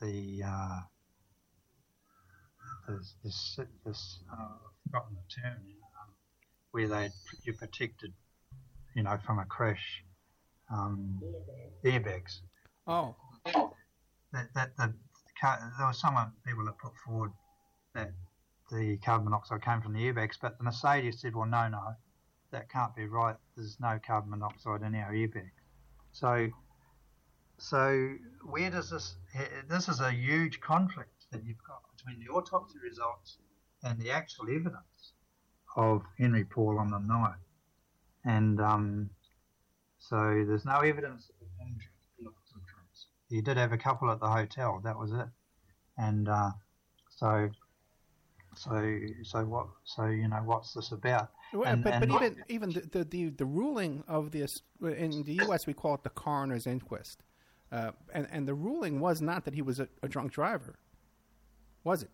the 0.00 0.08
um, 0.08 0.10
the 0.10 0.42
uh, 0.46 0.80
this 2.88 3.14
this, 3.22 3.60
this 3.84 4.18
uh, 4.32 4.36
I've 4.36 4.82
forgotten 4.84 5.16
the 5.16 5.42
term 5.42 5.58
um, 6.00 6.08
where 6.72 6.88
they 6.88 7.10
you 7.44 7.52
protected, 7.52 8.12
you 8.94 9.02
know, 9.02 9.18
from 9.24 9.38
a 9.38 9.44
crash, 9.44 10.02
um, 10.72 11.20
airbags. 11.84 12.40
oh, 13.54 13.74
that, 14.32 14.48
that 14.54 14.76
the 14.76 14.92
car, 15.40 15.72
there 15.78 15.86
was 15.86 16.00
some 16.00 16.14
people 16.46 16.64
that 16.64 16.78
put 16.78 16.92
forward 17.04 17.32
that 17.94 18.12
the 18.70 18.96
carbon 19.04 19.24
monoxide 19.26 19.62
came 19.62 19.80
from 19.80 19.92
the 19.92 20.00
airbags, 20.00 20.36
but 20.40 20.56
the 20.58 20.64
Mercedes 20.64 21.20
said, 21.20 21.34
well, 21.34 21.46
no, 21.46 21.68
no, 21.68 21.96
that 22.52 22.70
can't 22.70 22.94
be 22.94 23.06
right. 23.06 23.36
There's 23.56 23.78
no 23.80 23.98
carbon 24.04 24.30
monoxide 24.30 24.82
in 24.82 24.94
our 24.94 25.12
airbag. 25.12 25.50
So, 26.12 26.48
so 27.58 28.14
where 28.44 28.70
does 28.70 28.90
this? 28.90 29.14
This 29.68 29.88
is 29.88 30.00
a 30.00 30.10
huge 30.10 30.60
conflict 30.60 31.26
that 31.30 31.44
you've 31.44 31.62
got 31.66 31.82
between 31.96 32.24
the 32.24 32.32
autopsy 32.32 32.78
results 32.82 33.38
and 33.84 33.98
the 34.00 34.10
actual 34.10 34.46
evidence 34.50 35.12
of 35.76 36.02
Henri 36.18 36.44
Paul 36.44 36.78
on 36.78 36.90
the 36.90 36.98
night, 36.98 37.38
and 38.24 38.60
um, 38.60 39.10
so 39.98 40.44
there's 40.46 40.64
no 40.64 40.80
evidence 40.80 41.30
of 41.40 41.46
him 41.58 41.78
drinking 41.78 42.34
drinks. 42.66 43.06
He 43.28 43.40
did 43.40 43.56
have 43.56 43.72
a 43.72 43.78
couple 43.78 44.10
at 44.10 44.20
the 44.20 44.28
hotel. 44.28 44.80
That 44.82 44.98
was 44.98 45.12
it, 45.12 45.28
and 45.96 46.28
uh, 46.28 46.50
so 47.16 47.50
so 48.56 48.98
so 49.22 49.44
what? 49.44 49.66
So 49.84 50.06
you 50.06 50.28
know 50.28 50.42
what's 50.44 50.74
this 50.74 50.92
about? 50.92 51.30
Well, 51.52 51.64
And- 51.64 51.82
but, 51.84 51.94
and 51.94 52.08
but 52.08 52.22
even 52.22 52.44
even 52.48 52.70
the, 52.70 52.80
the 52.80 53.04
the 53.04 53.28
the 53.30 53.44
ruling 53.44 54.04
of 54.06 54.30
this 54.30 54.62
in 54.82 55.22
the 55.24 55.34
U.S. 55.46 55.66
we 55.66 55.74
call 55.74 55.94
it 55.94 56.02
the 56.04 56.10
coroner's 56.10 56.66
inquest, 56.66 57.22
uh, 57.72 57.92
and 58.14 58.28
and 58.30 58.46
the 58.46 58.54
ruling 58.54 59.00
was 59.00 59.20
not 59.20 59.44
that 59.44 59.54
he 59.54 59.62
was 59.62 59.80
a, 59.80 59.88
a 60.02 60.08
drunk 60.08 60.32
driver, 60.32 60.78
was 61.84 62.02
it? 62.04 62.10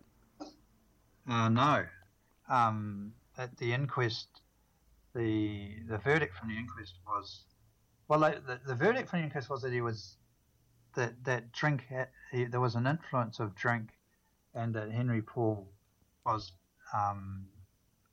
Uh, 1.29 1.49
no. 1.49 1.85
Um, 2.49 3.13
at 3.37 3.55
the 3.57 3.73
inquest, 3.73 4.41
the 5.13 5.69
the 5.87 5.97
verdict 5.99 6.35
from 6.37 6.49
the 6.49 6.57
inquest 6.57 6.95
was, 7.05 7.43
well, 8.07 8.19
the, 8.21 8.59
the 8.65 8.75
verdict 8.75 9.09
from 9.09 9.19
the 9.19 9.25
inquest 9.25 9.49
was 9.49 9.61
that 9.61 9.73
he 9.73 9.81
was, 9.81 10.15
that 10.95 11.13
that 11.25 11.51
drink 11.51 11.83
had, 11.89 12.07
he, 12.31 12.45
there 12.45 12.61
was 12.61 12.75
an 12.75 12.87
influence 12.87 13.39
of 13.39 13.53
drink, 13.55 13.89
and 14.55 14.73
that 14.73 14.89
Henri 14.89 15.21
Paul 15.21 15.67
was 16.25 16.53
um, 16.95 17.45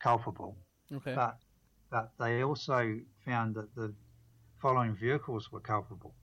culpable. 0.01 0.56
Okay. 0.97 1.15
But 1.15 1.39
but 1.91 2.12
they 2.19 2.43
also 2.43 2.99
found 3.25 3.55
that 3.55 3.75
the 3.75 3.95
following 4.61 4.95
vehicles 4.95 5.53
were 5.53 5.61
culpable. 5.61 6.15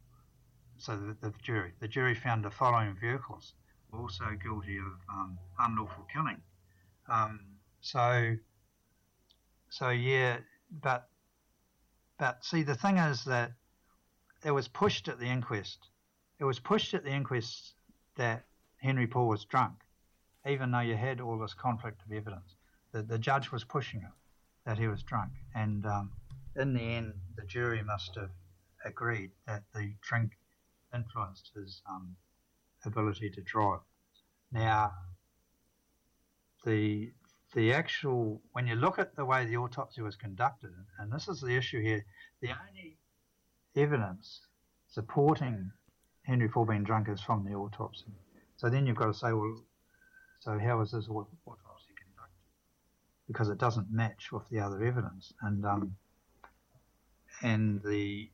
So 0.77 0.97
the, 0.97 1.15
the 1.21 1.33
jury, 1.41 1.71
the 1.79 1.87
jury 1.87 2.15
found 2.15 2.43
the 2.43 2.51
following 2.51 2.95
vehicles 2.99 3.53
were 3.91 3.99
also 3.99 4.25
guilty 4.43 4.77
of 4.77 4.93
um, 5.09 5.37
unlawful 5.59 6.05
killing. 6.11 6.41
Um, 7.07 7.39
so, 7.81 8.35
so 9.69 9.89
yeah, 9.89 10.39
but 10.81 11.07
but 12.17 12.43
see, 12.43 12.63
the 12.63 12.75
thing 12.75 12.97
is 12.97 13.23
that 13.25 13.51
it 14.43 14.51
was 14.51 14.67
pushed 14.67 15.07
at 15.07 15.19
the 15.19 15.27
inquest. 15.27 15.87
It 16.39 16.43
was 16.43 16.59
pushed 16.59 16.93
at 16.93 17.03
the 17.03 17.11
inquest 17.11 17.75
that 18.17 18.43
Henri 18.81 19.07
Paul 19.07 19.27
was 19.27 19.45
drunk, 19.45 19.75
even 20.47 20.71
though 20.71 20.79
you 20.79 20.95
had 20.95 21.21
all 21.21 21.37
this 21.37 21.53
conflict 21.53 22.01
of 22.05 22.11
evidence. 22.11 22.55
The, 22.91 23.03
the 23.03 23.19
judge 23.19 23.51
was 23.51 23.63
pushing 23.63 24.01
it 24.01 24.11
that 24.65 24.77
he 24.77 24.87
was 24.87 25.03
drunk, 25.03 25.31
and 25.55 25.85
um, 25.85 26.11
in 26.55 26.73
the 26.73 26.81
end, 26.81 27.13
the 27.35 27.43
jury 27.43 27.81
must 27.83 28.15
have 28.15 28.31
agreed 28.85 29.31
that 29.47 29.63
the 29.73 29.93
drink 30.01 30.31
influenced 30.93 31.51
his 31.55 31.81
um, 31.89 32.15
ability 32.85 33.29
to 33.29 33.41
drive. 33.41 33.79
Now, 34.51 34.91
the 36.65 37.11
the 37.53 37.73
actual 37.73 38.41
when 38.53 38.67
you 38.67 38.75
look 38.75 38.99
at 38.99 39.15
the 39.15 39.25
way 39.25 39.45
the 39.45 39.57
autopsy 39.57 40.01
was 40.01 40.15
conducted, 40.15 40.71
and 40.99 41.11
this 41.11 41.27
is 41.27 41.41
the 41.41 41.55
issue 41.55 41.81
here, 41.81 42.05
the 42.41 42.49
only 42.49 42.97
evidence 43.75 44.41
supporting 44.87 45.71
Henri 46.27 46.49
Paul 46.49 46.65
being 46.65 46.83
drunk 46.83 47.09
is 47.09 47.21
from 47.21 47.45
the 47.45 47.53
autopsy. 47.53 48.05
So 48.57 48.69
then 48.69 48.85
you've 48.85 48.97
got 48.97 49.07
to 49.07 49.13
say, 49.13 49.33
well, 49.33 49.63
so 50.39 50.59
how 50.59 50.79
was 50.79 50.91
this 50.91 51.07
au- 51.09 51.27
autopsy? 51.45 51.70
Because 53.31 53.49
it 53.49 53.57
doesn't 53.57 53.89
match 53.89 54.31
with 54.31 54.47
the 54.49 54.59
other 54.59 54.83
evidence, 54.83 55.33
and 55.41 55.65
um, 55.65 55.95
and 57.41 57.81
the 57.81 58.29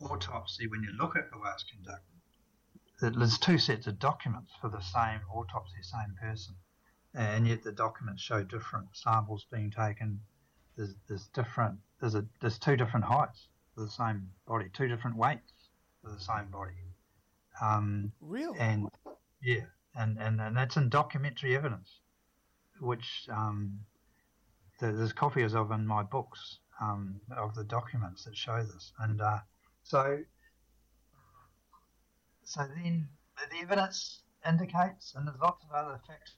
autopsy, 0.00 0.66
when 0.66 0.82
you 0.82 0.92
look 0.98 1.16
at 1.16 1.30
the 1.30 1.36
way 1.38 1.50
it's 1.52 1.64
conducted, 1.64 3.18
there's 3.18 3.38
two 3.38 3.58
sets 3.58 3.86
of 3.86 3.98
documents 3.98 4.50
for 4.60 4.70
the 4.70 4.80
same 4.80 5.20
autopsy, 5.32 5.76
same 5.82 6.14
person, 6.20 6.54
and 7.14 7.46
yet 7.46 7.62
the 7.62 7.72
documents 7.72 8.22
show 8.22 8.42
different 8.42 8.88
samples 8.92 9.46
being 9.52 9.70
taken. 9.70 10.20
There's, 10.76 10.94
there's 11.08 11.26
different. 11.28 11.78
There's 12.00 12.14
a 12.14 12.24
there's 12.40 12.58
two 12.58 12.76
different 12.76 13.04
heights 13.04 13.48
for 13.74 13.84
the 13.84 13.90
same 13.90 14.30
body, 14.46 14.70
two 14.72 14.88
different 14.88 15.16
weights 15.16 15.52
for 16.02 16.10
the 16.10 16.20
same 16.20 16.46
body. 16.50 16.72
Um, 17.60 18.12
really? 18.20 18.58
And 18.58 18.88
yeah, 19.42 19.66
and, 19.94 20.18
and 20.18 20.40
and 20.40 20.56
that's 20.56 20.76
in 20.76 20.88
documentary 20.88 21.56
evidence, 21.56 22.00
which 22.80 23.26
um, 23.30 23.80
there's 24.78 25.12
copies 25.12 25.54
of 25.54 25.70
in 25.72 25.86
my 25.86 26.02
books 26.02 26.58
um, 26.80 27.20
of 27.36 27.54
the 27.54 27.64
documents 27.64 28.24
that 28.24 28.36
show 28.36 28.62
this, 28.62 28.92
and 29.00 29.20
uh, 29.20 29.38
so 29.82 30.18
so 32.44 32.62
then 32.76 33.08
the 33.50 33.58
evidence 33.62 34.22
indicates, 34.48 35.14
and 35.14 35.26
there's 35.26 35.38
lots 35.40 35.64
of 35.64 35.72
other 35.72 36.00
facts 36.06 36.36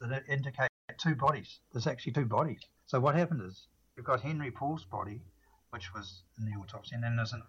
that 0.00 0.22
indicate 0.28 0.68
two 0.98 1.14
bodies. 1.14 1.60
There's 1.72 1.86
actually 1.86 2.12
two 2.12 2.26
bodies. 2.26 2.60
So 2.86 3.00
what 3.00 3.14
happened 3.14 3.42
is 3.44 3.66
you've 3.96 4.06
got 4.06 4.20
Henri 4.20 4.50
Paul's 4.50 4.84
body, 4.84 5.20
which 5.70 5.92
was 5.94 6.22
in 6.38 6.44
the 6.44 6.52
autopsy, 6.52 6.94
and 6.94 7.02
then 7.02 7.16
there's 7.16 7.32
body. 7.32 7.42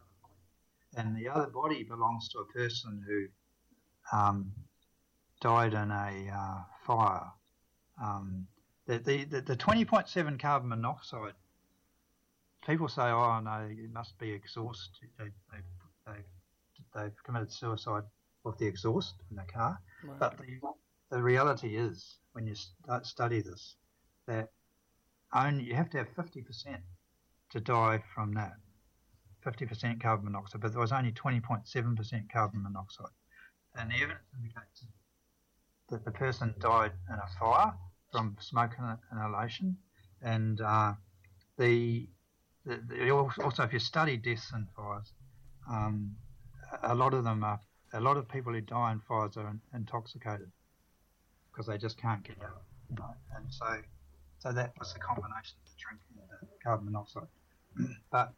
And 0.97 1.15
the 1.15 1.29
other 1.29 1.47
body 1.47 1.83
belongs 1.83 2.29
to 2.29 2.39
a 2.39 2.45
person 2.45 3.03
who 3.05 4.17
um, 4.17 4.51
died 5.41 5.73
in 5.73 5.91
a 5.91 6.31
uh, 6.33 6.61
fire. 6.85 7.27
Um, 8.03 8.47
the, 8.89 8.97
the, 8.97 9.23
the, 9.25 9.41
the 9.41 9.55
20.7 9.55 10.39
carbon 10.39 10.69
monoxide, 10.69 11.33
people 12.65 12.87
say, 12.87 13.03
oh 13.03 13.39
no, 13.39 13.67
it 13.69 13.93
must 13.93 14.17
be 14.17 14.31
exhaust. 14.31 14.89
They, 15.19 15.25
they, 15.51 15.59
they, 16.07 16.19
they've 16.95 17.23
committed 17.23 17.51
suicide 17.51 18.01
with 18.43 18.57
the 18.57 18.65
exhaust 18.65 19.13
in 19.29 19.37
the 19.37 19.43
car. 19.43 19.79
Right. 20.03 20.19
But 20.19 20.39
the, 20.39 20.59
the 21.11 21.21
reality 21.21 21.77
is, 21.77 22.17
when 22.31 22.47
you 22.47 22.55
start 22.55 23.05
study 23.05 23.41
this, 23.41 23.75
that 24.25 24.49
only 25.35 25.65
you 25.65 25.75
have 25.75 25.91
to 25.91 25.99
have 25.99 26.07
50% 26.15 26.77
to 27.51 27.59
die 27.59 28.03
from 28.15 28.33
that. 28.33 28.53
50% 29.45 30.01
carbon 30.01 30.25
monoxide, 30.25 30.61
but 30.61 30.71
there 30.71 30.81
was 30.81 30.91
only 30.91 31.11
20.7% 31.11 32.31
carbon 32.33 32.63
monoxide. 32.63 33.05
And 33.75 33.91
the 33.91 33.95
evidence 33.95 34.19
indicates 34.35 34.85
that 35.89 36.03
the 36.03 36.11
person 36.11 36.55
died 36.59 36.91
in 37.07 37.15
a 37.15 37.39
fire 37.39 37.73
from 38.11 38.35
smoke 38.39 38.71
inhalation, 39.11 39.77
and 40.21 40.61
uh, 40.61 40.93
the, 41.57 42.07
the, 42.65 42.79
the 42.87 43.09
also 43.11 43.63
if 43.63 43.73
you 43.73 43.79
study 43.79 44.17
deaths 44.17 44.51
in 44.53 44.67
fires, 44.75 45.13
um, 45.69 46.15
a 46.83 46.95
lot 46.95 47.13
of 47.13 47.23
them 47.23 47.43
are 47.43 47.59
a 47.93 47.99
lot 47.99 48.17
of 48.17 48.27
people 48.27 48.53
who 48.53 48.61
die 48.61 48.91
in 48.91 48.99
fires 48.99 49.37
are 49.37 49.49
in, 49.49 49.59
intoxicated 49.73 50.51
because 51.51 51.67
they 51.67 51.77
just 51.77 51.99
can't 51.99 52.23
get 52.23 52.37
out, 52.43 52.63
you 52.89 52.95
know? 52.95 53.13
and 53.35 53.45
so 53.49 53.65
so 54.39 54.51
that 54.51 54.73
was 54.79 54.93
the 54.93 54.99
combination 54.99 55.57
of 55.63 55.69
the 55.69 55.77
drinking 55.77 56.23
and 56.41 56.49
the 56.49 56.63
carbon 56.63 56.85
monoxide. 56.85 57.27
but 58.11 58.33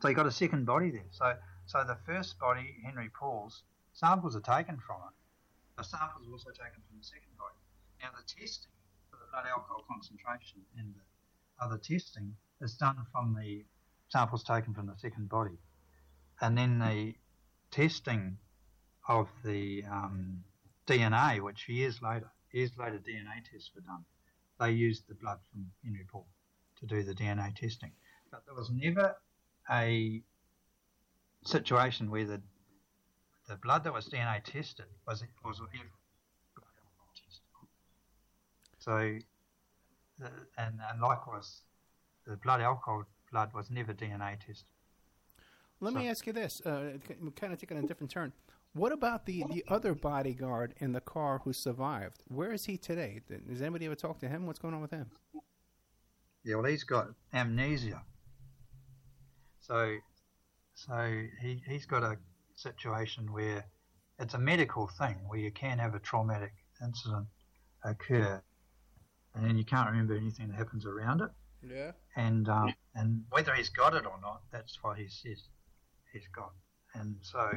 so 0.00 0.08
you 0.08 0.14
got 0.14 0.26
a 0.26 0.32
second 0.32 0.66
body 0.66 0.90
there. 0.90 1.06
So 1.10 1.34
so 1.66 1.84
the 1.84 1.98
first 2.06 2.38
body, 2.38 2.76
Henri 2.86 3.10
Paul's, 3.18 3.62
samples 3.92 4.34
are 4.36 4.40
taken 4.40 4.78
from 4.78 4.96
it. 5.08 5.14
The 5.76 5.84
samples 5.84 6.26
are 6.26 6.32
also 6.32 6.50
taken 6.50 6.80
from 6.88 6.98
the 6.98 7.04
second 7.04 7.36
body. 7.38 7.54
Now 8.00 8.10
the 8.16 8.22
testing 8.22 8.72
for 9.10 9.16
the 9.16 9.26
blood 9.30 9.44
alcohol 9.48 9.84
concentration 9.88 10.60
and 10.76 10.94
the 10.94 11.64
other 11.64 11.78
testing 11.78 12.34
is 12.60 12.74
done 12.74 13.06
from 13.12 13.34
the 13.34 13.64
samples 14.08 14.44
taken 14.44 14.74
from 14.74 14.86
the 14.86 14.96
second 14.96 15.28
body, 15.28 15.58
and 16.40 16.56
then 16.56 16.78
the 16.78 17.14
testing 17.70 18.38
of 19.08 19.28
the 19.44 19.84
um, 19.90 20.44
DNA, 20.86 21.40
which 21.40 21.68
years 21.68 22.00
later, 22.02 22.30
years 22.52 22.70
later 22.78 22.98
DNA 22.98 23.44
tests 23.50 23.70
were 23.74 23.82
done. 23.82 24.04
They 24.60 24.72
used 24.72 25.08
the 25.08 25.14
blood 25.14 25.38
from 25.50 25.70
Henri 25.84 26.04
Paul 26.10 26.26
to 26.80 26.86
do 26.86 27.02
the 27.02 27.14
DNA 27.14 27.54
testing, 27.54 27.92
but 28.30 28.44
there 28.46 28.54
was 28.54 28.70
never 28.70 29.16
a 29.70 30.22
situation 31.44 32.10
where 32.10 32.26
the 32.26 32.42
the 33.48 33.56
blood 33.56 33.84
that 33.84 33.92
was 33.94 34.08
DNA 34.08 34.42
tested 34.44 34.86
was 35.06 35.22
was 35.44 35.58
ever 35.60 35.68
blood 36.54 36.76
alcohol 36.84 37.10
tested. 37.14 37.42
So, 38.88 39.18
the, 40.18 40.30
and 40.56 40.80
and 40.90 41.00
likewise, 41.02 41.60
the 42.26 42.36
blood 42.36 42.62
alcohol 42.62 43.04
blood 43.30 43.50
was 43.52 43.70
never 43.70 43.92
DNA 43.92 44.40
tested. 44.40 44.64
Let 45.80 45.92
me 45.92 46.08
ask 46.08 46.26
you 46.26 46.32
this, 46.32 46.62
uh, 46.64 46.96
kind 47.36 47.52
of 47.52 47.58
taking 47.58 47.76
a 47.76 47.82
different 47.82 48.10
turn. 48.10 48.32
What 48.72 48.92
about 48.92 49.26
the, 49.26 49.44
the 49.50 49.62
other 49.68 49.94
bodyguard 49.94 50.74
in 50.78 50.92
the 50.92 51.02
car 51.02 51.42
who 51.44 51.52
survived? 51.52 52.22
Where 52.28 52.50
is 52.50 52.64
he 52.64 52.78
today? 52.78 53.20
Does 53.46 53.60
anybody 53.60 53.86
ever 53.86 53.94
talk 53.94 54.18
to 54.20 54.28
him? 54.28 54.46
What's 54.46 54.58
going 54.58 54.72
on 54.72 54.80
with 54.80 54.90
him? 54.90 55.10
Yeah, 56.42 56.56
well, 56.56 56.64
he's 56.64 56.84
got 56.84 57.08
amnesia. 57.34 58.02
So, 59.60 59.96
so 60.74 61.22
he 61.42 61.62
he's 61.68 61.84
got 61.84 62.02
a 62.02 62.16
situation 62.54 63.30
where 63.34 63.66
it's 64.18 64.32
a 64.32 64.38
medical 64.38 64.86
thing 64.86 65.16
where 65.26 65.38
you 65.38 65.52
can 65.52 65.78
have 65.78 65.94
a 65.94 65.98
traumatic 65.98 66.52
incident 66.82 67.26
occur, 67.84 68.42
and 69.42 69.58
you 69.58 69.64
can't 69.64 69.88
remember 69.90 70.16
anything 70.16 70.48
that 70.48 70.56
happens 70.56 70.86
around 70.86 71.20
it. 71.20 71.30
Yeah. 71.62 71.92
And 72.16 72.48
um, 72.48 72.74
and 72.94 73.24
whether 73.30 73.52
he's 73.54 73.68
got 73.68 73.94
it 73.94 74.06
or 74.06 74.18
not, 74.20 74.42
that's 74.52 74.78
what 74.82 74.96
he 74.96 75.08
says 75.08 75.42
he's 76.12 76.28
got. 76.34 76.52
And 76.94 77.16
so 77.22 77.50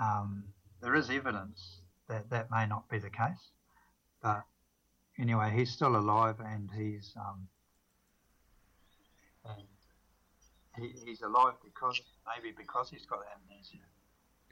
um, 0.00 0.44
there 0.80 0.94
is 0.94 1.10
evidence 1.10 1.80
that 2.08 2.30
that 2.30 2.50
may 2.50 2.66
not 2.66 2.88
be 2.88 2.98
the 2.98 3.10
case, 3.10 3.50
but 4.22 4.42
anyway, 5.18 5.52
he's 5.54 5.70
still 5.70 5.96
alive 5.96 6.36
and 6.40 6.70
he's 6.74 7.12
um, 7.16 7.48
and 9.44 9.66
he, 10.84 10.94
he's 11.04 11.22
alive 11.22 11.54
because 11.64 12.00
maybe 12.26 12.54
because 12.56 12.88
he's 12.90 13.06
got 13.06 13.20
amnesia, 13.36 13.84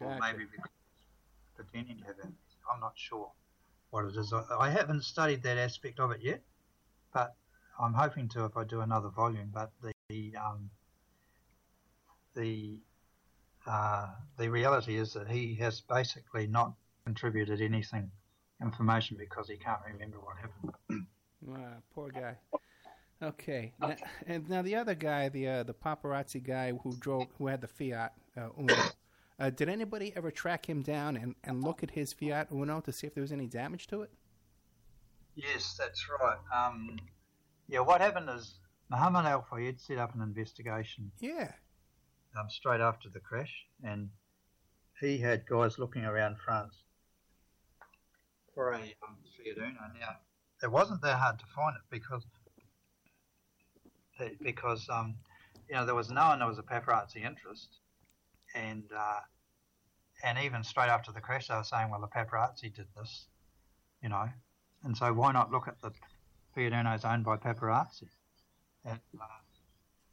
or 0.01 0.19
maybe 0.21 0.45
because 0.45 0.71
he's 0.95 1.55
pretending 1.57 1.99
to 1.99 2.05
have 2.05 2.17
amnesia. 2.19 2.37
I'm 2.73 2.81
not 2.81 2.93
sure 2.97 3.33
what 3.91 4.05
it 4.07 4.17
is. 4.17 4.33
I, 4.33 4.71
haven't 4.71 5.05
studied 5.05 5.43
that 5.43 5.59
aspect 5.59 6.01
of 6.01 6.11
it 6.11 6.21
yet, 6.23 6.43
but 7.13 7.35
I'm 7.79 7.95
hoping 7.95 8.29
to 8.31 8.45
if 8.45 8.57
I 8.57 8.65
do 8.65 8.81
another 8.81 9.09
volume. 9.09 9.51
But 9.53 9.71
the 10.09 10.35
um, 10.37 10.71
the 12.35 12.81
uh, 13.67 14.09
the 14.39 14.49
reality 14.49 14.97
is 14.97 15.13
that 15.15 15.29
he 15.29 15.55
has 15.57 15.81
basically 15.81 16.47
not 16.47 16.73
contributed 17.05 17.61
anything 17.61 18.11
information 18.63 19.17
because 19.19 19.49
he 19.49 19.57
can't 19.57 19.81
remember 19.93 20.19
what 20.19 20.37
happened. 20.37 21.07
Wow, 21.43 21.77
poor 21.95 22.11
guy. 22.11 22.37
Okay, 23.23 23.73
now, 23.81 23.97
and 24.27 24.49
now 24.49 24.63
the 24.63 24.77
other 24.77 24.95
guy, 24.95 25.29
the 25.29 25.49
uh, 25.49 25.63
the 25.63 25.75
paparazzi 25.75 26.43
guy 26.43 26.73
who 26.73 26.95
drove, 26.97 27.27
who 27.39 27.47
had 27.47 27.61
the 27.61 27.69
Fiat 27.69 28.13
uh, 28.37 28.49
Uno. 28.59 28.75
Uh, 29.41 29.49
did 29.49 29.71
anybody 29.71 30.13
ever 30.15 30.31
track 30.31 30.69
him 30.69 30.83
down 30.83 31.17
and, 31.17 31.35
and 31.45 31.65
look 31.65 31.83
at 31.83 31.91
his 31.91 32.13
Fiat 32.13 32.49
Uno 32.53 32.81
to 32.83 32.93
see 32.93 33.07
if 33.07 33.15
there 33.15 33.23
was 33.23 33.33
any 33.33 33.47
damage 33.47 33.87
to 33.87 34.03
it? 34.03 34.11
Yes, 35.35 35.75
that's 35.79 36.07
right. 36.21 36.37
Um, 36.55 36.99
yeah, 37.67 37.81
what 37.81 38.03
happened 38.03 38.29
is 38.29 38.59
Muhammad 38.91 39.25
Al 39.25 39.47
Fayed 39.51 39.81
set 39.81 39.97
up 39.97 40.15
an 40.15 40.21
investigation. 40.21 41.11
Yeah. 41.21 41.53
Um, 42.39 42.51
straight 42.51 42.83
after 42.83 43.09
the 43.09 43.21
crash, 43.21 43.65
and 43.83 44.11
he 45.01 45.17
had 45.17 45.47
guys 45.47 45.79
looking 45.79 46.05
around 46.05 46.37
France 46.45 46.75
for 48.55 48.73
a 48.73 48.77
um, 48.77 49.17
Fiat 49.37 49.57
Uno. 49.57 49.73
Now, 49.99 50.17
it 50.63 50.71
wasn't 50.71 51.01
that 51.01 51.19
hard 51.19 51.39
to 51.39 51.47
find 51.47 51.75
it 51.77 51.83
because 51.91 52.27
because 54.43 54.87
um, 54.91 55.15
you 55.69 55.75
know 55.75 55.87
there 55.87 55.95
was 55.95 56.11
known 56.11 56.41
there 56.41 56.49
was 56.49 56.59
a 56.59 56.63
paparazzi 56.63 57.25
interest, 57.25 57.79
and 58.55 58.85
uh, 58.97 59.21
and 60.23 60.39
even 60.39 60.63
straight 60.65 60.89
after 60.89 61.13
the 61.13 61.21
crash, 61.21 61.49
they 61.49 61.55
were 61.55 61.65
saying, 61.65 61.91
well, 61.91 62.01
the 62.01 62.07
paparazzi 62.07 62.75
did 62.75 62.87
this, 62.97 63.27
you 64.03 64.09
know, 64.09 64.29
and 64.85 64.97
so 64.97 65.13
why 65.13 65.33
not 65.33 65.51
look 65.51 65.69
at 65.69 65.81
the 65.81 65.91
Fiat 66.55 66.73
Unos 66.73 67.05
owned 67.05 67.25
by 67.25 67.37
paparazzi? 67.37 68.09
And, 68.85 69.01
uh, 69.21 69.25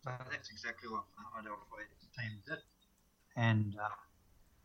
so 0.03 0.11
that's 0.31 0.49
exactly 0.49 0.89
what 0.89 1.03
Muhammad 1.17 1.51
Al 1.51 1.67
Fayed's 1.71 2.07
team 2.17 2.39
did, 2.47 2.59
and 3.35 3.75
uh, 3.81 3.89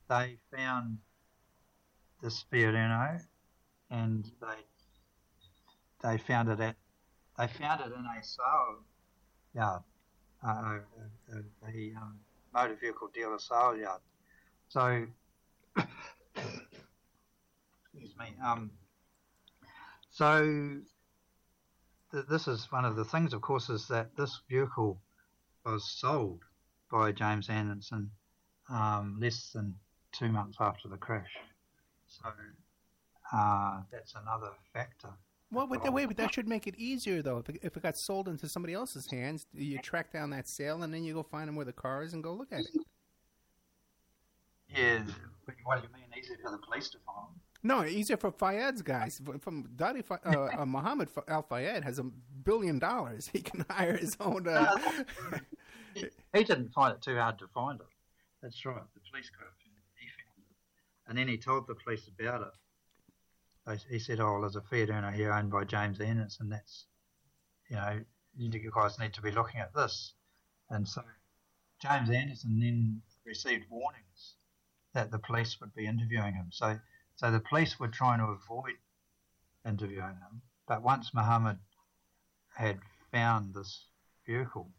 they 0.09 0.37
found 0.57 0.99
this 2.23 2.45
Fiat 2.51 2.75
Uno, 2.75 3.19
and 3.91 4.25
they 4.41 4.63
they 6.03 6.19
found 6.19 6.49
it 6.49 6.61
at 6.61 6.77
they 7.39 7.47
found 7.47 7.81
it 7.81 7.87
in 7.87 8.05
a 8.05 8.23
sale 8.23 8.85
yard, 9.55 9.83
uh, 10.47 10.49
a, 10.49 10.81
a, 11.33 11.69
a 11.69 11.93
um, 11.97 12.19
motor 12.53 12.77
vehicle 12.81 13.11
dealer 13.15 13.39
sale 13.39 13.77
yard. 13.77 14.01
So, 14.69 15.07
excuse 17.95 18.17
me. 18.19 18.35
Um, 18.45 18.71
so 20.11 20.79
th- 22.13 22.27
this 22.29 22.49
is 22.49 22.71
one 22.71 22.85
of 22.85 22.97
the 22.97 23.05
things, 23.05 23.33
of 23.33 23.41
course, 23.41 23.69
is 23.71 23.89
that 23.89 24.17
this 24.17 24.41
vehicle 24.49 25.01
was 25.65 25.85
sold 25.91 26.43
by 26.91 27.13
James 27.13 27.49
Andanson 27.49 28.09
um, 28.69 29.19
less 29.21 29.51
than 29.51 29.75
two 30.13 30.29
months 30.29 30.59
after 30.61 30.89
the 30.89 30.97
crash. 30.97 31.33
So 32.07 32.29
uh, 33.33 33.81
that's 33.91 34.15
another 34.15 34.51
factor. 34.73 35.09
Well, 35.53 35.67
but 35.67 35.83
that 35.83 35.93
way, 35.93 36.07
but 36.07 36.17
that 36.17 36.33
should 36.33 36.49
make 36.49 36.67
it 36.67 36.75
easier 36.79 37.21
though. 37.21 37.39
If 37.39 37.49
it, 37.51 37.59
if 37.63 37.77
it 37.77 37.83
got 37.83 37.99
sold 37.99 38.27
into 38.27 38.49
somebody 38.49 38.73
else's 38.73 39.07
hands, 39.11 39.47
you 39.53 39.79
track 39.79 40.11
down 40.11 40.31
that 40.31 40.49
sale 40.49 40.83
and 40.83 40.93
then 40.93 41.05
you 41.05 41.13
go 41.13 41.23
find 41.23 41.47
them 41.47 41.57
where 41.57 41.67
the 41.67 41.73
car 41.75 42.03
is 42.03 42.15
and 42.15 42.23
go 42.23 42.33
look 42.33 42.51
at 42.53 42.61
it. 42.61 42.69
Yeah, 44.75 45.03
but 45.45 45.55
what 45.65 45.83
do 45.83 45.89
you 45.89 45.95
mean 45.95 46.07
easy 46.19 46.35
for 46.43 46.51
the 46.51 46.59
police 46.59 46.89
to 46.91 46.99
find? 47.05 47.29
No, 47.63 47.85
easier 47.85 48.17
for 48.17 48.33
Fayed's 48.33 48.81
guys. 48.81 49.21
From 49.41 49.69
Dadi, 49.77 50.03
uh, 50.11 50.59
uh, 50.63 50.67
Muhammad 50.67 51.11
Al 51.29 51.43
Fayed 51.43 51.85
has 51.85 51.99
a 51.99 52.05
billion 52.05 52.79
dollars. 52.79 53.29
He 53.33 53.41
can 53.41 53.67
hire 53.69 53.97
his 53.97 54.17
own. 54.19 54.49
Uh, 54.49 54.75
He 55.95 56.45
didn't 56.45 56.73
find 56.73 56.95
it 56.95 57.03
too 57.03 57.17
hard 57.17 57.39
to 57.41 57.47
find 57.49 57.79
it. 57.79 57.87
That's 58.43 58.65
right. 58.65 58.81
The 58.95 59.01
police 59.11 59.31
got 59.31 59.45
it. 59.45 59.53
He 59.95 60.07
found 60.07 60.39
it. 60.39 60.57
And 61.07 61.19
then 61.19 61.29
he 61.29 61.37
told 61.37 61.67
the 61.67 61.75
police 61.75 62.09
about 62.09 62.41
it. 62.41 62.55
They- 63.67 63.77
He 63.89 63.99
said, 63.99 64.21
oh, 64.21 64.41
there's 64.41 64.57
a 64.57 64.63
Fiat 64.63 64.91
Uno 64.91 65.11
here 65.11 65.33
owned 65.33 65.51
by 65.51 65.65
James 65.65 65.99
Andanson. 65.99 66.51
That's, 66.51 66.87
you 67.71 67.77
know, 67.77 68.05
you 68.37 68.71
guys 68.71 68.99
need 68.99 69.15
to 69.15 69.23
be 69.23 69.31
looking 69.31 69.61
at 69.61 69.75
this. 69.75 70.15
And 70.71 70.89
so 70.89 71.03
James 71.81 72.09
Andanson 72.09 72.61
then 72.61 73.03
received 73.25 73.67
warnings 73.71 74.37
that 74.95 75.11
the 75.11 75.19
police 75.19 75.61
would 75.61 75.75
be 75.75 75.87
interviewing 75.87 76.35
him. 76.35 76.49
So, 76.51 76.79
so 77.17 77.31
the 77.31 77.41
police 77.41 77.79
were 77.79 77.89
trying 77.89 78.19
to 78.19 78.27
avoid 78.27 78.75
interviewing 79.67 80.17
him. 80.17 80.43
But 80.67 80.83
once 80.83 81.13
Muhammad 81.15 81.59
had 82.55 82.81
found 83.11 83.55
this 83.55 83.87
vehicle, 84.27 84.71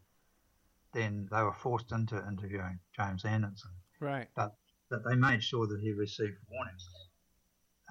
then 0.92 1.28
they 1.30 1.42
were 1.42 1.52
forced 1.54 1.90
into 1.92 2.16
interviewing 2.28 2.78
James 2.96 3.22
Andanson. 3.24 3.72
right. 4.00 4.28
But 4.36 4.56
that 4.90 5.04
they 5.08 5.16
made 5.16 5.42
sure 5.42 5.66
that 5.66 5.80
he 5.80 5.92
received 5.92 6.36
warnings, 6.48 6.86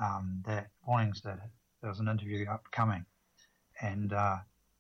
um, 0.02 0.44
that 0.46 0.70
warnings 0.88 1.22
that 1.22 1.40
there 1.82 1.90
was 1.90 2.00
an 2.00 2.08
interview 2.08 2.46
upcoming, 2.50 3.06
and 3.82 4.14
uh, 4.14 4.38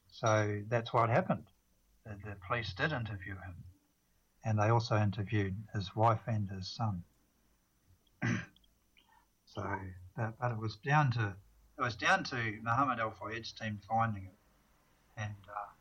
so 0.08 0.62
that's 0.68 0.94
what 0.94 1.10
happened. 1.10 1.46
The, 2.06 2.16
the 2.24 2.36
police 2.48 2.74
did 2.74 2.92
interview 2.92 3.34
him, 3.34 3.56
and 4.44 4.60
they 4.60 4.70
also 4.70 4.98
interviewed 4.98 5.56
his 5.74 5.96
wife 5.96 6.22
and 6.28 6.50
his 6.50 6.68
son. 6.68 7.04
so, 9.46 9.64
but, 10.16 10.34
but 10.40 10.52
it 10.52 10.58
was 10.58 10.78
down 10.78 11.12
to 11.12 11.36
it 11.78 11.82
was 11.82 11.96
down 11.96 12.24
to 12.26 12.60
Muhammad 12.62 13.00
Al 13.00 13.12
Fayed's 13.12 13.52
team 13.52 13.80
finding 13.88 14.26
it, 14.26 14.38
and 15.18 15.36
uh, 15.50 15.72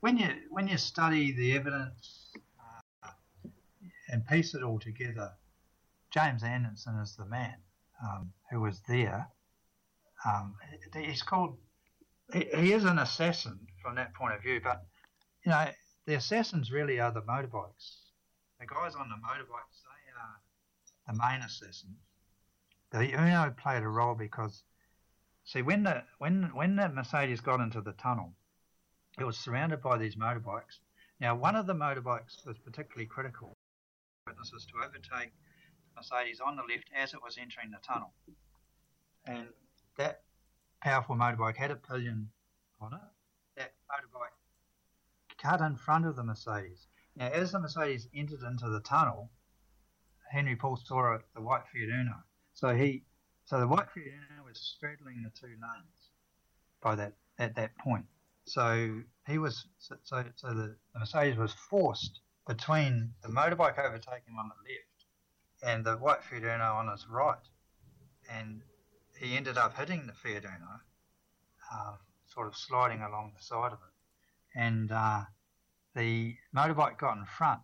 when 0.00 0.16
you 0.16 0.30
when 0.50 0.68
you 0.68 0.78
study 0.78 1.32
the 1.32 1.52
evidence 1.56 2.32
uh, 3.04 3.10
and 4.08 4.26
piece 4.26 4.54
it 4.54 4.62
all 4.62 4.78
together, 4.78 5.32
James 6.10 6.42
Andanson 6.42 7.02
is 7.02 7.16
the 7.16 7.26
man 7.26 7.56
um, 8.02 8.32
who 8.50 8.60
was 8.60 8.80
there. 8.88 9.28
Um, 10.24 10.54
he's 10.94 11.22
called. 11.22 11.56
He, 12.32 12.46
he 12.56 12.72
is 12.72 12.84
an 12.84 12.98
assassin 12.98 13.58
from 13.82 13.94
that 13.96 14.14
point 14.14 14.34
of 14.34 14.42
view, 14.42 14.60
but 14.62 14.82
you 15.44 15.50
know 15.50 15.66
the 16.06 16.14
assassins 16.14 16.72
really 16.72 17.00
are 17.00 17.12
the 17.12 17.22
motorbikes. 17.22 17.98
The 18.58 18.66
guys 18.66 18.94
on 18.94 19.08
the 19.08 19.16
motorbikes, 19.16 19.82
they 19.84 20.12
are 20.18 20.40
the 21.06 21.18
main 21.18 21.42
assassins. 21.42 21.98
The 22.90 23.12
Uno 23.12 23.50
played 23.50 23.82
a 23.82 23.88
role 23.88 24.14
because, 24.14 24.62
see, 25.44 25.62
when 25.62 25.82
the 25.82 26.04
when 26.18 26.54
when 26.54 26.76
the 26.76 26.88
Mercedes 26.88 27.40
got 27.40 27.60
into 27.60 27.80
the 27.80 27.92
tunnel, 27.92 28.32
it 29.18 29.24
was 29.24 29.36
surrounded 29.36 29.82
by 29.82 29.98
these 29.98 30.16
motorbikes. 30.16 30.78
Now, 31.20 31.34
one 31.34 31.56
of 31.56 31.66
the 31.66 31.74
motorbikes 31.74 32.44
was 32.46 32.58
particularly 32.58 33.06
critical. 33.06 33.56
Witnesses 34.26 34.66
to 34.66 34.84
overtake 34.84 35.32
Mercedes 35.96 36.40
on 36.40 36.56
the 36.56 36.62
left 36.62 36.90
as 36.94 37.14
it 37.14 37.22
was 37.22 37.38
entering 37.38 37.70
the 37.70 37.78
tunnel, 37.86 38.12
and 39.26 39.48
that 39.96 40.22
powerful 40.80 41.16
motorbike 41.16 41.56
had 41.56 41.70
a 41.70 41.76
pillion 41.76 42.28
on 42.80 42.94
it. 42.94 43.00
That 43.56 43.72
motorbike 43.90 44.36
cut 45.38 45.60
in 45.60 45.76
front 45.76 46.06
of 46.06 46.16
the 46.16 46.24
Mercedes. 46.24 46.86
Now, 47.16 47.28
as 47.28 47.52
the 47.52 47.60
Mercedes 47.60 48.08
entered 48.14 48.42
into 48.42 48.68
the 48.68 48.80
tunnel, 48.80 49.30
Henri 50.30 50.56
Paul 50.56 50.76
saw 50.76 51.14
it, 51.14 51.22
the 51.34 51.40
white 51.40 51.62
Fiat 51.72 51.88
Uno. 51.88 52.16
So 52.52 52.74
he, 52.74 53.04
so 53.44 53.60
the 53.60 53.66
white 53.66 53.90
Fiat 53.90 54.06
Uno 54.06 54.44
was 54.44 54.58
straddling 54.58 55.22
the 55.22 55.30
two 55.30 55.46
lanes 55.46 56.10
by 56.82 56.94
that 56.96 57.14
at 57.38 57.54
that 57.56 57.76
point. 57.78 58.06
So 58.44 59.00
he 59.26 59.38
was 59.38 59.66
so 59.78 59.96
so, 60.02 60.24
so 60.36 60.48
the, 60.48 60.76
the 60.92 61.00
Mercedes 61.00 61.36
was 61.36 61.52
forced 61.52 62.20
between 62.46 63.12
the 63.22 63.28
motorbike 63.28 63.78
overtaking 63.78 64.36
on 64.38 64.48
the 64.48 64.72
left 64.72 64.85
and 65.66 65.84
the 65.84 65.96
white 65.96 66.22
Fiat 66.22 66.44
Uno 66.44 66.74
on 66.74 66.88
his 66.88 67.06
right, 67.10 67.44
and 68.30 68.62
he 69.18 69.36
ended 69.36 69.58
up 69.58 69.76
hitting 69.76 70.06
the 70.06 70.12
Fiat 70.12 70.44
Uno, 70.44 70.80
uh, 71.72 71.96
sort 72.32 72.46
of 72.46 72.56
sliding 72.56 73.02
along 73.02 73.32
the 73.36 73.42
side 73.42 73.72
of 73.72 73.78
it, 73.78 74.58
and 74.58 74.92
uh, 74.92 75.22
the 75.96 76.36
motorbike 76.54 76.98
got 76.98 77.18
in 77.18 77.24
front, 77.24 77.60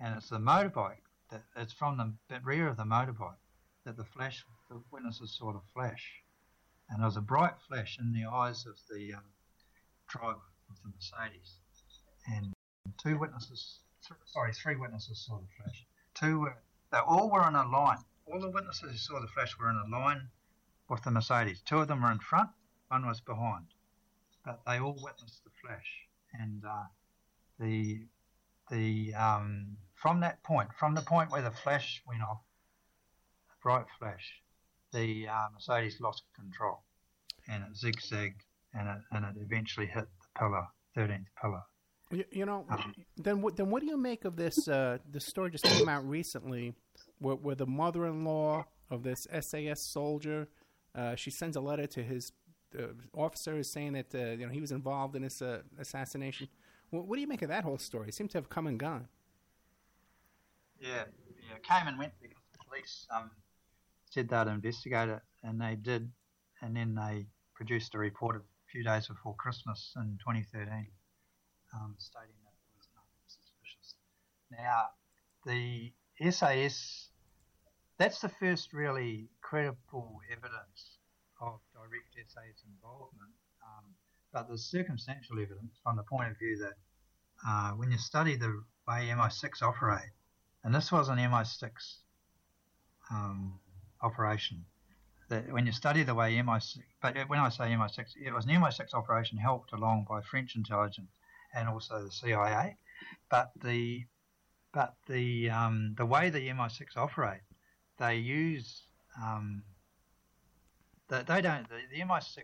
and 0.00 0.16
it's 0.16 0.30
the 0.30 0.38
motorbike 0.38 1.04
that 1.30 1.44
it's 1.56 1.72
from 1.72 2.18
the 2.28 2.40
rear 2.40 2.66
of 2.66 2.76
the 2.76 2.82
motorbike 2.82 3.36
that 3.84 3.96
the 3.96 4.04
flash, 4.04 4.44
the 4.68 4.82
witnesses 4.90 5.36
saw 5.38 5.52
the 5.52 5.62
flash, 5.72 6.04
and 6.90 6.98
there 6.98 7.06
was 7.06 7.16
a 7.16 7.20
bright 7.20 7.54
flash 7.68 7.98
in 8.00 8.12
the 8.12 8.28
eyes 8.28 8.66
of 8.66 8.74
the 8.90 9.14
um, 9.14 9.22
driver 10.08 10.50
of 10.68 10.76
the 10.82 10.90
Mercedes, 10.90 11.54
and 12.26 12.52
two 12.98 13.16
witnesses, 13.16 13.78
th- 14.08 14.18
sorry, 14.26 14.52
three 14.52 14.74
witnesses 14.74 15.24
saw 15.24 15.38
the 15.38 15.62
flash. 15.62 15.86
Two 16.14 16.40
were, 16.40 16.56
they 16.92 16.98
all 16.98 17.30
were 17.30 17.48
in 17.48 17.54
a 17.54 17.66
line. 17.68 17.98
All 18.26 18.40
the 18.40 18.50
witnesses 18.50 18.90
who 18.90 18.96
saw 18.96 19.20
the 19.20 19.26
flash 19.26 19.58
were 19.58 19.70
in 19.70 19.76
a 19.76 19.88
line 19.90 20.28
with 20.88 21.02
the 21.02 21.10
Mercedes. 21.10 21.62
Two 21.62 21.78
of 21.78 21.88
them 21.88 22.02
were 22.02 22.12
in 22.12 22.18
front, 22.18 22.50
one 22.88 23.06
was 23.06 23.20
behind, 23.20 23.66
but 24.44 24.60
they 24.66 24.78
all 24.78 24.98
witnessed 25.02 25.42
the 25.44 25.50
flash, 25.62 26.06
and 26.34 26.62
uh, 26.64 26.84
the 27.58 28.06
the 28.70 29.14
um, 29.14 29.76
from 29.94 30.20
that 30.20 30.42
point, 30.42 30.70
from 30.78 30.94
the 30.94 31.02
point 31.02 31.30
where 31.30 31.42
the 31.42 31.50
flash 31.50 32.02
went 32.06 32.22
off, 32.22 32.42
bright 33.62 33.86
flash, 33.98 34.42
the 34.92 35.28
uh, 35.28 35.48
Mercedes 35.52 36.00
lost 36.00 36.22
control, 36.36 36.82
and 37.48 37.64
it 37.64 37.76
zigzagged, 37.76 38.42
and 38.74 38.88
it 38.88 38.98
and 39.10 39.24
it 39.24 39.40
eventually 39.40 39.86
hit 39.86 40.04
the 40.04 40.38
pillar, 40.38 40.66
thirteenth 40.94 41.28
pillar. 41.40 41.62
You, 42.12 42.24
you 42.30 42.46
know, 42.46 42.66
then 43.16 43.40
what? 43.40 43.56
Then 43.56 43.70
what 43.70 43.80
do 43.80 43.86
you 43.86 43.96
make 43.96 44.24
of 44.26 44.36
this? 44.36 44.68
Uh, 44.68 44.98
this 45.10 45.24
story 45.24 45.50
just 45.50 45.64
came 45.64 45.88
out 45.88 46.06
recently, 46.06 46.74
where, 47.18 47.36
where 47.36 47.54
the 47.54 47.66
mother-in-law 47.66 48.66
of 48.90 49.02
this 49.02 49.26
SAS 49.40 49.80
soldier, 49.80 50.48
uh, 50.94 51.14
she 51.14 51.30
sends 51.30 51.56
a 51.56 51.60
letter 51.60 51.86
to 51.86 52.02
his 52.02 52.32
uh, 52.78 52.88
officer 53.14 53.62
saying 53.62 53.94
that 53.94 54.14
uh, 54.14 54.32
you 54.32 54.46
know 54.46 54.52
he 54.52 54.60
was 54.60 54.72
involved 54.72 55.16
in 55.16 55.22
this 55.22 55.40
uh, 55.40 55.62
assassination. 55.78 56.48
What, 56.90 57.06
what 57.06 57.16
do 57.16 57.22
you 57.22 57.26
make 57.26 57.40
of 57.40 57.48
that 57.48 57.64
whole 57.64 57.78
story? 57.78 58.08
It 58.08 58.14
seemed 58.14 58.30
to 58.32 58.38
have 58.38 58.50
come 58.50 58.66
and 58.66 58.78
gone. 58.78 59.08
Yeah, 60.78 61.04
yeah, 61.48 61.56
came 61.62 61.88
and 61.88 61.98
went 61.98 62.12
because 62.20 62.42
the 62.52 62.58
police 62.68 63.06
um, 63.14 63.30
said 64.10 64.28
they'd 64.28 64.48
investigate 64.48 65.08
it, 65.08 65.20
and 65.42 65.58
they 65.58 65.76
did, 65.76 66.10
and 66.60 66.76
then 66.76 66.94
they 66.94 67.24
produced 67.54 67.94
a 67.94 67.98
report 67.98 68.36
a 68.36 68.40
few 68.70 68.84
days 68.84 69.08
before 69.08 69.34
Christmas 69.36 69.92
in 69.96 70.18
2013, 70.20 70.88
um, 71.74 71.94
stating 71.98 72.36
that 72.44 72.54
there 72.60 72.76
was 72.76 72.88
nothing 72.94 73.24
suspicious. 73.26 73.94
Now, 74.50 74.92
the 75.46 75.92
SAS, 76.30 77.08
that's 77.98 78.20
the 78.20 78.28
first 78.28 78.72
really 78.72 79.28
credible 79.40 80.20
evidence 80.30 80.98
of 81.40 81.60
direct 81.74 82.14
SAS 82.30 82.62
involvement, 82.66 83.32
um, 83.64 83.84
but 84.32 84.48
there's 84.48 84.64
circumstantial 84.64 85.40
evidence 85.40 85.78
from 85.82 85.96
the 85.96 86.04
point 86.04 86.30
of 86.30 86.38
view 86.38 86.58
that 86.58 86.74
uh, 87.46 87.72
when 87.72 87.90
you 87.90 87.98
study 87.98 88.36
the 88.36 88.62
way 88.86 89.08
MI6 89.08 89.62
operate, 89.62 90.12
and 90.64 90.74
this 90.74 90.92
was 90.92 91.08
an 91.08 91.18
MI6 91.18 91.70
um, 93.10 93.58
operation. 94.00 94.64
That 95.28 95.50
when 95.52 95.66
you 95.66 95.72
study 95.72 96.02
the 96.02 96.14
way 96.14 96.34
MI6, 96.34 96.78
but 97.00 97.16
when 97.28 97.38
I 97.38 97.48
say 97.48 97.64
MI6, 97.64 98.12
it 98.24 98.32
was 98.32 98.44
an 98.44 98.50
MI6 98.52 98.94
operation 98.94 99.38
helped 99.38 99.72
along 99.72 100.06
by 100.08 100.20
French 100.20 100.54
intelligence 100.56 101.08
and 101.54 101.68
also 101.68 102.02
the 102.02 102.10
CIA. 102.10 102.76
But 103.30 103.50
the 103.62 104.04
but 104.72 104.94
the 105.06 105.50
um, 105.50 105.94
the 105.96 106.06
way 106.06 106.30
the 106.30 106.48
MI6 106.48 106.96
operate, 106.96 107.42
they 107.98 108.16
use 108.16 108.82
um, 109.22 109.62
they, 111.08 111.22
they 111.22 111.42
don't 111.42 111.68
the, 111.68 111.80
the 111.90 112.00
MI6 112.02 112.40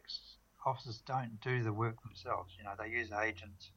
officers 0.67 1.03
don't 1.07 1.41
do 1.41 1.63
the 1.63 1.73
work 1.73 2.03
themselves. 2.03 2.55
You 2.59 2.65
know, 2.65 2.73
they 2.79 2.91
use 2.91 3.11
agents 3.13 3.71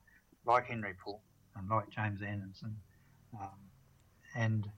like 0.46 0.70
Henri 0.70 0.94
Paul 1.04 1.22
and 1.56 1.70
like 1.70 1.90
James 1.90 2.22
Andanson. 2.22 2.76
Um, 3.40 3.60
and 4.36 4.70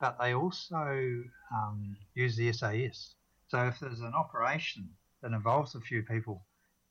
but 0.00 0.18
they 0.20 0.34
also 0.34 1.24
um, 1.54 1.96
use 2.14 2.36
the 2.36 2.52
SAS. 2.52 3.14
So 3.48 3.66
if 3.66 3.78
there's 3.80 4.00
an 4.00 4.14
operation 4.14 4.88
that 5.22 5.32
involves 5.32 5.74
a 5.74 5.80
few 5.80 6.02
people 6.02 6.44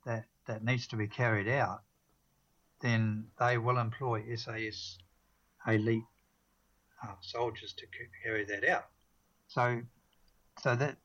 that 0.05 0.26
that 0.47 0.64
needs 0.64 0.88
to 0.88 0.95
be 0.95 1.07
carried 1.07 1.47
out, 1.47 1.81
then 2.84 3.26
they 3.39 3.57
will 3.57 3.80
employ 3.80 4.23
SAS 4.35 4.97
elite 5.65 6.03
uh, 7.01 7.15
soldiers 7.22 7.73
to 7.73 7.85
carry 8.23 8.43
that 8.45 8.68
out. 8.68 8.88
So 9.47 9.81
so 10.61 10.76
that 10.76 10.97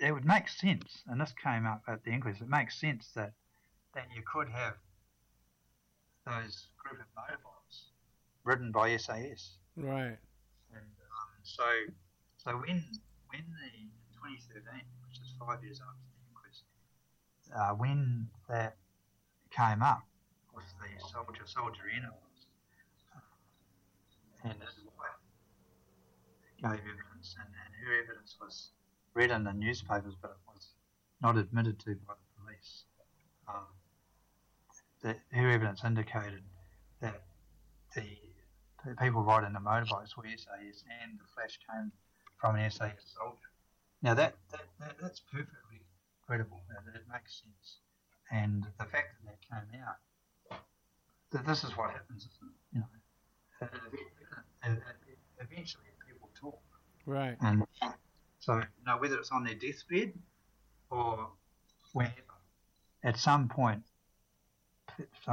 it 0.00 0.12
would 0.12 0.24
make 0.24 0.48
sense, 0.48 1.02
and 1.08 1.20
this 1.20 1.32
came 1.42 1.66
up 1.66 1.82
at 1.88 2.04
the 2.04 2.10
inquest. 2.10 2.42
It 2.42 2.48
makes 2.48 2.78
sense 2.78 3.10
that 3.16 3.32
that 3.94 4.06
you 4.14 4.22
could 4.30 4.48
have 4.50 4.74
those 6.26 6.66
group 6.76 7.00
of 7.00 7.06
motorbikes 7.16 7.80
ridden 8.44 8.70
by 8.70 8.96
SAS. 8.96 9.56
Right. 9.76 10.18
And 10.72 10.92
um, 11.00 11.30
so, 11.42 11.64
so 12.36 12.52
when 12.52 12.84
when 13.28 13.44
the 13.56 13.70
2013, 14.12 14.82
which 15.08 15.18
is 15.18 15.34
five 15.40 15.64
years 15.64 15.80
after 15.80 16.04
the 16.12 16.28
inquest, 16.28 16.62
uh, 17.56 17.74
when 17.74 18.28
that 18.48 18.76
came 19.50 19.82
up 19.82 20.04
the 20.80 21.08
soldier 21.08 21.46
soldier 21.46 21.82
uh, 23.14 23.20
and 24.44 24.54
his 24.60 24.84
wife 24.98 25.20
gave 26.60 26.80
evidence, 26.80 27.36
and, 27.38 27.48
and 27.48 27.74
her 27.84 28.02
evidence 28.02 28.36
was 28.40 28.70
read 29.14 29.30
in 29.30 29.44
the 29.44 29.52
newspapers, 29.52 30.14
but 30.20 30.30
it 30.30 30.42
was 30.46 30.68
not 31.22 31.36
admitted 31.36 31.78
to 31.80 31.94
by 32.06 32.14
the 32.14 32.42
police. 32.42 32.84
Um, 33.48 33.66
that 35.02 35.18
her 35.32 35.50
evidence 35.50 35.84
indicated 35.84 36.42
that 37.00 37.22
the 37.94 38.02
the 38.86 38.94
people 38.94 39.22
riding 39.22 39.52
the 39.52 39.58
motorbikes 39.58 40.16
were 40.16 40.24
SAS 40.36 40.84
and 41.02 41.18
the 41.18 41.26
flash 41.34 41.58
came 41.68 41.90
from 42.38 42.56
an 42.56 42.70
SAS 42.70 43.02
soldier. 43.18 43.50
Now 44.02 44.14
that, 44.14 44.34
that, 44.52 44.66
that 44.78 44.94
that's 45.00 45.20
perfectly 45.20 45.82
credible. 46.26 46.60
It, 46.70 46.94
it 46.94 47.02
makes 47.10 47.42
sense. 47.42 47.78
And 48.30 48.64
the 48.78 48.84
fact 48.84 49.14
that 49.14 49.24
that 49.26 49.40
came 49.42 49.80
out, 49.82 49.96
that 51.36 51.46
this 51.46 51.64
is 51.64 51.76
what 51.76 51.90
happens, 51.90 52.26
isn't 52.26 52.48
it? 52.48 52.56
You 52.72 52.80
know, 52.80 53.68
and, 54.62 54.72
and 54.72 54.82
eventually 55.40 55.84
people 56.06 56.30
talk. 56.38 56.60
Right. 57.04 57.36
And 57.40 57.64
so, 58.40 58.54
you 58.54 58.84
know, 58.86 58.96
whether 58.98 59.16
it's 59.16 59.30
on 59.30 59.44
their 59.44 59.54
deathbed 59.54 60.14
or 60.90 61.28
wherever, 61.92 62.14
at 63.04 63.18
some 63.18 63.48
point, 63.48 63.82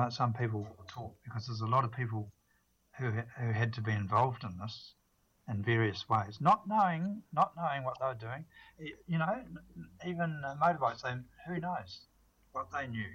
some 0.09 0.33
people 0.33 0.61
will 0.61 0.85
talk 0.87 1.15
because 1.23 1.47
there's 1.47 1.61
a 1.61 1.65
lot 1.67 1.85
of 1.85 1.91
people 1.91 2.31
who, 2.99 3.11
who 3.11 3.51
had 3.51 3.73
to 3.73 3.81
be 3.81 3.91
involved 3.91 4.43
in 4.43 4.57
this 4.59 4.93
in 5.49 5.61
various 5.61 6.07
ways, 6.09 6.37
not 6.39 6.67
knowing 6.67 7.21
not 7.33 7.51
knowing 7.57 7.83
what 7.83 7.97
they 7.99 8.05
were 8.05 8.13
doing. 8.13 8.45
You 9.07 9.17
know, 9.17 9.43
even 10.05 10.41
uh, 10.45 10.55
motorbikes, 10.61 11.01
they, 11.01 11.15
who 11.47 11.59
knows 11.59 12.07
what 12.53 12.67
they 12.71 12.87
knew. 12.87 13.11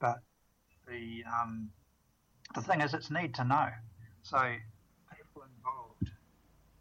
But 0.00 0.22
the 0.88 1.22
um, 1.30 1.70
the 2.54 2.62
thing 2.62 2.80
is, 2.80 2.94
it's 2.94 3.10
need 3.10 3.34
to 3.34 3.44
know. 3.44 3.68
So 4.22 4.38
people 5.16 5.42
involved 5.56 6.10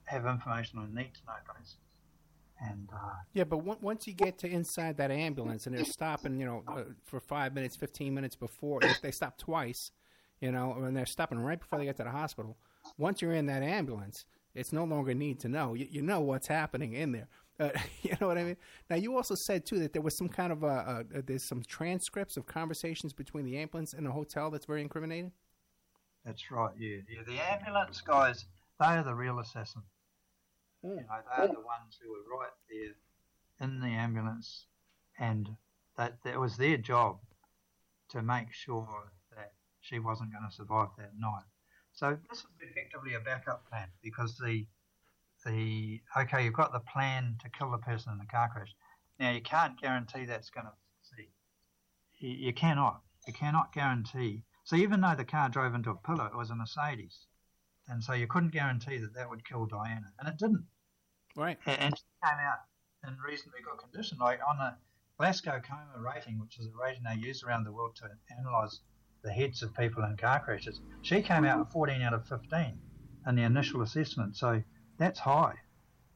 have 0.06 0.26
information 0.26 0.80
on 0.80 0.94
need 0.94 1.14
to 1.14 1.22
know 1.26 1.34
basis. 1.58 1.78
And 2.64 2.90
uh, 2.94 2.98
Yeah, 3.34 3.46
but 3.46 3.58
on- 3.58 3.78
once 3.82 4.06
you 4.06 4.14
get 4.14 4.38
to 4.40 4.48
inside 4.48 4.98
that 4.98 5.10
ambulance 5.10 5.66
and 5.66 5.76
they're 5.76 5.84
stopping, 5.86 6.40
you 6.40 6.46
know, 6.46 6.64
uh, 6.68 6.84
for 7.04 7.20
five 7.20 7.56
minutes, 7.56 7.76
fifteen 7.76 8.14
minutes 8.14 8.36
before, 8.36 8.84
if 8.84 9.02
they 9.02 9.12
stop 9.12 9.38
twice, 9.38 9.92
you 10.40 10.52
know, 10.52 10.74
and 10.74 10.96
they're 10.96 11.06
stopping 11.08 11.40
right 11.40 11.60
before 11.60 11.80
they 11.80 11.86
get 11.86 11.98
to 11.98 12.04
the 12.04 12.12
hospital. 12.12 12.58
Once 12.98 13.22
you're 13.22 13.34
in 13.34 13.48
that 13.48 13.64
ambulance, 13.64 14.26
it's 14.54 14.72
no 14.72 14.84
longer 14.84 15.14
need 15.14 15.40
to 15.40 15.50
know. 15.50 15.74
You, 15.74 15.88
you 15.90 16.02
know 16.04 16.20
what's 16.20 16.48
happening 16.48 16.94
in 16.94 17.12
there. 17.14 17.28
Uh, 17.60 17.70
you 18.04 18.16
know 18.20 18.28
what 18.28 18.38
I 18.38 18.44
mean? 18.44 18.58
Now, 18.90 18.98
you 18.98 19.16
also 19.16 19.34
said 19.36 19.66
too 19.66 19.80
that 19.80 19.94
there 19.94 20.02
was 20.02 20.16
some 20.18 20.30
kind 20.30 20.52
of 20.52 20.62
a, 20.64 21.06
a 21.16 21.22
there's 21.24 21.44
some 21.44 21.64
transcripts 21.64 22.38
of 22.38 22.46
conversations 22.46 23.14
between 23.14 23.46
the 23.46 23.58
ambulance 23.58 23.94
and 23.94 24.06
the 24.06 24.12
hotel 24.12 24.52
that's 24.52 24.66
very 24.66 24.82
incriminating. 24.82 25.32
That's 26.26 26.52
right. 26.52 26.72
Yeah, 26.78 26.98
yeah. 27.10 27.24
The 27.26 27.40
ambulance 27.40 28.02
guys, 28.02 28.46
they 28.80 28.86
are 28.86 29.04
the 29.04 29.16
real 29.16 29.40
assassin. 29.40 29.82
You 30.84 30.90
hmm. 30.92 30.96
know, 30.98 31.04
they 31.08 31.44
are 31.44 31.48
the 31.48 31.54
ones 31.54 31.98
who 32.02 32.12
were 32.12 32.38
right 32.38 32.52
there 32.70 33.68
in 33.68 33.80
the 33.80 33.88
ambulance, 33.88 34.66
and 35.20 35.50
that 35.98 36.18
that 36.24 36.40
was 36.40 36.58
their 36.58 36.78
job 36.78 37.20
to 38.10 38.22
make 38.22 38.52
sure 38.52 39.12
that 39.36 39.54
she 39.80 40.00
wasn't 40.00 40.32
going 40.32 40.48
to 40.48 40.56
survive 40.56 40.90
that 40.98 41.12
night. 41.18 41.44
So 41.94 42.18
this 42.30 42.40
is 42.40 42.46
effectively 42.62 43.16
a 43.16 43.20
backup 43.20 43.68
plan 43.70 43.88
because 44.04 44.38
the 44.38 44.66
the 45.46 46.02
okay, 46.18 46.46
you've 46.46 46.54
got 46.54 46.72
the 46.72 46.80
plan 46.80 47.36
to 47.42 47.50
kill 47.50 47.72
the 47.72 47.78
person 47.78 48.14
in 48.14 48.20
the 48.20 48.26
car 48.26 48.50
crash. 48.54 48.74
Now 49.20 49.32
you 49.32 49.42
can't 49.42 49.80
guarantee 49.80 50.26
that's 50.26 50.50
going 50.50 50.66
to 50.66 50.74
succeed. 51.04 51.30
You, 52.20 52.30
you 52.30 52.54
cannot. 52.54 53.02
You 53.28 53.34
cannot 53.34 53.74
guarantee. 53.74 54.44
So 54.64 54.76
even 54.76 55.02
though 55.02 55.16
the 55.16 55.26
car 55.26 55.50
drove 55.50 55.74
into 55.76 55.90
a 55.92 55.96
pillar, 55.96 56.28
it 56.28 56.38
was 56.38 56.50
a 56.50 56.56
Mercedes, 56.56 57.26
and 57.88 58.04
so 58.04 58.14
you 58.14 58.28
couldn't 58.28 58.52
guarantee 58.54 58.98
that 58.98 59.14
that 59.16 59.30
would 59.30 59.48
kill 59.48 59.66
Diana, 59.66 60.12
and 60.20 60.28
it 60.30 60.38
didn't. 60.38 60.66
Right. 61.36 61.58
A- 61.66 61.82
And 61.82 61.98
she 61.98 62.04
came 62.24 62.40
out 62.40 62.60
in 63.08 63.18
reasonably 63.20 63.62
good 63.62 63.80
condition. 63.80 64.18
Like 64.20 64.40
on 64.48 64.58
the 64.58 64.76
Glasgow 65.18 65.60
coma 65.62 65.98
rating, 65.98 66.40
which 66.40 66.60
is 66.60 66.68
a 66.68 66.72
rating 66.82 67.04
they 67.04 67.16
use 67.16 67.44
around 67.44 67.64
the 67.64 67.72
world 67.72 67.96
to 67.98 68.10
analyse 68.38 68.80
the 69.24 69.32
heads 69.32 69.62
of 69.62 69.74
people 69.76 70.04
in 70.04 70.18
car 70.18 70.40
crashes, 70.44 70.82
she 71.02 71.22
came 71.22 71.44
out 71.46 71.60
at 71.60 71.72
14 71.72 72.02
out 72.02 72.14
of 72.14 72.28
15 72.28 72.80
in 73.28 73.36
the 73.36 73.44
initial 73.44 73.82
assessment. 73.82 74.36
So 74.36 74.64
that's 74.98 75.20
high. 75.20 75.56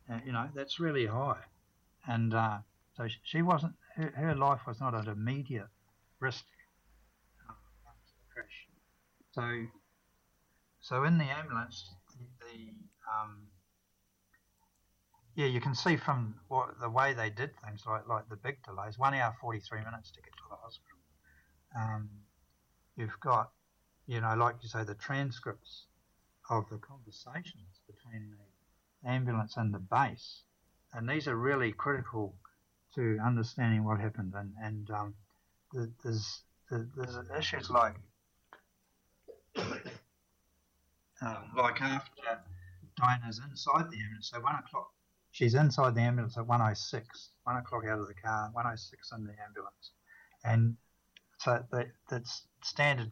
Uh, 0.10 0.20
you 0.26 0.32
know, 0.32 0.50
that's 0.56 0.80
really 0.80 1.06
high. 1.08 1.42
And 2.08 2.34
uh, 2.34 2.60
so 2.96 3.08
she 3.24 3.42
wasn't, 3.42 3.74
her, 3.96 4.12
her 4.16 4.36
life 4.36 4.62
was 4.68 4.80
not 4.80 4.94
at 4.96 5.08
immediate 5.08 5.68
risk 6.20 6.46
uh, 7.48 7.54
after 7.88 8.12
the 8.20 8.34
crash. 8.34 8.68
So, 9.36 9.66
so 10.80 11.03
in 11.03 11.18
the 11.18 11.26
ambulance, 11.26 11.91
the, 12.10 12.45
the 12.45 12.70
um, 13.14 13.48
yeah, 15.36 15.48
you 15.48 15.60
can 15.60 15.76
see 15.76 15.98
from 15.98 16.36
what 16.48 16.80
the 16.80 16.90
way 16.90 17.14
they 17.14 17.30
did 17.30 17.52
things, 17.66 17.84
like 17.86 18.07
like 18.07 18.30
the 18.30 18.38
big 18.38 18.64
delays, 18.64 18.98
one 18.98 19.14
hour 19.14 19.36
forty 19.41 19.60
three 19.60 19.84
minutes 19.84 20.12
to 20.12 20.22
get 20.22 20.32
to 20.32 20.44
the 20.49 20.56
hospital. 20.56 20.99
Um, 21.78 22.10
you've 22.95 23.20
got, 23.20 23.52
you 24.07 24.22
know, 24.22 24.36
like 24.36 24.56
you 24.64 24.70
say, 24.70 24.86
the 24.86 24.95
transcripts 24.95 25.88
of 26.49 26.64
the 26.70 26.78
conversations 26.78 27.82
between 27.88 28.38
the 29.03 29.10
ambulance 29.10 29.57
and 29.57 29.74
the 29.74 29.80
base, 29.80 30.44
and 30.94 31.10
these 31.10 31.28
are 31.28 31.36
really 31.36 31.74
critical 31.74 32.34
to 32.95 33.20
understanding 33.26 33.84
what 33.84 33.99
happened. 33.99 34.34
And 34.34 34.53
and 34.64 34.90
um, 34.91 35.14
the, 35.74 35.91
there's 36.06 36.41
the, 36.72 36.88
there's 36.95 37.18
issues 37.38 37.70
like 37.70 37.95
um, 39.57 41.52
like 41.57 41.82
after 41.82 42.11
Diana's 42.98 43.41
inside 43.49 43.91
the 43.91 43.98
ambulance, 43.98 44.32
so 44.34 44.40
one 44.41 44.56
o'clock, 44.56 44.91
she's 45.32 45.56
inside 45.56 45.95
the 45.95 46.02
ambulance 46.02 46.38
at 46.38 46.48
106, 46.48 47.30
one 47.44 47.57
o'clock 47.57 47.84
out 47.86 47.99
of 47.99 48.07
the 48.07 48.14
car, 48.14 48.49
106 48.53 49.11
in 49.11 49.26
the 49.26 49.34
ambulance, 49.44 49.91
and 50.44 50.76
so 51.40 51.64
that, 51.72 51.88
that's 52.10 52.44
standard 52.64 53.11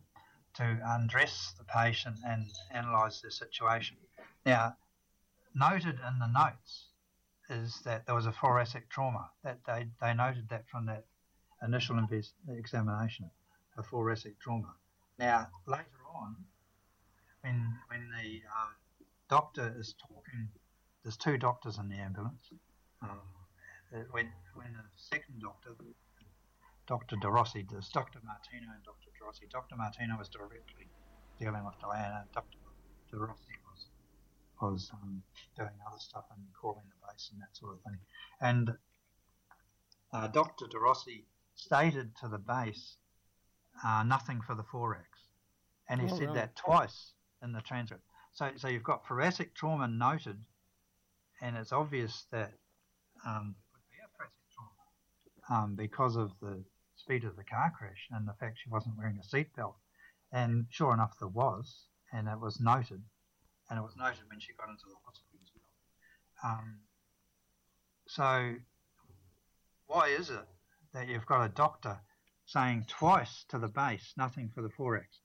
to 0.56 0.80
undress 0.86 1.54
the 1.58 1.64
patient 1.64 2.16
and 2.26 2.46
analyse 2.72 3.22
their 3.22 3.32
situation. 3.32 3.98
Now, 4.46 4.76
noted 5.56 6.00
in 6.08 6.20
the 6.20 6.28
notes 6.28 6.88
is 7.50 7.82
that 7.86 8.06
there 8.06 8.16
was 8.16 8.26
a 8.26 8.32
thoracic 8.32 8.90
trauma. 8.90 9.30
That 9.44 9.60
they, 9.66 9.88
they 10.02 10.14
noted 10.14 10.50
that 10.50 10.68
from 10.70 10.86
that 10.88 11.06
initial 11.64 11.98
invest, 11.98 12.34
examination, 12.50 13.30
a 13.78 13.84
thoracic 13.84 14.40
trauma. 14.40 14.74
Now, 15.20 15.48
later 15.66 15.86
on, 16.14 16.36
when 17.42 17.78
when 17.88 18.10
the 18.10 18.42
um, 18.48 18.74
doctor 19.30 19.76
is 19.78 19.96
talking, 20.00 20.50
there's 21.04 21.18
two 21.18 21.38
doctors 21.38 21.78
in 21.78 21.90
the 21.90 21.96
ambulance. 21.96 22.50
Um, 23.02 23.20
when 24.12 24.32
when 24.56 24.74
the 24.74 24.84
second 24.96 25.42
doctor, 25.42 25.72
Dr. 26.88 27.16
De 27.18 27.30
Rossi, 27.30 27.66
there's 27.70 27.90
Dr. 27.90 28.20
Martino 28.24 28.72
and 28.74 28.84
Dr. 28.84 29.10
De 29.18 29.26
Rossi. 29.26 29.48
Dr. 29.52 29.76
Martino 29.76 30.18
was 30.18 30.30
directly 30.30 30.88
dealing 31.40 31.64
with 31.66 31.76
Diana. 31.80 32.26
Dr. 32.34 32.58
De 33.12 33.18
Rossi 33.18 33.56
was 33.70 33.88
was 34.62 34.92
um, 34.94 35.22
doing 35.58 35.76
other 35.88 36.00
stuff 36.00 36.26
and 36.32 36.42
calling 36.60 36.84
the 36.88 37.08
base 37.08 37.30
and 37.32 37.42
that 37.42 37.56
sort 37.56 37.76
of 37.76 37.82
thing. 37.84 38.00
And 38.40 38.78
uh, 40.14 40.28
Dr. 40.28 40.68
De 40.68 40.80
Rossi 40.80 41.26
stated 41.56 42.16
to 42.22 42.28
the 42.28 42.38
base 42.38 42.98
uh, 43.84 44.04
nothing 44.04 44.42
for 44.42 44.56
the 44.56 44.64
thorax, 44.64 45.13
and 45.94 46.02
he 46.02 46.08
Oh, 46.08 46.18
said 46.18 46.30
right. 46.30 46.36
that 46.36 46.56
twice 46.56 47.14
in 47.44 47.54
the 47.54 47.62
transcript. 47.62 48.04
So, 48.34 48.50
so 48.58 48.68
you've 48.68 48.84
got 48.84 49.08
thoracic 49.08 49.54
trauma 49.54 49.88
noted, 49.88 50.44
and 51.40 51.56
it's 51.56 51.72
obvious 51.72 52.26
that 52.32 52.52
um, 53.28 53.54
it 53.54 53.78
would 53.78 53.90
be 53.92 54.02
a 54.02 54.10
thoracic 54.18 54.44
trauma 54.56 55.64
um, 55.64 55.76
because 55.76 56.16
of 56.16 56.32
the 56.42 56.64
speed 56.96 57.26
of 57.26 57.36
the 57.36 57.44
car 57.44 57.72
crash 57.78 58.08
and 58.10 58.28
the 58.28 58.34
fact 58.40 58.58
she 58.64 58.72
wasn't 58.72 58.98
wearing 58.98 59.20
a 59.20 59.36
seatbelt. 59.36 59.76
And 60.32 60.66
sure 60.72 60.96
enough, 60.96 61.14
there 61.20 61.28
was, 61.30 61.86
and 62.12 62.28
it 62.28 62.40
was 62.40 62.60
noted, 62.60 63.04
and 63.70 63.78
it 63.78 63.84
was 63.84 63.96
noted 63.96 64.24
when 64.30 64.40
she 64.40 64.54
got 64.54 64.70
into 64.70 64.86
the 64.88 64.96
hospital 65.06 65.40
as 65.44 65.52
well. 65.54 66.52
Um, 66.54 66.80
so, 68.08 68.56
why 69.86 70.08
is 70.08 70.32
it 70.32 70.48
that 70.96 71.08
you've 71.08 71.28
got 71.28 71.46
a 71.46 71.50
doctor 71.50 72.00
saying 72.48 72.86
twice 72.88 73.46
to 73.50 73.60
the 73.60 73.68
base, 73.68 74.14
nothing 74.18 74.50
for 74.56 74.64
the 74.64 74.70
thorax? 74.70 75.20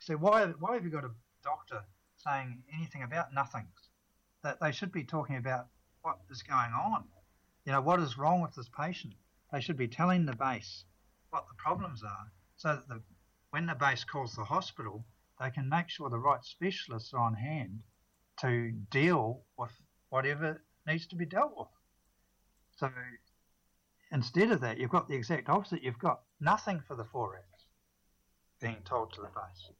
So 0.00 0.16
why 0.16 0.46
why 0.58 0.74
have 0.74 0.84
you 0.84 0.90
got 0.90 1.04
a 1.04 1.10
doctor 1.44 1.84
saying 2.16 2.62
anything 2.74 3.02
about 3.02 3.34
nothing? 3.34 3.66
That 4.42 4.58
they 4.60 4.72
should 4.72 4.92
be 4.92 5.04
talking 5.04 5.36
about 5.36 5.66
what 6.02 6.16
is 6.30 6.42
going 6.42 6.72
on. 6.72 7.04
You 7.66 7.72
know, 7.72 7.82
what 7.82 8.00
is 8.00 8.16
wrong 8.16 8.40
with 8.40 8.54
this 8.54 8.70
patient? 8.70 9.14
They 9.52 9.60
should 9.60 9.76
be 9.76 9.88
telling 9.88 10.24
the 10.24 10.34
base 10.34 10.84
what 11.28 11.46
the 11.48 11.54
problems 11.54 12.02
are, 12.02 12.32
so 12.56 12.76
that 12.76 12.88
the, 12.88 13.02
when 13.50 13.66
the 13.66 13.74
base 13.74 14.02
calls 14.04 14.34
the 14.34 14.44
hospital, 14.44 15.04
they 15.38 15.50
can 15.50 15.68
make 15.68 15.90
sure 15.90 16.08
the 16.08 16.18
right 16.18 16.42
specialists 16.42 17.12
are 17.12 17.20
on 17.20 17.34
hand 17.34 17.82
to 18.40 18.72
deal 18.90 19.42
with 19.58 19.70
whatever 20.08 20.62
needs 20.86 21.06
to 21.08 21.16
be 21.16 21.26
dealt 21.26 21.52
with. 21.56 21.68
So 22.76 22.90
instead 24.10 24.50
of 24.50 24.62
that, 24.62 24.78
you've 24.78 24.90
got 24.90 25.08
the 25.08 25.14
exact 25.14 25.50
opposite. 25.50 25.82
You've 25.82 25.98
got 25.98 26.22
nothing 26.40 26.80
for 26.88 26.96
the 26.96 27.04
thorax 27.04 27.44
being 28.60 28.78
told 28.84 29.12
to 29.12 29.20
the 29.20 29.28
base. 29.28 29.70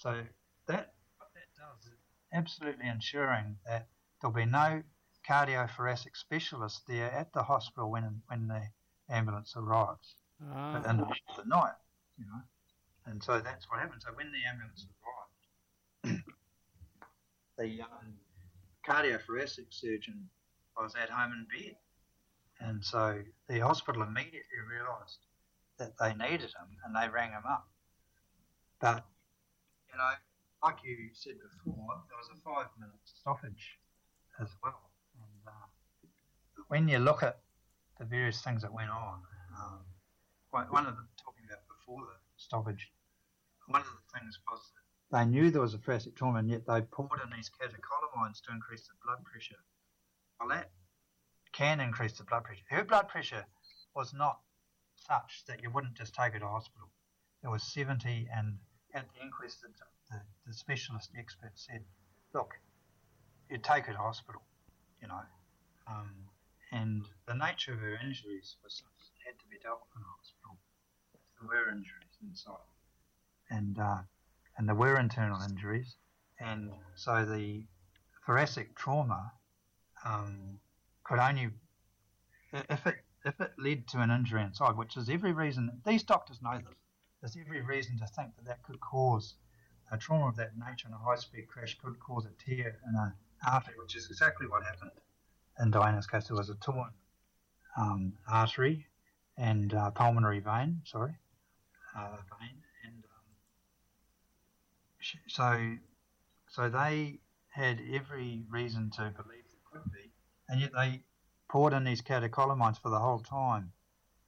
So 0.00 0.22
that 0.66 0.94
what 1.18 1.28
that 1.34 1.52
does 1.54 1.84
is 1.84 1.98
absolutely 2.32 2.88
ensuring 2.88 3.56
that 3.66 3.88
there'll 4.20 4.34
be 4.34 4.46
no 4.46 4.82
cardiothoracic 5.28 6.16
specialist 6.16 6.86
there 6.88 7.12
at 7.12 7.34
the 7.34 7.42
hospital 7.42 7.90
when 7.90 8.22
when 8.28 8.48
the 8.48 8.62
ambulance 9.10 9.52
arrives. 9.56 10.14
Ah. 10.50 10.76
In 10.76 10.82
the 10.82 10.92
middle 10.94 11.12
of 11.28 11.36
the 11.36 11.44
night, 11.44 11.74
you 12.18 12.24
know. 12.24 12.40
And 13.04 13.22
so 13.22 13.40
that's 13.40 13.68
what 13.68 13.80
happened. 13.80 14.00
So 14.02 14.12
when 14.14 14.32
the 14.32 14.48
ambulance 14.48 14.86
arrived, 16.06 16.22
the 17.58 17.82
um, 17.82 18.14
cardiothoracic 18.88 19.66
surgeon 19.68 20.30
was 20.78 20.94
at 20.94 21.10
home 21.10 21.32
in 21.32 21.46
bed. 21.60 21.76
And 22.58 22.82
so 22.82 23.20
the 23.48 23.58
hospital 23.60 24.02
immediately 24.02 24.60
realised 24.66 25.26
that 25.78 25.92
they 25.98 26.14
needed 26.14 26.48
him 26.56 26.76
and 26.84 26.96
they 26.96 27.08
rang 27.12 27.32
him 27.32 27.44
up. 27.46 27.68
But, 28.80 29.04
you 29.92 29.98
know, 29.98 30.10
like 30.62 30.78
you 30.84 31.10
said 31.14 31.34
before, 31.40 32.02
there 32.08 32.18
was 32.18 32.28
a 32.32 32.38
five 32.42 32.68
minute 32.78 33.00
stoppage 33.04 33.78
as 34.40 34.48
well. 34.62 34.90
And 35.14 35.42
uh, 35.46 35.66
when 36.68 36.88
you 36.88 36.98
look 36.98 37.22
at 37.22 37.38
the 37.98 38.04
various 38.04 38.42
things 38.42 38.62
that 38.62 38.72
went 38.72 38.90
on, 38.90 39.20
um, 39.56 39.80
one 40.50 40.86
of 40.86 40.96
them 40.96 41.08
talking 41.22 41.44
about 41.46 41.62
before 41.68 42.00
the 42.00 42.18
stoppage, 42.36 42.90
one 43.66 43.80
of 43.80 43.86
the 43.86 44.18
things 44.18 44.38
was 44.50 44.60
that 44.74 44.80
they 45.10 45.24
knew 45.24 45.50
there 45.50 45.60
was 45.60 45.74
a 45.74 45.78
thoracic 45.78 46.14
trauma 46.14 46.38
and 46.38 46.48
yet 46.48 46.66
they 46.66 46.80
poured 46.82 47.20
in 47.24 47.30
these 47.34 47.50
catecholamines 47.50 48.40
to 48.42 48.52
increase 48.52 48.86
the 48.86 48.94
blood 49.04 49.24
pressure. 49.24 49.58
Well, 50.38 50.48
that 50.50 50.70
can 51.52 51.80
increase 51.80 52.16
the 52.16 52.24
blood 52.24 52.44
pressure. 52.44 52.62
Her 52.68 52.84
blood 52.84 53.08
pressure 53.08 53.44
was 53.94 54.14
not 54.14 54.38
such 54.94 55.44
that 55.46 55.62
you 55.62 55.70
wouldn't 55.70 55.94
just 55.94 56.14
take 56.14 56.34
her 56.34 56.38
to 56.38 56.46
hospital. 56.46 56.88
It 57.42 57.48
was 57.48 57.62
70, 57.62 58.28
and 58.32 58.58
at 58.94 59.06
the 59.14 59.22
inquest, 59.22 59.62
the, 59.62 59.68
the, 60.10 60.20
the 60.46 60.54
specialist 60.54 61.10
expert 61.18 61.52
said, 61.54 61.82
look, 62.34 62.54
you 63.50 63.58
take 63.58 63.86
her 63.86 63.92
to 63.92 63.98
hospital, 63.98 64.42
you 65.00 65.08
know. 65.08 65.20
Um, 65.88 66.10
and 66.72 67.04
the 67.26 67.34
nature 67.34 67.72
of 67.72 67.80
her 67.80 67.98
injuries 68.04 68.56
was 68.62 68.82
had 69.26 69.38
to 69.38 69.46
be 69.50 69.56
dealt 69.62 69.80
with 69.80 70.02
in 70.02 70.06
hospital. 70.16 70.56
There 71.40 71.48
were 71.48 71.70
injuries 71.70 72.16
inside. 72.22 72.54
And, 73.50 73.78
uh, 73.78 74.02
and 74.56 74.68
there 74.68 74.76
were 74.76 74.98
internal 74.98 75.40
injuries. 75.42 75.96
And 76.38 76.70
so 76.94 77.24
the 77.24 77.64
thoracic 78.24 78.76
trauma 78.76 79.32
um, 80.04 80.60
could 81.04 81.18
only, 81.18 81.50
if 82.52 82.86
it, 82.86 82.96
if 83.24 83.40
it 83.40 83.52
led 83.58 83.86
to 83.88 84.00
an 84.00 84.10
injury 84.10 84.42
inside, 84.42 84.76
which 84.76 84.96
is 84.96 85.08
every 85.10 85.32
reason, 85.32 85.70
these 85.84 86.02
doctors 86.02 86.40
know 86.40 86.56
this, 86.58 86.76
there's 87.20 87.36
every 87.36 87.60
reason 87.60 87.98
to 87.98 88.06
think 88.06 88.34
that 88.36 88.46
that 88.46 88.62
could 88.62 88.80
cause 88.80 89.34
a 89.92 89.98
trauma 89.98 90.28
of 90.28 90.36
that 90.36 90.56
nature 90.56 90.88
in 90.88 90.94
a 90.94 90.98
high 90.98 91.16
speed 91.16 91.48
crash 91.48 91.76
could 91.82 91.98
cause 91.98 92.26
a 92.26 92.44
tear 92.44 92.78
in 92.88 92.94
an 92.94 93.12
artery, 93.46 93.74
which 93.78 93.96
is 93.96 94.06
exactly 94.06 94.46
what 94.46 94.62
happened 94.64 94.92
in 95.60 95.70
Diana's 95.70 96.06
case. 96.06 96.28
There 96.28 96.36
was 96.36 96.48
a 96.48 96.54
torn 96.54 96.90
um, 97.76 98.12
artery 98.28 98.86
and 99.36 99.72
uh, 99.74 99.90
pulmonary 99.90 100.40
vein, 100.40 100.82
sorry, 100.84 101.14
uh, 101.96 102.16
vein, 102.38 102.56
and 102.84 103.04
um, 103.04 103.32
sh- 104.98 105.16
so 105.26 105.76
so 106.48 106.68
they 106.68 107.20
had 107.48 107.80
every 107.92 108.44
reason 108.50 108.90
to 108.90 109.12
believe 109.16 109.44
it 109.44 109.60
could 109.72 109.92
be, 109.92 110.10
and 110.48 110.60
yet 110.60 110.70
they 110.74 111.02
poured 111.48 111.72
in 111.72 111.84
these 111.84 112.02
catecholamines 112.02 112.80
for 112.80 112.90
the 112.90 112.98
whole 112.98 113.20
time 113.20 113.72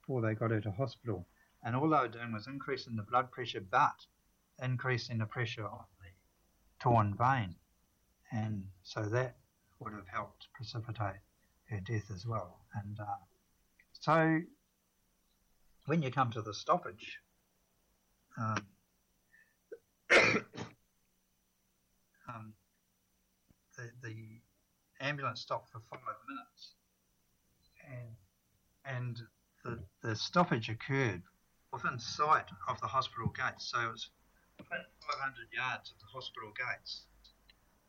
before 0.01 0.21
they 0.23 0.35
got 0.35 0.51
her 0.51 0.61
to 0.61 0.71
hospital. 0.73 1.27
And 1.63 1.77
all 1.77 1.89
they 1.89 1.99
were 1.99 2.09
doing 2.09 2.33
was 2.33 2.47
increasing 2.47 2.97
the 2.97 3.03
blood 3.03 3.31
pressure, 3.31 3.61
but 3.61 4.07
increasing 4.63 5.19
the 5.19 5.27
pressure 5.27 5.65
on 5.65 5.85
the 6.01 6.09
torn 6.81 7.15
vein. 7.15 7.55
And 8.33 8.65
so 8.83 9.03
that 9.03 9.37
would 9.79 9.93
have 9.93 10.09
helped 10.09 10.49
precipitate 10.55 11.21
her 11.69 11.81
death 11.81 12.11
as 12.13 12.27
well. 12.27 12.59
And 12.75 12.99
uh, 12.99 13.23
so 13.93 14.41
when 15.87 16.03
you 16.03 16.11
come 16.11 16.31
to 16.33 16.43
the 16.43 16.55
stoppage, 16.55 17.19
um, 18.39 18.67
um, 22.29 22.55
the, 23.77 23.91
the 24.03 24.15
ambulance 25.01 25.41
stopped 25.41 25.71
for 25.71 25.81
five 25.91 26.01
minutes, 26.29 26.75
and 27.91 28.17
and 28.85 29.19
the 29.65 29.79
the 30.03 30.17
stoppage 30.17 30.69
occurred 30.69 31.23
within 31.73 31.99
sight 31.99 32.47
of 32.69 32.81
the 32.81 32.87
hospital 32.87 33.29
gates. 33.29 33.71
So 33.71 33.81
it 33.81 33.93
was 33.93 34.11
within 34.59 34.85
500 35.01 35.35
yards 35.53 35.91
of 35.91 35.99
the 36.01 36.07
hospital 36.07 36.53
gates. 36.57 37.05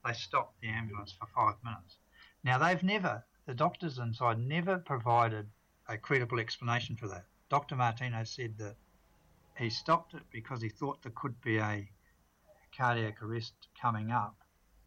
They 0.06 0.14
stopped 0.14 0.60
the 0.62 0.70
ambulance 0.70 1.12
for 1.12 1.28
five 1.28 1.56
minutes. 1.64 1.98
Now 2.44 2.58
they've 2.58 2.84
never, 2.84 3.24
the 3.46 3.54
doctors 3.54 4.00
inside 4.00 4.40
never 4.40 4.78
provided 4.78 5.48
a 5.88 5.98
credible 5.98 6.40
explanation 6.40 6.96
for 6.96 7.08
that. 7.10 7.26
Dr. 7.50 7.76
Martino 7.76 8.24
said 8.24 8.58
that 8.58 8.76
he 9.58 9.70
stopped 9.70 10.14
it 10.14 10.24
because 10.32 10.62
he 10.62 10.70
thought 10.70 11.02
there 11.04 11.12
could 11.16 11.40
be 11.42 11.58
a 11.58 11.90
cardiac 12.76 13.22
arrest 13.22 13.54
coming 13.80 14.12
up 14.12 14.36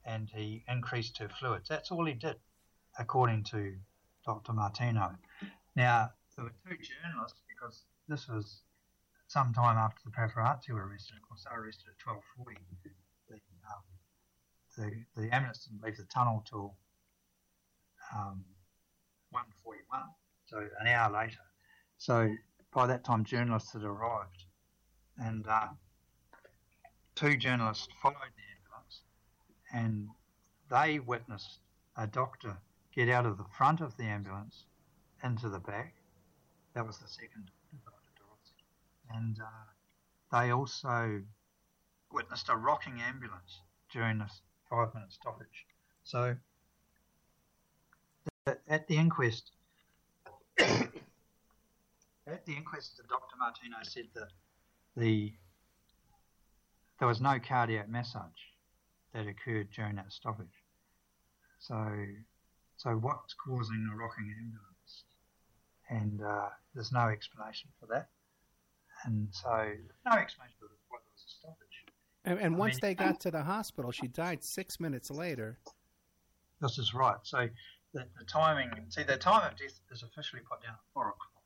and 0.04 0.28
he 0.30 0.64
increased 0.68 1.18
her 1.18 1.28
fluids. 1.28 1.68
That's 1.68 1.90
all 1.90 2.04
he 2.04 2.14
did, 2.14 2.36
according 2.98 3.44
to 3.44 3.76
Dr. 4.24 4.52
Martino. 4.52 5.16
Now, 5.74 6.10
there 6.36 6.44
were 6.44 6.52
two 6.68 6.76
journalists 6.76 7.40
because 7.48 7.84
this 8.08 8.28
was 8.28 8.62
some 9.28 9.52
time 9.52 9.76
after 9.76 10.00
the 10.04 10.10
paparazzi 10.10 10.70
were 10.70 10.86
arrested. 10.86 11.16
Of 11.16 11.28
course, 11.28 11.44
they 11.44 11.56
were 11.56 11.64
arrested 11.64 11.86
at 11.88 12.14
12.40. 12.14 12.56
The, 13.28 13.34
um, 13.34 13.82
the, 14.76 15.20
the 15.20 15.34
ambulance 15.34 15.66
didn't 15.66 15.82
leave 15.82 15.96
the 15.96 16.04
tunnel 16.04 16.44
till 16.48 16.76
um, 18.14 18.44
1.41, 19.34 20.02
so 20.46 20.58
an 20.80 20.86
hour 20.86 21.12
later. 21.12 21.40
So 21.98 22.30
by 22.72 22.86
that 22.86 23.04
time, 23.04 23.24
journalists 23.24 23.72
had 23.72 23.82
arrived, 23.82 24.44
and 25.18 25.46
uh, 25.48 25.68
two 27.14 27.36
journalists 27.36 27.88
followed 28.02 28.16
the 28.36 28.46
ambulance, 28.54 29.00
and 29.72 30.08
they 30.70 30.98
witnessed 31.00 31.58
a 31.96 32.06
doctor 32.06 32.56
get 32.94 33.08
out 33.08 33.26
of 33.26 33.38
the 33.38 33.44
front 33.56 33.80
of 33.80 33.96
the 33.96 34.04
ambulance 34.04 34.64
into 35.22 35.48
the 35.48 35.58
back. 35.58 35.94
That 36.74 36.86
was 36.86 36.98
the 36.98 37.08
second. 37.08 37.50
And 39.14 39.38
uh, 39.40 40.38
they 40.40 40.50
also 40.50 41.22
witnessed 42.12 42.48
a 42.48 42.56
rocking 42.56 43.00
ambulance 43.00 43.60
during 43.92 44.18
this 44.18 44.40
five 44.68 44.92
minute 44.94 45.12
stoppage. 45.12 45.66
So 46.04 46.36
at 48.68 48.86
the 48.88 48.96
inquest, 48.96 49.50
at 50.58 50.90
the 52.46 52.56
inquest, 52.56 53.00
Dr. 53.08 53.36
Martino 53.38 53.76
said 53.82 54.06
that 54.14 54.28
the 54.96 55.32
there 56.98 57.08
was 57.08 57.20
no 57.20 57.38
cardiac 57.38 57.88
massage 57.88 58.22
that 59.12 59.26
occurred 59.26 59.68
during 59.74 59.96
that 59.96 60.12
stoppage. 60.12 60.46
So, 61.58 62.06
so 62.76 62.90
what's 62.92 63.34
causing 63.34 63.86
the 63.90 63.96
rocking 63.96 64.34
ambulance? 64.38 65.04
And 65.90 66.22
uh, 66.22 66.48
there's 66.74 66.92
no 66.92 67.08
explanation 67.08 67.70
for 67.80 67.86
that. 67.86 68.08
And 69.06 69.28
so, 69.30 69.72
no 70.04 70.18
explanation 70.18 70.56
for 70.58 70.66
what 70.90 71.00
was 71.06 71.22
a 71.24 71.30
stoppage. 71.30 71.86
And, 72.24 72.38
and 72.40 72.58
once 72.58 72.74
mean- 72.74 72.80
they 72.82 72.94
got 72.94 73.20
to 73.20 73.30
the 73.30 73.42
hospital, 73.42 73.92
she 73.92 74.08
died 74.08 74.42
six 74.42 74.80
minutes 74.80 75.10
later. 75.10 75.58
This 76.60 76.76
is 76.78 76.92
right. 76.92 77.18
So 77.22 77.48
the, 77.94 78.04
the 78.18 78.24
timing, 78.24 78.70
see, 78.88 79.04
the 79.04 79.16
time 79.16 79.46
of 79.46 79.56
death 79.56 79.78
is 79.92 80.02
officially 80.02 80.42
put 80.42 80.62
down 80.62 80.72
at 80.74 80.86
four 80.92 81.08
o'clock, 81.08 81.44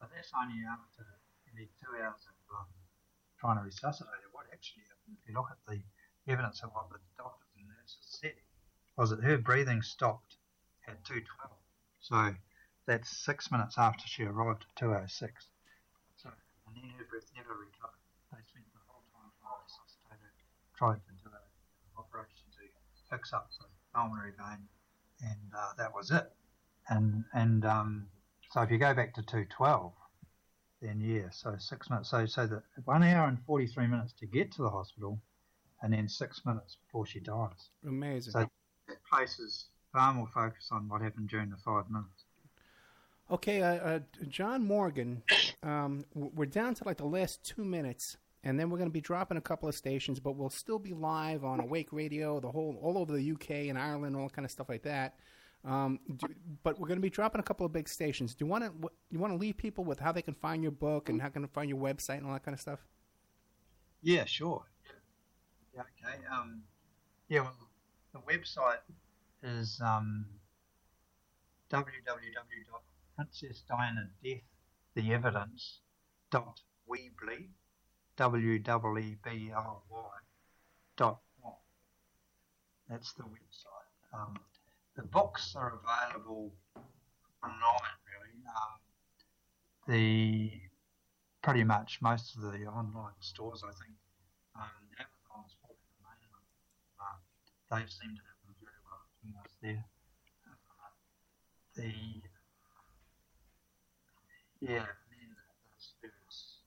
but 0.00 0.08
that's 0.14 0.32
only 0.40 0.62
after 0.64 1.04
nearly 1.52 1.68
two 1.82 2.02
hours 2.02 2.24
of 2.24 2.56
um, 2.56 2.66
trying 3.38 3.58
to 3.58 3.64
resuscitate 3.64 4.08
her. 4.08 4.30
What 4.32 4.46
actually 4.52 4.84
happened, 4.88 5.18
if 5.20 5.28
you 5.28 5.34
look 5.34 5.50
at 5.50 5.58
the 5.68 5.82
evidence 6.32 6.62
of 6.62 6.70
what 6.72 6.88
the 6.88 6.98
doctors 7.18 7.50
and 7.58 7.66
nurses 7.68 7.98
said, 8.06 8.38
was 8.96 9.10
that 9.10 9.22
her 9.22 9.36
breathing 9.36 9.82
stopped 9.82 10.36
at 10.88 11.04
2.12. 11.04 11.24
So 12.00 12.34
that's 12.86 13.10
six 13.10 13.50
minutes 13.50 13.76
after 13.76 14.06
she 14.06 14.24
arrived 14.24 14.64
at 14.64 14.82
2.06. 14.82 15.28
And 16.70 16.78
then 16.78 16.90
her 16.98 17.06
breath 17.10 17.26
never 17.34 17.58
recovered. 17.58 17.98
They 18.30 18.38
spent 18.46 18.62
the 18.70 18.78
whole 18.86 19.02
time 19.10 19.26
trying 19.42 19.58
to 19.58 19.66
resuscitate 19.66 20.22
her, 20.22 20.32
tried 20.78 21.02
to 21.02 21.12
do 21.18 21.26
an 21.34 21.42
operation 21.98 22.46
to 22.54 22.62
fix 23.10 23.32
up 23.34 23.50
the 23.58 23.66
pulmonary 23.92 24.30
vein, 24.38 24.62
and 25.20 25.50
uh, 25.50 25.74
that 25.78 25.90
was 25.92 26.14
it. 26.14 26.30
And 26.88 27.24
and 27.34 27.64
um, 27.66 28.06
so 28.50 28.62
if 28.62 28.70
you 28.70 28.78
go 28.78 28.94
back 28.94 29.14
to 29.14 29.22
212, 29.22 29.92
then 30.80 31.00
yeah, 31.00 31.30
so 31.30 31.56
six 31.58 31.90
minutes. 31.90 32.10
So 32.10 32.26
so 32.26 32.46
that 32.46 32.62
one 32.84 33.02
hour 33.02 33.26
and 33.26 33.38
43 33.46 33.86
minutes 33.86 34.14
to 34.20 34.26
get 34.26 34.52
to 34.52 34.62
the 34.62 34.70
hospital, 34.70 35.18
and 35.82 35.92
then 35.92 36.08
six 36.08 36.46
minutes 36.46 36.78
before 36.86 37.06
she 37.06 37.18
dies. 37.18 37.70
Amazing. 37.86 38.32
So 38.32 38.48
that 38.86 38.98
places 39.10 39.66
far 39.92 40.14
more 40.14 40.28
focus 40.32 40.68
on 40.70 40.88
what 40.88 41.02
happened 41.02 41.28
during 41.28 41.50
the 41.50 41.56
five 41.64 41.90
minutes. 41.90 42.19
Okay, 43.30 43.62
uh, 43.62 43.74
uh, 43.74 43.98
John 44.26 44.66
Morgan, 44.66 45.22
um, 45.62 46.04
we're 46.14 46.46
down 46.46 46.74
to 46.74 46.84
like 46.84 46.96
the 46.96 47.04
last 47.04 47.44
two 47.44 47.64
minutes, 47.64 48.16
and 48.42 48.58
then 48.58 48.70
we're 48.70 48.78
going 48.78 48.90
to 48.90 48.92
be 48.92 49.00
dropping 49.00 49.36
a 49.36 49.40
couple 49.40 49.68
of 49.68 49.76
stations, 49.76 50.18
but 50.18 50.32
we'll 50.32 50.50
still 50.50 50.80
be 50.80 50.92
live 50.92 51.44
on 51.44 51.60
Awake 51.60 51.92
Radio, 51.92 52.40
the 52.40 52.50
whole 52.50 52.76
all 52.82 52.98
over 52.98 53.12
the 53.12 53.32
UK 53.32 53.68
and 53.68 53.78
Ireland, 53.78 54.16
all 54.16 54.28
kind 54.28 54.44
of 54.44 54.50
stuff 54.50 54.68
like 54.68 54.82
that. 54.82 55.14
Um, 55.64 56.00
do, 56.16 56.26
but 56.64 56.80
we're 56.80 56.88
going 56.88 56.98
to 56.98 57.02
be 57.02 57.10
dropping 57.10 57.38
a 57.38 57.44
couple 57.44 57.64
of 57.64 57.72
big 57.72 57.88
stations. 57.88 58.34
Do 58.34 58.44
you 58.44 58.50
want 58.50 58.64
to 58.64 58.90
you 59.10 59.20
want 59.20 59.32
to 59.32 59.36
leave 59.36 59.56
people 59.56 59.84
with 59.84 60.00
how 60.00 60.10
they 60.10 60.22
can 60.22 60.34
find 60.34 60.60
your 60.60 60.72
book 60.72 61.08
and 61.08 61.22
how 61.22 61.28
can 61.28 61.42
they 61.42 61.48
find 61.48 61.68
your 61.68 61.78
website 61.78 62.18
and 62.18 62.26
all 62.26 62.32
that 62.32 62.42
kind 62.42 62.54
of 62.54 62.60
stuff? 62.60 62.80
Yeah, 64.02 64.24
sure. 64.24 64.64
Yeah, 65.72 65.82
okay. 65.82 66.18
Um, 66.32 66.62
yeah, 67.28 67.42
well, 67.42 67.54
the 68.12 68.18
website 68.20 68.80
is 69.44 69.80
um, 69.84 70.26
www.princessdianadeath, 73.20 74.42
evidence, 75.10 75.80
dot 76.30 76.60
Weebly, 76.88 77.48
W-E-E-B-L-Y, 78.16 80.10
dot 80.96 81.20
com. 81.42 81.52
That's 82.88 83.12
the 83.12 83.22
website. 83.22 83.90
Um, 84.12 84.36
the 84.96 85.02
books 85.02 85.54
are 85.56 85.78
available 85.82 86.52
online, 87.42 87.98
really. 88.04 88.44
Um, 88.48 88.80
the 89.86 90.50
pretty 91.42 91.64
much 91.64 91.98
most 92.02 92.36
of 92.36 92.42
the 92.42 92.66
online 92.66 93.14
stores, 93.20 93.62
I 93.64 93.72
think, 93.72 93.96
um, 94.56 94.68
Amazon's 94.98 95.56
probably 95.60 95.88
the 95.96 96.02
main 96.04 96.28
one. 96.28 96.44
Uh, 97.00 97.16
they 97.70 97.86
seem 97.88 98.12
to 98.12 98.22
have 98.28 98.40
them 98.44 98.54
very 98.60 98.80
well 98.84 99.04
there. 99.62 99.84
Uh, 100.68 100.92
the 101.76 102.29
yeah, 104.60 104.76
and 104.76 104.86
then 105.10 105.30
there's 105.68 105.94
various 106.00 106.58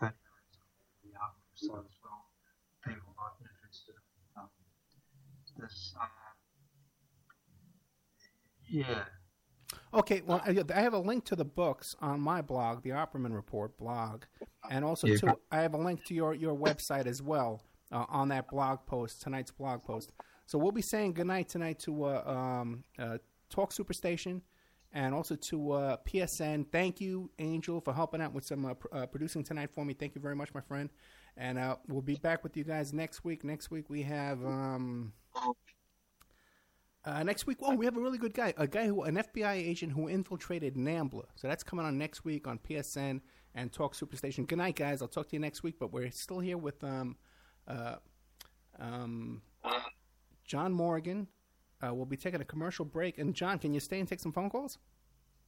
the 0.00 1.08
website 1.10 1.84
as 1.86 1.96
well. 2.02 2.24
People 2.86 3.14
might 3.16 3.36
interested. 3.40 3.94
Um, 4.36 4.48
there's 5.58 5.94
uh, 6.00 6.06
yeah. 8.68 9.04
Okay, 9.92 10.22
well, 10.24 10.40
I 10.44 10.62
I 10.74 10.80
have 10.80 10.94
a 10.94 10.98
link 10.98 11.24
to 11.26 11.36
the 11.36 11.44
books 11.44 11.94
on 12.00 12.20
my 12.20 12.42
blog, 12.42 12.82
the 12.82 12.90
Opperman 12.90 13.34
Report 13.34 13.76
blog, 13.78 14.24
and 14.70 14.84
also 14.84 15.06
Yeah. 15.06 15.16
to 15.16 15.38
I 15.50 15.60
have 15.60 15.74
a 15.74 15.78
link 15.78 16.04
to 16.06 16.14
your 16.14 16.34
your 16.34 16.56
website 16.56 17.06
as 17.06 17.22
well 17.22 17.62
uh, 17.92 18.06
on 18.08 18.28
that 18.28 18.48
blog 18.50 18.86
post 18.86 19.22
tonight's 19.22 19.50
blog 19.50 19.82
post. 19.82 20.12
So 20.46 20.58
we'll 20.58 20.72
be 20.72 20.82
saying 20.82 21.12
goodnight 21.14 21.48
tonight 21.48 21.78
to 21.80 22.04
uh, 22.04 22.22
um, 22.26 22.84
uh, 22.98 23.18
Talk 23.50 23.72
Superstation 23.72 24.42
and 24.92 25.14
also 25.14 25.36
to 25.36 25.72
uh, 25.72 25.96
PSN. 26.06 26.66
Thank 26.72 27.00
you, 27.00 27.30
Angel, 27.38 27.80
for 27.80 27.94
helping 27.94 28.20
out 28.20 28.32
with 28.32 28.44
some 28.44 28.66
uh, 28.66 28.74
pr- 28.74 28.88
uh, 28.92 29.06
producing 29.06 29.44
tonight 29.44 29.70
for 29.72 29.84
me. 29.84 29.94
Thank 29.94 30.14
you 30.14 30.20
very 30.20 30.36
much, 30.36 30.52
my 30.54 30.60
friend. 30.60 30.90
And 31.36 31.58
uh, 31.58 31.76
we'll 31.88 32.02
be 32.02 32.16
back 32.16 32.42
with 32.42 32.56
you 32.56 32.64
guys 32.64 32.92
next 32.92 33.24
week. 33.24 33.44
Next 33.44 33.70
week 33.70 33.88
we 33.88 34.02
have. 34.02 34.44
Um, 34.44 35.12
uh, 37.04 37.22
next 37.22 37.46
week, 37.46 37.58
oh, 37.62 37.74
we 37.74 37.86
have 37.86 37.96
a 37.96 38.00
really 38.00 38.18
good 38.18 38.34
guy, 38.34 38.52
a 38.58 38.66
guy 38.66 38.86
who, 38.86 39.04
an 39.04 39.14
FBI 39.14 39.54
agent 39.54 39.92
who 39.92 40.08
infiltrated 40.08 40.74
NAMBLA. 40.74 41.24
So 41.34 41.48
that's 41.48 41.62
coming 41.62 41.86
on 41.86 41.96
next 41.96 42.24
week 42.24 42.46
on 42.46 42.58
PSN 42.58 43.20
and 43.54 43.72
Talk 43.72 43.94
Superstation. 43.94 44.46
Good 44.46 44.58
night, 44.58 44.76
guys. 44.76 45.00
I'll 45.00 45.08
talk 45.08 45.28
to 45.28 45.36
you 45.36 45.40
next 45.40 45.62
week. 45.62 45.76
But 45.78 45.92
we're 45.92 46.10
still 46.10 46.40
here 46.40 46.58
with 46.58 46.82
um, 46.84 47.16
uh, 47.66 47.96
um, 48.78 49.40
John 50.44 50.72
Morgan. 50.72 51.28
Uh, 51.82 51.94
we'll 51.94 52.06
be 52.06 52.16
taking 52.16 52.40
a 52.40 52.44
commercial 52.44 52.84
break. 52.84 53.18
And 53.18 53.34
John, 53.34 53.58
can 53.58 53.72
you 53.72 53.80
stay 53.80 53.98
and 53.98 54.08
take 54.08 54.20
some 54.20 54.32
phone 54.32 54.50
calls? 54.50 54.78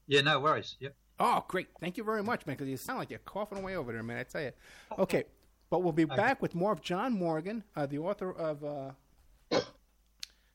Yeah, 0.07 0.23
no 0.23 0.41
worries. 0.41 0.77
Yep. 0.81 0.95
Oh, 1.21 1.45
great. 1.47 1.69
Thank 1.81 1.97
you 1.97 2.05
very 2.05 2.23
much, 2.23 2.47
man, 2.47 2.57
because 2.57 2.69
you 2.69 2.77
sound 2.77 2.99
like 2.99 3.11
you're 3.11 3.21
coughing 3.21 3.59
away 3.59 3.77
over 3.77 3.93
there, 3.93 4.03
man. 4.03 4.19
I 4.19 4.23
tell 4.25 4.43
you. 4.43 4.53
Okay, 4.99 5.25
but 5.71 5.83
we'll 5.83 5.93
be 5.93 6.05
back 6.05 6.43
with 6.43 6.55
more 6.55 6.73
of 6.73 6.81
John 6.81 7.13
Morgan, 7.13 7.65
uh, 7.77 7.87
the 7.87 7.99
author 7.99 8.33
of 8.33 8.65
uh, 8.65 9.61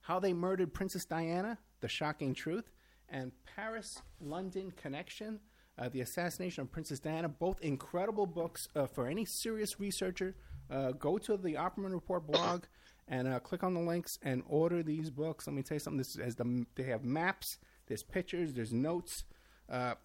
How 0.02 0.20
They 0.20 0.34
Murdered 0.34 0.74
Princess 0.74 1.06
Diana, 1.06 1.58
The 1.80 1.88
Shocking 1.88 2.34
Truth, 2.34 2.70
and 3.10 3.32
Paris 3.56 4.02
London 4.20 4.72
Connection, 4.72 5.40
uh, 5.80 5.90
The 5.90 6.02
Assassination 6.02 6.64
of 6.64 6.72
Princess 6.72 7.00
Diana. 7.00 7.30
Both 7.30 7.62
incredible 7.62 8.26
books 8.26 8.68
uh, 8.76 8.88
for 8.88 9.08
any 9.08 9.26
serious 9.26 9.80
researcher. 9.80 10.36
Uh, 10.70 10.92
go 10.92 11.18
to 11.18 11.38
the 11.38 11.54
Opperman 11.54 11.94
Report 11.94 12.28
blog 12.28 12.64
and 13.08 13.28
uh, 13.28 13.40
click 13.40 13.64
on 13.64 13.74
the 13.74 13.80
links 13.80 14.20
and 14.24 14.44
order 14.48 14.84
these 14.84 15.10
books. 15.10 15.48
Let 15.48 15.56
me 15.56 15.64
tell 15.64 15.76
you 15.76 15.80
something. 15.80 15.98
This 15.98 16.18
as 16.18 16.36
the 16.36 16.66
they 16.76 16.84
have 16.84 17.04
maps, 17.04 17.58
there's 17.88 18.04
pictures, 18.04 18.54
there's 18.54 18.74
notes, 18.74 19.24
uh, 19.70 19.96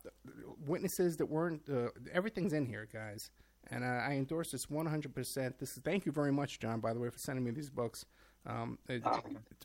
witnesses 0.66 1.16
that 1.16 1.26
weren't. 1.26 1.68
Uh, 1.68 1.88
everything's 2.12 2.52
in 2.52 2.66
here, 2.66 2.88
guys. 2.92 3.30
And 3.70 3.84
uh, 3.84 3.86
I 3.86 4.14
endorse 4.14 4.50
this 4.50 4.66
100%. 4.66 5.58
This 5.58 5.76
is 5.76 5.82
thank 5.84 6.04
you 6.04 6.12
very 6.12 6.32
much, 6.32 6.58
John. 6.58 6.80
By 6.80 6.92
the 6.92 7.00
way, 7.00 7.08
for 7.10 7.18
sending 7.18 7.44
me 7.44 7.52
these 7.52 7.70
books. 7.70 8.04
Um, 8.44 8.78
it, 8.88 9.04
has 9.04 9.20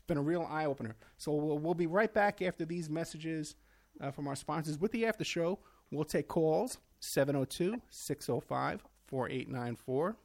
been 0.06 0.18
a 0.18 0.22
real 0.22 0.46
eye 0.48 0.66
opener. 0.66 0.94
So 1.16 1.32
we'll, 1.32 1.58
we'll, 1.58 1.74
be 1.74 1.88
right 1.88 2.12
back 2.14 2.40
after 2.42 2.64
these 2.64 2.88
messages 2.88 3.56
uh, 4.00 4.12
from 4.12 4.28
our 4.28 4.36
sponsors 4.36 4.78
with 4.78 4.92
the 4.92 5.04
after 5.04 5.24
show. 5.24 5.58
We'll 5.90 6.04
take 6.04 6.28
calls 6.28 6.78
702 7.00 7.82
605 7.90 8.84
4894. 9.08 10.16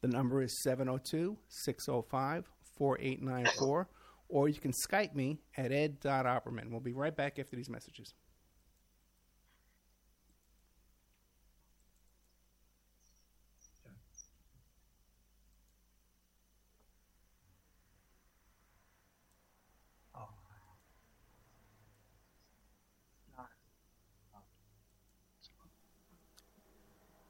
The 0.00 0.08
number 0.08 0.42
is 0.42 0.62
702 0.62 1.36
605 1.48 2.44
4894. 2.78 3.88
Or 4.28 4.48
you 4.48 4.60
can 4.60 4.72
Skype 4.72 5.14
me 5.14 5.40
at 5.56 5.72
ed.opperman. 5.72 6.70
We'll 6.70 6.80
be 6.80 6.92
right 6.92 7.14
back 7.14 7.38
after 7.38 7.56
these 7.56 7.68
messages. 7.68 8.14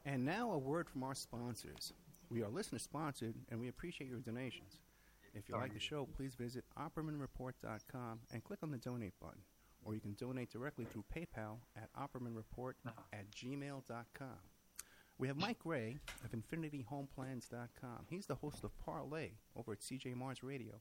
And 0.05 0.25
now 0.25 0.51
a 0.51 0.59
word 0.59 0.89
from 0.89 1.05
our 1.05 1.15
sponsors. 1.15 1.93
We 2.31 2.43
are 2.43 2.48
listener 2.48 2.78
sponsored 2.78 3.35
and 3.51 3.61
we 3.61 3.69
appreciate 3.69 4.09
your 4.09 4.20
donations. 4.20 4.78
If 5.35 5.48
you 5.48 5.57
like 5.57 5.74
the 5.74 5.81
show, 5.81 6.09
please 6.16 6.35
visit 6.35 6.65
OppermanReport.com 6.78 8.20
and 8.32 8.44
click 8.44 8.61
on 8.62 8.70
the 8.70 8.78
donate 8.78 9.19
button. 9.20 9.40
Or 9.85 9.94
you 9.94 10.01
can 10.01 10.15
donate 10.15 10.51
directly 10.51 10.85
through 10.85 11.05
PayPal 11.15 11.59
at 11.77 11.89
OppermanReport 11.94 12.74
at 13.12 13.31
gmail.com. 13.32 14.28
We 15.19 15.28
have 15.28 15.36
Mike 15.36 15.59
Gray 15.59 15.98
of 16.24 16.31
InfinityHomeplans.com. 16.32 18.07
He's 18.09 18.27
the 18.27 18.36
host 18.36 18.65
of 18.65 18.78
Parlay 18.78 19.32
over 19.57 19.73
at 19.73 19.81
CJ 19.81 20.15
Mars 20.16 20.43
Radio. 20.43 20.81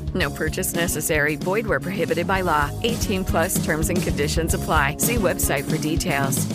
No 0.13 0.29
purchase 0.29 0.73
necessary. 0.73 1.35
Void 1.35 1.67
where 1.67 1.79
prohibited 1.79 2.27
by 2.27 2.41
law. 2.41 2.69
18 2.83 3.23
plus 3.23 3.63
terms 3.63 3.89
and 3.89 4.01
conditions 4.01 4.53
apply. 4.53 4.97
See 4.97 5.15
website 5.15 5.69
for 5.69 5.77
details. 5.77 6.47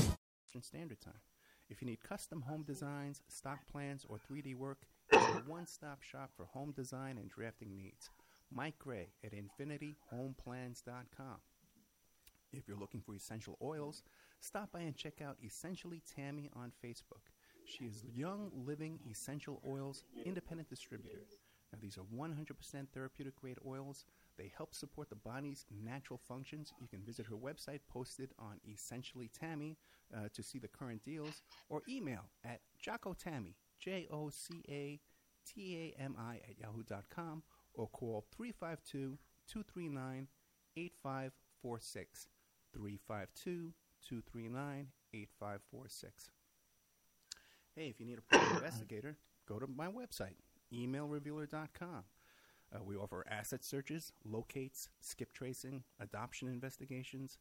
Standard 0.63 1.01
Time. 1.01 1.15
If 1.69 1.81
you 1.81 1.87
need 1.87 2.03
custom 2.03 2.43
home 2.43 2.63
designs, 2.63 3.23
stock 3.29 3.59
plans, 3.71 4.05
or 4.09 4.19
3D 4.19 4.57
work, 4.57 4.79
it's 5.13 5.23
a 5.23 5.43
one-stop 5.47 6.03
shop 6.03 6.31
for 6.37 6.47
home 6.47 6.73
design 6.73 7.19
and 7.19 7.31
drafting 7.31 7.77
needs. 7.77 8.11
Mike 8.53 8.79
Gray 8.79 9.09
at 9.25 9.33
InfinityHomeplans.com. 9.33 11.37
If 12.53 12.67
you're 12.67 12.77
looking 12.77 13.01
for 13.01 13.15
essential 13.15 13.57
oils, 13.63 14.03
stop 14.41 14.73
by 14.73 14.81
and 14.81 14.97
check 14.97 15.21
out 15.21 15.37
Essentially 15.45 16.03
Tammy 16.15 16.51
on 16.55 16.73
Facebook. 16.85 17.23
She 17.65 17.85
is 17.85 18.05
Young 18.15 18.51
Living 18.67 18.99
Essential 19.11 19.61
Oils 19.69 20.05
Independent 20.25 20.69
Distributor. 20.69 21.19
Now, 21.77 21.83
these 21.83 21.99
are 21.99 22.03
100% 22.03 22.89
therapeutic 22.95 23.37
grade 23.37 23.59
oils. 23.67 24.05
They 24.39 24.51
help 24.57 24.75
support 24.75 25.11
the 25.11 25.17
body's 25.17 25.67
natural 25.85 26.19
functions. 26.27 26.73
You 26.81 26.89
can 26.89 27.01
visit 27.01 27.27
her 27.27 27.37
website 27.37 27.81
posted 27.89 28.31
on 28.39 28.61
Essentially 28.67 29.31
Tammy 29.39 29.77
uh, 30.15 30.29
to 30.33 30.43
see 30.43 30.59
the 30.59 30.69
current 30.69 31.05
deals 31.05 31.43
or 31.69 31.83
email 31.89 32.31
at 32.45 32.61
Jocko-Tammy, 32.81 33.57
J 33.79 34.09
O 34.11 34.31
C 34.31 34.63
A 34.71 35.01
T 35.47 35.95
A 35.99 36.03
M 36.03 36.17
I, 36.19 36.37
at 36.49 36.59
yahoo.com 36.59 37.43
or 37.75 37.89
call 37.89 38.25
352 38.35 39.19
239 39.47 40.29
8546. 40.77 42.29
352 42.73 43.73
239 44.09 44.87
8546. 45.13 46.31
Hey, 47.75 47.89
if 47.89 48.01
you 48.01 48.07
need 48.07 48.19
a 48.19 48.23
private 48.23 48.57
investigator, 48.63 49.19
go 49.47 49.59
to 49.59 49.67
my 49.67 49.89
website, 49.89 50.37
emailrevealer.com. 50.73 52.05
Uh, 52.75 52.83
we 52.85 52.97
offer 52.97 53.25
asset 53.31 53.65
searches, 53.65 54.13
locates, 54.25 54.89
skip 55.01 55.33
tracing, 55.33 55.85
adoption 56.01 56.49
investigations, 56.49 57.39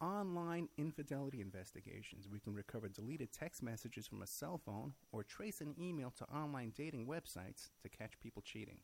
online 0.00 0.68
infidelity 0.76 1.40
investigations. 1.40 2.28
We 2.28 2.40
can 2.40 2.54
recover 2.54 2.88
deleted 2.88 3.32
text 3.32 3.62
messages 3.62 4.06
from 4.06 4.22
a 4.22 4.26
cell 4.26 4.60
phone 4.64 4.94
or 5.12 5.22
trace 5.22 5.60
an 5.60 5.74
email 5.78 6.12
to 6.18 6.24
online 6.24 6.72
dating 6.76 7.06
websites 7.06 7.70
to 7.82 7.88
catch 7.88 8.18
people 8.20 8.42
cheating. 8.42 8.78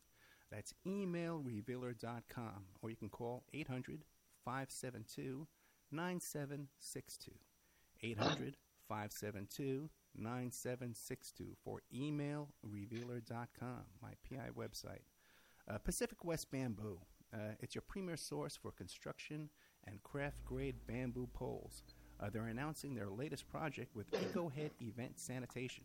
That's 0.51 0.75
emailrevealer.com, 0.87 2.65
or 2.83 2.91
you 2.91 2.97
can 2.97 3.09
call 3.09 3.45
800 3.55 4.05
572 4.45 5.47
9762. 5.93 7.33
800 8.03 8.57
572 8.89 9.91
9762 10.17 11.57
for 11.65 11.83
emailrevealer.com, 11.95 13.85
my 14.03 14.13
PI 14.29 14.51
website. 14.57 15.03
Uh, 15.69 15.79
Pacific 15.79 16.25
West 16.25 16.51
Bamboo. 16.51 16.99
Uh, 17.33 17.55
it's 17.61 17.75
your 17.75 17.83
premier 17.83 18.17
source 18.17 18.57
for 18.57 18.73
construction 18.73 19.49
and 19.87 20.03
craft 20.03 20.45
grade 20.45 20.75
bamboo 20.87 21.29
poles. 21.33 21.83
Uh, 22.21 22.29
they're 22.31 22.47
announcing 22.47 22.95
their 22.95 23.09
latest 23.09 23.49
project 23.49 23.95
with 23.95 24.11
EcoHead 24.11 24.71
Event 24.81 25.19
Sanitation, 25.19 25.85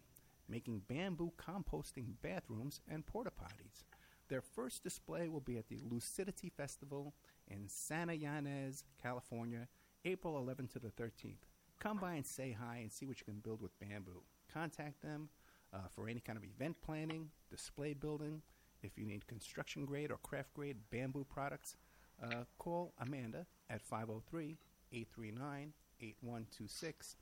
making 0.49 0.81
bamboo 0.87 1.31
composting 1.37 2.13
bathrooms 2.21 2.81
and 2.89 3.05
porta 3.05 3.31
potties. 3.31 3.83
Their 4.27 4.41
first 4.41 4.83
display 4.83 5.29
will 5.29 5.39
be 5.39 5.57
at 5.57 5.69
the 5.69 5.79
Lucidity 5.89 6.49
Festival 6.49 7.13
in 7.47 7.67
Santa 7.67 8.13
Ynez, 8.13 8.83
California, 9.01 9.67
April 10.03 10.33
11th 10.43 10.73
to 10.73 10.79
the 10.79 10.89
13th. 10.89 11.45
Come 11.79 11.97
by 11.97 12.13
and 12.13 12.25
say 12.25 12.55
hi 12.59 12.77
and 12.77 12.91
see 12.91 13.05
what 13.05 13.19
you 13.19 13.25
can 13.25 13.39
build 13.39 13.61
with 13.61 13.77
bamboo. 13.79 14.23
Contact 14.51 15.01
them 15.01 15.29
uh, 15.73 15.79
for 15.93 16.07
any 16.07 16.19
kind 16.19 16.37
of 16.37 16.43
event 16.43 16.77
planning, 16.83 17.29
display 17.49 17.93
building. 17.93 18.41
If 18.81 18.97
you 18.97 19.05
need 19.05 19.27
construction 19.27 19.85
grade 19.85 20.11
or 20.11 20.17
craft 20.17 20.53
grade 20.53 20.77
bamboo 20.91 21.25
products, 21.25 21.77
uh, 22.23 22.43
call 22.57 22.93
Amanda 22.99 23.45
at 23.69 23.81
503 23.81 24.57
839 24.91 25.73
8126. 26.01 27.15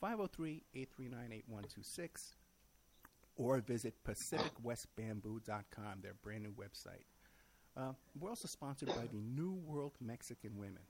503 0.00 0.62
839 0.74 1.32
8126. 1.32 2.36
Or 3.38 3.60
visit 3.60 3.94
PacificWestBamboo.com, 4.04 6.00
their 6.02 6.14
brand 6.22 6.44
new 6.44 6.52
website. 6.52 7.04
Uh, 7.76 7.92
we're 8.18 8.30
also 8.30 8.48
sponsored 8.48 8.88
by 8.88 9.06
the 9.12 9.18
New 9.18 9.52
World 9.52 9.92
Mexican 10.00 10.56
Women. 10.56 10.82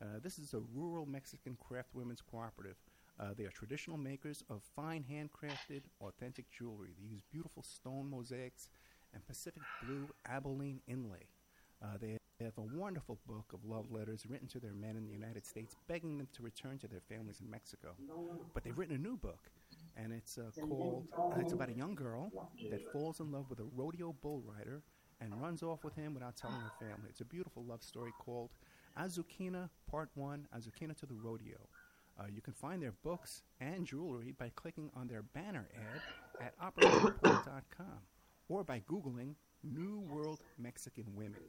Uh, 0.00 0.18
this 0.22 0.38
is 0.38 0.54
a 0.54 0.60
rural 0.74 1.06
Mexican 1.06 1.56
craft 1.56 1.88
women's 1.94 2.20
cooperative. 2.20 2.76
Uh, 3.18 3.34
they 3.36 3.44
are 3.44 3.50
traditional 3.50 3.96
makers 3.96 4.44
of 4.48 4.62
fine 4.76 5.04
handcrafted, 5.10 5.82
authentic 6.00 6.50
jewelry. 6.50 6.90
They 6.98 7.08
use 7.08 7.22
beautiful 7.32 7.64
stone 7.64 8.08
mosaics 8.08 8.68
and 9.12 9.26
Pacific 9.26 9.62
blue 9.82 10.08
abalone 10.26 10.82
inlay. 10.86 11.26
Uh, 11.82 11.96
they 12.00 12.16
have 12.40 12.58
a 12.58 12.62
wonderful 12.62 13.18
book 13.26 13.52
of 13.52 13.64
love 13.64 13.90
letters 13.90 14.24
written 14.28 14.46
to 14.48 14.60
their 14.60 14.74
men 14.74 14.96
in 14.96 15.04
the 15.04 15.12
United 15.12 15.44
States, 15.44 15.74
begging 15.88 16.18
them 16.18 16.28
to 16.32 16.42
return 16.42 16.78
to 16.78 16.86
their 16.86 17.00
families 17.00 17.40
in 17.40 17.50
Mexico. 17.50 17.94
But 18.54 18.62
they've 18.62 18.78
written 18.78 18.94
a 18.94 18.98
new 18.98 19.16
book, 19.16 19.50
and 19.96 20.12
it's 20.12 20.38
uh, 20.38 20.50
called. 20.60 21.08
Uh, 21.16 21.40
it's 21.40 21.52
about 21.52 21.70
a 21.70 21.74
young 21.74 21.94
girl 21.96 22.32
that 22.70 22.80
falls 22.92 23.18
in 23.18 23.32
love 23.32 23.50
with 23.50 23.58
a 23.58 23.64
rodeo 23.74 24.14
bull 24.22 24.42
rider 24.46 24.82
and 25.20 25.40
runs 25.42 25.62
off 25.62 25.82
with 25.82 25.94
him 25.96 26.14
without 26.14 26.36
telling 26.36 26.60
her 26.60 26.70
family. 26.78 27.08
It's 27.08 27.20
a 27.20 27.24
beautiful 27.24 27.64
love 27.64 27.82
story 27.82 28.12
called 28.18 28.50
Azukina 28.98 29.68
Part 29.90 30.10
1, 30.14 30.48
Azukina 30.56 30.96
to 30.98 31.06
the 31.06 31.14
Rodeo. 31.14 31.68
Uh, 32.18 32.24
you 32.34 32.40
can 32.40 32.52
find 32.52 32.82
their 32.82 32.94
books 33.04 33.42
and 33.60 33.86
jewelry 33.86 34.34
by 34.36 34.50
clicking 34.56 34.90
on 34.96 35.06
their 35.06 35.22
banner 35.22 35.68
ad 35.74 36.46
at 36.46 36.58
oppermanreport.com 36.58 37.86
or 38.48 38.64
by 38.64 38.82
Googling 38.90 39.34
New 39.62 40.00
World 40.00 40.40
Mexican 40.58 41.04
Women. 41.14 41.40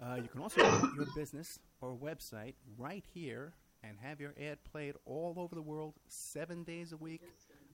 Uh, 0.00 0.16
you 0.16 0.28
can 0.28 0.40
also 0.40 0.60
your 0.96 1.06
business 1.16 1.58
or 1.80 1.94
website 1.96 2.54
right 2.78 3.04
here 3.12 3.54
and 3.82 3.98
have 4.00 4.20
your 4.20 4.34
ad 4.40 4.58
played 4.70 4.94
all 5.06 5.34
over 5.36 5.54
the 5.54 5.62
world 5.62 5.94
seven 6.08 6.62
days 6.62 6.92
a 6.92 6.96
week 6.96 7.22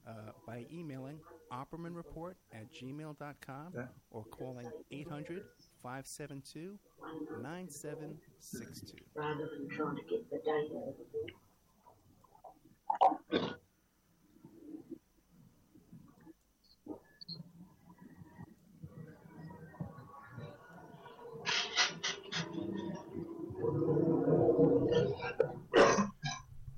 uh, 0.07 0.33
by 0.47 0.67
emailing 0.73 1.19
oppermanreport 1.53 2.35
at 2.53 2.73
gmail.com 2.73 3.75
or 4.11 4.25
calling 4.25 4.71
800 4.91 5.45
572 5.83 6.79
9762. 7.43 8.97
rather 9.15 9.49
than 9.49 9.69
trying 9.69 9.97
to 9.97 10.03
get 10.03 10.31
the 10.31 10.39
data. 10.39 10.93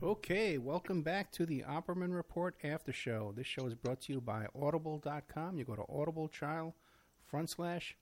Okay, 0.03 0.59
welcome 0.59 1.03
back 1.03 1.33
to 1.33 1.47
the 1.47 1.65
Opperman 1.69 2.15
Report 2.15 2.55
After 2.63 2.93
Show. 2.93 3.33
This 3.35 3.47
show 3.47 3.67
is 3.67 3.75
brought 3.75 4.03
to 4.03 4.13
you 4.13 4.21
by 4.21 4.47
Audible.com. 4.55 5.57
You 5.57 5.65
go 5.65 5.75
to 5.75 5.85
Audible 5.89 6.29
Trial 6.29 6.77
front 7.25 7.51
slash 7.51 7.97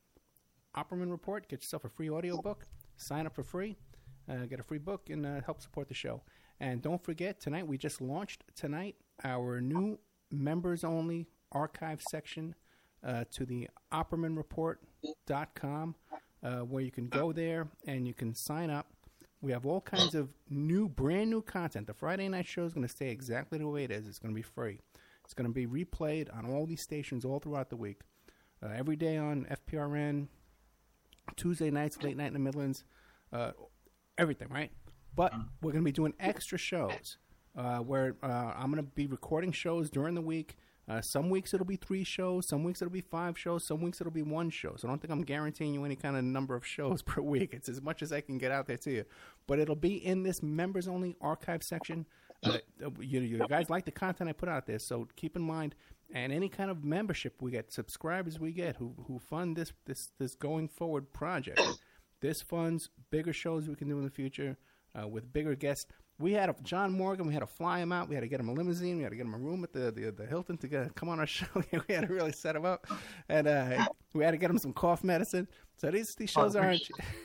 Opperman 0.77 1.11
Report, 1.11 1.49
get 1.49 1.63
yourself 1.63 1.85
a 1.85 1.89
free 1.89 2.11
audiobook, 2.11 2.67
sign 2.97 3.27
up 3.27 3.35
for 3.35 3.43
free, 3.43 3.77
uh, 4.29 4.47
get 4.47 4.61
a 4.61 4.63
free 4.63 4.79
book, 4.79 5.11
and 5.11 5.27
uh, 5.27 5.41
help 5.45 5.61
support 5.61 5.89
the 5.89 5.95
show. 5.95 6.23
And 6.61 6.83
don't 6.83 7.03
forget, 7.03 7.41
tonight 7.41 7.67
we 7.67 7.79
just 7.79 8.01
launched 8.01 8.45
tonight 8.55 8.97
our 9.25 9.61
new 9.61 9.99
members 10.31 10.85
only 10.85 11.27
archive 11.53 12.01
section 12.11 12.55
uh, 13.05 13.25
to 13.33 13.45
the 13.45 13.69
OppermanReport.com, 13.93 15.95
uh, 16.43 16.57
where 16.59 16.83
you 16.83 16.91
can 16.91 17.09
go 17.09 17.33
there 17.33 17.69
and 17.87 18.07
you 18.07 18.15
can 18.15 18.35
sign 18.35 18.71
up. 18.71 18.87
We 19.43 19.53
have 19.53 19.65
all 19.65 19.81
kinds 19.81 20.15
of 20.15 20.29
new, 20.51 20.89
brand 20.89 21.31
new 21.31 21.41
content. 21.41 21.87
The 21.87 21.95
Friday 21.95 22.29
night 22.29 22.47
show 22.47 22.65
is 22.65 22.75
going 22.75 22.87
to 22.87 22.93
stay 22.93 23.11
exactly 23.11 23.59
the 23.59 23.67
way 23.67 23.85
it 23.85 23.91
is. 23.91 24.07
It's 24.07 24.19
going 24.19 24.35
to 24.35 24.39
be 24.39 24.43
free. 24.43 24.81
It's 25.25 25.33
going 25.33 25.51
to 25.51 25.55
be 25.55 25.67
replayed 25.67 26.29
on 26.37 26.45
all 26.45 26.67
these 26.67 26.83
stations 26.83 27.25
all 27.25 27.39
throughout 27.39 27.71
the 27.71 27.77
week. 27.77 28.01
Uh, 28.63 28.69
every 28.77 28.97
day 28.97 29.17
on 29.17 29.47
FPRN, 29.47 30.29
Tuesday 31.37 31.71
nights, 31.71 32.03
late 32.03 32.17
night 32.17 32.29
in 32.29 32.33
the 32.33 32.39
Midlands, 32.39 32.85
uh, 33.33 33.53
everything, 34.19 34.49
right? 34.49 34.71
But 35.15 35.33
we're 35.61 35.73
going 35.73 35.85
to 35.85 35.89
be 35.89 35.93
doing 35.93 36.15
extra 36.21 36.59
shows 36.59 37.19
uh, 37.57 37.79
where 37.79 38.17
uh, 38.23 38.53
I'm 38.57 38.71
going 38.71 38.85
to 38.85 38.91
be 38.95 39.07
recording 39.07 39.53
shows 39.53 39.91
during 39.91 40.15
the 40.15 40.21
week. 40.21 40.57
Uh, 40.89 41.01
some 41.01 41.31
weeks 41.31 41.55
it'll 41.55 41.67
be 41.67 41.77
three 41.77 42.03
shows, 42.03 42.49
some 42.49 42.65
weeks 42.65 42.83
it'll 42.83 42.91
be 42.91 43.01
five 43.01 43.39
shows, 43.39 43.65
some 43.65 43.81
weeks 43.81 44.01
it'll 44.01 44.13
be 44.13 44.23
one 44.23 44.51
show. 44.51 44.75
So 44.77 44.89
I 44.89 44.91
don't 44.91 45.01
think 45.01 45.13
I'm 45.13 45.23
guaranteeing 45.23 45.73
you 45.73 45.85
any 45.85 45.95
kind 45.95 46.17
of 46.17 46.25
number 46.25 46.57
of 46.57 46.67
shows 46.67 47.01
per 47.03 47.23
week. 47.23 47.51
It's 47.53 47.69
as 47.69 47.81
much 47.81 48.03
as 48.03 48.13
I 48.13 48.21
can 48.21 48.39
get 48.39 48.51
out 48.51 48.67
there 48.67 48.79
to 48.79 48.91
you. 48.91 49.05
But 49.47 49.61
it'll 49.61 49.77
be 49.77 50.05
in 50.05 50.25
this 50.25 50.43
members 50.43 50.89
only 50.89 51.17
archive 51.21 51.63
section. 51.63 52.07
Uh, 52.43 52.59
you, 52.99 53.21
you 53.21 53.47
guys 53.49 53.71
like 53.71 53.85
the 53.85 53.91
content 53.91 54.31
I 54.31 54.33
put 54.33 54.49
out 54.49 54.67
there, 54.67 54.79
so 54.79 55.07
keep 55.15 55.37
in 55.37 55.43
mind. 55.43 55.75
And 56.13 56.33
any 56.33 56.49
kind 56.49 56.71
of 56.71 56.85
membership 56.85 57.41
we 57.41 57.53
get, 57.53 57.73
subscribers 57.73 58.41
we 58.41 58.53
get 58.53 58.77
who 58.77 58.95
who 59.07 59.19
fund 59.19 59.57
this 59.57 59.73
this 59.87 60.11
this 60.19 60.35
going 60.35 60.69
forward 60.69 61.13
project. 61.13 61.61
This 62.21 62.43
funds 62.43 62.91
bigger 63.11 63.33
shows 63.33 63.67
we 63.67 63.75
can 63.75 63.89
do 63.89 63.97
in 63.97 64.05
the 64.05 64.11
future 64.11 64.59
uh, 64.95 65.09
with 65.09 65.33
bigger 65.33 65.55
guests. 65.55 65.87
We 66.19 66.35
had 66.35 66.51
a 66.51 66.57
John 66.63 66.93
Morgan. 66.93 67.27
We 67.27 67.33
had 67.33 67.41
to 67.41 67.47
fly 67.47 67.79
him 67.79 67.93
out. 67.93 68.11
We 68.11 68.15
had 68.15 68.21
to 68.21 68.29
get 68.29 68.41
him 68.41 68.51
a 68.51 68.53
limousine. 68.53 68.99
We 68.99 69.05
had 69.05 69.09
to 69.09 69.17
get 69.17 69.25
him 69.25 69.33
a 69.33 69.39
room 69.39 69.65
at 69.65 69.73
the 69.73 69.91
the, 69.91 70.11
the 70.11 70.27
Hilton 70.27 70.59
to 70.59 70.69
get, 70.69 70.95
come 70.95 71.09
on 71.09 71.19
our 71.19 71.27
show. 71.39 71.47
we 71.89 71.95
had 71.95 72.07
to 72.07 72.13
really 72.13 72.33
set 72.33 72.55
him 72.55 72.67
up, 72.67 72.87
and 73.31 73.49
uh, 73.49 73.87
we 74.13 74.23
had 74.23 74.33
to 74.33 74.37
get 74.37 74.51
him 74.51 74.59
some 74.59 74.75
cough 74.75 75.03
medicine. 75.03 75.49
So 75.79 75.91
these 75.91 76.15
these 76.15 76.29
shows 76.29 76.57
Oh, 76.57 76.61
aren't 76.61 76.83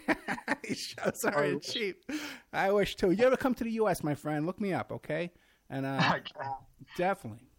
these 0.63 0.79
shows 0.79 1.25
aren't 1.25 1.61
cheap. 1.61 2.09
I 2.53 2.71
wish 2.71 2.95
too. 2.95 3.11
You 3.11 3.25
ever 3.25 3.35
come 3.35 3.53
to 3.55 3.65
the 3.65 3.71
U.S., 3.71 4.01
my 4.01 4.15
friend? 4.15 4.45
Look 4.45 4.61
me 4.61 4.71
up, 4.71 4.93
okay? 4.93 5.31
And 5.69 5.85
uh, 5.85 6.19
definitely. 6.95 7.49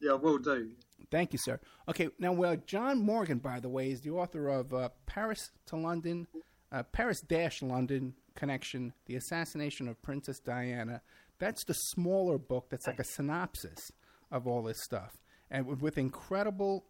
Yeah, 0.00 0.14
we'll 0.14 0.38
do. 0.38 0.70
Thank 1.10 1.32
you, 1.32 1.38
sir. 1.42 1.58
Okay, 1.88 2.08
now, 2.18 2.32
well, 2.32 2.56
John 2.66 3.00
Morgan, 3.00 3.38
by 3.38 3.60
the 3.60 3.68
way, 3.68 3.90
is 3.90 4.00
the 4.00 4.10
author 4.10 4.48
of 4.48 4.74
uh, 4.74 4.90
Paris 5.06 5.50
to 5.66 5.76
London, 5.76 6.26
uh, 6.70 6.82
Paris 6.82 7.20
Dash 7.22 7.62
London 7.62 8.14
Connection, 8.34 8.92
The 9.06 9.16
Assassination 9.16 9.88
of 9.88 10.00
Princess 10.02 10.38
Diana. 10.38 11.00
That's 11.38 11.64
the 11.64 11.74
smaller 11.74 12.38
book 12.38 12.66
that's 12.70 12.86
like 12.86 12.98
a 12.98 13.04
synopsis 13.04 13.90
of 14.30 14.46
all 14.46 14.62
this 14.62 14.82
stuff. 14.82 15.16
And 15.50 15.66
with, 15.66 15.80
with 15.80 15.98
incredible 15.98 16.84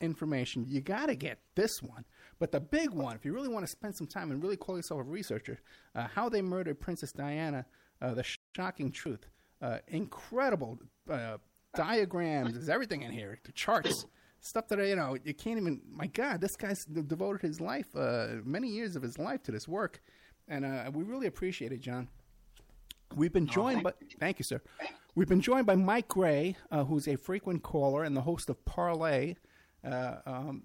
information, 0.00 0.66
you 0.68 0.80
got 0.80 1.06
to 1.06 1.14
get 1.14 1.38
this 1.54 1.80
one. 1.80 2.04
But 2.38 2.52
the 2.52 2.60
big 2.60 2.90
one, 2.90 3.16
if 3.16 3.24
you 3.24 3.32
really 3.32 3.48
want 3.48 3.64
to 3.64 3.70
spend 3.70 3.96
some 3.96 4.06
time 4.06 4.30
and 4.30 4.42
really 4.42 4.56
call 4.56 4.76
yourself 4.76 5.00
a 5.00 5.04
researcher, 5.04 5.60
uh, 5.94 6.08
How 6.14 6.28
They 6.28 6.42
Murdered 6.42 6.80
Princess 6.80 7.12
Diana, 7.12 7.64
uh, 8.00 8.14
The 8.14 8.24
Shocking 8.54 8.92
Truth. 8.92 9.26
Uh, 9.62 9.78
incredible 9.86 10.76
uh, 11.08 11.36
diagrams. 11.74 12.54
There's 12.54 12.68
everything 12.68 13.02
in 13.02 13.10
here. 13.10 13.38
The 13.44 13.52
charts, 13.52 14.06
stuff 14.40 14.68
that 14.68 14.80
I, 14.80 14.84
you 14.84 14.96
know 14.96 15.16
you 15.24 15.34
can't 15.34 15.58
even. 15.58 15.80
My 15.90 16.06
God, 16.06 16.40
this 16.40 16.56
guy's 16.56 16.84
devoted 16.84 17.42
his 17.42 17.60
life, 17.60 17.94
uh, 17.96 18.28
many 18.44 18.68
years 18.68 18.96
of 18.96 19.02
his 19.02 19.18
life 19.18 19.42
to 19.44 19.52
this 19.52 19.68
work, 19.68 20.00
and 20.48 20.64
uh, 20.64 20.90
we 20.92 21.04
really 21.04 21.26
appreciate 21.26 21.72
it, 21.72 21.80
John. 21.80 22.08
We've 23.14 23.32
been 23.32 23.46
joined 23.46 23.82
by 23.82 23.92
thank 24.20 24.38
you, 24.38 24.44
sir. 24.44 24.60
We've 25.14 25.28
been 25.28 25.42
joined 25.42 25.66
by 25.66 25.74
Mike 25.74 26.08
Gray, 26.08 26.56
uh, 26.70 26.84
who's 26.84 27.06
a 27.06 27.16
frequent 27.16 27.62
caller 27.62 28.04
and 28.04 28.16
the 28.16 28.22
host 28.22 28.48
of 28.48 28.64
Parlay. 28.64 29.34
Uh, 29.84 30.16
um, 30.24 30.62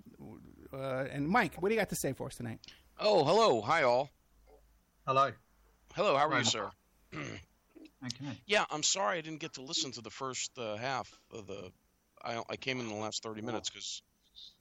uh, 0.72 1.06
and 1.12 1.28
Mike, 1.28 1.62
what 1.62 1.70
do 1.70 1.76
you 1.76 1.82
got 1.82 1.90
to 1.90 1.96
say 1.96 2.14
for 2.14 2.28
us 2.28 2.36
tonight? 2.36 2.60
Oh, 3.00 3.26
hello. 3.26 3.62
Hi, 3.62 3.84
all. 3.84 4.10
Hello. 5.06 5.32
Hello, 5.94 6.16
how 6.16 6.28
are 6.28 6.32
Hi. 6.32 6.40
you, 6.40 6.44
sir? 6.46 6.72
Okay. 8.06 8.38
Yeah, 8.46 8.66
I'm 8.70 8.84
sorry 8.84 9.18
I 9.18 9.22
didn't 9.22 9.40
get 9.40 9.54
to 9.54 9.62
listen 9.62 9.92
to 9.94 10.02
the 10.02 10.10
first 10.10 10.52
uh, 10.58 10.76
half 10.78 11.12
of 11.32 11.48
the. 11.48 11.72
I, 12.24 12.42
I 12.50 12.56
came 12.58 12.80
in 12.80 12.88
the 12.88 12.96
last 12.96 13.24
30 13.24 13.42
minutes 13.42 13.70
because 13.70 14.02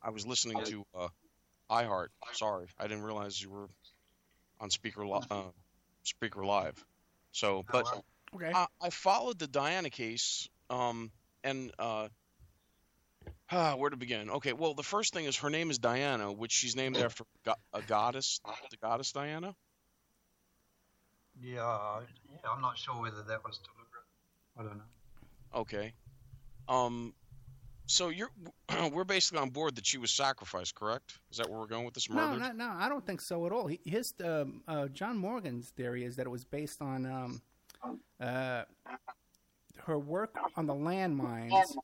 I 0.02 0.10
was 0.10 0.26
listening 0.26 0.62
to 0.64 0.84
uh, 0.94 1.08
iHeart. 1.70 2.08
Sorry, 2.32 2.66
I 2.78 2.84
didn't 2.88 3.04
realize 3.04 3.40
you 3.40 3.50
were 3.50 3.68
on 4.60 4.70
speaker 4.70 5.06
li- 5.06 5.20
uh, 5.30 5.50
speaker 6.04 6.44
live. 6.44 6.82
So, 7.32 7.64
but 7.70 7.86
Okay. 8.34 8.50
I, 8.52 8.66
I 8.80 8.90
followed 8.90 9.38
the 9.38 9.46
Diana 9.46 9.90
case, 9.90 10.48
um, 10.70 11.10
and 11.44 11.72
uh, 11.78 12.08
ah, 13.50 13.74
where 13.76 13.90
to 13.90 13.96
begin? 13.96 14.30
Okay, 14.30 14.52
well, 14.52 14.74
the 14.74 14.82
first 14.82 15.12
thing 15.12 15.24
is 15.24 15.36
her 15.38 15.50
name 15.50 15.70
is 15.70 15.78
Diana, 15.78 16.32
which 16.32 16.52
she's 16.52 16.76
named 16.76 17.00
after 17.00 17.24
go- 17.44 17.54
a 17.72 17.82
goddess, 17.82 18.40
the 18.70 18.76
goddess 18.76 19.12
Diana. 19.12 19.54
Yeah, 21.40 21.64
I- 21.64 22.02
yeah, 22.32 22.50
I'm 22.50 22.60
not 22.62 22.78
sure 22.78 23.00
whether 23.00 23.22
that 23.22 23.44
was 23.44 23.58
deliberate. 23.58 24.04
I 24.58 24.62
don't 24.62 24.78
know. 24.78 25.60
Okay. 25.60 25.92
Um, 26.68 27.14
so 27.86 28.08
you're 28.08 28.30
we're 28.92 29.04
basically 29.04 29.38
on 29.40 29.50
board 29.50 29.76
that 29.76 29.86
she 29.86 29.98
was 29.98 30.10
sacrificed, 30.10 30.74
correct? 30.74 31.18
Is 31.30 31.36
that 31.38 31.48
where 31.48 31.58
we're 31.58 31.66
going 31.66 31.84
with 31.84 31.94
this 31.94 32.08
No, 32.10 32.16
murder? 32.16 32.38
no, 32.38 32.52
no. 32.52 32.52
no. 32.52 32.74
I 32.78 32.88
don't 32.88 33.04
think 33.06 33.20
so 33.20 33.46
at 33.46 33.52
all. 33.52 33.70
His 33.84 34.14
um, 34.24 34.62
uh, 34.66 34.88
John 34.88 35.16
Morgan's 35.18 35.70
theory 35.70 36.04
is 36.04 36.16
that 36.16 36.26
it 36.26 36.30
was 36.30 36.44
based 36.44 36.82
on 36.82 37.06
um, 37.06 37.42
uh, 38.20 38.62
her 39.84 39.98
work 39.98 40.34
on 40.56 40.66
the 40.66 40.74
landmines. 40.74 41.76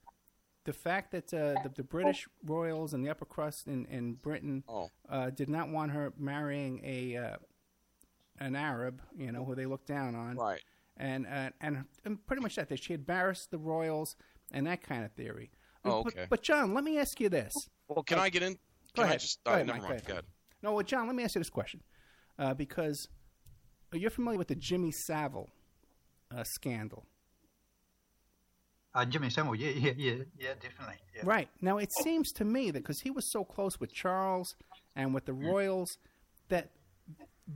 The 0.64 0.72
fact 0.72 1.10
that 1.10 1.32
uh, 1.34 1.60
the, 1.62 1.70
the 1.74 1.82
British 1.82 2.28
royals 2.46 2.94
and 2.94 3.04
the 3.04 3.10
upper 3.10 3.24
crust 3.24 3.66
in, 3.66 3.84
in 3.86 4.14
Britain 4.14 4.62
uh, 5.08 5.30
did 5.30 5.48
not 5.48 5.68
want 5.68 5.90
her 5.90 6.12
marrying 6.16 6.80
a 6.84 7.16
uh, 7.16 7.36
an 8.46 8.56
Arab, 8.56 9.00
you 9.16 9.30
know, 9.32 9.44
who 9.44 9.54
they 9.54 9.66
looked 9.66 9.86
down 9.86 10.14
on, 10.14 10.36
right? 10.36 10.60
And 10.96 11.26
uh, 11.26 11.50
and 11.60 11.84
and 12.04 12.26
pretty 12.26 12.42
much 12.42 12.56
that 12.56 12.68
that 12.68 12.82
she 12.82 12.92
embarrassed 12.94 13.50
the 13.50 13.58
royals 13.58 14.16
and 14.50 14.66
that 14.66 14.82
kind 14.82 15.04
of 15.04 15.12
theory. 15.12 15.50
Oh, 15.84 16.02
But- 16.04 16.12
okay. 16.14 16.26
But, 16.28 16.42
John, 16.42 16.74
let 16.74 16.84
me 16.84 16.98
ask 16.98 17.18
you 17.20 17.28
this. 17.28 17.52
Well, 17.88 18.02
can 18.04 18.18
I 18.18 18.28
get 18.28 18.42
in? 18.42 18.52
Go 18.52 18.58
Can 18.94 19.04
I 19.04 19.06
ahead. 19.08 19.20
just? 19.20 19.42
Go 19.44 19.50
uh, 19.50 19.54
ahead, 19.54 19.66
never 19.66 19.78
Mike, 19.80 19.88
mind. 19.88 20.00
go 20.02 20.06
Go 20.06 20.12
ahead. 20.12 20.24
ahead. 20.24 20.62
No, 20.62 20.72
well, 20.74 20.84
John, 20.84 21.06
let 21.06 21.16
me 21.16 21.24
ask 21.24 21.34
you 21.34 21.40
this 21.40 21.50
question, 21.50 21.80
uh, 22.38 22.54
because 22.54 23.08
you're 23.92 24.10
familiar 24.10 24.38
with 24.38 24.48
the 24.48 24.54
Jimmy 24.54 24.92
Savile 24.92 25.48
uh, 26.36 26.44
scandal, 26.44 27.04
Uh, 28.94 29.04
Jimmy 29.06 29.30
Savile, 29.30 29.54
yeah, 29.54 29.70
yeah, 29.70 29.92
yeah, 29.96 30.12
yeah, 30.38 30.54
definitely. 30.60 30.96
Yeah. 31.16 31.22
right? 31.24 31.48
Now, 31.62 31.78
it 31.78 31.90
seems 32.02 32.30
to 32.32 32.44
me 32.44 32.70
that 32.70 32.80
because 32.82 33.00
he 33.00 33.10
was 33.10 33.30
so 33.32 33.42
close 33.42 33.80
with 33.80 33.92
Charles 33.92 34.54
and 34.94 35.14
with 35.14 35.24
the 35.24 35.32
royals, 35.32 35.96
that 36.50 36.70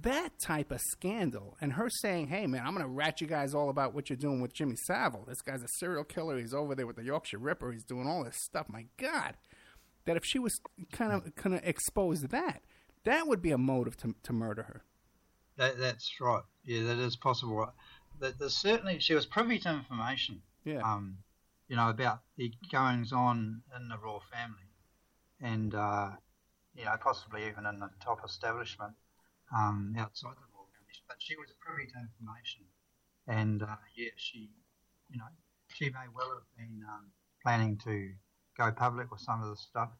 that 0.02 0.38
type 0.38 0.70
of 0.70 0.80
scandal 0.80 1.56
and 1.60 1.72
her 1.74 1.88
saying, 1.90 2.28
"Hey, 2.28 2.46
man, 2.46 2.66
I'm 2.66 2.74
going 2.74 2.86
to 2.86 2.92
rat 2.92 3.20
you 3.20 3.26
guys 3.26 3.54
all 3.54 3.68
about 3.68 3.94
what 3.94 4.08
you're 4.08 4.16
doing 4.16 4.40
with 4.40 4.52
Jimmy 4.52 4.76
Savile. 4.86 5.24
This 5.26 5.42
guy's 5.42 5.62
a 5.62 5.68
serial 5.78 6.04
killer. 6.04 6.38
He's 6.38 6.54
over 6.54 6.74
there 6.74 6.86
with 6.86 6.96
the 6.96 7.04
Yorkshire 7.04 7.38
Ripper. 7.38 7.72
He's 7.72 7.84
doing 7.84 8.06
all 8.06 8.24
this 8.24 8.38
stuff. 8.44 8.68
My 8.68 8.86
God." 8.96 9.34
That 10.04 10.16
if 10.16 10.24
she 10.24 10.38
was 10.38 10.60
kind 10.92 11.12
of 11.12 11.34
kind 11.34 11.56
of 11.56 11.62
exposed 11.64 12.28
that, 12.30 12.62
that 13.04 13.26
would 13.26 13.42
be 13.42 13.50
a 13.50 13.58
motive 13.58 13.96
to 13.98 14.14
to 14.22 14.32
murder 14.32 14.62
her. 14.64 14.84
That, 15.56 15.78
that's 15.78 16.12
right. 16.20 16.42
Yeah, 16.64 16.84
that 16.84 16.98
is 16.98 17.16
possible. 17.16 17.72
That 18.20 18.38
there's 18.38 18.56
certainly 18.56 19.00
she 19.00 19.14
was 19.14 19.26
privy 19.26 19.58
to 19.60 19.70
information. 19.70 20.42
Yeah. 20.64 20.80
Um, 20.80 21.18
you 21.68 21.76
know 21.76 21.88
about 21.88 22.20
the 22.36 22.52
goings 22.70 23.12
on 23.12 23.62
in 23.76 23.88
the 23.88 23.98
royal 23.98 24.22
family, 24.32 24.70
and 25.40 25.74
uh, 25.74 26.10
you 26.76 26.84
know 26.84 26.94
possibly 27.00 27.46
even 27.46 27.66
in 27.66 27.80
the 27.80 27.90
top 28.00 28.24
establishment 28.24 28.92
um, 29.54 29.94
outside 29.98 30.34
the 30.36 30.46
royal. 30.54 30.66
But 31.08 31.16
she 31.20 31.36
was 31.36 31.48
privy 31.60 31.86
to 31.92 31.98
information, 31.98 32.64
and 33.28 33.62
uh, 33.62 33.76
yeah, 33.94 34.10
she, 34.16 34.50
you 35.10 35.18
know, 35.18 35.26
she 35.68 35.84
may 35.90 36.06
well 36.14 36.30
have 36.34 36.48
been 36.56 36.82
um, 36.88 37.06
planning 37.42 37.76
to 37.84 38.10
go 38.58 38.72
public 38.72 39.10
with 39.10 39.20
some 39.20 39.42
of 39.42 39.50
the 39.50 39.56
stuff. 39.56 39.90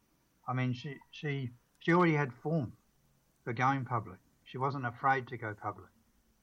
I 0.48 0.52
mean, 0.52 0.72
she 0.72 0.96
she 1.10 1.50
she 1.78 1.92
already 1.92 2.14
had 2.14 2.32
form 2.32 2.72
for 3.44 3.52
going 3.52 3.84
public. 3.84 4.18
She 4.44 4.58
wasn't 4.58 4.86
afraid 4.86 5.28
to 5.28 5.36
go 5.36 5.54
public. 5.54 5.90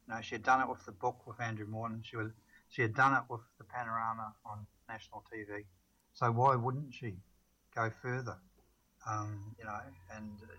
You 0.07 0.15
know, 0.15 0.21
she 0.21 0.35
had 0.35 0.43
done 0.43 0.61
it 0.61 0.69
with 0.69 0.85
the 0.85 0.91
book 0.93 1.27
with 1.27 1.41
Andrew 1.41 1.67
Morton. 1.67 2.01
She 2.03 2.15
was 2.15 2.31
she 2.69 2.81
had 2.81 2.95
done 2.95 3.13
it 3.13 3.23
with 3.29 3.41
the 3.57 3.63
panorama 3.65 4.33
on 4.45 4.65
national 4.87 5.23
TV. 5.33 5.65
So 6.13 6.31
why 6.31 6.55
wouldn't 6.55 6.93
she 6.93 7.15
go 7.75 7.89
further? 8.01 8.37
Um, 9.09 9.55
you 9.59 9.65
know, 9.65 9.79
and 10.15 10.37
uh, 10.43 10.55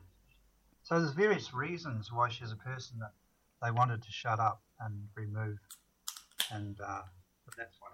so 0.85 1.01
there's 1.01 1.13
various 1.13 1.53
reasons 1.53 2.13
why 2.13 2.29
she's 2.29 2.53
a 2.53 2.57
person 2.57 2.99
that 3.01 3.13
they 3.63 3.71
wanted 3.71 4.03
to 4.03 4.11
shut 4.13 4.39
up 4.39 4.63
and 4.81 5.09
remove, 5.17 5.59
and 6.53 6.79
uh, 6.81 7.03
but 7.45 7.55
that's 7.57 7.77
what. 7.81 7.93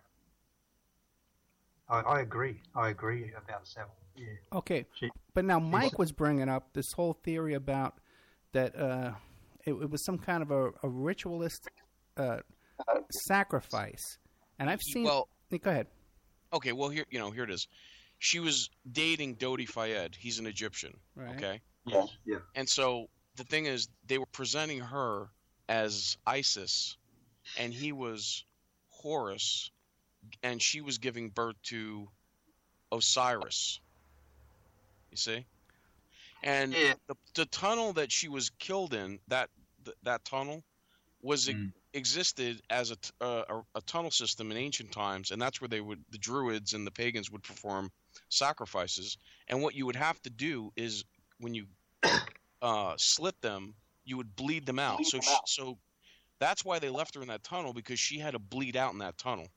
I, 1.89 2.19
I 2.19 2.21
agree. 2.21 2.61
I 2.75 2.91
agree 2.91 3.33
about 3.37 3.67
Savile. 3.67 3.97
Yeah. 4.17 4.27
Okay, 4.53 4.87
but 5.35 5.45
now 5.45 5.59
Mike 5.59 5.99
was 5.99 6.12
bringing 6.12 6.49
up 6.49 6.73
this 6.73 6.93
whole 6.93 7.15
theory 7.25 7.55
about 7.55 7.95
that 8.53 8.77
uh, 8.79 9.12
it, 9.65 9.73
it 9.73 9.91
was 9.91 10.05
some 10.05 10.19
kind 10.19 10.43
of 10.43 10.51
a, 10.51 10.71
a 10.83 10.89
ritualist 10.89 11.69
uh, 12.17 12.39
sacrifice, 13.11 14.19
and 14.59 14.69
I've 14.69 14.83
seen. 14.83 15.05
Well- 15.05 15.29
go 15.51 15.71
ahead. 15.71 15.87
Okay, 16.53 16.73
well 16.73 16.89
here 16.91 17.05
you 17.11 17.19
know 17.19 17.31
here 17.31 17.45
it 17.45 17.51
is. 17.51 17.67
She 18.19 18.39
was 18.39 18.69
dating 18.91 19.37
Dodi 19.37 19.67
Fayed. 19.67 20.15
He's 20.15 20.39
an 20.39 20.47
Egyptian. 20.47 20.97
Right. 21.17 21.37
Okay. 21.37 21.61
Yes. 21.86 22.09
Yeah. 22.24 22.39
And 22.55 22.69
so 22.69 23.09
the 23.36 23.44
thing 23.44 23.66
is, 23.66 23.89
they 24.07 24.19
were 24.19 24.27
presenting 24.27 24.81
her 24.81 25.28
as 25.69 26.16
Isis, 26.27 26.97
and 27.57 27.73
he 27.73 27.93
was 27.93 28.44
Horus, 28.90 29.70
and 30.43 30.61
she 30.61 30.81
was 30.81 30.98
giving 30.98 31.31
birth 31.31 31.57
to 31.65 32.09
Osiris. 32.93 33.81
You 35.11 35.16
see? 35.16 35.47
And 36.43 36.74
the, 37.07 37.16
the 37.35 37.47
tunnel 37.47 37.93
that 37.94 38.11
she 38.12 38.28
was 38.28 38.51
killed 38.59 38.94
in, 38.94 39.19
that 39.28 39.51
th- 39.85 39.97
that 40.05 40.24
tunnel, 40.24 40.62
was 41.23 41.51
e- 41.51 41.70
existed 41.93 42.62
as 42.70 42.90
a, 42.90 42.97
t- 42.97 43.11
uh, 43.20 43.43
a 43.48 43.78
a 43.78 43.81
tunnel 43.82 44.11
system 44.11 44.51
in 44.51 44.57
ancient 44.57 44.90
times, 44.93 45.32
and 45.32 45.40
that's 45.40 45.61
where 45.61 45.69
they 45.69 45.81
would 45.81 46.02
the 46.11 46.19
Druids 46.19 46.73
and 46.73 46.86
the 46.86 46.90
pagans 46.90 47.31
would 47.31 47.43
perform 47.43 47.90
sacrifices. 48.28 49.19
And 49.48 49.62
what 49.62 49.74
you 49.74 49.85
would 49.86 49.97
have 49.97 50.20
to 50.23 50.31
do 50.31 50.73
is 50.77 51.05
when 51.41 51.55
you 51.55 51.67
uh, 52.62 52.95
slit 52.97 53.41
them, 53.41 53.75
you 54.05 54.17
would 54.17 54.35
bleed 54.37 54.67
them 54.67 54.79
out. 54.79 55.05
So 55.07 55.21
she, 55.21 55.35
so 55.47 55.79
that's 56.39 56.65
why 56.65 56.79
they 56.79 56.89
left 56.89 57.15
her 57.15 57.23
in 57.23 57.29
that 57.29 57.43
tunnel 57.43 57.73
because 57.73 57.99
she 57.99 58.19
had 58.19 58.33
to 58.33 58.39
bleed 58.39 58.77
out 58.77 58.93
in 58.93 58.99
that 58.99 59.19
tunnel. 59.19 59.49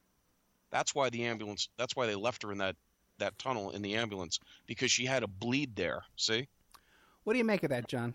That's 0.71 0.95
why 0.95 1.09
the 1.09 1.25
ambulance. 1.25 1.69
That's 1.77 1.95
why 1.95 2.07
they 2.07 2.15
left 2.15 2.43
her 2.43 2.51
in 2.51 2.57
that 2.59 2.75
that 3.19 3.37
tunnel 3.37 3.71
in 3.71 3.81
the 3.81 3.95
ambulance 3.95 4.39
because 4.65 4.91
she 4.91 5.05
had 5.05 5.19
to 5.19 5.27
bleed 5.27 5.75
there. 5.75 6.03
See? 6.15 6.47
What 7.23 7.33
do 7.33 7.37
you 7.39 7.45
make 7.45 7.63
of 7.63 7.69
that, 7.69 7.87
John? 7.87 8.13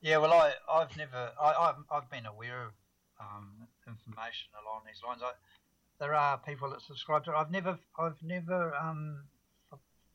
Yeah, 0.00 0.18
well, 0.18 0.32
I, 0.32 0.52
I've 0.70 0.96
never, 0.96 1.30
I, 1.40 1.52
I've, 1.52 1.76
I've 1.90 2.10
been 2.10 2.26
aware 2.26 2.62
of 2.62 2.72
um, 3.20 3.50
information 3.86 4.48
along 4.62 4.82
these 4.86 5.02
lines. 5.06 5.22
I, 5.24 5.32
there 5.98 6.14
are 6.14 6.38
people 6.38 6.70
that 6.70 6.82
subscribe 6.82 7.24
to 7.24 7.32
it. 7.32 7.36
I've 7.36 7.50
never, 7.50 7.78
I've 7.98 8.22
never, 8.22 8.74
um, 8.76 9.22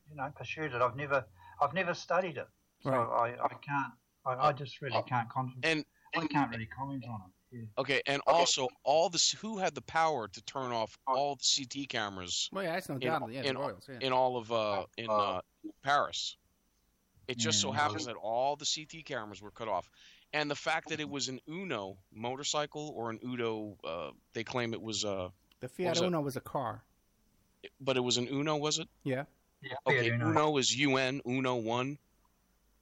you 0.10 0.16
know, 0.16 0.32
pursued 0.36 0.74
it. 0.74 0.82
I've 0.82 0.96
never, 0.96 1.26
I've 1.64 1.74
never 1.74 1.94
studied 1.94 2.38
it. 2.38 2.48
So 2.82 2.92
Right. 2.92 3.36
I, 3.40 3.46
I 3.46 3.50
can't, 3.50 3.94
I, 4.26 4.50
I 4.50 4.52
just 4.54 4.82
really 4.82 5.02
can't 5.08 5.30
comment. 5.30 5.58
And 5.64 5.86
I 6.16 6.28
can't 6.28 6.52
really 6.52 6.66
comment 6.66 7.06
on 7.08 7.22
it. 7.26 7.58
Yeah. 7.58 7.62
Okay, 7.78 8.02
and 8.08 8.20
also 8.26 8.68
all 8.84 9.10
this. 9.10 9.32
Who 9.32 9.60
had 9.60 9.76
the 9.76 9.82
power 9.84 10.28
to 10.28 10.42
turn 10.46 10.72
off 10.72 10.98
all 11.06 11.36
the 11.36 11.66
CT 11.66 11.88
cameras? 11.88 12.50
Well, 12.52 12.64
yeah, 12.64 12.74
that's 12.74 12.90
no 12.90 12.96
in, 12.96 13.02
doubt. 13.02 13.32
Yeah, 13.32 13.44
the 13.44 13.50
in, 13.50 13.58
Royals, 13.58 13.88
yeah. 13.88 14.00
in 14.02 14.12
all 14.12 14.38
of 14.38 14.52
uh, 14.52 14.86
in 14.98 15.08
uh, 15.08 15.42
Paris. 15.84 16.38
It 17.28 17.38
just 17.38 17.62
so 17.62 17.72
happens 17.72 18.06
that 18.08 18.16
all 18.16 18.56
the 18.56 18.66
CT 18.66 19.06
cameras 19.06 19.42
were 19.42 19.52
cut 19.52 19.68
off, 19.68 19.88
and 20.34 20.50
the 20.50 20.56
fact 20.56 20.90
that 20.90 21.00
it 21.00 21.08
was 21.08 21.30
an 21.30 21.40
Uno 21.48 21.96
motorcycle 22.12 22.92
or 22.98 23.12
an 23.12 23.20
Udo, 23.24 23.78
uh, 23.84 24.10
they 24.34 24.44
claim 24.44 24.74
it 24.74 24.82
was 24.82 25.06
uh, 25.06 25.30
The 25.60 25.68
what 25.68 25.72
Fiat 25.72 25.90
was 25.92 26.02
it? 26.02 26.06
Uno 26.08 26.22
was 26.22 26.36
a 26.36 26.42
car. 26.42 26.84
but 27.80 27.98
it 27.98 28.02
was 28.02 28.18
an 28.18 28.28
Uno, 28.28 28.58
was 28.58 28.80
it? 28.80 28.88
Yeah. 29.04 29.24
Yeah. 29.64 29.76
Okay, 29.88 30.10
Uno 30.12 30.58
is 30.58 30.76
UN 30.78 31.22
Uno 31.28 31.56
one. 31.56 31.98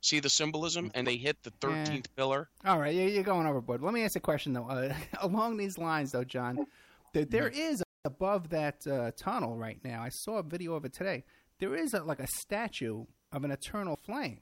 See 0.03 0.19
the 0.19 0.29
symbolism, 0.29 0.89
and 0.95 1.05
they 1.05 1.15
hit 1.17 1.43
the 1.43 1.51
thirteenth 1.61 2.13
pillar. 2.15 2.49
All 2.65 2.79
right, 2.79 2.93
you- 2.95 3.07
you're 3.07 3.23
going 3.23 3.45
overboard. 3.45 3.81
Let 3.83 3.93
me 3.93 4.03
ask 4.03 4.15
a 4.15 4.19
question 4.19 4.53
though. 4.53 4.67
Uh, 4.67 4.93
along 5.21 5.57
these 5.57 5.77
lines, 5.77 6.11
though, 6.11 6.23
John, 6.23 6.65
that 7.13 7.29
there 7.29 7.49
is 7.49 7.83
above 8.03 8.49
that 8.49 8.85
uh, 8.87 9.11
tunnel 9.15 9.55
right 9.57 9.79
now. 9.83 10.01
I 10.01 10.09
saw 10.09 10.37
a 10.39 10.43
video 10.43 10.73
of 10.73 10.85
it 10.85 10.93
today. 10.93 11.23
There 11.59 11.75
is 11.75 11.93
a, 11.93 12.03
like 12.03 12.19
a 12.19 12.25
statue 12.27 13.05
of 13.31 13.43
an 13.43 13.51
eternal 13.51 13.95
flame. 13.95 14.39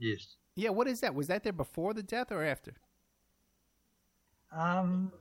Yes. 0.00 0.34
Yeah, 0.56 0.70
what 0.70 0.88
is 0.88 1.00
that? 1.00 1.14
Was 1.14 1.28
that 1.28 1.44
there 1.44 1.52
before 1.52 1.94
the 1.94 2.02
death 2.02 2.32
or 2.32 2.42
after? 2.44 2.74
Um, 4.52 5.12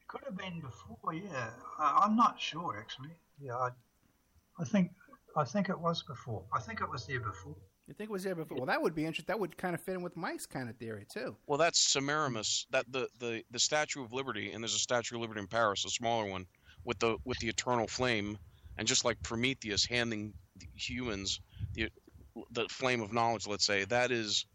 it 0.00 0.08
could 0.08 0.22
have 0.24 0.36
been 0.36 0.60
before. 0.60 1.14
Yeah, 1.14 1.50
I, 1.78 2.02
I'm 2.04 2.16
not 2.16 2.40
sure 2.40 2.76
actually. 2.78 3.10
Yeah, 3.40 3.54
I, 3.56 3.70
I 4.58 4.64
think, 4.64 4.90
I 5.36 5.44
think 5.44 5.68
it 5.68 5.78
was 5.78 6.02
before. 6.02 6.44
I 6.52 6.60
think 6.60 6.80
it 6.80 6.90
was 6.90 7.06
there 7.06 7.20
before. 7.20 7.56
You 7.86 7.94
think 7.94 8.10
it 8.10 8.12
was 8.12 8.24
there 8.24 8.34
before? 8.34 8.58
Well, 8.58 8.66
that 8.66 8.80
would 8.80 8.94
be 8.94 9.04
interesting. 9.04 9.26
That 9.28 9.40
would 9.40 9.56
kind 9.56 9.74
of 9.74 9.80
fit 9.80 9.94
in 9.94 10.02
with 10.02 10.16
Mike's 10.16 10.46
kind 10.46 10.68
of 10.68 10.76
theory 10.76 11.04
too. 11.12 11.36
Well, 11.46 11.58
that's 11.58 11.78
Semiramis. 11.78 12.66
That 12.70 12.90
the, 12.90 13.08
the, 13.18 13.42
the 13.50 13.58
Statue 13.58 14.04
of 14.04 14.12
Liberty, 14.12 14.52
and 14.52 14.62
there's 14.62 14.74
a 14.74 14.78
Statue 14.78 15.16
of 15.16 15.20
Liberty 15.22 15.40
in 15.40 15.46
Paris, 15.48 15.84
a 15.84 15.90
smaller 15.90 16.30
one, 16.30 16.46
with 16.84 16.98
the 16.98 17.16
with 17.24 17.38
the 17.38 17.48
eternal 17.48 17.86
flame, 17.86 18.38
and 18.78 18.86
just 18.86 19.04
like 19.04 19.22
Prometheus 19.22 19.84
handing 19.84 20.32
the 20.56 20.66
humans 20.74 21.40
the 21.74 21.88
the 22.52 22.66
flame 22.68 23.00
of 23.00 23.12
knowledge, 23.12 23.46
let's 23.46 23.66
say 23.66 23.84
that 23.84 24.10
is 24.10 24.46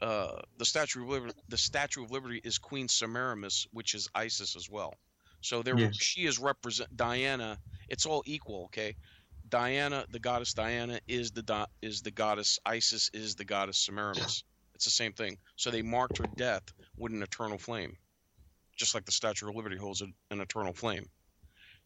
uh, 0.00 0.40
the 0.58 0.64
Statue 0.64 1.02
of 1.02 1.08
Liberty. 1.08 1.34
The 1.48 1.58
Statue 1.58 2.04
of 2.04 2.10
Liberty 2.10 2.40
is 2.44 2.58
Queen 2.58 2.88
Semiramis, 2.88 3.66
which 3.72 3.94
is 3.94 4.08
Isis 4.14 4.56
as 4.56 4.70
well. 4.70 4.94
So 5.40 5.62
there, 5.62 5.78
Yes. 5.78 5.96
she 5.96 6.24
is 6.24 6.38
represent 6.38 6.96
Diana. 6.96 7.58
It's 7.88 8.06
all 8.06 8.22
equal, 8.26 8.64
okay? 8.64 8.96
Diana, 9.54 10.04
the 10.10 10.18
goddess 10.18 10.52
Diana, 10.52 10.98
is 11.06 11.30
the 11.30 11.68
is 11.80 12.02
the 12.02 12.10
goddess. 12.10 12.58
Isis 12.66 13.08
is 13.14 13.36
the 13.36 13.44
goddess 13.44 13.78
Semiramis. 13.78 14.42
It's 14.74 14.84
the 14.84 14.90
same 14.90 15.12
thing. 15.12 15.38
So 15.54 15.70
they 15.70 15.80
marked 15.80 16.18
her 16.18 16.26
death 16.36 16.64
with 16.98 17.12
an 17.12 17.22
eternal 17.22 17.56
flame, 17.56 17.96
just 18.76 18.96
like 18.96 19.04
the 19.04 19.12
Statue 19.12 19.48
of 19.48 19.54
Liberty 19.54 19.76
holds 19.76 20.00
an, 20.00 20.12
an 20.32 20.40
eternal 20.40 20.72
flame. 20.72 21.06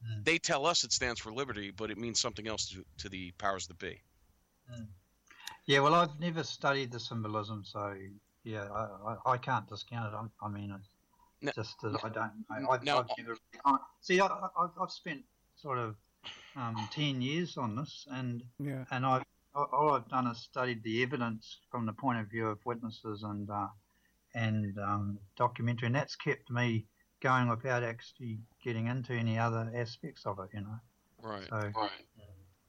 Hmm. 0.03 0.23
They 0.23 0.39
tell 0.39 0.65
us 0.65 0.83
it 0.83 0.93
stands 0.95 1.21
for 1.21 1.31
liberty, 1.31 1.71
but 1.71 1.91
it 1.91 1.99
means 1.99 2.19
something 2.19 2.49
else 2.49 2.71
to, 2.71 2.83
to 3.03 3.11
the 3.11 3.33
powers 3.33 3.67
that 3.67 3.79
be. 3.79 4.01
Hmm. 4.73 4.85
Yeah, 5.67 5.81
well, 5.81 5.93
I've 5.95 6.19
never 6.19 6.45
studied 6.45 6.91
the 6.91 7.01
symbolism, 7.01 7.65
so 7.67 7.95
yeah, 8.45 8.67
I, 8.73 9.13
I, 9.27 9.33
I 9.33 9.37
can't 9.37 9.69
discount 9.69 10.15
it. 10.15 10.17
I, 10.17 10.47
I 10.47 10.49
mean, 10.49 10.75
it's 11.43 11.55
just 11.55 11.79
that 11.83 11.99
I 12.03 12.09
don't 12.09 12.33
know. 12.49 12.71
I've, 12.71 12.79
I've 12.89 13.09
never 13.19 13.37
see. 14.01 14.21
I, 14.23 14.27
I, 14.27 14.49
I've- 14.59 14.73
I've 14.81 14.91
spent 14.91 15.21
sort 15.57 15.77
of 15.77 15.97
um, 16.57 16.89
ten 16.93 17.21
years 17.21 17.57
on 17.57 17.77
this, 17.77 18.07
and 18.11 18.43
Yeah. 18.59 18.85
and 18.91 19.07
I 19.07 19.23
all 19.55 19.95
I've 19.95 20.09
done 20.09 20.27
is 20.29 20.39
studied 20.39 20.83
the 20.83 21.03
evidence 21.03 21.59
from 21.71 21.87
the 21.87 21.93
point 21.93 22.21
of 22.21 22.31
view 22.31 22.47
of 22.47 22.65
witnesses 22.65 23.23
and 23.23 23.49
uh, 23.51 23.69
and 24.35 24.79
um, 24.79 25.19
documentary, 25.37 25.87
and 25.87 25.95
that's 25.97 26.17
kept 26.17 26.51
me 26.51 26.87
going 27.21 27.49
without 27.49 27.83
actually 27.83 28.39
getting 28.63 28.87
into 28.87 29.13
any 29.13 29.39
other 29.39 29.71
aspects 29.75 30.27
of 30.27 30.39
it. 30.39 30.51
You 30.55 30.61
know. 30.61 30.79
Right. 31.21 31.49
So, 31.51 31.89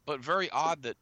But 0.05 0.21
very 0.21 0.49
odd 0.49 0.81
that 0.83 0.97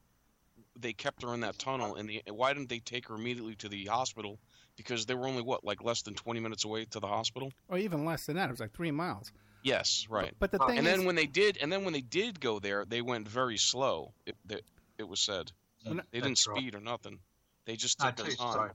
they 0.80 0.94
kept 0.94 1.24
her 1.24 1.34
in 1.34 1.42
that 1.42 1.58
tunnel. 1.58 1.96
And 1.96 2.10
the 2.10 2.22
why 2.30 2.54
didn't 2.54 2.70
they 2.70 2.80
take 2.80 3.08
her 3.08 3.16
immediately 3.16 3.56
to 3.56 3.70
the 3.70 3.86
hospital? 3.86 4.40
Because 4.76 5.06
they 5.06 5.16
were 5.16 5.28
only 5.28 5.42
what, 5.42 5.64
like 5.64 5.84
less 5.84 6.02
than 6.02 6.14
twenty 6.14 6.40
minutes 6.40 6.66
away 6.66 6.86
to 6.86 7.00
the 7.00 7.08
hospital. 7.08 7.52
Or 7.70 7.78
even 7.78 8.06
less 8.06 8.26
than 8.26 8.36
that. 8.36 8.50
It 8.50 8.52
was 8.52 8.60
like 8.60 8.74
three 8.74 8.92
miles. 8.92 9.32
Yes, 9.68 10.08
right. 10.10 10.34
But 10.40 10.52
the 10.52 10.60
thing 10.60 10.78
and 10.78 10.88
then 10.88 11.04
when 11.04 11.16
they 11.16 11.26
did, 11.26 11.58
and 11.62 11.72
then 11.72 11.84
when 11.84 11.94
they 11.94 12.02
did 12.02 12.40
go 12.40 12.60
there, 12.60 12.86
they 12.86 13.02
went 13.02 13.28
very 13.28 13.58
slow. 13.58 14.14
It, 14.26 14.36
it, 14.50 14.64
it 14.98 15.08
was 15.08 15.20
said 15.20 15.52
Well, 15.86 15.96
they 16.12 16.20
didn't 16.20 16.32
That's 16.32 16.48
right. 16.48 16.58
speed 16.58 16.76
or 16.76 16.80
nothing. 16.80 17.20
They 17.66 17.76
just 17.76 18.00
No, 18.00 18.08
took 18.08 18.16
their 18.16 18.26
too 18.28 18.36
time. 18.38 18.54
slow. 18.54 18.70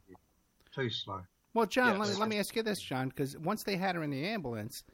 Too 0.75 0.91
slow. 0.91 1.23
Well, 1.55 1.67
John, 1.67 1.99
let, 1.99 2.11
me, 2.11 2.15
let 2.17 2.29
me 2.29 2.39
ask 2.39 2.55
you 2.57 2.63
this, 2.63 2.81
John, 2.81 3.09
because 3.09 3.37
once 3.39 3.63
they 3.63 3.77
had 3.77 3.95
her 3.95 4.03
in 4.03 4.11
the 4.11 4.25
ambulance, 4.27 4.85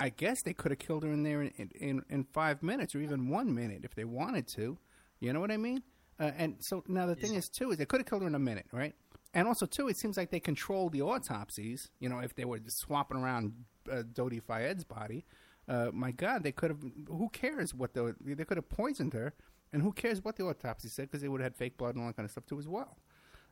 I 0.00 0.08
guess 0.10 0.42
they 0.42 0.54
could 0.54 0.70
have 0.70 0.78
killed 0.78 1.02
her 1.02 1.12
in 1.12 1.22
there 1.22 1.42
in, 1.42 1.70
in, 1.74 2.02
in 2.08 2.24
five 2.24 2.62
minutes 2.62 2.94
or 2.94 3.00
even 3.00 3.28
one 3.28 3.54
minute 3.54 3.80
if 3.84 3.94
they 3.94 4.04
wanted 4.04 4.46
to. 4.48 4.78
You 5.20 5.32
know 5.34 5.40
what 5.40 5.50
I 5.50 5.56
mean? 5.58 5.82
Uh, 6.18 6.30
and 6.36 6.56
so 6.60 6.84
now 6.88 7.06
the 7.06 7.14
thing 7.14 7.34
is, 7.34 7.48
too, 7.48 7.70
is 7.70 7.78
they 7.78 7.84
could 7.86 8.00
have 8.00 8.06
killed 8.06 8.22
her 8.22 8.28
in 8.28 8.34
a 8.34 8.38
minute, 8.38 8.66
right? 8.72 8.94
And 9.34 9.46
also, 9.46 9.66
too, 9.66 9.88
it 9.88 9.96
seems 9.96 10.16
like 10.16 10.30
they 10.30 10.40
controlled 10.40 10.92
the 10.92 11.02
autopsies. 11.02 11.90
You 12.00 12.08
know, 12.08 12.18
if 12.20 12.34
they 12.34 12.44
were 12.44 12.58
just 12.58 12.78
swapping 12.78 13.18
around 13.18 13.52
uh, 13.90 14.02
Dodi 14.02 14.42
Fayed's 14.42 14.84
body, 14.84 15.24
uh, 15.68 15.90
my 15.92 16.10
God, 16.10 16.42
they 16.42 16.52
could 16.52 16.70
have. 16.70 16.82
Who 17.08 17.28
cares 17.30 17.74
what 17.74 17.94
the 17.94 18.14
they 18.20 18.44
could 18.44 18.56
have 18.56 18.68
poisoned 18.68 19.12
her, 19.12 19.34
and 19.72 19.82
who 19.82 19.92
cares 19.92 20.24
what 20.24 20.36
the 20.36 20.44
autopsy 20.44 20.88
said 20.88 21.10
because 21.10 21.20
they 21.20 21.28
would 21.28 21.40
have 21.40 21.52
had 21.52 21.56
fake 21.56 21.76
blood 21.76 21.94
and 21.94 22.02
all 22.02 22.08
that 22.08 22.16
kind 22.16 22.24
of 22.24 22.30
stuff 22.30 22.46
too 22.46 22.58
as 22.58 22.66
well. 22.66 22.96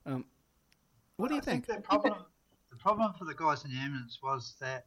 Um, 0.06 0.24
what 1.16 1.28
do 1.28 1.34
you 1.34 1.40
I 1.40 1.44
think? 1.44 1.66
the 1.66 1.80
problem, 1.80 2.14
the 2.70 2.76
problem 2.76 3.12
for 3.18 3.24
the 3.24 3.34
guys 3.34 3.64
in 3.64 3.70
the 3.70 3.78
ambulance 3.78 4.18
was 4.22 4.54
that 4.60 4.86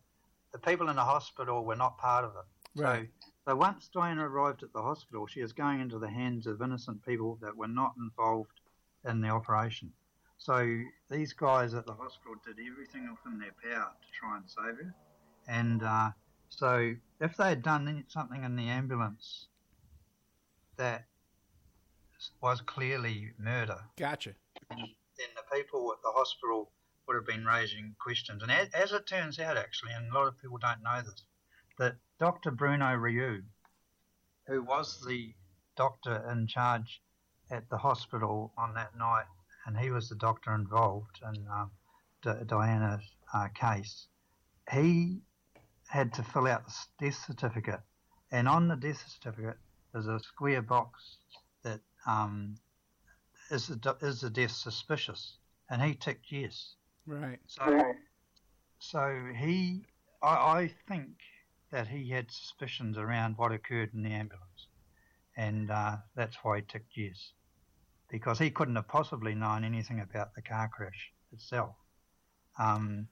the 0.51 0.59
people 0.59 0.89
in 0.89 0.95
the 0.95 1.03
hospital 1.03 1.63
were 1.63 1.75
not 1.75 1.97
part 1.97 2.25
of 2.25 2.31
it. 2.31 2.81
Right. 2.81 3.09
So, 3.21 3.31
so 3.49 3.55
once 3.55 3.89
Diana 3.93 4.27
arrived 4.27 4.63
at 4.63 4.73
the 4.73 4.81
hospital, 4.81 5.27
she 5.27 5.41
was 5.41 5.53
going 5.53 5.81
into 5.81 5.99
the 5.99 6.09
hands 6.09 6.47
of 6.47 6.61
innocent 6.61 7.05
people 7.05 7.37
that 7.41 7.55
were 7.55 7.67
not 7.67 7.93
involved 7.99 8.59
in 9.07 9.21
the 9.21 9.29
operation. 9.29 9.91
So 10.37 10.81
these 11.09 11.33
guys 11.33 11.73
at 11.73 11.85
the 11.85 11.93
hospital 11.93 12.35
did 12.45 12.57
everything 12.65 13.09
within 13.11 13.39
their 13.39 13.51
power 13.61 13.91
to 13.91 14.07
try 14.17 14.37
and 14.37 14.49
save 14.49 14.77
her. 14.85 14.95
And 15.49 15.81
uh, 15.81 16.11
so 16.49 16.93
if 17.19 17.35
they 17.35 17.49
had 17.49 17.63
done 17.63 18.03
something 18.07 18.43
in 18.43 18.55
the 18.55 18.67
ambulance 18.67 19.47
that 20.77 21.05
was 22.41 22.61
clearly 22.61 23.31
murder, 23.39 23.79
Gotcha. 23.97 24.35
then 24.69 24.77
the 25.17 25.57
people 25.57 25.91
at 25.91 26.03
the 26.03 26.11
hospital 26.11 26.71
would 27.07 27.15
have 27.15 27.25
been 27.25 27.45
raising 27.45 27.95
questions. 27.99 28.43
And 28.43 28.51
as, 28.51 28.69
as 28.75 28.91
it 28.91 29.07
turns 29.07 29.39
out, 29.39 29.57
actually, 29.57 29.93
and 29.93 30.11
a 30.11 30.13
lot 30.13 30.27
of 30.27 30.39
people 30.39 30.59
don't 30.59 30.83
know 30.83 31.01
this, 31.01 31.23
that 31.79 31.95
Dr. 32.19 32.51
Bruno 32.51 32.93
Riou, 32.93 33.41
who 34.45 34.61
was 34.61 35.03
the 35.07 35.33
doctor 35.75 36.29
in 36.31 36.45
charge 36.45 37.01
at 37.49 37.67
the 37.69 37.77
hospital 37.77 38.53
on 38.55 38.75
that 38.75 38.95
night, 38.95 39.25
and 39.65 39.75
he 39.75 39.89
was 39.89 40.09
the 40.09 40.15
doctor 40.15 40.53
involved 40.53 41.19
in 41.23 41.47
um, 41.47 41.71
Di- 42.21 42.43
Diana's 42.45 43.03
uh, 43.33 43.47
case, 43.55 44.07
he 44.71 45.21
had 45.89 46.13
to 46.13 46.23
fill 46.23 46.47
out 46.47 46.65
the 46.65 47.05
death 47.05 47.25
certificate. 47.25 47.81
And 48.31 48.47
on 48.47 48.67
the 48.67 48.75
death 48.75 49.03
certificate, 49.07 49.57
there's 49.91 50.07
a 50.07 50.19
square 50.19 50.61
box 50.61 51.17
that 51.63 51.81
um, 52.05 52.55
is 53.49 53.67
the 53.67 53.97
is 54.01 54.21
the 54.21 54.29
death 54.29 54.51
suspicious? 54.51 55.37
And 55.69 55.81
he 55.81 55.95
ticked 55.95 56.31
yes. 56.31 56.75
Right. 57.05 57.39
So, 57.47 57.93
so 58.79 59.25
he, 59.35 59.85
I, 60.21 60.27
I 60.27 60.71
think 60.87 61.09
that 61.71 61.87
he 61.87 62.09
had 62.09 62.31
suspicions 62.31 62.97
around 62.97 63.37
what 63.37 63.51
occurred 63.51 63.93
in 63.93 64.03
the 64.03 64.11
ambulance, 64.11 64.67
and 65.37 65.71
uh, 65.71 65.97
that's 66.15 66.37
why 66.43 66.57
he 66.57 66.61
ticked 66.63 66.95
yes, 66.95 67.31
because 68.09 68.39
he 68.39 68.51
couldn't 68.51 68.75
have 68.75 68.87
possibly 68.87 69.35
known 69.35 69.63
anything 69.63 69.99
about 69.99 70.35
the 70.35 70.41
car 70.41 70.69
crash 70.71 71.11
itself. 71.31 71.75
Um, 72.59 73.07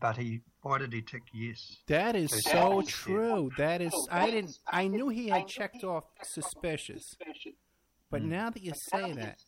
but 0.00 0.16
he, 0.16 0.40
why 0.62 0.78
did 0.78 0.92
he 0.92 1.02
tick 1.02 1.22
yes? 1.32 1.78
That 1.88 2.16
is 2.16 2.30
so 2.30 2.80
suspicious 2.80 2.86
death? 2.86 2.94
true. 3.04 3.50
That 3.56 3.80
is, 3.80 4.08
I 4.10 4.30
didn't. 4.30 4.58
I 4.72 4.88
knew 4.88 5.08
he 5.08 5.28
had 5.28 5.46
checked 5.46 5.84
off 5.84 6.04
suspicious, 6.22 7.16
but 8.10 8.22
Hmm. 8.22 8.30
now 8.30 8.50
that 8.50 8.62
you 8.62 8.72
say 8.74 9.12
that, 9.12 9.44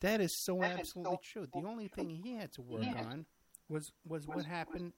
that 0.00 0.20
is 0.20 0.36
so 0.36 0.62
absolutely 0.62 1.18
true. 1.22 1.46
The 1.52 1.64
only 1.64 1.88
thing 1.88 2.08
he 2.10 2.34
had 2.34 2.52
to 2.52 2.62
work 2.62 2.86
on 2.96 3.26
was 3.68 3.92
was 4.06 4.26
what 4.26 4.46
happened 4.46 4.92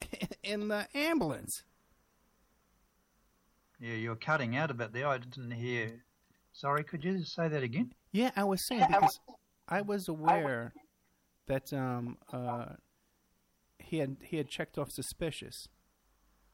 in 0.42 0.68
the 0.68 0.86
ambulance. 0.94 1.64
Yeah, 3.78 3.94
you're 3.94 4.16
cutting 4.16 4.56
out 4.56 4.70
a 4.70 4.74
bit 4.74 4.92
there. 4.92 5.06
I 5.06 5.18
didn't 5.18 5.50
hear. 5.50 6.04
Sorry, 6.52 6.82
could 6.82 7.04
you 7.04 7.18
just 7.18 7.34
say 7.34 7.48
that 7.48 7.62
again? 7.62 7.92
Yeah, 8.12 8.30
I 8.34 8.44
was 8.44 8.64
saying 8.66 8.86
because 8.88 9.20
I 9.68 9.82
was 9.82 10.08
aware 10.08 10.72
that 11.46 11.72
um 11.72 12.16
uh 12.32 12.66
he 13.86 13.98
had 13.98 14.16
he 14.22 14.36
had 14.36 14.48
checked 14.48 14.78
off 14.78 14.90
suspicious. 14.90 15.68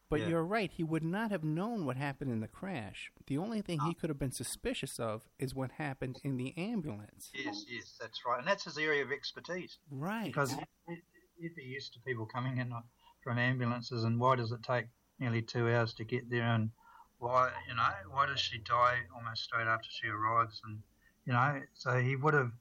But 0.08 0.20
Yeah. 0.20 0.28
you're 0.28 0.44
right, 0.44 0.70
he 0.70 0.84
would 0.84 1.02
not 1.02 1.30
have 1.30 1.42
known 1.42 1.86
what 1.86 1.96
happened 1.96 2.30
in 2.30 2.40
the 2.40 2.48
crash. 2.48 3.10
The 3.26 3.38
only 3.38 3.62
thing 3.62 3.80
he 3.80 3.90
uh. 3.90 3.94
could 3.94 4.10
have 4.10 4.18
been 4.18 4.30
suspicious 4.30 5.00
of 5.00 5.26
is 5.38 5.54
what 5.54 5.72
happened 5.72 6.20
in 6.22 6.36
the 6.36 6.56
ambulance. 6.58 7.30
Yes, 7.34 7.64
yes, 7.66 7.96
that's 7.98 8.20
right, 8.26 8.38
and 8.38 8.46
that's 8.46 8.64
his 8.64 8.76
area 8.76 9.02
of 9.02 9.10
expertise. 9.10 9.78
Right. 9.90 10.26
Because 10.26 10.52
he- 10.52 11.02
he'd 11.40 11.54
be 11.54 11.64
used 11.64 11.94
to 11.94 12.00
people 12.00 12.26
coming 12.26 12.58
in 12.58 12.74
from 13.22 13.38
ambulances, 13.38 14.04
and 14.04 14.20
why 14.20 14.36
does 14.36 14.52
it 14.52 14.62
take 14.62 14.88
nearly 15.18 15.40
two 15.40 15.70
hours 15.70 15.94
to 15.94 16.04
get 16.04 16.28
there, 16.28 16.54
and 16.54 16.72
why, 17.18 17.50
you 17.66 17.74
know, 17.74 17.90
why 18.10 18.26
does 18.26 18.40
she 18.40 18.58
die 18.58 18.98
almost 19.14 19.44
straight 19.44 19.66
after 19.66 19.88
she 19.90 20.08
arrives, 20.08 20.60
and 20.64 20.82
you 21.24 21.32
know, 21.32 21.62
so 21.72 22.00
he 22.02 22.16
would 22.16 22.34
have 22.34 22.52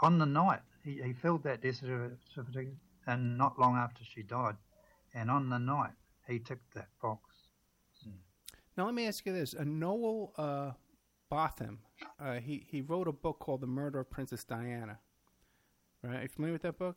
on 0.00 0.18
the 0.18 0.26
night 0.26 0.60
he, 0.84 1.02
he 1.02 1.12
filled 1.14 1.42
that 1.44 1.62
death 1.62 1.76
certificate, 1.76 2.74
and 3.06 3.36
not 3.38 3.58
long 3.58 3.76
after 3.76 4.04
she 4.04 4.22
died, 4.22 4.56
and 5.14 5.30
on 5.30 5.48
the 5.50 5.58
night 5.58 5.92
he 6.26 6.38
ticked 6.38 6.74
that 6.74 6.88
box. 7.00 7.20
Now 8.76 8.86
let 8.86 8.94
me 8.94 9.06
ask 9.06 9.26
you 9.26 9.32
this: 9.32 9.54
uh, 9.54 9.64
Noel 9.64 10.32
uh, 10.36 10.70
Botham, 11.28 11.80
uh, 12.18 12.34
he 12.40 12.66
he 12.68 12.80
wrote 12.80 13.06
a 13.08 13.12
book 13.12 13.38
called 13.38 13.60
"The 13.60 13.66
Murder 13.66 14.00
of 14.00 14.10
Princess 14.10 14.44
Diana." 14.44 14.98
Right? 16.02 16.16
Are 16.18 16.22
you 16.22 16.28
familiar 16.28 16.54
with 16.54 16.62
that 16.62 16.78
book? 16.78 16.96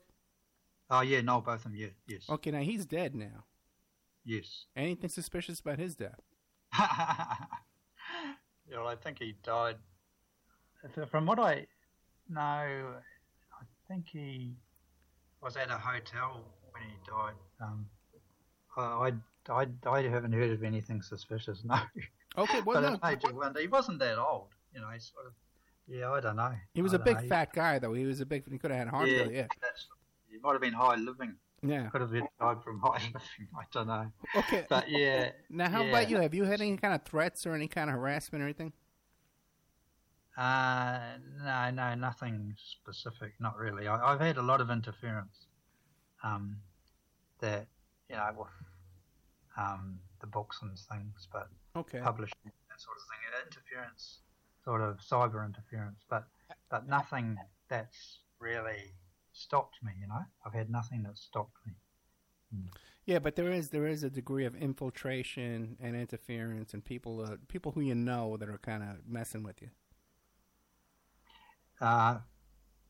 Oh 0.89 1.01
yeah, 1.01 1.21
no, 1.21 1.41
both 1.41 1.57
of 1.57 1.63
them, 1.63 1.75
yeah, 1.75 1.87
yes, 2.07 2.29
Okay, 2.29 2.51
now 2.51 2.59
he's 2.61 2.85
dead 2.85 3.15
now. 3.15 3.43
yes. 4.23 4.65
Anything 4.75 5.09
suspicious 5.09 5.59
about 5.59 5.79
his 5.79 5.95
death? 5.95 6.19
Yeah, 6.77 7.35
well, 8.71 8.87
I 8.87 8.95
think 8.95 9.19
he 9.19 9.35
died. 9.43 9.77
From 11.09 11.25
what 11.25 11.39
I 11.39 11.65
know, 12.29 12.39
I 12.39 13.63
think 13.87 14.05
he 14.09 14.55
was 15.45 15.55
at 15.57 15.69
a 15.69 15.77
hotel 15.77 16.41
when 16.71 16.83
he 16.83 16.95
died. 17.07 17.35
Um, 17.61 17.85
I, 18.75 19.11
I, 19.47 19.53
I, 19.53 19.67
I 19.89 20.01
haven't 20.01 20.33
heard 20.33 20.49
of 20.49 20.63
anything 20.63 21.03
suspicious. 21.03 21.63
No. 21.63 21.79
Okay, 22.37 22.61
well, 22.61 22.81
but 22.81 22.89
no. 22.89 22.93
it 22.95 23.03
made 23.03 23.29
you 23.29 23.35
wonder. 23.35 23.61
He 23.61 23.67
wasn't 23.67 23.99
that 23.99 24.17
old, 24.17 24.47
you 24.73 24.81
know. 24.81 24.89
He 24.89 24.99
sort 24.99 25.27
of. 25.27 25.33
Yeah, 25.87 26.11
I 26.11 26.19
don't 26.19 26.35
know. 26.35 26.51
He 26.73 26.81
was 26.81 26.93
I 26.93 26.97
a 26.97 26.99
big 26.99 27.21
know. 27.21 27.27
Fat 27.27 27.53
guy, 27.53 27.77
though. 27.77 27.93
He 27.93 28.05
was 28.05 28.19
a 28.19 28.25
big. 28.25 28.43
He 28.49 28.57
could 28.57 28.71
have 28.71 28.79
had 28.79 28.87
heart 28.87 29.07
yeah, 29.07 29.19
failure. 29.19 29.35
Yeah. 29.35 29.47
That's, 29.61 29.87
he 30.29 30.39
might 30.39 30.53
have 30.53 30.61
been 30.61 30.73
high 30.73 30.95
living. 30.95 31.35
Yeah. 31.61 31.89
Could 31.89 32.01
have 32.01 32.11
been 32.11 32.27
died 32.39 32.63
from 32.63 32.79
high 32.79 33.01
living. 33.05 33.47
I 33.55 33.63
don't 33.71 33.87
know. 33.87 34.11
Okay. 34.35 34.65
But 34.67 34.89
yeah. 34.89 35.29
Now, 35.51 35.69
how 35.69 35.83
yeah. 35.83 35.89
about 35.89 36.09
you? 36.09 36.17
Have 36.17 36.33
you 36.33 36.43
had 36.43 36.59
any 36.59 36.75
kind 36.75 36.95
of 36.95 37.03
threats 37.03 37.45
or 37.45 37.53
any 37.53 37.67
kind 37.67 37.91
of 37.91 37.95
harassment 37.97 38.41
or 38.41 38.45
anything? 38.45 38.73
Uh, 40.37 41.17
no, 41.43 41.71
no, 41.71 41.95
nothing 41.95 42.55
specific. 42.57 43.33
Not 43.39 43.57
really. 43.57 43.87
I, 43.87 44.13
I've 44.13 44.19
had 44.19 44.37
a 44.37 44.41
lot 44.41 44.61
of 44.61 44.69
interference. 44.69 45.47
Um, 46.23 46.57
that 47.39 47.67
you 48.09 48.15
know, 48.15 48.29
with 48.37 48.47
um, 49.57 49.99
the 50.21 50.27
books 50.27 50.59
and 50.61 50.71
things, 50.77 51.27
but 51.31 51.49
Okay. 51.75 51.99
publishing 51.99 52.37
that 52.43 52.81
sort 52.81 52.97
of 52.97 53.03
thing. 53.03 53.19
Interference, 53.45 54.19
sort 54.63 54.81
of 54.81 54.97
cyber 54.99 55.45
interference, 55.45 56.03
but 56.09 56.27
but 56.69 56.87
nothing 56.87 57.37
that's 57.69 58.19
really 58.39 58.93
stopped 59.33 59.75
me. 59.83 59.91
You 60.01 60.07
know, 60.07 60.21
I've 60.45 60.53
had 60.53 60.69
nothing 60.69 61.03
that 61.03 61.17
stopped 61.17 61.57
me. 61.65 61.73
Yeah, 63.05 63.19
but 63.19 63.35
there 63.35 63.51
is 63.51 63.69
there 63.69 63.85
is 63.85 64.03
a 64.03 64.09
degree 64.09 64.45
of 64.45 64.55
infiltration 64.55 65.77
and 65.79 65.95
interference, 65.95 66.73
and 66.73 66.83
people 66.83 67.21
uh, 67.21 67.35
people 67.47 67.71
who 67.73 67.81
you 67.81 67.95
know 67.95 68.37
that 68.37 68.49
are 68.49 68.57
kind 68.57 68.83
of 68.83 69.07
messing 69.07 69.43
with 69.43 69.61
you. 69.61 69.69
Uh, 71.81 72.19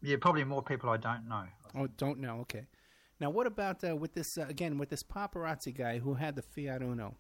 yeah, 0.02 0.18
probably 0.20 0.44
more 0.44 0.62
people 0.64 0.90
I 0.90 0.98
don't 0.98 1.28
know. 1.28 1.46
Oh, 1.76 1.88
don't 1.88 2.20
know. 2.20 2.40
Okay. 2.42 2.68
Now, 3.20 3.30
what 3.30 3.48
about 3.48 3.84
uh, 3.84 3.96
with 3.96 4.14
this 4.14 4.38
uh, 4.38 4.46
again 4.48 4.78
with 4.78 4.90
this 4.90 5.04
paparazzi 5.04 5.76
guy 5.76 6.00
who 6.00 6.16
had 6.16 6.36
the 6.36 6.42
Fiat 6.42 6.82
Uno? 6.82 7.16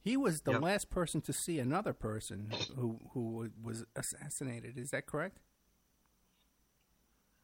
He 0.00 0.16
was 0.16 0.42
the 0.42 0.52
Yep. 0.52 0.62
last 0.62 0.90
person 0.90 1.20
to 1.22 1.32
see 1.32 1.58
another 1.58 1.92
person 1.92 2.52
who 2.76 3.00
who 3.12 3.50
was 3.62 3.84
assassinated. 3.96 4.78
Is 4.78 4.90
that 4.90 5.06
correct? 5.06 5.38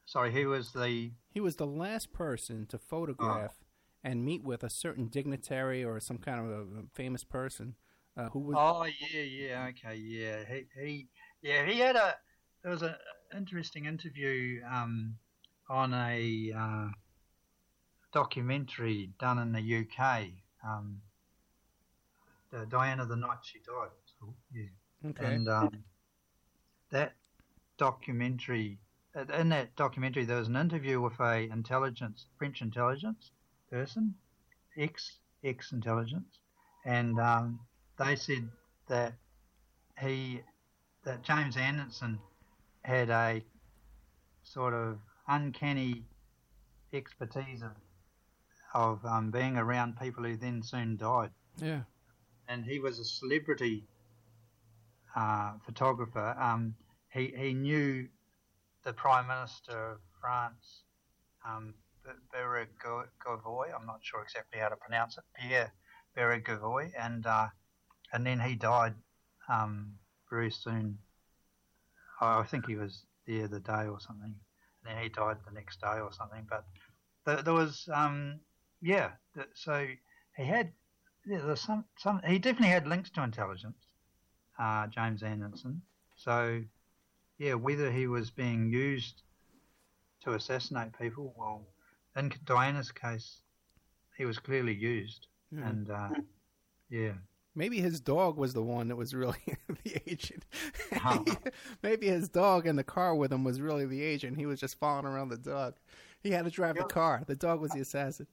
Sorry, 0.07 0.31
he 0.31 0.45
was 0.45 0.73
the 0.73 1.13
He 1.33 1.41
was 1.41 1.57
the 1.57 1.67
last 1.67 2.13
person 2.13 2.67
to 2.67 2.79
photograph 2.79 3.57
and 4.03 4.25
meet 4.25 4.43
with 4.45 4.63
a 4.63 4.71
certain 4.71 5.09
dignitary 5.09 5.83
or 5.83 5.99
some 5.99 6.19
kind 6.19 6.41
of 6.41 6.47
a, 6.47 6.61
a 6.81 6.83
famous 6.93 7.25
person 7.25 7.75
uh, 8.17 8.29
who 8.29 8.41
was. 8.41 8.57
Oh 8.59 8.85
yeah, 8.85 9.23
yeah, 9.23 9.67
okay, 9.71 9.97
yeah. 9.97 10.45
He, 10.47 10.67
he 10.81 11.09
yeah, 11.43 11.65
he 11.67 11.79
had 11.81 11.97
a. 11.97 12.15
There 12.65 12.73
was 12.73 12.81
an 12.81 12.95
interesting 13.37 13.85
interview 13.85 14.63
um, 14.65 15.17
on 15.69 15.93
a 15.93 16.51
uh, 16.57 16.89
documentary 18.11 19.11
done 19.21 19.39
in 19.39 19.53
the 19.53 19.61
UK. 19.61 20.29
Um, 20.67 21.03
the 22.51 22.65
Diana 22.65 23.05
the 23.05 23.17
night 23.17 23.39
she 23.43 23.59
died. 23.59 23.91
So, 24.19 24.35
yeah. 24.51 25.11
Okay. 25.11 25.35
And 25.35 25.49
um, 25.51 25.85
that 26.91 27.13
documentary, 27.77 28.79
in 29.39 29.51
that 29.51 29.77
documentary, 29.77 30.25
there 30.25 30.39
was 30.39 30.49
an 30.49 30.57
interview 30.57 31.03
with 31.03 31.21
a 31.21 31.51
intelligence 31.53 32.25
French 32.39 32.63
intelligence 32.63 33.33
person, 33.71 34.15
ex 34.79 35.19
ex 35.45 35.73
intelligence, 35.73 36.39
and 36.87 37.21
um, 37.21 37.61
they 37.99 38.17
said 38.17 38.49
that 38.89 39.13
he 40.01 40.41
that 41.05 41.23
James 41.23 41.57
Andanson 41.57 42.19
had 42.85 43.11
a 43.11 43.43
sort 44.43 44.75
of 44.75 44.99
uncanny 45.27 46.05
expertise 46.93 47.63
of, 47.63 47.73
of 48.75 49.05
um, 49.05 49.31
being 49.31 49.57
around 49.57 49.99
people 49.99 50.23
who 50.25 50.37
then 50.37 50.63
soon 50.63 50.97
died. 50.97 51.31
Yeah. 51.61 51.81
And 52.49 52.65
he 52.65 52.79
was 52.79 52.99
a 52.99 53.05
celebrity 53.05 53.85
uh, 55.17 55.53
photographer. 55.65 56.37
Um, 56.39 56.75
he 57.13 57.33
he 57.37 57.55
knew 57.55 58.09
the 58.85 58.93
Prime 58.93 59.27
Minister 59.29 59.93
of 59.93 59.99
France, 60.21 60.83
um, 61.49 61.75
Bérégovoy. 62.35 63.75
I'm 63.75 63.87
not 63.87 64.01
sure 64.03 64.23
exactly 64.23 64.61
how 64.61 64.69
to 64.69 64.77
pronounce 64.77 65.17
it. 65.17 65.25
Pierre 65.35 65.73
Bérégovoy, 66.17 66.93
and 66.99 67.27
uh, 67.27 67.49
and 68.13 68.27
then 68.27 68.41
he 68.41 68.57
died 68.57 68.95
um, 69.49 69.95
very 70.29 70.51
soon. 70.51 70.99
I 72.21 72.43
think 72.45 72.67
he 72.67 72.77
was 72.77 73.05
there 73.27 73.49
the 73.49 73.61
day 73.61 73.87
or 73.87 74.01
something. 74.01 74.35
And 74.87 74.97
then 74.97 75.03
he 75.03 75.09
died 75.09 75.39
the 75.47 75.53
next 75.53 75.81
day 75.81 75.99
or 76.01 76.13
something. 76.13 76.47
But 76.49 76.65
there, 77.27 77.43
there 77.43 77.55
was, 77.55 77.89
um, 77.93 78.41
yeah. 78.81 79.11
So 79.55 79.87
he 80.37 80.45
had, 80.45 80.73
yeah, 81.27 81.41
there's 81.45 81.61
some, 81.61 81.85
some. 81.99 82.21
He 82.27 82.39
definitely 82.39 82.69
had 82.69 82.87
links 82.87 83.11
to 83.11 83.23
intelligence, 83.23 83.79
uh, 84.59 84.87
James 84.89 85.23
Andanson. 85.23 85.81
So, 86.17 86.63
yeah, 87.39 87.55
whether 87.55 87.91
he 87.91 88.07
was 88.07 88.31
being 88.31 88.71
used 88.71 89.23
to 90.25 90.33
assassinate 90.35 90.99
people, 90.99 91.35
well, 91.37 91.67
in 92.17 92.33
Diana's 92.45 92.93
case, 92.93 93.41
he 94.17 94.25
was 94.25 94.39
clearly 94.39 94.75
used, 94.75 95.27
Yeah. 95.51 95.69
and 95.69 95.91
uh, 95.91 96.09
yeah. 96.89 97.13
Maybe 97.57 97.81
his 97.81 98.01
dog 98.01 98.37
was 98.37 98.53
the 98.53 98.63
one 98.63 98.89
that 98.89 98.97
was 98.97 99.15
really 99.15 99.39
the 99.85 100.01
agent. 100.11 100.45
Huh. 100.93 101.23
Maybe 101.83 102.09
his 102.09 102.29
dog 102.29 102.67
in 102.67 102.77
the 102.77 102.85
car 102.85 103.15
with 103.15 103.33
him 103.33 103.45
was 103.45 103.61
really 103.61 103.87
the 103.87 104.03
agent. 104.03 104.37
He 104.37 104.47
was 104.47 104.59
just 104.61 104.79
following 104.79 105.07
around 105.07 105.29
the 105.29 105.39
dog. 105.39 105.75
He 106.23 106.31
had 106.31 106.45
to 106.45 106.51
drive 106.51 106.77
the 106.77 106.85
car. 106.85 107.23
The 107.27 107.37
dog 107.37 107.61
was 107.61 107.73
the 107.73 107.81
assassin. 107.81 108.27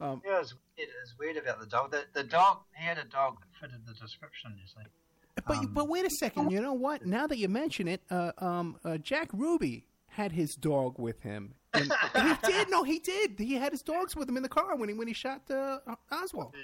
Um, 0.00 0.22
Yeah, 0.24 0.36
it 0.36 0.40
was, 0.40 0.54
it 0.76 0.88
weird 1.18 1.36
about 1.36 1.60
the 1.60 1.66
dog. 1.66 1.90
The, 1.90 2.04
the 2.12 2.24
dog, 2.24 2.58
he 2.76 2.84
had 2.86 2.98
a 2.98 3.04
dog 3.04 3.38
that 3.40 3.48
fitted 3.60 3.86
the 3.86 3.92
description, 3.94 4.54
you 4.60 4.66
see. 4.66 4.88
But 5.46 5.74
but 5.74 5.88
wait 5.88 6.04
a 6.04 6.10
second. 6.10 6.50
You 6.52 6.60
know 6.60 6.74
what? 6.74 7.04
Now 7.04 7.26
that 7.26 7.38
you 7.38 7.48
mention 7.48 7.88
it, 7.88 8.02
uh, 8.08 8.32
um, 8.38 8.76
uh, 8.84 8.98
Jack 8.98 9.30
Ruby 9.32 9.84
had 10.06 10.30
his 10.32 10.54
dog 10.54 10.98
with 10.98 11.20
him. 11.22 11.54
And 11.72 11.92
he 12.14 12.34
did. 12.46 12.70
No, 12.70 12.84
he 12.84 13.00
did. 13.00 13.34
He 13.38 13.54
had 13.54 13.72
his 13.72 13.82
dogs 13.82 14.14
with 14.14 14.28
him 14.28 14.36
in 14.36 14.44
the 14.44 14.48
car 14.48 14.76
when 14.76 14.88
he 14.88 14.94
when 14.94 15.08
he 15.08 15.14
shot 15.14 15.42
uh, 15.50 15.78
Oswald. 16.10 16.54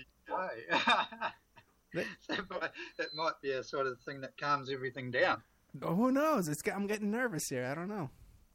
That, 1.95 2.07
might, 2.51 2.71
that 2.99 3.09
might 3.15 3.41
be 3.43 3.53
a 3.53 3.63
sort 3.63 3.87
of 3.87 3.99
thing 4.01 4.21
that 4.21 4.37
calms 4.39 4.71
everything 4.71 5.11
down. 5.11 5.43
Oh, 5.83 5.95
who 5.95 6.11
knows? 6.11 6.49
It's, 6.49 6.63
I'm 6.69 6.87
getting 6.87 7.11
nervous 7.11 7.49
here. 7.49 7.67
I 7.67 7.75
don't 7.75 7.89
know. 7.89 8.11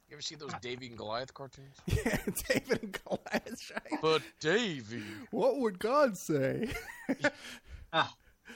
You 0.10 0.16
ever 0.16 0.22
see 0.22 0.36
those 0.36 0.54
Davey 0.62 0.88
and 0.88 0.98
Goliath 0.98 1.34
cartoons? 1.34 1.78
Yeah, 1.88 2.18
David 2.48 2.84
and 2.84 3.00
Goliath. 3.04 3.72
Right? 3.72 4.02
But 4.02 4.22
Davey. 4.40 5.04
What 5.32 5.60
would 5.60 5.80
God 5.80 6.18
say? 6.18 6.70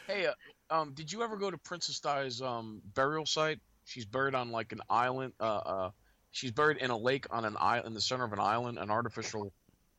Hey, 0.05 0.25
uh, 0.25 0.33
um, 0.73 0.93
did 0.93 1.11
you 1.11 1.23
ever 1.23 1.37
go 1.37 1.51
to 1.51 1.57
Princess 1.57 1.99
Di's 1.99 2.41
um, 2.41 2.81
burial 2.95 3.25
site? 3.25 3.59
She's 3.85 4.05
buried 4.05 4.35
on 4.35 4.51
like 4.51 4.71
an 4.71 4.81
island. 4.89 5.33
Uh, 5.39 5.43
uh, 5.43 5.91
she's 6.31 6.51
buried 6.51 6.77
in 6.77 6.89
a 6.89 6.97
lake 6.97 7.25
on 7.31 7.45
an 7.45 7.55
island 7.59 7.87
in 7.87 7.93
the 7.93 8.01
center 8.01 8.23
of 8.23 8.33
an 8.33 8.39
island, 8.39 8.79
an 8.79 8.89
artificial 8.89 9.51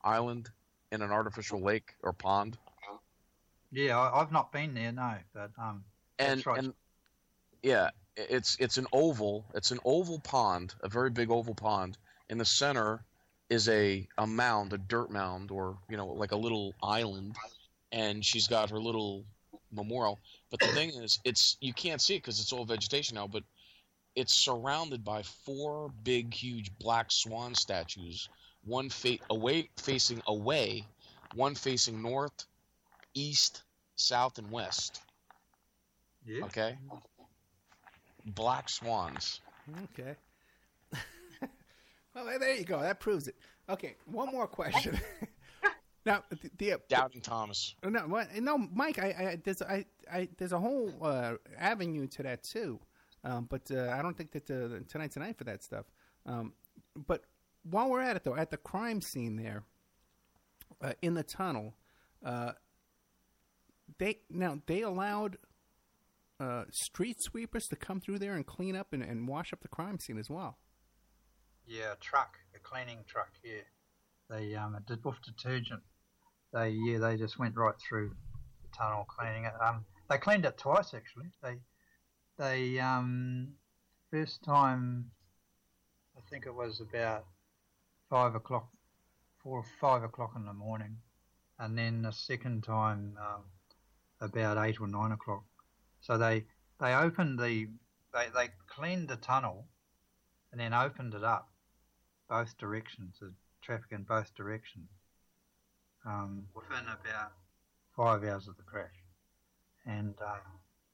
island 0.02 0.50
in 0.92 1.02
an 1.02 1.10
artificial 1.10 1.60
lake 1.60 1.94
or 2.02 2.12
pond. 2.12 2.58
Yeah, 3.72 3.98
I, 3.98 4.20
I've 4.20 4.32
not 4.32 4.52
been 4.52 4.74
there, 4.74 4.92
no, 4.92 5.14
but 5.32 5.50
um, 5.58 5.84
and 6.18 6.38
that's 6.38 6.46
right. 6.46 6.58
and 6.58 6.74
yeah, 7.62 7.90
it's 8.16 8.56
it's 8.58 8.76
an 8.76 8.86
oval. 8.92 9.44
It's 9.54 9.70
an 9.70 9.78
oval 9.84 10.18
pond, 10.20 10.74
a 10.82 10.88
very 10.88 11.10
big 11.10 11.30
oval 11.30 11.54
pond. 11.54 11.98
In 12.28 12.38
the 12.38 12.44
center 12.44 13.04
is 13.48 13.68
a 13.68 14.06
a 14.18 14.26
mound, 14.26 14.72
a 14.72 14.78
dirt 14.78 15.10
mound, 15.10 15.50
or 15.50 15.76
you 15.88 15.96
know, 15.96 16.06
like 16.06 16.32
a 16.32 16.36
little 16.36 16.74
island, 16.82 17.36
and 17.92 18.24
she's 18.24 18.48
got 18.48 18.70
her 18.70 18.80
little 18.80 19.24
memorial. 19.72 20.18
But 20.50 20.60
the 20.60 20.68
thing 20.68 20.90
is, 20.90 21.20
it's 21.24 21.56
you 21.60 21.72
can't 21.72 22.00
see 22.00 22.14
it 22.16 22.18
because 22.18 22.40
it's 22.40 22.52
all 22.52 22.64
vegetation 22.64 23.14
now, 23.14 23.26
but 23.26 23.44
it's 24.16 24.34
surrounded 24.34 25.04
by 25.04 25.22
four 25.22 25.92
big, 26.02 26.34
huge 26.34 26.76
black 26.78 27.12
swan 27.12 27.54
statues. 27.54 28.28
One 28.64 28.90
fa- 28.90 29.18
away 29.30 29.70
facing 29.76 30.22
away, 30.26 30.86
one 31.34 31.54
facing 31.54 32.02
north, 32.02 32.46
east, 33.14 33.62
south, 33.96 34.38
and 34.38 34.50
west. 34.50 35.00
Yeah. 36.26 36.44
Okay. 36.44 36.76
Black 38.26 38.68
swans. 38.68 39.40
Okay. 39.84 40.14
well, 42.14 42.26
there 42.38 42.54
you 42.54 42.64
go. 42.64 42.80
That 42.80 43.00
proves 43.00 43.28
it. 43.28 43.36
Okay, 43.68 43.94
one 44.06 44.30
more 44.32 44.46
question. 44.46 44.98
now, 46.06 46.24
the, 46.28 46.50
the 46.58 46.80
Doubting 46.88 47.20
Thomas. 47.20 47.74
no, 47.84 48.00
what, 48.00 48.34
no, 48.36 48.58
Mike. 48.58 48.98
I, 48.98 49.06
I 49.06 49.38
there's 49.42 49.62
I, 49.62 49.84
I 50.12 50.28
there's 50.36 50.52
a 50.52 50.58
whole 50.58 50.92
uh, 51.02 51.34
avenue 51.58 52.06
to 52.08 52.22
that 52.24 52.42
too, 52.42 52.80
um, 53.24 53.46
but 53.48 53.70
uh, 53.70 53.94
I 53.96 54.02
don't 54.02 54.16
think 54.16 54.32
that 54.32 54.50
uh, 54.50 54.80
tonight's 54.88 55.14
tonight 55.14 55.38
for 55.38 55.44
that 55.44 55.62
stuff. 55.62 55.86
Um, 56.26 56.52
but 57.06 57.24
while 57.62 57.90
we're 57.90 58.00
at 58.00 58.16
it, 58.16 58.24
though, 58.24 58.36
at 58.36 58.50
the 58.50 58.56
crime 58.56 59.00
scene 59.00 59.36
there, 59.36 59.62
uh, 60.82 60.92
in 61.02 61.14
the 61.14 61.22
tunnel, 61.22 61.74
uh, 62.24 62.52
they 63.98 64.18
now 64.30 64.60
they 64.66 64.82
allowed 64.82 65.38
uh, 66.38 66.64
street 66.70 67.16
sweepers 67.20 67.66
to 67.66 67.76
come 67.76 68.00
through 68.00 68.18
there 68.18 68.34
and 68.34 68.46
clean 68.46 68.74
up 68.74 68.92
and, 68.92 69.02
and 69.02 69.28
wash 69.28 69.52
up 69.52 69.60
the 69.60 69.68
crime 69.68 69.98
scene 69.98 70.18
as 70.18 70.30
well. 70.30 70.58
Yeah, 71.66 71.94
truck, 72.00 72.38
a 72.54 72.58
cleaning 72.58 73.04
truck. 73.06 73.30
Yeah, 73.44 73.62
they 74.28 74.54
um, 74.54 74.74
it 74.74 74.86
did 74.86 75.04
with 75.04 75.22
detergent. 75.22 75.82
They 76.52 76.70
yeah, 76.70 76.98
they 76.98 77.16
just 77.16 77.38
went 77.38 77.56
right 77.56 77.74
through 77.78 78.10
the 78.62 78.68
tunnel 78.76 79.04
cleaning 79.04 79.44
it. 79.44 79.52
Um, 79.62 79.84
they 80.08 80.18
cleaned 80.18 80.44
it 80.44 80.58
twice 80.58 80.94
actually. 80.94 81.26
They 81.42 81.58
they 82.38 82.80
um, 82.80 83.52
first 84.10 84.42
time, 84.42 85.10
I 86.16 86.20
think 86.30 86.46
it 86.46 86.54
was 86.54 86.80
about 86.80 87.26
five 88.08 88.34
o'clock, 88.34 88.68
four 89.42 89.58
or 89.58 89.64
five 89.80 90.02
o'clock 90.02 90.32
in 90.36 90.46
the 90.46 90.52
morning, 90.52 90.96
and 91.58 91.76
then 91.76 92.02
the 92.02 92.12
second 92.12 92.64
time 92.64 93.16
um, 93.20 93.42
about 94.20 94.58
eight 94.64 94.80
or 94.80 94.86
nine 94.86 95.12
o'clock. 95.12 95.44
So 96.00 96.18
they 96.18 96.44
they 96.80 96.94
opened 96.94 97.38
the 97.38 97.68
they 98.12 98.26
they 98.34 98.48
cleaned 98.68 99.08
the 99.08 99.16
tunnel 99.16 99.66
and 100.52 100.60
then 100.60 100.72
opened 100.72 101.14
it 101.14 101.24
up 101.24 101.50
both 102.28 102.56
directions, 102.58 103.16
the 103.20 103.32
traffic 103.60 103.90
in 103.90 104.04
both 104.04 104.34
directions, 104.36 104.88
um, 106.06 106.44
within 106.54 106.84
about 106.84 107.32
five 107.96 108.24
hours 108.24 108.46
of 108.48 108.56
the 108.56 108.62
crash. 108.62 108.88
And 109.84 110.14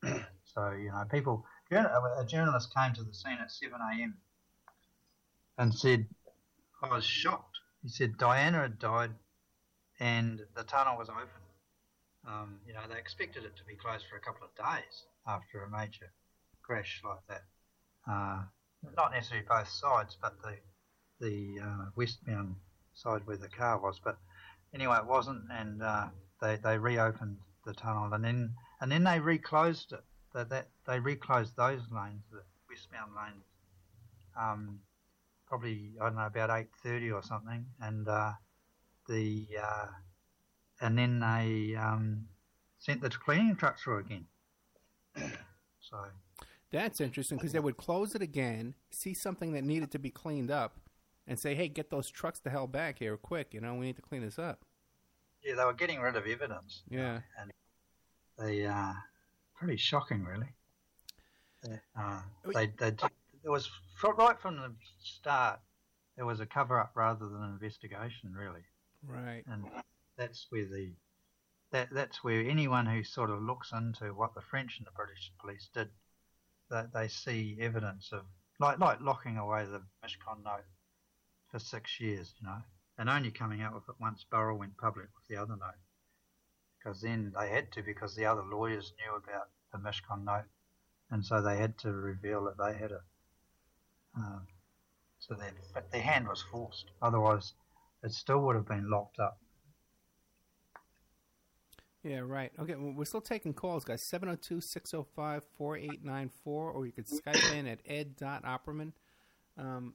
uh, 0.03 0.19
so, 0.45 0.71
you 0.71 0.91
know, 0.91 1.05
people, 1.11 1.45
a 1.71 2.25
journalist 2.27 2.75
came 2.75 2.95
to 2.95 3.05
the 3.05 3.13
scene 3.13 3.39
at 3.41 3.53
7 3.53 3.79
a.m. 3.79 4.17
and 5.59 5.75
said, 5.75 6.07
I 6.83 6.89
was 6.89 7.05
shocked. 7.05 7.59
He 7.83 7.89
said 7.91 8.17
Diana 8.17 8.63
had 8.63 8.79
died 8.79 9.11
and 10.01 10.41
the 10.57 10.65
tunnel 10.65 10.97
was 10.99 11.09
open. 11.09 11.46
Um, 12.27 12.59
you 12.67 12.75
know, 12.75 12.81
they 12.91 12.99
expected 12.99 13.45
it 13.45 13.57
to 13.57 13.65
be 13.65 13.77
closed 13.77 14.05
for 14.11 14.17
a 14.17 14.21
couple 14.21 14.47
of 14.47 14.55
days 14.57 15.05
after 15.27 15.63
a 15.63 15.71
major 15.71 16.11
crash 16.63 17.01
like 17.05 17.21
that. 17.29 17.45
Uh, 18.11 18.43
not 18.97 19.13
necessarily 19.13 19.47
both 19.49 19.69
sides, 19.69 20.17
but 20.21 20.35
the 20.43 20.57
the 21.21 21.61
uh, 21.63 21.85
westbound 21.97 22.57
side 22.95 23.23
where 23.27 23.37
the 23.37 23.49
car 23.49 23.79
was. 23.79 24.01
But 24.03 24.19
anyway, 24.75 24.99
it 24.99 25.07
wasn't, 25.07 25.45
and 25.51 25.83
uh, 25.83 26.09
they 26.41 26.57
they 26.57 26.79
reopened 26.79 27.39
the 27.65 27.75
tunnel, 27.75 28.13
and 28.13 28.25
then 28.25 28.55
and 28.81 28.91
then 28.91 29.05
they 29.05 29.21
reclosed 29.21 29.93
it. 29.93 30.05
That 30.35 30.51
that 30.51 30.69
they 30.87 31.01
reclosed 31.01 31.57
those 31.57 31.83
lanes, 31.91 32.23
the 32.31 32.43
westbound 32.69 33.13
lanes, 33.17 33.45
um, 34.39 34.81
probably 35.47 35.93
I 36.01 36.07
don't 36.07 36.17
know 36.17 36.27
about 36.27 36.51
eight 36.51 36.69
thirty 36.83 37.11
or 37.11 37.23
something, 37.23 37.67
and 37.81 38.07
uh, 38.09 38.33
the 39.09 39.47
uh, 39.63 39.87
and 40.81 40.99
then 40.99 41.21
they 41.21 41.75
um, 41.77 42.27
sent 42.79 43.01
the 43.01 43.11
cleaning 43.11 43.57
truck 43.57 43.79
through 43.79 43.99
again. 43.99 44.27
so. 45.81 45.97
That's 46.73 47.01
interesting 47.01 47.39
because 47.39 47.53
they 47.53 47.61
would 47.61 47.77
close 47.77 48.15
it 48.15 48.23
again, 48.23 48.75
see 48.91 49.15
something 49.15 49.53
that 49.53 49.63
needed 49.63 49.93
to 49.93 49.99
be 49.99 50.11
cleaned 50.11 50.51
up, 50.51 50.81
and 51.27 51.39
say, 51.39 51.55
"Hey, 51.55 51.69
get 51.69 51.91
those 51.91 52.11
trucks 52.11 52.41
the 52.41 52.51
hell 52.51 52.67
back 52.67 52.99
here, 52.99 53.17
quick! 53.17 53.55
You 53.55 53.61
know, 53.61 53.75
we 53.77 53.87
need 53.87 53.97
to 53.97 54.03
clean 54.03 54.23
this 54.23 54.39
up." 54.39 54.65
Yeah, 55.45 55.55
they 55.55 55.65
were 55.65 55.73
getting 55.73 56.01
rid 56.01 56.17
of 56.17 56.27
evidence. 56.27 56.83
Yeah. 56.89 57.21
And 57.41 57.53
they, 58.39 58.67
uh, 58.67 58.93
pretty 59.55 59.77
shocking, 59.77 60.25
really. 60.25 60.49
They, 61.63 61.79
uh, 61.99 62.21
they, 62.53 62.67
they, 62.79 62.91
did- 62.91 63.11
it 63.45 63.49
was 63.49 63.71
right 64.03 64.39
from 64.41 64.57
the 64.57 64.73
start. 65.03 65.61
There 66.17 66.27
was 66.27 66.41
a 66.41 66.47
cover 66.47 66.81
up 66.81 66.93
rather 66.95 67.29
than 67.29 67.43
an 67.43 67.53
investigation, 67.53 68.35
really. 68.35 68.65
Right. 69.07 69.45
And 69.47 69.65
that's 70.17 70.47
where 70.51 70.67
the 70.67 70.93
that 71.73 71.89
that's 71.93 72.23
where 72.23 72.49
anyone 72.49 72.87
who 72.87 73.03
sort 73.03 73.31
of 73.31 73.43
looks 73.43 73.73
into 73.73 74.15
what 74.15 74.35
the 74.35 74.41
French 74.41 74.79
and 74.79 74.87
the 74.87 74.93
British 74.93 75.33
police 75.41 75.69
did, 75.75 75.89
that 76.71 76.93
they 76.93 77.09
see 77.09 77.59
evidence 77.61 78.11
of 78.13 78.23
like 78.61 78.79
like 78.79 79.01
locking 79.01 79.37
away 79.37 79.65
the 79.65 79.83
Mishcon 80.05 80.45
note 80.45 80.65
for 81.51 81.59
six 81.59 82.01
years, 82.01 82.33
you 82.41 82.47
know, 82.47 82.63
and 82.99 83.11
only 83.11 83.31
coming 83.31 83.63
out 83.63 83.75
with 83.75 83.89
it 83.89 84.01
once 84.01 84.25
Burrell 84.31 84.59
went 84.59 84.77
public 84.79 85.09
with 85.15 85.27
the 85.29 85.41
other 85.41 85.57
note. 85.57 85.83
Because 86.79 87.01
then 87.01 87.33
they 87.39 87.49
had 87.49 87.73
to, 87.73 87.83
because 87.83 88.15
the 88.15 88.27
other 88.27 88.43
lawyers 88.43 88.93
knew 88.99 89.17
about 89.17 89.49
the 89.73 89.79
Mishcon 89.79 90.25
note, 90.25 90.49
and 91.11 91.25
so 91.25 91.43
they 91.43 91.57
had 91.57 91.77
to 91.79 91.93
reveal 91.93 92.45
that 92.45 92.59
they 92.59 92.79
had 92.79 92.93
a. 92.93 93.01
Uh, 94.19 94.39
so 95.19 95.35
their, 95.35 95.53
their 95.91 96.01
hand 96.01 96.29
was 96.29 96.43
forced. 96.43 96.91
Otherwise, 97.03 97.55
it 98.03 98.13
still 98.13 98.41
would 98.41 98.57
have 98.57 98.69
been 98.69 98.89
locked 98.89 99.19
up. 99.19 99.39
Yeah, 102.07 102.21
right. 102.21 102.53
Okay, 102.57 102.77
well, 102.77 102.93
we're 102.97 103.05
still 103.05 103.21
taking 103.21 103.53
calls, 103.53 103.85
guys. 103.85 104.01
702 104.01 104.61
605 104.61 105.43
4894, 105.59 106.71
or 106.71 106.87
you 106.87 106.93
could 106.93 107.07
Skype 107.07 107.53
in 107.53 107.67
at 107.67 107.81
ed.opperman. 107.85 108.93
Um, 109.59 109.95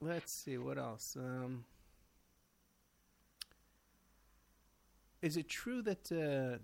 let's 0.00 0.32
see, 0.32 0.58
what 0.58 0.78
else? 0.78 1.16
Um, 1.18 1.64
is 5.20 5.36
it 5.36 5.48
true 5.48 5.82
that 5.82 6.12
uh, 6.12 6.58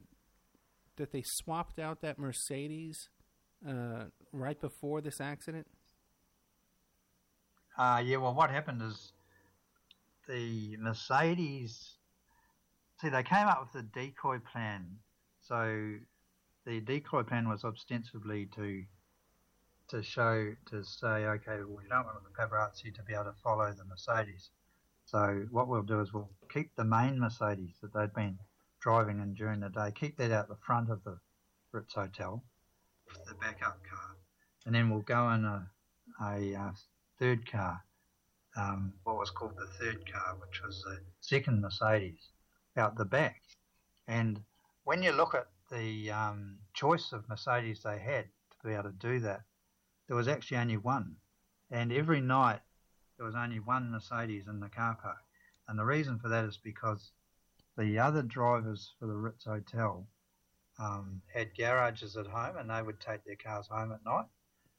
that 0.95 1.11
they 1.11 1.23
swapped 1.23 1.81
out 1.81 2.01
that 2.03 2.17
Mercedes 2.17 3.09
uh, 3.69 4.05
right 4.31 4.61
before 4.61 5.01
this 5.01 5.21
accident? 5.21 5.67
Uh, 7.77 8.01
yeah, 8.05 8.19
well, 8.19 8.35
what 8.35 8.51
happened 8.51 8.83
is 8.83 9.15
the 10.29 10.77
Mercedes. 10.77 11.98
See, 13.01 13.09
they 13.09 13.23
came 13.23 13.47
up 13.47 13.61
with 13.61 13.73
the 13.73 13.89
decoy 14.01 14.39
plan. 14.41 14.99
So 15.43 15.95
the 16.67 16.81
decoy 16.81 17.23
plan 17.23 17.49
was 17.49 17.65
ostensibly 17.65 18.47
to 18.57 18.85
to 19.89 20.03
show 20.03 20.55
to 20.71 20.85
say, 20.85 21.25
okay, 21.25 21.59
well, 21.61 21.79
we 21.83 21.89
don't 21.89 22.05
want 22.05 22.19
the 22.23 22.31
paparazzi 22.39 22.95
to 22.95 23.03
be 23.05 23.15
able 23.15 23.25
to 23.25 23.35
follow 23.43 23.73
the 23.73 23.85
Mercedes. 23.85 24.51
So 25.07 25.47
what 25.51 25.69
we'll 25.69 25.83
do 25.83 26.01
is 26.01 26.13
we'll 26.13 26.29
keep 26.53 26.77
the 26.77 26.85
main 26.85 27.19
Mercedes 27.19 27.77
that 27.81 27.95
they'd 27.95 28.13
been 28.13 28.39
driving 28.81 29.21
in 29.21 29.33
during 29.33 29.61
the 29.61 29.71
day, 29.71 29.91
keep 29.99 30.19
that 30.19 30.31
out 30.31 30.49
the 30.49 30.57
front 30.57 30.91
of 30.91 31.03
the 31.05 31.19
Ritz 31.73 31.95
Hotel, 31.95 32.43
the 33.27 33.35
backup 33.35 33.81
car, 33.89 34.17
and 34.67 34.75
then 34.75 34.91
we'll 34.91 35.01
go 35.01 35.31
in 35.31 35.45
a, 35.47 35.67
a 36.23 36.55
uh, 36.55 36.73
third 37.19 37.51
car, 37.51 37.83
um, 38.57 38.93
what 39.05 39.17
was 39.17 39.31
called 39.31 39.57
the 39.57 39.67
third 39.83 40.11
car, 40.13 40.37
which 40.39 40.63
was 40.63 40.83
the 40.83 41.01
second 41.21 41.63
Mercedes, 41.63 42.29
out 42.79 42.97
the 42.97 43.05
back. 43.05 43.43
And 44.07 44.43
when 44.85 45.03
you 45.03 45.13
look 45.13 45.35
at 45.35 45.49
the 45.71 46.11
um, 46.11 46.59
choice 46.73 47.13
of 47.13 47.29
Mercedes 47.29 47.83
they 47.83 47.99
had 47.99 48.25
to 48.25 48.67
be 48.67 48.73
able 48.73 48.85
to 48.85 48.93
do 48.93 49.21
that, 49.21 49.43
there 50.07 50.17
was 50.17 50.29
actually 50.29 50.57
only 50.59 50.77
one. 50.77 51.17
And 51.71 51.93
every 51.93 52.21
night 52.21 52.61
there 53.17 53.27
was 53.27 53.35
only 53.35 53.61
one 53.61 53.91
Mercedes 53.91 54.47
in 54.49 54.61
the 54.61 54.69
car 54.69 54.97
park. 55.01 55.19
And 55.69 55.79
the 55.79 55.85
reason 55.85 56.19
for 56.19 56.29
that 56.29 56.45
is 56.45 56.57
because 56.57 57.13
the 57.77 57.99
other 57.99 58.23
drivers 58.23 58.95
for 58.99 59.07
the 59.07 59.17
Ritz 59.17 59.45
Hotel 59.45 60.07
um, 60.79 61.21
had 61.33 61.55
garages 61.55 62.17
at 62.17 62.27
home 62.27 62.57
and 62.57 62.71
they 62.71 62.83
would 62.83 63.01
take 63.01 63.25
their 63.25 63.37
cars 63.37 63.67
home 63.67 63.93
at 63.93 64.05
night. 64.05 64.27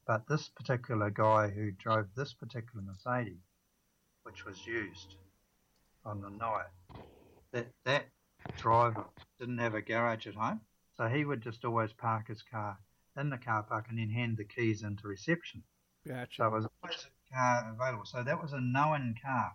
But 0.06 0.26
this 0.26 0.48
particular 0.48 1.10
guy 1.10 1.48
who 1.48 1.70
drove 1.70 2.06
this 2.16 2.32
particular 2.32 2.82
Mercedes, 2.82 3.44
which 4.24 4.44
was 4.44 4.66
used 4.66 5.14
on 6.04 6.20
the 6.20 6.30
night, 6.30 6.66
that 7.52 7.68
that 7.84 8.06
driver 8.56 9.04
didn't 9.38 9.58
have 9.58 9.74
a 9.74 9.82
garage 9.82 10.26
at 10.26 10.34
home, 10.34 10.60
so 10.96 11.06
he 11.08 11.24
would 11.24 11.42
just 11.42 11.64
always 11.64 11.92
park 11.92 12.28
his 12.28 12.42
car 12.42 12.78
in 13.16 13.30
the 13.30 13.38
car 13.38 13.62
park 13.62 13.86
and 13.88 13.98
then 13.98 14.10
hand 14.10 14.36
the 14.36 14.44
keys 14.44 14.82
into 14.82 15.08
reception. 15.08 15.62
Gotcha. 16.06 16.28
So 16.36 16.46
it 16.46 16.52
was 16.52 16.66
always 16.82 17.06
a 17.06 17.34
car 17.34 17.74
available. 17.74 18.04
So 18.04 18.22
that 18.22 18.40
was 18.40 18.52
a 18.52 18.60
known 18.60 19.14
car. 19.22 19.52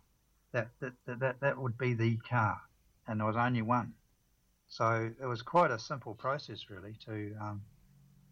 That 0.52 0.70
that, 0.80 0.94
that, 1.06 1.20
that, 1.20 1.40
that 1.42 1.58
would 1.58 1.78
be 1.78 1.94
the 1.94 2.18
car, 2.18 2.60
and 3.08 3.20
there 3.20 3.28
was 3.28 3.36
only 3.36 3.62
one. 3.62 3.94
So 4.68 5.12
it 5.22 5.26
was 5.26 5.42
quite 5.42 5.72
a 5.72 5.80
simple 5.80 6.16
process, 6.16 6.70
really, 6.70 6.96
to 7.06 7.36
um, 7.42 7.62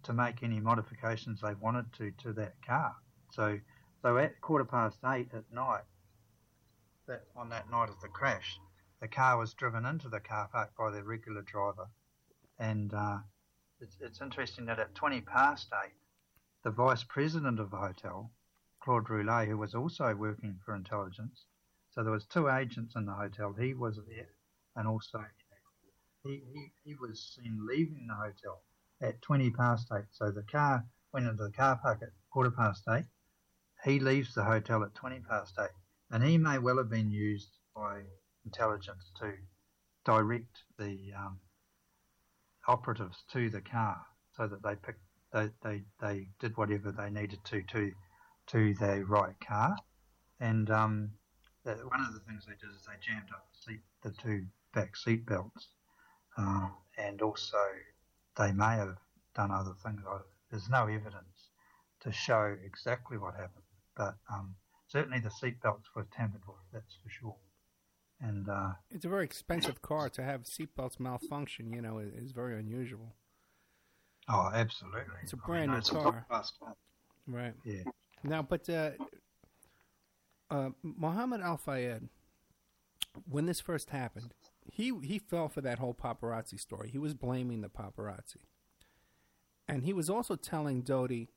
to 0.04 0.14
make 0.14 0.44
any 0.44 0.60
modifications 0.60 1.42
they 1.42 1.54
wanted 1.56 1.92
to 1.94 2.12
to 2.24 2.34
that 2.34 2.54
car. 2.66 2.96
So 3.32 3.60
so 4.02 4.18
at 4.18 4.40
quarter 4.42 4.66
past 4.66 4.98
eight 5.06 5.30
at 5.34 5.44
night, 5.54 5.84
that 7.08 7.24
on 7.36 7.50
that 7.50 7.70
night 7.70 7.90
of 7.90 8.00
the 8.02 8.08
crash, 8.08 8.60
the 9.04 9.10
car 9.10 9.38
was 9.38 9.54
driven 9.54 9.86
into 9.86 10.08
the 10.08 10.22
car 10.22 10.48
park 10.50 10.72
by 10.78 10.90
the 10.90 11.04
regular 11.04 11.42
driver, 11.42 11.90
and 12.58 12.94
uh, 12.94 13.18
it's, 13.82 13.98
it's 14.00 14.22
interesting 14.22 14.66
that 14.66 14.80
at 14.80 14.96
20 14.96 15.20
past 15.20 15.68
eight, 15.84 15.92
the 16.64 16.72
vice 16.72 17.04
president 17.04 17.60
of 17.60 17.70
the 17.70 17.76
hotel, 17.76 18.32
Claude 18.82 19.10
Roulet, 19.10 19.46
who 19.46 19.58
was 19.58 19.76
also 19.76 20.16
working 20.16 20.58
for 20.66 20.74
intelligence, 20.74 21.44
so 21.92 22.02
there 22.02 22.14
was 22.14 22.26
two 22.28 22.48
agents 22.48 22.96
in 22.96 23.06
the 23.06 23.12
hotel. 23.12 23.54
He 23.60 23.74
was 23.74 24.00
there, 24.08 24.30
and 24.78 24.88
also 24.88 25.26
he, 26.24 26.42
he, 26.54 26.72
he 26.86 26.96
was 26.96 27.36
seen 27.36 27.68
leaving 27.70 28.08
the 28.08 28.16
hotel 28.16 28.62
at 29.02 29.22
20 29.22 29.50
past 29.50 29.92
eight. 29.94 30.06
So 30.12 30.32
the 30.32 30.44
car 30.44 30.86
went 31.12 31.28
into 31.28 31.44
the 31.44 31.52
car 31.52 31.78
park 31.84 32.00
at 32.04 32.14
quarter 32.32 32.52
past 32.52 32.84
eight. 32.90 33.08
He 33.84 34.00
leaves 34.00 34.34
the 34.34 34.46
hotel 34.46 34.82
at 34.82 34.96
20 34.96 35.20
past 35.30 35.56
eight, 35.60 35.76
and 36.10 36.24
he 36.24 36.38
may 36.38 36.58
well 36.58 36.78
have 36.78 36.90
been 36.90 37.12
used 37.12 37.50
by 37.76 38.04
intelligence 38.46 39.12
to 39.20 39.32
direct 40.06 40.64
the 40.78 41.12
um, 41.18 41.40
operatives 42.68 43.24
to 43.32 43.50
the 43.50 43.62
car 43.62 43.98
so 44.36 44.48
that 44.48 44.64
they 44.64 44.76
picked 44.76 45.00
they, 45.32 45.50
they, 45.64 45.82
they 46.00 46.28
did 46.40 46.56
whatever 46.58 46.92
they 46.92 47.10
needed 47.10 47.40
to 47.46 47.64
to 47.64 47.92
to 48.48 48.74
the 48.76 49.04
right 49.08 49.36
car. 49.46 49.76
And 50.40 50.70
um, 50.70 51.12
that 51.64 51.78
one 51.78 52.02
of 52.02 52.14
the 52.14 52.20
things 52.20 52.46
they 52.46 52.54
did 52.54 52.76
is 52.76 52.86
they 52.86 52.94
jammed 53.02 53.30
up 53.34 53.46
the, 53.52 53.72
seat, 53.72 53.82
the 54.04 54.12
two 54.22 54.46
back 54.74 54.96
seat 54.98 55.26
belts 55.26 55.70
um, 56.38 56.74
and 56.98 57.22
also 57.22 57.58
they 58.38 58.52
may 58.52 58.76
have 58.76 58.98
done 59.36 59.52
other 59.52 59.74
things. 59.84 60.02
There's 60.52 60.70
no 60.70 60.84
evidence 60.84 61.50
to 62.02 62.12
show 62.12 62.56
exactly 62.66 63.18
what 63.18 63.34
happened 63.36 63.64
but 63.96 64.16
um, 64.32 64.56
certainly 64.88 65.20
the 65.20 65.32
seat 65.32 65.62
belts 65.62 65.88
were 65.96 66.08
tampered 66.16 66.42
with 66.48 66.58
that's 66.72 66.98
for 67.04 67.10
sure 67.10 67.36
and 68.24 68.48
uh, 68.50 68.70
It's 68.90 69.06
a 69.06 69.10
very 69.10 69.26
expensive 69.26 69.82
car 69.82 70.10
to 70.10 70.24
have 70.24 70.44
seatbelts 70.44 71.00
malfunction. 71.00 71.72
You 71.74 71.82
know, 71.82 72.00
is, 72.00 72.14
is 72.14 72.32
very 72.32 72.58
unusual. 72.60 73.14
oh 74.30 74.50
absolutely 74.54 75.02
It's 75.24 75.34
a 75.34 75.38
brand 75.38 75.72
mean, 75.72 75.82
new 75.82 76.02
car. 76.02 76.26
car. 76.30 76.76
Right. 77.28 77.54
Yeah. 77.66 77.84
Now, 78.24 78.42
but 78.42 78.70
uh, 78.70 78.92
uh, 80.50 80.70
Mohammed 80.82 81.42
Al 81.42 81.58
Fayed, 81.58 82.08
when 83.30 83.46
this 83.46 83.60
first 83.60 83.90
happened, 83.90 84.34
he 84.72 84.94
he 85.04 85.20
fell 85.20 85.50
for 85.50 85.62
that 85.62 85.80
whole 85.80 85.94
paparazzi 85.94 86.58
story. 86.60 86.90
He 86.90 86.98
was 86.98 87.14
blaming 87.14 87.62
the 87.62 87.70
paparazzi, 87.70 88.42
and 89.68 89.84
he 89.84 89.94
was 89.94 90.10
also 90.10 90.36
telling 90.36 90.84
Dodi, 90.84 91.28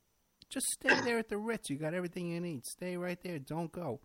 "Just 0.48 0.66
stay 0.68 1.00
there 1.00 1.18
at 1.18 1.28
the 1.28 1.38
Ritz. 1.38 1.70
You 1.70 1.76
got 1.76 1.94
everything 1.94 2.28
you 2.28 2.40
need. 2.40 2.66
Stay 2.66 2.96
right 2.96 3.20
there. 3.22 3.38
Don't 3.38 3.72
go." 3.72 4.00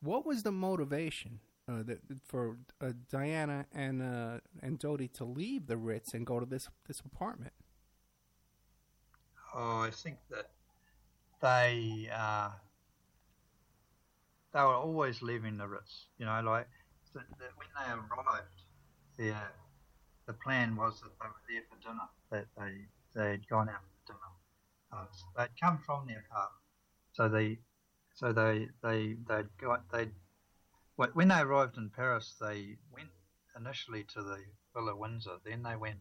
What 0.00 0.26
was 0.26 0.42
the 0.42 0.52
motivation 0.52 1.40
uh, 1.68 1.82
that, 1.82 1.98
for 2.24 2.58
uh, 2.80 2.92
Diana 3.10 3.66
and 3.72 4.02
uh, 4.02 4.38
and 4.62 4.78
Dodi 4.78 5.12
to 5.14 5.24
leave 5.24 5.66
the 5.66 5.76
Ritz 5.76 6.14
and 6.14 6.24
go 6.24 6.38
to 6.40 6.46
this 6.46 6.68
this 6.86 7.00
apartment? 7.00 7.52
Oh, 9.54 9.80
I 9.80 9.90
think 9.90 10.18
that 10.30 10.50
they 11.40 12.08
uh, 12.12 12.50
they 14.52 14.60
were 14.60 14.74
always 14.74 15.22
leaving 15.22 15.56
the 15.56 15.66
Ritz. 15.66 16.06
You 16.18 16.26
know, 16.26 16.40
like 16.44 16.68
the, 17.12 17.20
the, 17.38 17.46
when 17.56 17.68
they 17.76 17.92
arrived 17.92 18.46
there, 19.18 19.52
the 20.26 20.34
plan 20.34 20.76
was 20.76 21.00
that 21.00 21.10
they 21.20 21.26
were 21.26 21.44
there 21.48 21.62
for 21.70 21.82
dinner. 21.82 22.08
That 22.30 22.46
they 22.56 23.20
they 23.20 23.30
had 23.32 23.48
gone 23.48 23.68
out 23.68 23.80
for 23.80 24.12
dinner. 24.12 24.20
Uh, 24.92 25.06
so 25.12 25.24
they'd 25.36 25.60
come 25.60 25.78
from 25.84 26.06
their 26.06 26.24
apartment, 26.30 26.62
so 27.12 27.28
they 27.28 27.58
so 28.14 28.32
they 28.32 28.68
they 28.82 29.16
they'd 29.28 29.48
got 29.60 29.82
they 29.92 30.08
when 30.96 31.28
they 31.28 31.40
arrived 31.40 31.76
in 31.76 31.90
Paris, 31.90 32.34
they 32.40 32.76
went 32.92 33.10
initially 33.56 34.04
to 34.14 34.22
the 34.22 34.38
Villa 34.74 34.96
Windsor. 34.96 35.36
Then 35.44 35.62
they 35.62 35.76
went 35.76 35.98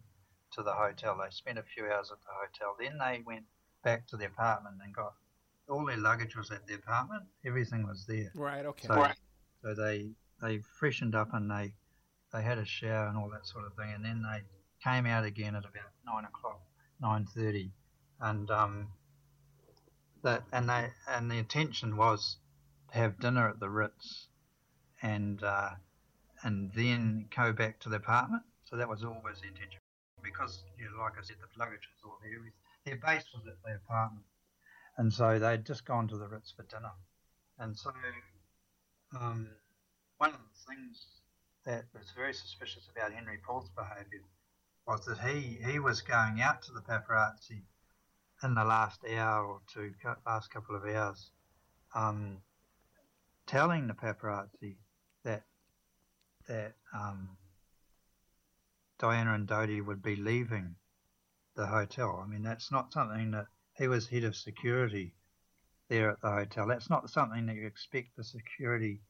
to 0.54 0.64
the 0.64 0.74
hotel. 0.74 1.18
They 1.18 1.30
spent 1.32 1.58
a 1.58 1.64
few 1.64 1.86
hours 1.86 2.12
at 2.12 2.20
the 2.22 2.32
hotel. 2.32 2.76
Then 2.80 2.98
they 2.98 3.22
went 3.26 3.46
back 3.84 4.08
to 4.08 4.18
the 4.18 4.26
apartment 4.26 4.78
and 4.84 4.96
got 4.96 5.14
all 5.70 5.86
their 5.86 5.98
luggage 5.98 6.36
was 6.36 6.52
at 6.52 6.68
the 6.68 6.76
apartment. 6.76 7.24
Everything 7.46 7.88
was 7.88 8.06
there. 8.06 8.32
Right. 8.36 8.66
Okay. 8.66 8.88
So, 8.88 9.08
so 9.62 9.74
they 9.74 10.12
they 10.42 10.60
freshened 10.80 11.16
up 11.16 11.34
and 11.34 11.50
they 11.50 11.74
they 12.34 12.42
had 12.42 12.58
a 12.58 12.66
shower 12.66 13.08
and 13.08 13.18
all 13.18 13.30
that 13.30 13.48
sort 13.48 13.66
of 13.66 13.74
thing, 13.76 13.94
and 13.94 14.04
then 14.04 14.22
they 14.22 14.42
came 14.84 15.06
out 15.06 15.24
again 15.24 15.56
at 15.56 15.64
about 15.64 15.92
nine 16.06 16.26
o'clock, 16.26 16.62
nine 17.02 17.26
thirty, 17.26 17.72
and 18.20 18.50
um, 18.52 18.88
that 20.24 20.44
and 20.52 20.70
they 20.70 20.90
and 21.08 21.32
the 21.32 21.38
intention 21.38 21.98
was 21.98 22.38
to 22.92 22.98
have 22.98 23.20
dinner 23.20 23.50
at 23.50 23.60
the 23.60 23.70
Ritz, 23.70 24.28
and 25.06 25.44
uh, 25.44 25.69
and 26.44 26.72
then 26.73 27.27
go 27.36 27.53
back 27.53 27.80
to 27.82 27.90
the 27.90 27.98
apartment. 27.98 28.44
So 28.64 28.76
that 28.77 28.90
was 28.90 29.03
always 29.03 29.40
the 29.41 29.48
intention, 29.48 29.80
because 30.23 30.64
you 30.80 30.86
know, 30.86 31.03
like 31.03 31.14
I 31.19 31.23
said, 31.23 31.38
the 31.40 31.60
luggage 31.60 31.88
was 31.94 32.02
all 32.03 32.18
there. 32.23 32.41
Their 32.86 32.98
base 32.98 33.26
was 33.34 33.45
at 33.48 33.61
the 33.64 33.76
apartment, 33.76 34.26
and 34.98 35.14
so 35.14 35.40
they'd 35.40 35.65
just 35.65 35.86
gone 35.86 36.07
to 36.07 36.18
the 36.18 36.27
Ritz 36.27 36.52
for 36.52 36.64
dinner, 36.64 36.91
and 37.60 37.77
so 37.77 37.91
um, 39.19 39.48
one 40.18 40.32
of 40.32 40.40
the 40.40 40.73
things 40.73 41.06
that 41.65 41.86
was 41.94 42.11
very 42.15 42.34
suspicious 42.34 42.88
about 42.95 43.11
Henri 43.11 43.40
Paul's 43.45 43.69
behaviour 43.76 44.26
was 44.88 45.06
that 45.06 45.18
he, 45.19 45.57
he 45.65 45.80
was 45.80 46.02
going 46.02 46.41
out 46.41 46.61
to 46.61 46.72
the 46.72 46.82
paparazzi 46.82 47.64
in 48.44 48.53
the 48.53 48.64
last 48.64 49.02
hour 49.18 49.45
or 49.45 49.61
two, 49.73 49.91
last 50.27 50.52
couple 50.52 50.76
of 50.76 50.86
hours, 50.86 51.32
um, 51.95 52.38
telling 53.48 53.88
the 53.88 53.94
paparazzi 53.94 54.76
that 55.26 55.43
that 56.47 56.73
um, 56.97 57.30
Diana 58.99 59.34
and 59.34 59.47
Dodi 59.47 59.81
would 59.81 60.02
be 60.02 60.15
leaving 60.15 60.76
the 61.56 61.65
hotel. 61.65 62.22
I 62.23 62.27
mean, 62.27 62.43
that's 62.43 62.72
not 62.72 62.93
something 62.93 63.31
that 63.31 63.47
he 63.77 63.88
was 63.88 64.07
head 64.07 64.23
of 64.23 64.35
security 64.35 65.14
there 65.89 66.11
at 66.11 66.22
the 66.22 66.31
hotel. 66.31 66.68
That's 66.68 66.89
not 66.89 67.10
something 67.10 67.45
that 67.47 67.56
you 67.56 67.68
expect 67.68 68.15
the 68.15 68.23
security 68.23 69.02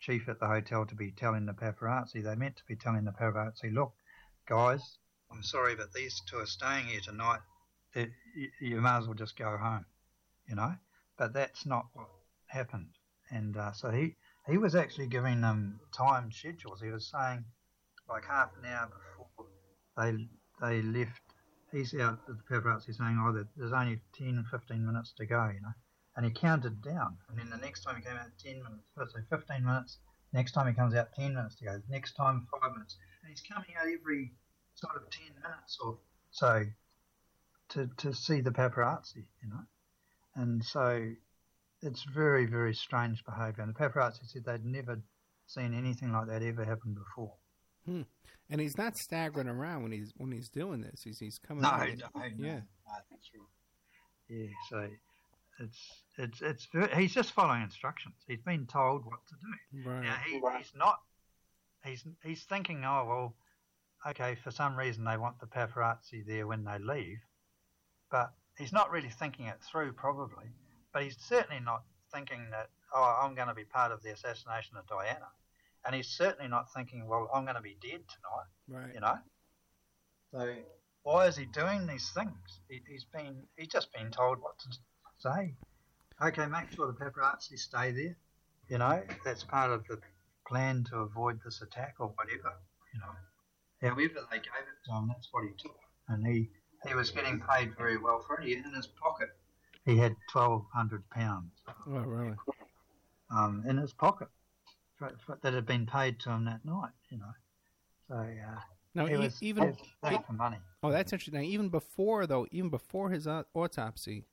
chief 0.00 0.28
at 0.28 0.40
the 0.40 0.46
hotel 0.46 0.86
to 0.86 0.94
be 0.94 1.12
telling 1.12 1.46
the 1.46 1.52
paparazzi. 1.52 2.22
They 2.22 2.34
meant 2.34 2.56
to 2.56 2.64
be 2.66 2.76
telling 2.76 3.04
the 3.04 3.12
paparazzi, 3.12 3.72
look, 3.72 3.92
guys, 4.48 4.98
I'm 5.30 5.42
sorry, 5.42 5.74
but 5.74 5.92
these 5.92 6.20
two 6.28 6.38
are 6.38 6.46
staying 6.46 6.86
here 6.86 7.00
tonight. 7.00 7.40
You 8.60 8.80
may 8.80 8.90
as 8.90 9.06
well 9.06 9.14
just 9.14 9.36
go 9.36 9.56
home, 9.56 9.84
you 10.48 10.54
know. 10.54 10.74
But 11.18 11.34
that's 11.34 11.66
not 11.66 11.86
what 11.92 12.08
happened. 12.46 12.90
And 13.30 13.56
uh, 13.56 13.72
so 13.72 13.90
he 13.90 14.16
he 14.48 14.58
was 14.58 14.74
actually 14.74 15.06
giving 15.06 15.40
them 15.40 15.80
time 15.92 16.32
schedules. 16.32 16.80
He 16.80 16.90
was 16.90 17.06
saying 17.06 17.44
like 18.08 18.24
half 18.24 18.50
an 18.58 18.68
hour 18.70 18.88
before 18.88 19.46
they 19.96 20.28
they 20.60 20.82
left. 20.82 21.20
He's 21.70 21.94
out 21.94 22.20
at 22.28 22.36
the 22.38 22.42
paparazzi 22.50 22.94
saying, 22.94 23.22
"Oh, 23.22 23.44
there's 23.56 23.72
only 23.72 24.00
10, 24.14 24.44
15 24.50 24.86
minutes 24.86 25.12
to 25.18 25.26
go," 25.26 25.50
you 25.54 25.60
know. 25.60 25.74
And 26.16 26.24
he 26.24 26.32
counted 26.32 26.82
down. 26.82 27.18
And 27.28 27.38
then 27.38 27.50
the 27.50 27.58
next 27.58 27.84
time 27.84 27.96
he 27.96 28.02
came 28.02 28.16
out, 28.16 28.30
10 28.42 28.62
minutes. 28.62 28.88
Let's 28.96 29.12
say 29.12 29.20
15 29.30 29.64
minutes. 29.64 29.98
Next 30.32 30.52
time 30.52 30.66
he 30.66 30.72
comes 30.72 30.94
out, 30.94 31.12
10 31.14 31.34
minutes 31.34 31.56
to 31.56 31.64
go. 31.64 31.82
Next 31.88 32.14
time, 32.14 32.48
five 32.50 32.72
minutes. 32.72 32.96
And 33.22 33.30
he's 33.30 33.42
coming 33.42 33.70
out 33.78 33.86
every 33.86 34.32
sort 34.74 34.96
of 34.96 35.10
10 35.10 35.26
minutes 35.42 35.78
or 35.80 35.98
so 36.30 36.64
to 37.70 37.86
to 37.98 38.14
see 38.14 38.40
the 38.40 38.50
paparazzi, 38.50 39.26
you 39.42 39.48
know. 39.50 39.64
And 40.34 40.64
so 40.64 41.12
it's 41.82 42.04
very, 42.14 42.46
very 42.46 42.74
strange 42.74 43.24
behaviour. 43.24 43.62
And 43.62 43.74
the 43.74 43.78
paparazzi 43.78 44.26
said 44.26 44.44
they'd 44.44 44.64
never 44.64 45.00
seen 45.46 45.74
anything 45.74 46.12
like 46.12 46.28
that 46.28 46.42
ever 46.42 46.64
happen 46.64 46.94
before. 46.94 47.34
Hmm. 47.84 48.02
And 48.50 48.60
he's 48.60 48.78
not 48.78 48.96
staggering 48.96 49.48
around 49.48 49.82
when 49.82 49.92
he's 49.92 50.12
when 50.16 50.32
he's 50.32 50.48
doing 50.48 50.80
this. 50.80 51.02
He's 51.02 51.18
he's 51.18 51.38
coming. 51.38 51.62
No, 51.62 51.70
no, 51.70 51.82
and- 51.82 52.02
no, 52.38 52.46
yeah. 52.46 52.54
no, 52.54 52.94
that's 53.10 53.30
right. 53.34 53.46
Yeah, 54.28 54.46
so 54.68 54.88
it's 55.60 56.02
it's 56.16 56.42
it's 56.42 56.68
very, 56.72 56.94
he's 56.94 57.14
just 57.14 57.32
following 57.32 57.62
instructions. 57.62 58.14
He's 58.26 58.42
been 58.42 58.66
told 58.66 59.04
what 59.04 59.20
to 59.28 59.34
do. 59.82 59.88
Right. 59.88 60.02
Now 60.02 60.16
he, 60.26 60.40
he's 60.58 60.72
not. 60.76 60.96
He's 61.84 62.04
he's 62.24 62.42
thinking, 62.44 62.84
oh 62.84 63.04
well, 63.06 63.34
okay. 64.10 64.36
For 64.42 64.50
some 64.50 64.76
reason, 64.76 65.04
they 65.04 65.16
want 65.16 65.40
the 65.40 65.46
paparazzi 65.46 66.26
there 66.26 66.46
when 66.46 66.64
they 66.64 66.78
leave, 66.78 67.18
but 68.10 68.32
he's 68.56 68.72
not 68.72 68.90
really 68.90 69.10
thinking 69.10 69.46
it 69.46 69.58
through, 69.70 69.92
probably. 69.92 70.46
But 70.92 71.02
he's 71.02 71.16
certainly 71.18 71.60
not 71.62 71.82
thinking 72.12 72.50
that, 72.50 72.68
oh, 72.94 73.20
I'm 73.22 73.34
going 73.34 73.48
to 73.48 73.54
be 73.54 73.64
part 73.64 73.92
of 73.92 74.02
the 74.02 74.12
assassination 74.12 74.76
of 74.76 74.86
Diana, 74.86 75.28
and 75.84 75.94
he's 75.94 76.08
certainly 76.08 76.48
not 76.48 76.72
thinking, 76.74 77.06
well, 77.06 77.30
I'm 77.34 77.44
going 77.44 77.56
to 77.56 77.62
be 77.62 77.76
dead 77.80 78.00
tonight. 78.08 78.50
Right. 78.68 78.94
You 78.94 79.00
know. 79.00 79.18
So 80.32 80.54
why 81.02 81.26
is 81.26 81.36
he 81.36 81.46
doing 81.46 81.86
these 81.86 82.10
things? 82.10 82.60
He, 82.68 82.80
he's 82.88 83.04
been 83.04 83.42
he's 83.56 83.68
just 83.68 83.92
been 83.92 84.10
told 84.10 84.38
what 84.40 84.58
to 84.58 84.78
say. 85.18 85.54
Okay, 86.20 86.46
make 86.46 86.70
sure 86.72 86.86
the 86.86 86.92
paparazzi 86.92 87.58
stay 87.58 87.92
there. 87.92 88.16
You 88.68 88.78
know, 88.78 89.02
that's 89.24 89.44
part 89.44 89.70
of 89.70 89.86
the 89.86 89.98
plan 90.46 90.84
to 90.90 90.98
avoid 90.98 91.40
this 91.44 91.62
attack 91.62 91.94
or 91.98 92.08
whatever. 92.08 92.54
You 92.92 93.00
know, 93.00 93.88
however 93.88 94.26
they 94.30 94.36
gave 94.36 94.66
it 94.68 94.84
to 94.86 94.96
him, 94.96 95.08
that's 95.08 95.28
what 95.30 95.44
he 95.44 95.50
took, 95.58 95.78
and 96.08 96.26
he 96.26 96.50
he 96.86 96.94
was 96.94 97.10
getting 97.10 97.40
paid 97.40 97.76
very 97.76 97.96
well 97.96 98.22
for 98.26 98.40
it. 98.40 98.46
He, 98.46 98.52
in 98.54 98.74
his 98.74 98.86
pocket, 98.86 99.30
he 99.88 99.96
had 99.96 100.14
twelve 100.30 100.66
hundred 100.72 101.08
pounds 101.10 101.52
Oh, 101.86 102.00
really? 102.00 102.36
um, 103.30 103.64
in 103.66 103.78
his 103.78 103.92
pocket 103.92 104.28
for, 104.98 105.10
for, 105.24 105.38
that 105.42 105.54
had 105.54 105.64
been 105.66 105.86
paid 105.86 106.20
to 106.20 106.30
him 106.30 106.44
that 106.44 106.64
night. 106.64 106.92
You 107.10 107.18
know, 107.18 107.32
so 108.08 108.14
uh, 108.16 108.60
Now, 108.94 109.06
he 109.06 109.16
was, 109.16 109.42
even- 109.42 109.64
he 109.64 109.70
was 109.70 109.78
paid 110.04 110.24
for 110.26 110.32
money. 110.34 110.58
Oh, 110.82 110.90
that's 110.90 111.12
interesting. 111.12 111.40
Now, 111.40 111.46
even 111.46 111.70
before 111.70 112.26
though, 112.26 112.46
even 112.50 112.68
before 112.70 113.10
his 113.10 113.26
autopsy, 113.26 114.26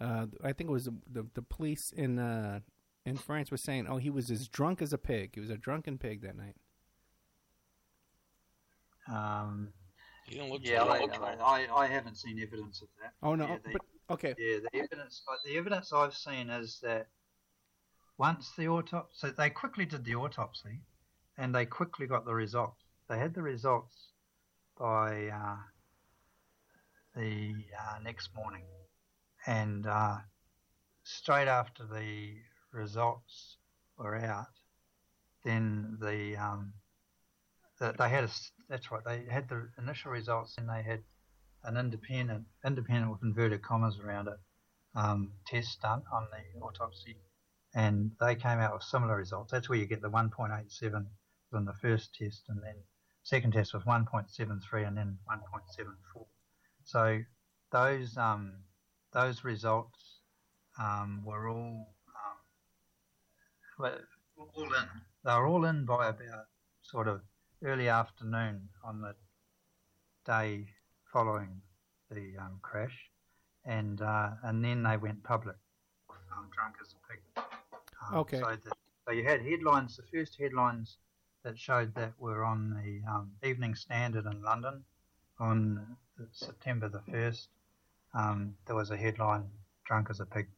uh, 0.00 0.26
I 0.42 0.52
think 0.52 0.70
it 0.70 0.72
was 0.72 0.86
the, 0.86 0.94
the, 1.12 1.26
the 1.34 1.42
police 1.42 1.92
in 1.94 2.18
uh, 2.18 2.60
in 3.06 3.16
France 3.16 3.50
were 3.50 3.56
saying, 3.58 3.86
"Oh, 3.86 3.98
he 3.98 4.10
was 4.10 4.30
as 4.30 4.48
drunk 4.48 4.80
as 4.80 4.92
a 4.92 4.98
pig. 4.98 5.32
He 5.34 5.40
was 5.40 5.50
a 5.50 5.58
drunken 5.58 5.98
pig 5.98 6.22
that 6.22 6.36
night." 6.36 6.56
Um, 9.06 9.68
He 10.26 10.36
didn't 10.36 10.50
look 10.50 10.62
yeah, 10.64 10.82
I. 10.82 10.98
I, 10.98 11.34
I, 11.34 11.82
I 11.82 11.86
haven't 11.86 12.16
seen 12.16 12.40
evidence 12.40 12.80
of 12.80 12.88
that. 13.02 13.12
Oh 13.22 13.34
no, 13.34 13.46
Yeah, 13.46 13.58
the, 13.64 13.72
but 13.72 13.82
okay. 14.10 14.34
yeah, 14.38 14.58
the 14.72 14.78
evidence, 14.78 15.22
the 15.44 15.56
evidence 15.56 15.92
I've 15.92 16.14
seen 16.14 16.50
is 16.50 16.78
that 16.82 17.08
once 18.18 18.50
the 18.56 18.68
autopsy, 18.68 19.10
so 19.12 19.30
they 19.30 19.50
quickly 19.50 19.84
did 19.84 20.04
the 20.04 20.14
autopsy, 20.14 20.80
and 21.36 21.54
they 21.54 21.66
quickly 21.66 22.06
got 22.06 22.24
the 22.24 22.34
results. 22.34 22.80
They 23.08 23.18
had 23.18 23.34
the 23.34 23.42
results 23.42 23.94
by 24.78 25.28
uh, 25.28 25.56
the 27.16 27.54
uh, 27.78 27.98
next 28.02 28.30
morning, 28.34 28.64
and 29.46 29.86
uh, 29.86 30.18
straight 31.02 31.48
after 31.48 31.84
the 31.84 32.34
results 32.72 33.56
were 33.98 34.16
out, 34.16 34.46
then 35.44 35.98
the 36.00 36.36
um, 36.36 36.72
they 37.78 38.08
had 38.08 38.24
a 38.24 38.30
that's 38.68 38.90
right 38.90 39.04
they 39.04 39.24
had 39.30 39.48
the 39.48 39.68
initial 39.78 40.10
results 40.10 40.54
and 40.58 40.68
they 40.68 40.82
had 40.82 41.02
an 41.64 41.76
independent 41.76 42.44
independent 42.64 43.10
with 43.10 43.22
inverted 43.22 43.62
commas 43.62 43.98
around 43.98 44.28
it 44.28 44.38
um, 44.94 45.32
test 45.46 45.80
done 45.82 46.02
on 46.12 46.26
the 46.30 46.60
autopsy. 46.60 47.16
And 47.74 48.12
they 48.20 48.36
came 48.36 48.60
out 48.60 48.74
with 48.74 48.84
similar 48.84 49.16
results. 49.16 49.50
That's 49.50 49.68
where 49.68 49.78
you 49.78 49.86
get 49.86 50.00
the 50.00 50.10
1.87 50.10 51.06
from 51.50 51.64
the 51.64 51.72
first 51.74 52.14
test 52.14 52.44
and 52.48 52.62
then 52.62 52.76
second 53.24 53.52
test 53.52 53.74
was 53.74 53.82
1.73 53.84 54.86
and 54.86 54.96
then 54.96 55.18
1.74 55.28 56.26
so 56.84 57.20
those 57.72 58.16
um, 58.16 58.52
those 59.12 59.42
results 59.44 60.20
um, 60.78 61.22
were 61.24 61.48
all 61.48 61.88
um, 63.80 63.92
all 64.54 64.64
in. 64.64 64.88
They 65.24 65.32
were 65.32 65.46
all 65.46 65.64
in 65.64 65.84
by 65.84 66.08
about 66.08 66.46
sort 66.82 67.08
of 67.08 67.22
early 67.62 67.88
afternoon 67.88 68.68
on 68.84 69.00
the 69.00 69.14
day 70.26 70.66
following 71.14 71.62
the 72.10 72.32
um, 72.40 72.58
crash, 72.60 73.08
and 73.64 74.02
uh, 74.02 74.30
and 74.42 74.62
then 74.62 74.82
they 74.82 74.96
went 74.96 75.22
public. 75.22 75.56
Um, 76.10 76.50
drunk 76.52 76.74
as 76.82 76.92
a 76.92 77.00
pig. 77.08 77.20
Um, 77.36 78.18
Okay. 78.18 78.40
So, 78.40 78.46
that, 78.48 78.76
so 79.06 79.12
you 79.12 79.24
had 79.24 79.40
headlines. 79.40 79.96
The 79.96 80.02
first 80.12 80.36
headlines 80.38 80.98
that 81.44 81.56
showed 81.58 81.94
that 81.94 82.12
were 82.18 82.44
on 82.44 82.58
the 82.70 83.10
um, 83.10 83.30
Evening 83.42 83.74
Standard 83.74 84.26
in 84.26 84.42
London 84.42 84.82
on 85.38 85.86
September 86.32 86.88
the 86.88 87.00
first. 87.10 87.48
Um, 88.12 88.54
there 88.66 88.76
was 88.76 88.90
a 88.90 88.96
headline: 88.96 89.44
"Drunk 89.86 90.08
as 90.10 90.20
a 90.20 90.26
pig." 90.26 90.48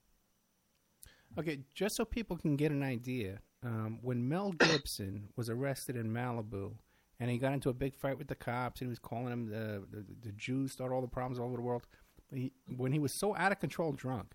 Okay, 1.38 1.60
just 1.74 1.96
so 1.96 2.04
people 2.06 2.38
can 2.38 2.56
get 2.56 2.72
an 2.72 2.82
idea, 2.82 3.40
um, 3.62 3.98
when 4.00 4.26
Mel 4.26 4.52
Gibson 4.52 5.28
was 5.36 5.50
arrested 5.50 5.94
in 5.94 6.10
Malibu 6.10 6.72
and 7.18 7.30
he 7.30 7.38
got 7.38 7.52
into 7.52 7.68
a 7.70 7.74
big 7.74 7.96
fight 7.96 8.18
with 8.18 8.28
the 8.28 8.34
cops 8.34 8.80
and 8.80 8.88
he 8.88 8.90
was 8.90 8.98
calling 8.98 9.30
them 9.30 9.46
the, 9.48 9.84
the, 9.90 10.04
the 10.22 10.32
Jews 10.32 10.72
start 10.72 10.92
all 10.92 11.00
the 11.00 11.08
problems 11.08 11.38
all 11.38 11.46
over 11.46 11.56
the 11.56 11.62
world, 11.62 11.86
he, 12.32 12.52
when 12.76 12.92
he 12.92 12.98
was 12.98 13.12
so 13.12 13.34
out 13.36 13.52
of 13.52 13.60
control 13.60 13.92
drunk, 13.92 14.34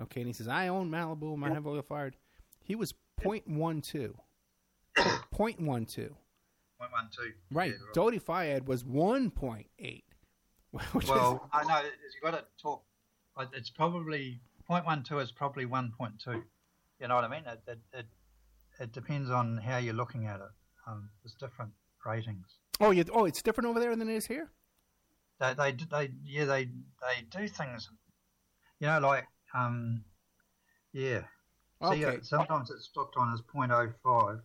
okay, 0.00 0.20
and 0.20 0.28
he 0.28 0.32
says, 0.32 0.48
I 0.48 0.68
own 0.68 0.90
Malibu, 0.90 1.36
my 1.36 1.50
heavily 1.52 1.82
fired, 1.82 2.16
he 2.62 2.74
was 2.74 2.94
0.12. 3.20 3.42
0.12. 3.46 4.14
Point 5.30 5.60
one 5.60 5.84
two. 5.86 6.14
Right. 7.50 7.72
Yeah, 7.72 7.92
Dodi 7.94 8.20
Fayed 8.20 8.66
was 8.66 8.84
1.8. 8.84 9.64
which 10.92 11.04
is- 11.04 11.10
well, 11.10 11.48
I 11.52 11.64
know 11.64 11.80
you've 11.82 12.22
got 12.22 12.38
to 12.38 12.44
talk. 12.60 12.84
It's 13.52 13.70
probably 13.70 14.40
0.12 14.70 15.22
is 15.22 15.32
probably 15.32 15.66
1.2. 15.66 16.42
You 17.00 17.08
know 17.08 17.14
what 17.16 17.24
I 17.24 17.28
mean? 17.28 17.42
It, 17.46 17.60
it, 17.66 17.78
it, 17.92 18.06
it 18.80 18.92
depends 18.92 19.30
on 19.30 19.56
how 19.56 19.78
you're 19.78 19.94
looking 19.94 20.26
at 20.26 20.36
it. 20.36 20.50
Um, 20.86 21.10
there's 21.22 21.34
different 21.34 21.72
ratings. 22.06 22.46
oh, 22.80 22.90
you, 22.90 23.04
oh, 23.12 23.24
it's 23.24 23.42
different 23.42 23.68
over 23.68 23.80
there 23.80 23.94
than 23.94 24.08
it 24.08 24.14
is 24.14 24.26
here? 24.26 24.50
They, 25.40 25.54
they, 25.54 25.72
they, 25.90 26.10
yeah, 26.24 26.44
they, 26.44 26.64
they 26.66 27.22
do 27.30 27.48
things. 27.48 27.88
You 28.80 28.86
know, 28.88 29.00
like, 29.00 29.26
um, 29.54 30.04
yeah. 30.92 31.20
See, 31.90 32.04
uh, 32.04 32.10
Okay. 32.10 32.18
sometimes 32.22 32.70
it's 32.70 32.84
stopped 32.84 33.16
on 33.16 33.32
as 33.32 33.40
0.05 33.42 34.40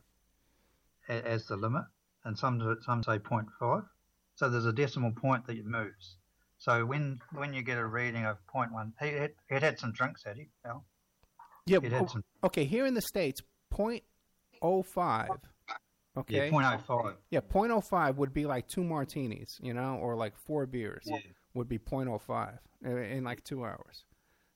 a- 1.10 1.28
as 1.28 1.46
the 1.48 1.56
limit, 1.56 1.84
and 2.26 2.38
some 2.38 2.78
some 2.82 3.04
say 3.04 3.20
0.5. 3.20 3.86
So 4.36 4.50
there's 4.50 4.66
a 4.66 4.74
decimal 4.74 5.12
point 5.12 5.46
that 5.48 5.58
it 5.58 5.66
moves. 5.66 6.18
So 6.58 6.86
when 6.86 7.20
when 7.34 7.54
you 7.54 7.62
get 7.62 7.78
a 7.78 7.86
reading 7.86 8.26
of 8.26 8.38
0.1, 8.54 8.94
he 9.00 9.08
had, 9.10 9.32
he 9.48 9.56
had 9.56 9.80
some 9.80 9.92
drinks, 9.94 10.24
had 10.24 10.38
he? 10.38 10.50
Al? 10.66 10.86
Yeah. 11.66 11.80
It 11.84 11.92
had 11.92 12.04
oh, 12.04 12.08
some- 12.08 12.24
Okay, 12.44 12.66
here 12.66 12.86
in 12.86 12.94
the 12.94 13.02
states, 13.02 13.42
point 13.70 14.04
.05. 14.62 15.40
Okay. 16.18 16.50
Yeah, 16.50 16.78
.05. 16.78 17.16
Yeah, 17.30 17.42
.05 17.42 18.16
would 18.16 18.34
be 18.34 18.46
like 18.46 18.68
two 18.68 18.84
martinis, 18.84 19.60
you 19.62 19.74
know, 19.74 19.96
or 20.02 20.16
like 20.16 20.36
four 20.36 20.66
beers 20.66 21.04
Yeah. 21.06 21.20
would 21.54 21.70
be 21.70 21.78
.05 21.78 22.58
in, 22.84 22.98
in 22.98 23.24
like 23.24 23.44
two 23.44 23.64
hours, 23.64 24.06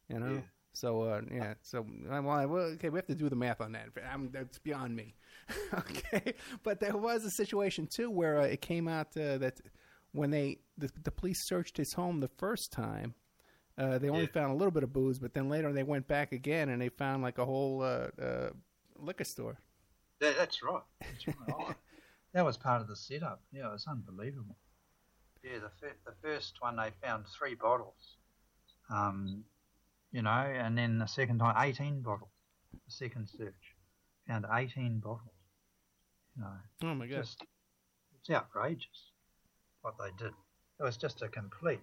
you 0.09 0.19
know. 0.19 0.33
Yeah. 0.33 0.41
So 0.75 1.03
uh, 1.03 1.21
yeah, 1.31 1.53
so 1.61 1.85
uh, 2.11 2.21
well, 2.23 2.47
well, 2.47 2.63
okay, 2.73 2.89
we 2.89 2.97
have 2.97 3.05
to 3.05 3.15
do 3.15 3.29
the 3.29 3.35
math 3.35 3.61
on 3.61 3.73
that. 3.73 3.89
I'm, 4.11 4.31
that's 4.31 4.57
beyond 4.57 4.95
me. 4.95 5.13
okay, 5.73 6.33
but 6.63 6.79
there 6.79 6.97
was 6.97 7.25
a 7.25 7.29
situation 7.29 7.85
too 7.85 8.09
where 8.09 8.41
uh, 8.41 8.45
it 8.45 8.61
came 8.61 8.87
out 8.87 9.15
uh, 9.15 9.37
that 9.37 9.61
when 10.13 10.31
they 10.31 10.57
the, 10.77 10.89
the 11.03 11.11
police 11.11 11.43
searched 11.43 11.77
his 11.77 11.93
home 11.93 12.21
the 12.21 12.27
first 12.27 12.71
time, 12.71 13.13
uh, 13.77 13.99
they 13.99 14.09
only 14.09 14.25
found 14.25 14.51
a 14.51 14.55
little 14.55 14.71
bit 14.71 14.81
of 14.83 14.91
booze, 14.91 15.19
but 15.19 15.35
then 15.35 15.47
later 15.47 15.71
they 15.71 15.83
went 15.83 16.07
back 16.07 16.31
again 16.31 16.69
and 16.69 16.81
they 16.81 16.89
found 16.89 17.21
like 17.21 17.37
a 17.37 17.45
whole 17.45 17.83
uh, 17.83 18.07
uh, 18.19 18.49
liquor 18.97 19.23
store. 19.23 19.59
That, 20.23 20.37
that's 20.37 20.63
right. 20.63 20.81
That's 21.01 21.27
right. 21.27 21.35
Oh, 21.51 21.75
that 22.33 22.45
was 22.45 22.55
part 22.55 22.81
of 22.81 22.87
the 22.87 22.95
setup. 22.95 23.41
Yeah, 23.51 23.67
it 23.67 23.73
was 23.73 23.85
unbelievable. 23.89 24.55
Yeah, 25.43 25.59
the 25.59 25.69
fir- 25.81 25.97
the 26.05 26.13
first 26.21 26.53
one 26.61 26.77
they 26.77 26.91
found 27.05 27.25
three 27.27 27.55
bottles, 27.55 28.15
um, 28.89 29.43
you 30.13 30.21
know, 30.21 30.29
and 30.29 30.77
then 30.77 30.97
the 30.97 31.07
second 31.07 31.39
time 31.39 31.55
eighteen 31.57 32.01
bottles. 32.01 32.29
The 32.71 32.91
second 32.91 33.27
search 33.27 33.75
found 34.25 34.45
eighteen 34.53 34.99
bottles. 34.99 35.35
You 36.37 36.43
know, 36.43 36.89
Oh 36.89 36.95
my 36.95 37.05
god! 37.05 37.17
just 37.17 37.43
it's 38.17 38.29
outrageous 38.29 39.11
what 39.81 39.95
they 39.99 40.09
did. 40.17 40.31
It 40.79 40.83
was 40.83 40.95
just 40.95 41.21
a 41.21 41.27
complete 41.27 41.81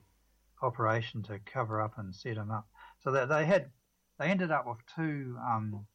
operation 0.62 1.22
to 1.24 1.38
cover 1.40 1.82
up 1.82 1.98
and 1.98 2.14
set 2.14 2.36
them 2.36 2.50
up. 2.50 2.66
So 3.04 3.12
that 3.12 3.28
they 3.28 3.44
had, 3.44 3.66
they 4.18 4.28
ended 4.28 4.50
up 4.50 4.66
with 4.66 4.78
two, 4.96 5.36
um, 5.46 5.86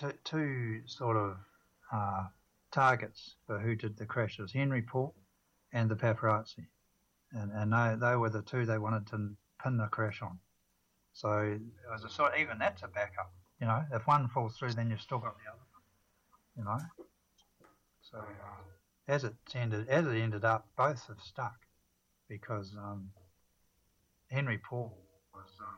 two, 0.00 0.12
two 0.24 0.80
sort 0.86 1.16
of 1.16 1.36
uh, 1.92 2.24
targets 2.70 3.36
for 3.46 3.58
who 3.58 3.74
did 3.74 3.96
the 3.96 4.06
crashes: 4.06 4.52
Henri 4.52 4.82
Paul 4.82 5.14
and 5.72 5.90
the 5.90 5.96
paparazzi, 5.96 6.66
and 7.32 7.50
and 7.52 7.72
they 7.72 8.06
they 8.06 8.16
were 8.16 8.30
the 8.30 8.42
two 8.42 8.66
they 8.66 8.78
wanted 8.78 9.06
to 9.08 9.30
pin 9.62 9.76
the 9.76 9.86
crash 9.86 10.22
on. 10.22 10.38
So 11.12 11.58
was 11.90 12.04
a 12.04 12.08
sort 12.08 12.32
even 12.38 12.58
that's 12.58 12.82
a 12.82 12.88
backup. 12.88 13.32
You 13.60 13.66
know, 13.66 13.84
if 13.92 14.06
one 14.06 14.28
falls 14.28 14.56
through, 14.56 14.72
then 14.72 14.90
you've 14.90 15.00
still 15.00 15.18
got 15.18 15.36
the 15.44 15.50
other. 15.50 15.60
You 16.56 16.64
know. 16.64 16.78
So 18.00 18.18
uh, 18.18 19.12
as 19.12 19.24
it 19.24 19.34
ended, 19.54 19.88
as 19.88 20.06
it 20.06 20.16
ended 20.16 20.44
up, 20.44 20.68
both 20.76 21.06
have 21.08 21.20
stuck 21.20 21.56
because 22.28 22.74
um, 22.78 23.10
Henri 24.30 24.58
Paul 24.58 24.96
was 25.34 25.50
um, 25.60 25.76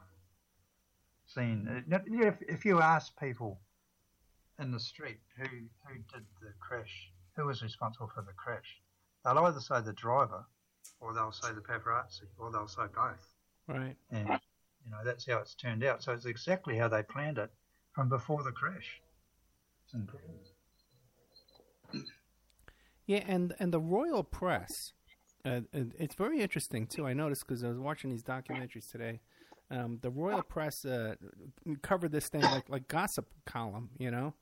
seen. 1.27 1.85
If, 1.91 2.37
if 2.43 2.65
you 2.65 2.81
ask 2.81 3.19
people 3.19 3.59
in 4.63 4.71
the 4.71 4.81
street 4.81 5.19
who 5.37 5.45
who 5.45 5.95
did 6.13 6.25
the 6.41 6.53
crash, 6.61 7.11
who 7.37 7.47
was 7.47 7.63
responsible 7.63 8.11
for 8.15 8.23
the 8.23 8.33
crash, 8.33 8.81
they'll 9.25 9.39
either 9.39 9.61
say 9.61 9.81
the 9.81 9.93
driver, 9.93 10.45
or 11.01 11.13
they'll 11.13 11.33
say 11.33 11.53
the 11.53 11.61
paparazzi, 11.61 12.23
or 12.39 12.51
they'll 12.51 12.69
say 12.69 12.83
both. 12.95 13.27
Right. 13.69 13.97
And 14.11 14.29
you 14.85 14.91
know 14.91 14.99
that's 15.05 15.27
how 15.27 15.39
it's 15.39 15.55
turned 15.55 15.85
out. 15.85 16.03
So 16.03 16.13
it's 16.13 16.27
exactly 16.27 16.77
how 16.77 16.89
they 16.89 17.03
planned 17.03 17.39
it 17.39 17.51
from 17.93 18.09
before 18.09 18.43
the 18.43 18.53
crash. 18.53 19.01
It's 19.85 19.95
incredible. 19.95 20.35
Yeah, 23.07 23.25
and 23.27 23.55
and 23.59 23.73
the 23.73 23.81
royal 23.81 24.23
press, 24.23 24.93
uh, 25.45 25.61
it's 25.73 26.15
very 26.15 26.41
interesting 26.41 26.87
too. 26.87 27.07
I 27.07 27.13
noticed 27.13 27.47
because 27.47 27.65
I 27.65 27.69
was 27.69 27.79
watching 27.79 28.11
these 28.11 28.23
documentaries 28.23 28.91
today. 28.91 29.21
Um, 29.71 29.99
the 30.03 30.11
royal 30.11 30.43
press 30.43 30.85
uh, 30.85 31.15
covered 31.83 32.13
this 32.13 32.29
thing 32.29 32.43
like 32.43 32.69
like 32.69 32.89
gossip 32.89 33.27
column, 33.45 33.91
you 33.99 34.11
know. 34.11 34.35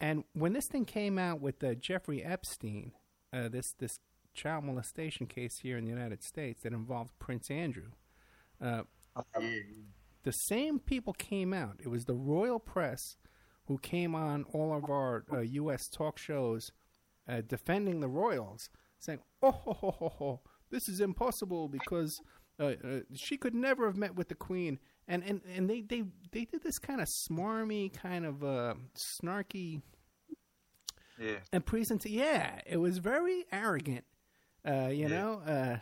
And 0.00 0.24
when 0.32 0.52
this 0.52 0.66
thing 0.66 0.84
came 0.84 1.18
out 1.18 1.40
with 1.40 1.62
uh, 1.62 1.74
Jeffrey 1.74 2.22
Epstein, 2.22 2.92
uh, 3.32 3.48
this 3.48 3.72
this 3.78 3.98
child 4.34 4.64
molestation 4.64 5.26
case 5.26 5.58
here 5.58 5.78
in 5.78 5.84
the 5.84 5.90
United 5.90 6.22
States 6.22 6.62
that 6.62 6.72
involved 6.72 7.12
Prince 7.18 7.50
Andrew, 7.50 7.90
uh, 8.60 8.82
the 10.24 10.32
same 10.32 10.78
people 10.78 11.12
came 11.12 11.52
out. 11.52 11.76
It 11.78 11.88
was 11.88 12.04
the 12.04 12.14
royal 12.14 12.58
press 12.58 13.16
who 13.66 13.78
came 13.78 14.14
on 14.14 14.44
all 14.52 14.74
of 14.74 14.90
our 14.90 15.24
uh, 15.32 15.40
U.S. 15.40 15.88
talk 15.88 16.18
shows 16.18 16.70
uh, 17.28 17.40
defending 17.46 18.00
the 18.00 18.08
royals, 18.08 18.68
saying, 18.98 19.20
"Oh, 19.42 19.52
ho, 19.52 19.72
ho, 19.72 19.90
ho, 19.98 20.12
ho, 20.18 20.40
this 20.70 20.88
is 20.88 21.00
impossible 21.00 21.68
because 21.68 22.20
uh, 22.58 22.74
uh, 22.84 23.00
she 23.14 23.36
could 23.36 23.54
never 23.54 23.86
have 23.86 23.96
met 23.96 24.14
with 24.16 24.28
the 24.28 24.34
queen." 24.34 24.78
And 25.06 25.22
and, 25.24 25.40
and 25.54 25.68
they, 25.68 25.82
they, 25.82 26.04
they 26.32 26.44
did 26.46 26.62
this 26.62 26.78
kind 26.78 27.00
of 27.00 27.08
smarmy, 27.08 27.92
kind 27.92 28.24
of 28.24 28.42
uh, 28.42 28.74
snarky 28.96 29.82
Yeah. 31.18 31.36
and 31.52 31.64
present. 31.64 32.06
Yeah, 32.06 32.60
it 32.66 32.78
was 32.78 32.98
very 32.98 33.44
arrogant. 33.52 34.04
Uh, 34.66 34.88
you 34.90 35.08
know, 35.08 35.40
uh, 35.46 35.76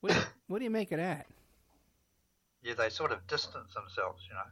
what 0.00 0.12
what 0.48 0.58
do 0.58 0.64
you 0.64 0.70
make 0.70 0.90
of 0.92 0.98
that? 0.98 1.26
yeah, 2.62 2.74
they 2.74 2.90
sort 2.90 3.10
of 3.12 3.26
distance 3.26 3.74
themselves, 3.74 4.22
you 4.28 4.34
know, 4.34 4.42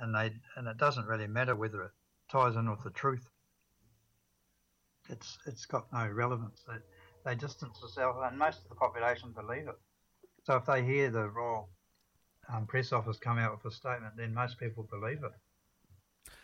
and 0.00 0.14
they 0.14 0.34
and 0.56 0.68
it 0.68 0.76
doesn't 0.78 1.06
really 1.06 1.26
matter 1.26 1.54
whether 1.54 1.82
it 1.82 1.90
ties 2.30 2.56
in 2.56 2.70
with 2.70 2.82
the 2.84 2.90
truth. 2.90 3.28
It's 5.08 5.38
it's 5.46 5.66
got 5.66 5.92
no 5.92 6.06
relevance. 6.08 6.64
They, 6.66 6.74
they 7.24 7.34
distance 7.34 7.78
themselves, 7.80 8.18
and 8.22 8.38
most 8.38 8.62
of 8.62 8.68
the 8.68 8.74
population 8.74 9.32
believe 9.32 9.68
it. 9.68 9.78
So 10.46 10.54
if 10.54 10.64
they 10.64 10.84
hear 10.84 11.10
the 11.10 11.28
royal 11.28 11.68
um, 12.48 12.66
press 12.66 12.92
office 12.92 13.18
come 13.18 13.36
out 13.36 13.50
with 13.50 13.72
a 13.72 13.74
statement, 13.74 14.16
then 14.16 14.32
most 14.32 14.60
people 14.60 14.84
believe 14.88 15.24
it, 15.24 15.32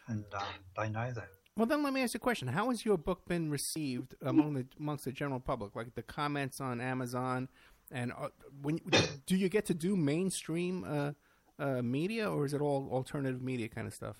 and 0.08 0.24
um, 0.34 0.42
they 0.76 0.88
know 0.88 1.12
that. 1.12 1.28
Well, 1.56 1.66
then 1.66 1.84
let 1.84 1.92
me 1.92 2.02
ask 2.02 2.14
you 2.14 2.18
a 2.18 2.20
question: 2.20 2.48
How 2.48 2.70
has 2.70 2.84
your 2.84 2.98
book 2.98 3.28
been 3.28 3.48
received 3.48 4.16
among 4.20 4.54
the 4.54 4.66
amongst 4.76 5.04
the 5.04 5.12
general 5.12 5.38
public? 5.38 5.76
Like 5.76 5.94
the 5.94 6.02
comments 6.02 6.60
on 6.60 6.80
Amazon, 6.80 7.48
and 7.92 8.10
uh, 8.10 8.30
when 8.60 8.80
do 9.26 9.36
you 9.36 9.48
get 9.48 9.66
to 9.66 9.74
do 9.74 9.96
mainstream 9.96 10.82
uh, 10.82 11.12
uh, 11.60 11.80
media, 11.80 12.28
or 12.28 12.44
is 12.44 12.54
it 12.54 12.60
all 12.60 12.88
alternative 12.90 13.40
media 13.40 13.68
kind 13.68 13.86
of 13.86 13.94
stuff? 13.94 14.16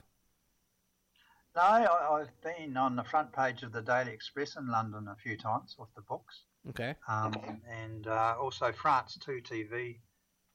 No, 1.56 1.62
I, 1.62 2.20
I've 2.20 2.40
been 2.40 2.76
on 2.76 2.94
the 2.94 3.02
front 3.02 3.32
page 3.32 3.64
of 3.64 3.72
the 3.72 3.82
Daily 3.82 4.12
Express 4.12 4.54
in 4.54 4.68
London 4.68 5.08
a 5.08 5.16
few 5.16 5.36
times 5.36 5.74
with 5.76 5.92
the 5.96 6.02
books. 6.02 6.44
Okay. 6.68 6.94
Um, 7.08 7.34
and 7.68 8.06
uh, 8.06 8.36
also 8.40 8.72
France 8.72 9.18
2 9.24 9.40
TV, 9.42 9.98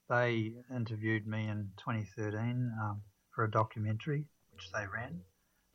they 0.09 0.53
interviewed 0.73 1.27
me 1.27 1.47
in 1.47 1.69
2013 1.77 2.71
um, 2.81 3.01
for 3.35 3.43
a 3.43 3.51
documentary 3.51 4.25
which 4.53 4.71
they 4.71 4.85
ran. 4.87 5.19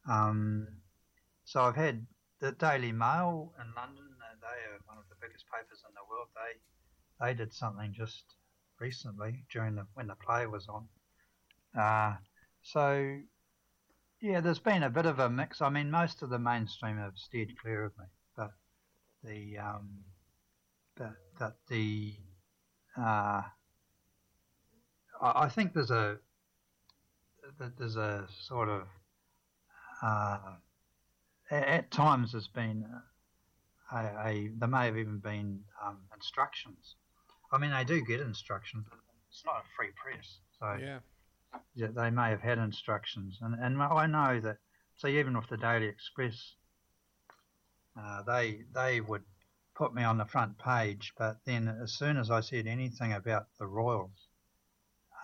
Um, 0.08 0.66
so 1.44 1.62
I've 1.62 1.76
had 1.76 2.06
the 2.40 2.52
Daily 2.52 2.92
Mail 2.92 3.52
in 3.60 3.66
London. 3.76 4.04
Uh, 4.20 4.34
they 4.40 4.72
are 4.72 4.80
one 4.86 4.98
of 4.98 5.04
the 5.08 5.16
biggest 5.20 5.44
papers 5.52 5.82
in 5.86 5.94
the 5.94 6.08
world. 6.10 6.28
They 6.34 6.58
they 7.24 7.34
did 7.34 7.52
something 7.52 7.92
just 7.92 8.24
recently 8.80 9.44
during 9.52 9.76
the 9.76 9.86
when 9.94 10.08
the 10.08 10.16
play 10.16 10.46
was 10.46 10.66
on. 10.68 10.88
Uh, 11.78 12.16
so 12.62 13.18
yeah, 14.20 14.40
there's 14.40 14.58
been 14.58 14.82
a 14.82 14.90
bit 14.90 15.06
of 15.06 15.18
a 15.18 15.30
mix. 15.30 15.60
I 15.60 15.68
mean, 15.68 15.90
most 15.90 16.22
of 16.22 16.30
the 16.30 16.38
mainstream 16.38 16.96
have 16.96 17.16
steered 17.16 17.52
clear 17.60 17.84
of 17.84 17.92
me, 17.98 18.06
but 18.36 18.50
the 19.22 19.58
um, 19.58 19.88
but 20.96 21.14
but 21.38 21.56
the 21.68 22.14
uh, 22.96 23.42
I, 25.20 25.44
I 25.44 25.48
think 25.48 25.72
there's 25.72 25.90
a 25.90 26.18
that 27.58 27.76
there's 27.78 27.96
a 27.96 28.26
sort 28.46 28.68
of 28.68 28.86
uh, 30.02 30.38
at, 31.50 31.64
at 31.68 31.90
times 31.90 32.32
there's 32.32 32.48
been 32.48 32.84
a, 33.92 33.98
a 33.98 34.50
there 34.58 34.68
may 34.68 34.86
have 34.86 34.96
even 34.96 35.18
been 35.18 35.60
um, 35.84 35.98
instructions. 36.14 36.96
I 37.52 37.58
mean, 37.58 37.70
they 37.70 37.84
do 37.84 38.02
get 38.02 38.20
instructions, 38.20 38.86
but 38.88 38.98
it's 39.28 39.44
not 39.44 39.56
a 39.56 39.64
free 39.76 39.90
press, 39.94 40.38
so 40.58 40.78
Yeah. 40.80 41.00
yeah, 41.74 41.88
they 41.94 42.10
may 42.10 42.30
have 42.30 42.40
had 42.40 42.58
instructions, 42.58 43.38
and 43.40 43.54
and 43.54 43.82
I 43.82 44.06
know 44.06 44.40
that. 44.40 44.58
So 44.96 45.08
even 45.08 45.36
with 45.36 45.48
the 45.48 45.56
Daily 45.56 45.86
Express, 45.86 46.54
uh, 47.98 48.22
they 48.22 48.64
they 48.72 49.00
would 49.00 49.24
put 49.74 49.94
me 49.94 50.02
on 50.02 50.18
the 50.18 50.24
front 50.24 50.58
page, 50.58 51.12
but 51.16 51.38
then 51.44 51.68
as 51.68 51.92
soon 51.92 52.16
as 52.16 52.30
I 52.30 52.40
said 52.40 52.66
anything 52.66 53.12
about 53.12 53.46
the 53.58 53.66
Royals, 53.66 54.28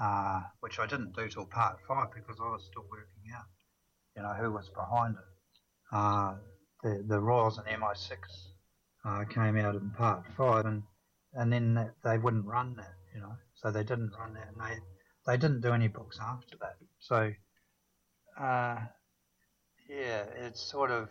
uh, 0.00 0.42
which 0.60 0.78
I 0.78 0.86
didn't 0.86 1.14
do 1.14 1.28
till 1.28 1.46
part 1.46 1.78
five 1.86 2.08
because 2.14 2.38
I 2.40 2.50
was 2.50 2.64
still 2.70 2.84
working 2.90 3.32
out, 3.36 3.46
you 4.16 4.22
know, 4.22 4.34
who 4.34 4.52
was 4.52 4.68
behind 4.70 5.16
it. 5.16 5.24
Uh, 5.92 6.36
the 6.82 7.04
the 7.06 7.20
Royals 7.20 7.58
and 7.58 7.66
MI6 7.66 8.18
uh, 9.04 9.24
came 9.24 9.56
out 9.56 9.74
in 9.74 9.90
part 9.90 10.24
five, 10.36 10.66
and 10.66 10.82
and 11.34 11.52
then 11.52 11.90
they 12.04 12.18
wouldn't 12.18 12.46
run 12.46 12.76
that, 12.76 12.94
you 13.14 13.20
know, 13.20 13.36
so 13.54 13.70
they 13.70 13.82
didn't 13.84 14.12
run 14.18 14.34
that, 14.34 14.48
and 14.48 14.60
they 14.60 14.78
they 15.26 15.36
didn't 15.36 15.60
do 15.60 15.72
any 15.72 15.88
books 15.88 16.18
after 16.22 16.56
that. 16.60 16.76
So, 17.00 17.32
uh, 18.38 18.78
yeah, 19.88 20.24
it's 20.36 20.60
sort 20.60 20.90
of 20.90 21.08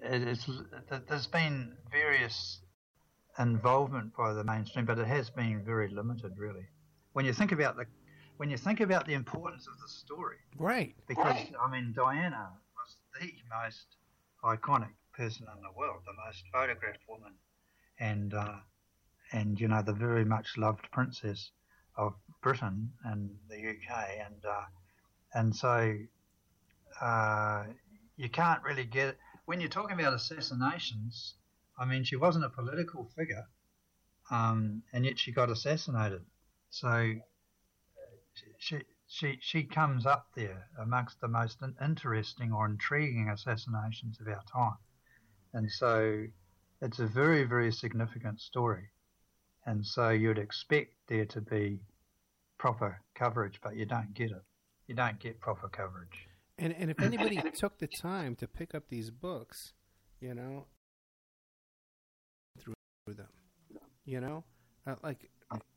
it's 0.00 0.48
there's 1.08 1.26
been 1.26 1.76
various 1.90 2.60
involvement 3.38 4.14
by 4.16 4.32
the 4.32 4.44
mainstream, 4.44 4.84
but 4.84 4.98
it 4.98 5.06
has 5.06 5.30
been 5.30 5.64
very 5.64 5.88
limited, 5.88 6.32
really. 6.38 6.66
When 7.12 7.24
you 7.24 7.32
think 7.32 7.52
about 7.52 7.76
the 7.76 7.86
when 8.36 8.50
you 8.50 8.56
think 8.56 8.80
about 8.80 9.06
the 9.06 9.14
importance 9.14 9.66
of 9.68 9.74
the 9.80 9.88
story, 9.88 10.36
Right. 10.58 10.94
because 11.06 11.36
I 11.60 11.70
mean 11.70 11.92
Diana 11.94 12.50
was 12.76 12.96
the 13.20 13.32
most 13.62 13.86
iconic 14.44 14.92
person 15.16 15.46
in 15.54 15.62
the 15.62 15.70
world, 15.76 16.02
the 16.04 16.12
most 16.26 16.42
photographed 16.52 17.02
woman, 17.08 17.34
and 17.98 18.34
uh, 18.34 18.56
and 19.32 19.60
you 19.60 19.68
know 19.68 19.82
the 19.82 19.92
very 19.92 20.24
much 20.24 20.56
loved 20.56 20.90
princess 20.92 21.50
of 21.96 22.14
Britain 22.42 22.90
and 23.04 23.30
the 23.48 23.56
UK, 23.56 24.08
and 24.26 24.44
uh, 24.44 24.64
and 25.34 25.54
so 25.54 25.96
uh, 27.00 27.64
you 28.16 28.28
can't 28.28 28.62
really 28.62 28.84
get 28.84 29.16
when 29.46 29.60
you're 29.60 29.68
talking 29.68 29.98
about 29.98 30.14
assassinations. 30.14 31.34
I 31.78 31.84
mean, 31.84 32.04
she 32.04 32.16
wasn't 32.16 32.44
a 32.44 32.50
political 32.50 33.10
figure, 33.16 33.46
um, 34.30 34.82
and 34.92 35.04
yet 35.04 35.18
she 35.18 35.32
got 35.32 35.50
assassinated. 35.50 36.22
So 36.70 37.14
she 38.58 38.82
she 39.06 39.38
she 39.40 39.64
comes 39.64 40.06
up 40.06 40.28
there 40.34 40.68
amongst 40.78 41.20
the 41.20 41.28
most 41.28 41.58
interesting 41.82 42.52
or 42.52 42.66
intriguing 42.66 43.28
assassinations 43.28 44.20
of 44.20 44.28
our 44.28 44.42
time, 44.52 44.78
and 45.52 45.70
so 45.70 46.26
it's 46.80 47.00
a 47.00 47.06
very 47.06 47.44
very 47.44 47.72
significant 47.72 48.40
story, 48.40 48.90
and 49.66 49.84
so 49.84 50.10
you'd 50.10 50.38
expect 50.38 50.94
there 51.08 51.26
to 51.26 51.40
be 51.40 51.80
proper 52.58 53.00
coverage, 53.14 53.60
but 53.62 53.76
you 53.76 53.84
don't 53.84 54.14
get 54.14 54.30
it. 54.30 54.42
You 54.86 54.94
don't 54.94 55.18
get 55.18 55.40
proper 55.40 55.68
coverage. 55.68 56.28
And 56.58 56.74
and 56.78 56.90
if 56.90 57.00
anybody 57.00 57.40
took 57.58 57.78
the 57.78 57.88
time 57.88 58.36
to 58.36 58.46
pick 58.46 58.74
up 58.74 58.84
these 58.88 59.10
books, 59.10 59.72
you 60.20 60.34
know, 60.34 60.66
through 62.58 62.74
them, 63.08 63.28
you 64.04 64.20
know, 64.20 64.44
uh, 64.86 64.94
like 65.02 65.30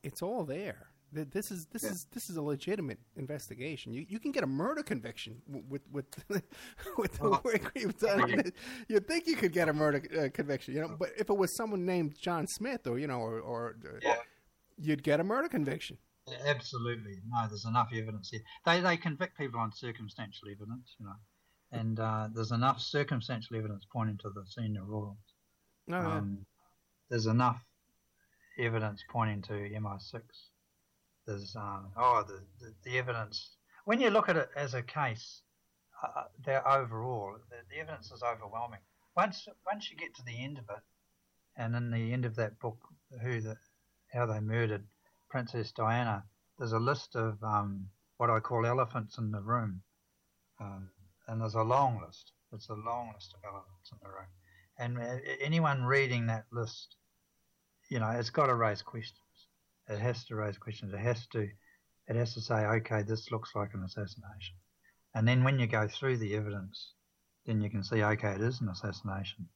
it's 0.03 0.22
all 0.22 0.43
there. 0.43 0.89
This 1.14 1.51
is 1.51 1.67
this 1.72 1.83
is 1.83 2.06
this 2.14 2.30
is 2.30 2.35
a 2.35 2.41
legitimate 2.41 2.99
investigation. 3.15 3.93
You 3.93 4.06
you 4.07 4.19
can 4.19 4.31
get 4.31 4.43
a 4.43 4.47
murder 4.47 4.83
conviction 4.83 5.41
with 5.47 5.81
with 5.91 6.06
with 6.97 7.17
the 7.17 7.30
work 7.30 7.72
you've 7.75 7.97
done. 7.97 8.51
You'd 8.89 9.07
think 9.07 9.25
you 9.25 9.38
could 9.38 9.53
get 9.53 9.69
a 9.69 9.73
murder 9.73 10.01
uh, 10.19 10.30
conviction, 10.33 10.75
you 10.75 10.81
know. 10.81 10.95
But 10.99 11.11
if 11.17 11.30
it 11.30 11.38
was 11.38 11.56
someone 11.56 11.85
named 11.85 12.17
John 12.19 12.45
Smith, 12.45 12.85
or 12.85 12.99
you 12.99 13.07
know, 13.07 13.19
or, 13.19 13.39
or 13.39 13.77
uh, 14.06 14.15
you'd 14.77 15.01
get 15.01 15.22
a 15.22 15.23
murder 15.23 15.47
conviction. 15.47 15.97
Absolutely. 16.45 17.22
No, 17.30 17.47
there's 17.47 17.65
enough 17.65 17.89
evidence 17.93 18.30
here. 18.30 18.41
They 18.65 18.81
they 18.81 18.97
convict 18.97 19.38
people 19.38 19.59
on 19.59 19.72
circumstantial 19.72 20.49
evidence, 20.49 20.95
you 20.99 21.06
know, 21.06 21.15
and 21.72 21.99
uh, 21.99 22.27
there's 22.33 22.51
enough 22.51 22.81
circumstantial 22.81 23.56
evidence 23.56 23.85
pointing 23.91 24.17
to 24.19 24.30
the 24.30 24.43
senior 24.47 24.83
royals. 24.83 25.17
No, 25.88 26.01
no. 26.01 26.09
Um, 26.09 26.45
there's 27.09 27.27
enough 27.27 27.61
evidence 28.59 29.03
pointing 29.09 29.41
to 29.43 29.53
MI6. 29.53 30.22
There's 31.25 31.56
um, 31.56 31.91
oh 31.97 32.23
the, 32.27 32.41
the 32.59 32.73
the 32.83 32.97
evidence 32.97 33.57
when 33.85 34.01
you 34.01 34.09
look 34.09 34.27
at 34.27 34.35
it 34.35 34.49
as 34.56 34.73
a 34.73 34.81
case, 34.81 35.41
uh, 36.03 36.23
they're 36.45 36.67
overall 36.67 37.38
the, 37.49 37.56
the 37.69 37.80
evidence 37.80 38.11
is 38.11 38.22
overwhelming. 38.22 38.81
Once 39.15 39.47
once 39.65 39.89
you 39.89 39.97
get 39.97 40.14
to 40.15 40.23
the 40.25 40.43
end 40.43 40.57
of 40.57 40.65
it, 40.69 40.83
and 41.56 41.75
in 41.75 41.89
the 41.89 42.11
end 42.11 42.25
of 42.25 42.35
that 42.35 42.59
book, 42.59 42.77
who 43.22 43.39
the 43.39 43.56
how 44.11 44.25
they 44.25 44.41
murdered 44.41 44.83
Princess 45.30 45.72
Diana, 45.72 46.23
there's 46.57 46.72
a 46.72 46.80
list 46.80 47.15
of 47.15 47.41
um, 47.43 47.89
what 48.17 48.30
I 48.30 48.39
call 48.39 48.65
elephants 48.65 49.17
in 49.17 49.31
the 49.31 49.41
room, 49.41 49.81
um, 50.59 50.89
and 51.27 51.41
there's 51.41 51.56
a 51.56 51.64
long 51.64 52.01
list. 52.06 52.31
It's 52.53 52.69
a 52.69 52.73
long 52.73 53.11
list 53.14 53.33
of 53.33 53.41
elephants 53.43 53.91
in 53.91 53.97
the 54.01 54.09
room, 54.09 54.27
and 54.80 54.97
uh, 54.97 55.19
anyone 55.41 55.83
reading 55.83 56.27
that 56.27 56.45
list, 56.51 56.95
you 57.89 57.99
know, 57.99 58.09
it's 58.09 58.30
got 58.30 58.47
to 58.47 58.56
raise 58.56 58.81
questions. 58.81 59.19
It 59.89 59.99
has 59.99 60.23
to 60.25 60.35
raise 60.35 60.57
questions. 60.57 60.93
It 60.93 60.99
has 60.99 61.27
to, 61.27 61.49
it 62.07 62.15
has 62.15 62.33
to 62.33 62.41
say, 62.41 62.65
okay, 62.65 63.03
this 63.03 63.31
looks 63.31 63.51
like 63.56 63.73
an 63.73 63.83
assassination, 63.83 64.56
and 65.14 65.27
then 65.27 65.43
when 65.43 65.59
you 65.59 65.67
go 65.67 65.88
through 65.88 66.17
the 66.17 66.35
evidence, 66.35 66.93
then 67.45 67.61
you 67.61 67.69
can 67.69 67.83
see, 67.83 68.01
okay, 68.01 68.31
it 68.31 68.41
is 68.41 68.61
an 68.61 68.69
assassination, 68.69 69.47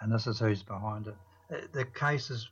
and 0.00 0.12
this 0.12 0.26
is 0.26 0.38
who's 0.38 0.62
behind 0.62 1.06
it. 1.08 1.16
Uh, 1.52 1.66
The 1.72 1.84
case 1.84 2.30
is 2.30 2.48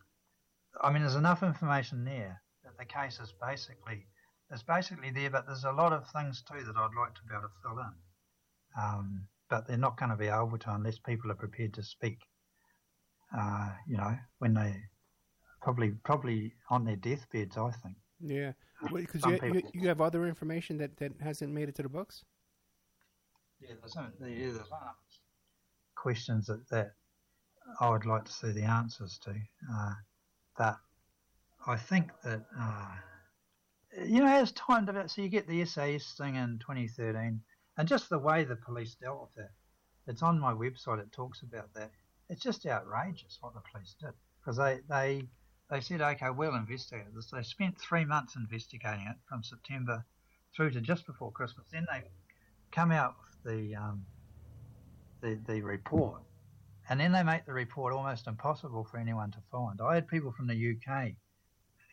I 0.81 0.92
mean, 0.92 1.02
there's 1.02 1.16
enough 1.16 1.42
information 1.42 2.05
there 2.05 2.42
the 2.83 2.93
case 2.93 3.20
is 3.20 3.33
basically 3.41 4.07
is 4.52 4.62
basically 4.62 5.11
there, 5.11 5.31
but 5.31 5.47
there's 5.47 5.65
a 5.65 5.73
lot 5.73 5.93
of 5.93 6.07
things 6.11 6.43
too 6.43 6.62
that 6.65 6.77
I'd 6.77 6.99
like 6.99 7.15
to 7.15 7.23
be 7.27 7.33
able 7.33 7.43
to 7.43 7.55
fill 7.62 7.78
in. 7.78 8.83
Um, 8.83 9.27
but 9.49 9.67
they're 9.67 9.77
not 9.77 9.99
going 9.99 10.11
to 10.11 10.17
be 10.17 10.27
able 10.27 10.59
to 10.59 10.75
unless 10.75 10.99
people 10.99 11.31
are 11.31 11.36
prepared 11.36 11.75
to 11.75 11.83
speak. 11.83 12.19
Uh, 13.36 13.70
you 13.89 13.97
know, 13.97 14.15
when 14.39 14.55
they 14.55 14.75
probably 15.62 15.93
probably 16.05 16.52
on 16.70 16.85
their 16.85 16.97
deathbeds, 16.97 17.57
I 17.57 17.70
think. 17.83 17.97
Yeah, 18.20 18.52
because 18.94 19.23
Some 19.23 19.35
you, 19.35 19.55
you 19.55 19.62
you 19.75 19.89
have 19.89 20.01
other 20.01 20.27
information 20.27 20.77
that, 20.78 20.97
that 20.99 21.12
hasn't 21.20 21.52
made 21.52 21.69
it 21.69 21.75
to 21.77 21.83
the 21.83 21.89
books. 21.89 22.25
Yeah, 23.61 23.75
there's 23.81 23.94
some, 23.94 24.12
yeah, 24.20 24.51
there's 24.52 24.69
questions 25.94 26.47
that, 26.47 26.69
that 26.70 26.93
I 27.81 27.91
would 27.91 28.07
like 28.07 28.25
to 28.25 28.33
see 28.33 28.52
the 28.52 28.65
answers 28.65 29.19
to. 29.25 29.31
Uh, 29.31 29.94
but 30.59 30.77
I 31.66 31.76
think 31.76 32.10
that, 32.24 32.44
uh, 32.58 32.97
you 34.05 34.20
know, 34.20 34.26
as 34.26 34.52
time 34.52 34.84
develops, 34.84 35.15
so 35.15 35.23
you 35.23 35.28
get 35.28 35.47
the 35.47 35.65
SAS 35.65 36.15
thing 36.15 36.34
in 36.34 36.58
2013, 36.58 37.41
and 37.76 37.89
just 37.89 38.08
the 38.08 38.18
way 38.18 38.44
the 38.44 38.57
police 38.57 38.97
dealt 38.97 39.31
with 39.36 39.44
it. 39.44 39.50
It's 40.07 40.23
on 40.23 40.41
my 40.41 40.52
website, 40.52 41.00
it 41.00 41.12
talks 41.12 41.42
about 41.42 41.73
that. 41.74 41.91
It's 42.28 42.42
just 42.42 42.66
outrageous 42.66 43.39
what 43.41 43.55
the 43.55 43.62
police 43.70 43.94
did. 44.00 44.12
Because 44.41 44.57
they, 44.57 44.81
they, 44.89 45.23
they 45.70 45.81
said, 45.81 46.00
okay, 46.00 46.31
we'll 46.31 46.55
investigate 46.57 47.15
this. 47.15 47.31
They 47.31 47.42
spent 47.42 47.78
three 47.78 48.05
months 48.05 48.34
investigating 48.34 49.07
it 49.08 49.16
from 49.28 49.44
September 49.44 50.05
through 50.55 50.70
to 50.73 50.81
just 50.81 51.07
before 51.07 51.31
Christmas. 51.31 51.66
Then 51.73 51.86
they 51.92 52.02
come 52.73 52.91
out 52.91 53.15
with 53.20 53.55
the, 53.55 53.76
um, 53.76 54.05
the, 55.20 55.39
the 55.47 55.62
report 55.62 56.23
and 56.89 56.99
then 56.99 57.12
they 57.12 57.23
make 57.23 57.47
the 57.47 57.52
report 57.52 57.92
almost 57.92 58.26
impossible 58.26 58.84
for 58.84 58.99
anyone 58.99 59.31
to 59.31 59.39
find. 59.50 59.81
I 59.81 59.94
had 59.94 60.08
people 60.08 60.32
from 60.32 60.49
the 60.49 60.76
UK 60.76 61.12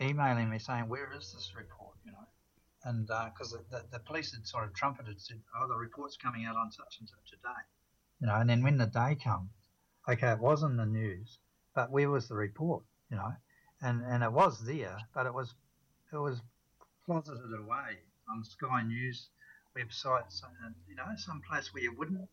emailing 0.02 0.50
me 0.50 0.60
saying, 0.60 0.88
"Where 0.88 1.12
is 1.14 1.34
this 1.34 1.54
report?" 1.56 1.96
You 2.06 2.12
know, 2.12 2.28
and 2.84 3.10
uh, 3.10 3.30
because 3.30 3.52
the, 3.52 3.64
the, 3.70 3.86
the 3.92 4.00
police 4.00 4.34
had 4.34 4.48
sort 4.48 4.66
of 4.66 4.74
trumpeted, 4.74 5.22
said, 5.22 5.42
"Oh, 5.56 5.68
the 5.68 5.76
report's 5.76 6.18
coming 6.18 6.46
out 6.46 6.56
on 6.56 6.72
such 6.72 6.98
and 7.00 7.10
such 7.10 7.34
a 7.34 7.42
day," 7.42 7.62
you 8.22 8.28
know, 8.28 8.36
and 8.36 8.50
then 8.50 8.64
when 8.64 8.78
the 8.78 8.88
day 8.88 9.16
comes, 9.16 9.52
okay, 10.08 10.32
it 10.32 10.40
was 10.40 10.64
in 10.64 10.78
the 10.78 10.86
news, 10.86 11.40
but 11.76 11.92
where 11.92 12.10
was 12.10 12.28
the 12.28 12.36
report? 12.36 12.84
You 13.10 13.18
know, 13.18 13.34
and 13.82 14.04
and 14.04 14.24
it 14.24 14.32
was 14.32 14.66
there, 14.66 14.98
but 15.14 15.26
it 15.26 15.34
was 15.34 15.54
it 16.14 16.18
was 16.18 16.42
closeted 17.06 17.54
away 17.60 18.00
on 18.30 18.44
Sky 18.44 18.84
News 18.84 19.30
websites, 19.78 20.42
and 20.64 20.76
you 20.88 20.96
know, 20.96 21.06
some 21.18 21.42
place 21.50 21.74
where 21.74 21.84
you 21.84 21.96
wouldn't 21.96 22.30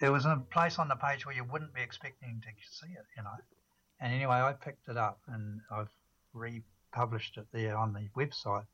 there 0.00 0.12
was 0.12 0.24
a 0.24 0.42
place 0.50 0.78
on 0.78 0.88
the 0.88 0.96
page 0.96 1.24
where 1.24 1.34
you 1.34 1.44
wouldn't 1.44 1.72
be 1.74 1.80
expecting 1.80 2.42
to 2.42 2.48
see 2.68 2.92
it, 2.92 3.06
you 3.16 3.22
know. 3.22 3.36
And 4.00 4.12
anyway, 4.12 4.36
I 4.36 4.52
picked 4.52 4.88
it 4.88 4.96
up 4.96 5.20
and 5.28 5.60
I've 5.70 5.92
republished 6.34 7.38
it 7.38 7.46
there 7.52 7.76
on 7.76 7.92
the 7.92 8.08
website. 8.16 8.66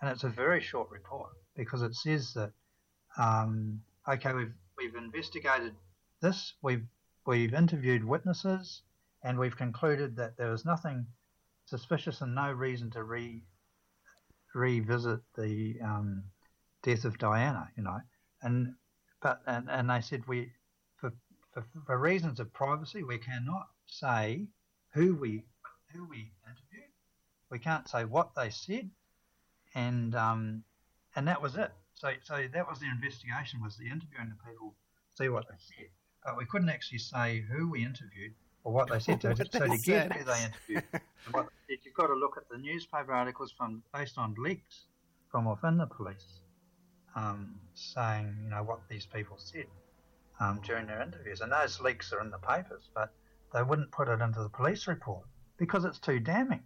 And 0.00 0.10
it's 0.10 0.24
a 0.24 0.28
very 0.28 0.60
short 0.60 0.90
report 0.90 1.30
because 1.56 1.82
it 1.82 1.94
says 1.94 2.32
that, 2.34 2.52
um, 3.16 3.80
okay, 4.08 4.32
we've 4.32 4.54
we've 4.76 4.94
investigated 4.94 5.74
this, 6.22 6.54
we've 6.62 6.86
we've 7.26 7.52
interviewed 7.52 8.04
witnesses, 8.04 8.82
and 9.24 9.38
we've 9.38 9.56
concluded 9.56 10.16
that 10.16 10.36
there 10.36 10.50
was 10.50 10.64
nothing 10.64 11.06
suspicious 11.66 12.20
and 12.20 12.34
no 12.34 12.52
reason 12.52 12.90
to 12.90 13.02
re 13.02 13.42
revisit 14.54 15.20
the 15.36 15.76
um, 15.84 16.22
death 16.82 17.04
of 17.04 17.18
Diana, 17.18 17.68
you 17.76 17.82
know. 17.82 18.00
And 18.42 18.74
but 19.20 19.42
and, 19.46 19.68
and 19.68 19.90
they 19.90 20.00
said 20.00 20.26
we 20.26 20.52
for, 21.00 21.12
for 21.86 21.98
reasons 21.98 22.40
of 22.40 22.52
privacy 22.52 23.02
we 23.02 23.18
cannot 23.18 23.66
say 23.86 24.46
who 24.92 25.14
we 25.16 25.44
who 25.92 26.06
we 26.08 26.30
interviewed. 26.46 26.67
We 27.50 27.58
can't 27.58 27.88
say 27.88 28.04
what 28.04 28.30
they 28.34 28.50
said, 28.50 28.90
and 29.74 30.14
um, 30.14 30.64
and 31.16 31.26
that 31.28 31.40
was 31.40 31.56
it. 31.56 31.72
So 31.94 32.12
so 32.22 32.46
that 32.52 32.68
was 32.68 32.78
the 32.78 32.86
investigation 32.86 33.62
was 33.62 33.76
the 33.76 33.86
interviewing 33.86 34.28
the 34.30 34.50
people, 34.50 34.74
see 35.16 35.28
what 35.28 35.46
they 35.48 35.56
said, 35.58 35.88
but 36.24 36.36
we 36.36 36.44
couldn't 36.44 36.68
actually 36.68 36.98
say 36.98 37.40
who 37.40 37.70
we 37.70 37.84
interviewed 37.84 38.34
or 38.64 38.72
what 38.72 38.90
they 38.90 38.98
said. 38.98 39.20
So, 39.22 39.30
What 39.30 39.52
so 39.52 39.58
they 39.60 39.76
to 39.76 39.82
get 39.82 40.12
who 40.12 40.24
they 40.24 40.44
interviewed, 40.44 40.84
and 40.92 41.34
what 41.34 41.46
they 41.46 41.74
said, 41.74 41.80
you've 41.84 41.94
got 41.94 42.08
to 42.08 42.14
look 42.14 42.36
at 42.36 42.48
the 42.50 42.58
newspaper 42.58 43.12
articles 43.12 43.52
from 43.56 43.82
based 43.94 44.18
on 44.18 44.34
leaks 44.38 44.84
from 45.30 45.44
within 45.44 45.76
the 45.76 45.86
police 45.86 46.40
um, 47.18 47.54
saying, 47.74 48.36
you 48.44 48.50
know, 48.50 48.62
what 48.62 48.80
these 48.88 49.06
people 49.06 49.36
said 49.38 49.66
um, 50.40 50.60
during 50.64 50.86
their 50.86 51.02
interviews. 51.02 51.40
And 51.40 51.52
those 51.52 51.80
leaks 51.80 52.12
are 52.12 52.20
in 52.20 52.30
the 52.30 52.38
papers, 52.38 52.88
but 52.94 53.12
they 53.52 53.62
wouldn't 53.62 53.90
put 53.90 54.08
it 54.08 54.20
into 54.20 54.42
the 54.42 54.48
police 54.48 54.86
report 54.86 55.24
because 55.58 55.84
it's 55.84 55.98
too 55.98 56.20
damning. 56.20 56.62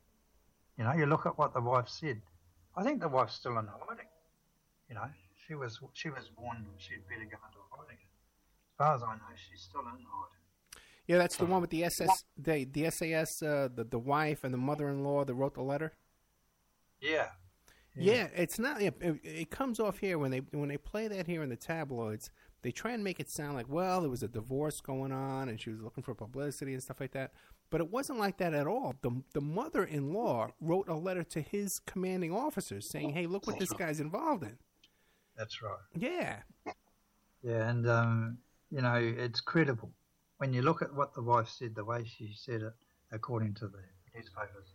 You 0.79 0.85
know, 0.85 0.93
you 0.93 1.07
look 1.07 1.27
at 1.27 1.39
what 1.39 1.55
the 1.55 1.61
wife 1.61 1.89
said. 1.89 2.21
I 2.77 2.83
think 2.83 3.01
the 3.01 3.09
wife's 3.09 3.35
still 3.35 3.59
in 3.59 3.67
hiding. 3.67 4.07
You 4.89 4.95
know, 4.95 5.05
she 5.47 5.55
was 5.55 5.79
she 5.93 6.09
was 6.09 6.31
warned 6.37 6.67
she'd 6.79 7.07
better 7.09 7.25
go 7.25 7.39
into 7.47 7.59
hiding. 7.71 7.99
As 7.99 8.77
far 8.79 8.95
as 8.95 9.03
I 9.03 9.15
know, 9.15 9.37
she's 9.37 9.63
still 9.63 9.81
in 9.81 9.87
hiding. 9.87 10.43
Yeah, 11.07 11.19
that's 11.19 11.37
the 11.37 11.47
one 11.47 11.61
with 11.61 11.71
the 11.71 11.85
SS, 11.85 12.25
the 12.39 12.65
the 12.65 12.91
SAS, 12.91 13.43
uh, 13.43 13.69
the 13.75 13.85
the 13.85 13.99
wife 13.99 14.45
and 14.45 14.55
the 14.55 14.59
mother-in-law 14.59 15.25
that 15.25 15.35
wrote 15.35 15.55
the 15.55 15.63
letter. 15.63 15.93
Yeah. 17.01 17.27
Yeah, 17.95 18.29
it's 18.35 18.59
not. 18.59 18.81
It, 18.81 18.95
it 19.03 19.51
comes 19.51 19.79
off 19.79 19.99
here 19.99 20.19
when 20.19 20.31
they 20.31 20.39
when 20.53 20.69
they 20.69 20.79
play 20.79 21.09
that 21.09 21.27
here 21.27 21.43
in 21.43 21.51
the 21.51 21.57
tabloids. 21.57 22.31
They 22.63 22.71
try 22.71 22.93
and 22.93 23.03
make 23.05 23.21
it 23.21 23.31
sound 23.31 23.55
like 23.55 23.69
well, 23.69 24.01
there 24.01 24.11
was 24.11 24.23
a 24.23 24.29
divorce 24.29 24.81
going 24.81 25.13
on, 25.13 25.49
and 25.49 25.61
she 25.61 25.71
was 25.71 25.81
looking 25.81 26.03
for 26.03 26.15
publicity 26.15 26.73
and 26.73 26.83
stuff 26.83 27.01
like 27.01 27.13
that. 27.13 27.33
But 27.73 27.81
it 27.81 27.91
wasn't 27.91 28.19
like 28.19 28.37
that 28.37 28.53
at 28.53 28.67
all. 28.67 28.95
The 29.01 29.23
the 29.33 29.41
mother-in-law 29.41 30.51
wrote 30.61 30.89
a 30.89 30.95
letter 30.95 31.25
to 31.25 31.41
his 31.41 31.81
commanding 31.87 32.31
officers 32.31 32.87
saying, 32.87 33.15
"Hey, 33.15 33.27
look 33.27 33.47
what 33.47 33.59
this 33.59 33.73
guy's 33.73 33.99
involved 33.99 34.43
in." 34.43 34.59
That's 35.39 35.63
right. 35.63 35.79
Yeah, 35.97 36.41
Yeah, 37.43 37.71
and 37.71 37.89
um, 37.89 38.39
you 38.71 38.83
know 38.83 38.97
it's 38.97 39.41
credible 39.41 39.91
when 40.37 40.53
you 40.53 40.61
look 40.61 40.83
at 40.83 40.95
what 40.95 41.15
the 41.15 41.23
wife 41.23 41.49
said, 41.49 41.75
the 41.75 41.85
way 41.85 42.05
she 42.05 42.35
said 42.37 42.61
it, 42.61 42.75
according 43.11 43.55
to 43.55 43.69
the 43.69 43.83
newspapers. 44.15 44.75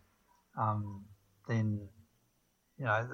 Um, 0.58 1.04
then 1.46 1.88
you 2.78 2.84
know 2.84 3.06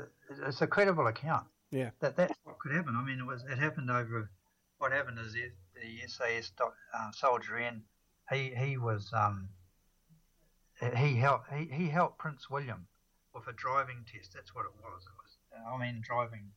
it's 0.47 0.63
a 0.63 0.67
credible 0.67 1.09
account. 1.09 1.47
Yeah. 1.71 1.91
That 2.01 2.17
that's 2.17 2.33
what 2.45 2.59
could 2.59 2.73
happen. 2.73 2.97
I 2.97 3.05
mean, 3.05 3.19
it 3.19 3.27
was 3.27 3.45
it 3.45 3.59
happened 3.59 3.91
over. 3.91 4.31
What 4.79 4.93
happened 4.93 5.19
is 5.19 5.35
the, 5.35 5.51
the 5.75 6.09
SAS 6.09 6.53
uh, 6.59 7.11
soldier 7.13 7.59
in. 7.59 7.83
He 8.33 8.55
he 8.57 8.79
was 8.79 9.13
um, 9.13 9.51
he 10.97 11.17
helped 11.17 11.53
he, 11.53 11.65
he 11.67 11.89
helped 11.89 12.19
Prince 12.19 12.51
William 12.51 12.87
with 13.35 13.47
a 13.49 13.53
driving 13.53 14.05
test. 14.11 14.35
That's 14.35 14.55
what 14.55 14.65
it 14.67 14.73
was. 14.83 15.03
It 15.03 15.17
was 15.17 15.37
I 15.73 15.79
mean 15.79 16.03
driving 16.05 16.51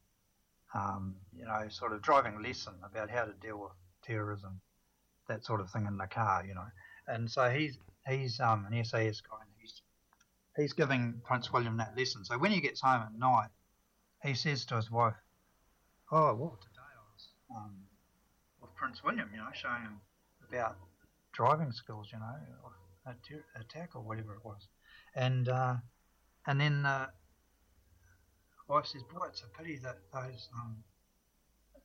um, 0.74 1.16
you 1.36 1.46
know, 1.46 1.66
sort 1.70 1.94
of 1.94 2.02
driving 2.02 2.42
lesson 2.42 2.74
about 2.84 3.10
how 3.10 3.26
to 3.26 3.34
deal 3.42 3.58
with 3.58 3.72
terrorism, 4.04 4.60
that 5.28 5.46
sort 5.46 5.62
of 5.62 5.70
thing 5.72 5.86
in 5.88 5.98
the 5.98 6.08
car, 6.08 6.46
you 6.46 6.54
know. 6.54 6.68
And 7.08 7.30
so 7.30 7.50
he's 7.50 7.78
he's 8.08 8.40
um, 8.40 8.68
an 8.70 8.84
SAS 8.84 9.22
guy, 9.22 9.38
and 9.42 9.52
he's 9.60 9.82
he's 10.56 10.74
giving 10.74 11.22
Prince 11.24 11.52
William 11.52 11.78
that 11.78 11.98
lesson. 11.98 12.26
So 12.26 12.38
when 12.38 12.52
he 12.52 12.60
gets 12.60 12.82
home 12.82 13.02
at 13.02 13.18
night, 13.18 13.50
he 14.24 14.34
says 14.34 14.66
to 14.66 14.76
his 14.76 14.92
wife, 14.92 15.16
"Oh, 16.12 16.34
well, 16.36 16.60
today 16.62 16.82
I 16.82 17.14
was 17.14 17.28
um, 17.56 17.76
with 18.62 18.76
Prince 18.76 19.04
William, 19.04 19.30
you 19.32 19.38
know, 19.38 19.48
showing 19.54 19.82
him 19.82 20.02
about 20.50 20.76
driving 21.34 21.72
skills, 21.72 22.10
you 22.12 22.20
know, 22.20 22.36
attack 23.60 23.96
or 23.96 24.02
whatever 24.02 24.34
it 24.34 24.46
was." 24.46 24.68
And 25.16 25.50
uh, 25.50 25.76
and 26.46 26.60
then 26.60 26.86
uh, 26.86 27.08
wife 28.68 28.86
says, 28.86 29.04
"Boy, 29.04 29.28
it's 29.28 29.44
a 29.44 29.58
pity 29.58 29.78
that 29.84 29.98
those 30.14 30.50
um, 30.56 30.84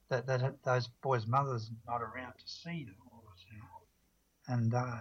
that 0.09 0.27
that 0.27 0.63
those 0.65 0.89
boys' 1.03 1.27
mothers 1.27 1.71
not 1.87 2.03
around 2.03 2.33
to 2.33 2.47
see 2.47 2.85
them 2.85 2.97
all 3.13 3.25
this, 3.33 3.45
you 3.51 3.59
know." 3.59 4.55
And 4.55 4.75
uh, 4.75 5.01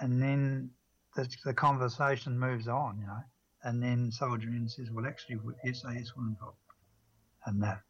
and 0.00 0.22
then 0.22 0.70
the, 1.14 1.28
the 1.44 1.54
conversation 1.54 2.38
moves 2.38 2.68
on, 2.68 2.98
you 2.98 3.06
know. 3.06 3.22
And 3.64 3.82
then 3.82 4.10
Soldier 4.10 4.48
N 4.48 4.68
says, 4.68 4.90
"Well, 4.90 5.06
actually, 5.06 5.38
SAS 5.72 6.16
were 6.16 6.24
involved," 6.24 6.56
and 7.46 7.62
that, 7.62 7.80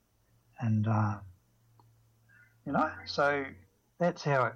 and 0.60 0.86
uh, 0.86 1.18
you 2.66 2.72
know, 2.72 2.90
so 3.06 3.44
that's 3.98 4.22
how 4.22 4.46
it. 4.46 4.54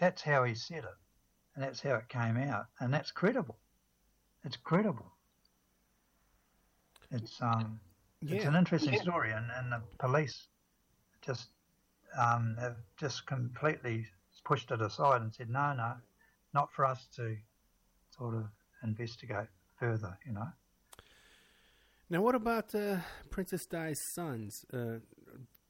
That's 0.00 0.22
how 0.22 0.44
he 0.44 0.54
said 0.54 0.84
it, 0.84 0.98
and 1.58 1.66
that's 1.66 1.80
how 1.80 1.96
it 1.96 2.08
came 2.08 2.36
out, 2.36 2.66
and 2.78 2.94
that's 2.94 3.10
credible. 3.10 3.56
It's 4.44 4.56
credible. 4.56 5.10
It's 7.10 7.42
um, 7.42 7.80
yeah. 8.22 8.36
it's 8.36 8.44
an 8.44 8.54
interesting 8.54 8.96
story, 9.00 9.32
and, 9.32 9.46
and 9.56 9.72
the 9.72 9.82
police 9.98 10.46
just 11.20 11.48
um, 12.16 12.56
have 12.60 12.76
just 12.96 13.26
completely 13.26 14.06
pushed 14.44 14.70
it 14.70 14.80
aside 14.80 15.20
and 15.20 15.34
said, 15.34 15.50
no, 15.50 15.72
no, 15.72 15.94
not 16.54 16.72
for 16.72 16.84
us 16.84 17.08
to 17.16 17.36
sort 18.16 18.36
of 18.36 18.44
investigate 18.84 19.48
further, 19.80 20.16
you 20.24 20.34
know. 20.34 20.46
Now, 22.08 22.22
what 22.22 22.36
about 22.36 22.72
uh, 22.72 22.98
Princess 23.30 23.66
Di's 23.66 24.00
sons? 24.14 24.64
Uh, 24.72 25.00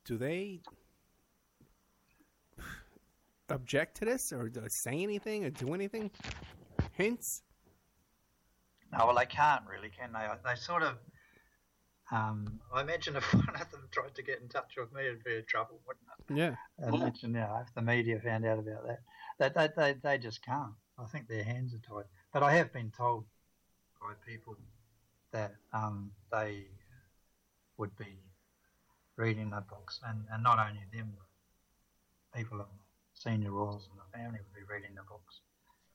do 0.04 0.18
they 0.18 0.60
object 3.50 3.96
to 3.98 4.04
this, 4.04 4.32
or 4.32 4.48
do 4.48 4.60
they 4.60 4.68
say 4.68 5.02
anything, 5.02 5.44
or 5.44 5.50
do 5.50 5.74
anything? 5.74 6.10
Hints? 6.92 7.42
No, 8.92 9.06
well, 9.06 9.16
they 9.16 9.26
can't 9.26 9.62
really, 9.70 9.90
can 9.90 10.12
they? 10.12 10.26
They 10.44 10.56
sort 10.56 10.82
of. 10.82 10.94
Um, 12.10 12.58
I 12.72 12.80
imagine 12.80 13.16
if 13.16 13.24
one 13.34 13.54
of 13.54 13.70
them 13.70 13.86
tried 13.90 14.14
to 14.14 14.22
get 14.22 14.40
in 14.40 14.48
touch 14.48 14.76
with 14.78 14.92
me, 14.94 15.02
it'd 15.02 15.24
be 15.24 15.34
a 15.34 15.42
trouble, 15.42 15.80
wouldn't 15.86 16.06
it? 16.18 16.36
Yeah. 16.36 16.56
I 16.84 16.94
imagine 16.94 17.32
now 17.32 17.62
if 17.66 17.74
the 17.74 17.82
media 17.82 18.18
found 18.18 18.46
out 18.46 18.58
about 18.58 18.86
that, 18.86 19.00
that 19.38 19.54
they, 19.54 19.68
they, 19.76 19.98
they 20.02 20.18
just 20.18 20.42
can't. 20.42 20.72
I 20.98 21.04
think 21.04 21.28
their 21.28 21.44
hands 21.44 21.74
are 21.74 21.78
tied. 21.78 22.06
But 22.32 22.42
I 22.42 22.54
have 22.54 22.72
been 22.72 22.90
told 22.96 23.24
by 24.00 24.14
people 24.26 24.56
that 25.32 25.54
um, 25.72 26.10
they 26.32 26.64
would 27.76 27.96
be 27.96 28.18
reading 29.16 29.50
the 29.50 29.60
books, 29.60 30.00
and, 30.06 30.24
and 30.32 30.42
not 30.42 30.58
only 30.58 30.80
them, 30.92 31.12
but 31.16 32.38
people 32.38 32.64
senior 33.22 33.50
royals 33.50 33.88
in 33.90 33.96
the 33.96 34.18
family 34.18 34.38
would 34.38 34.54
be 34.54 34.72
reading 34.72 34.94
the 34.94 35.02
books, 35.02 35.40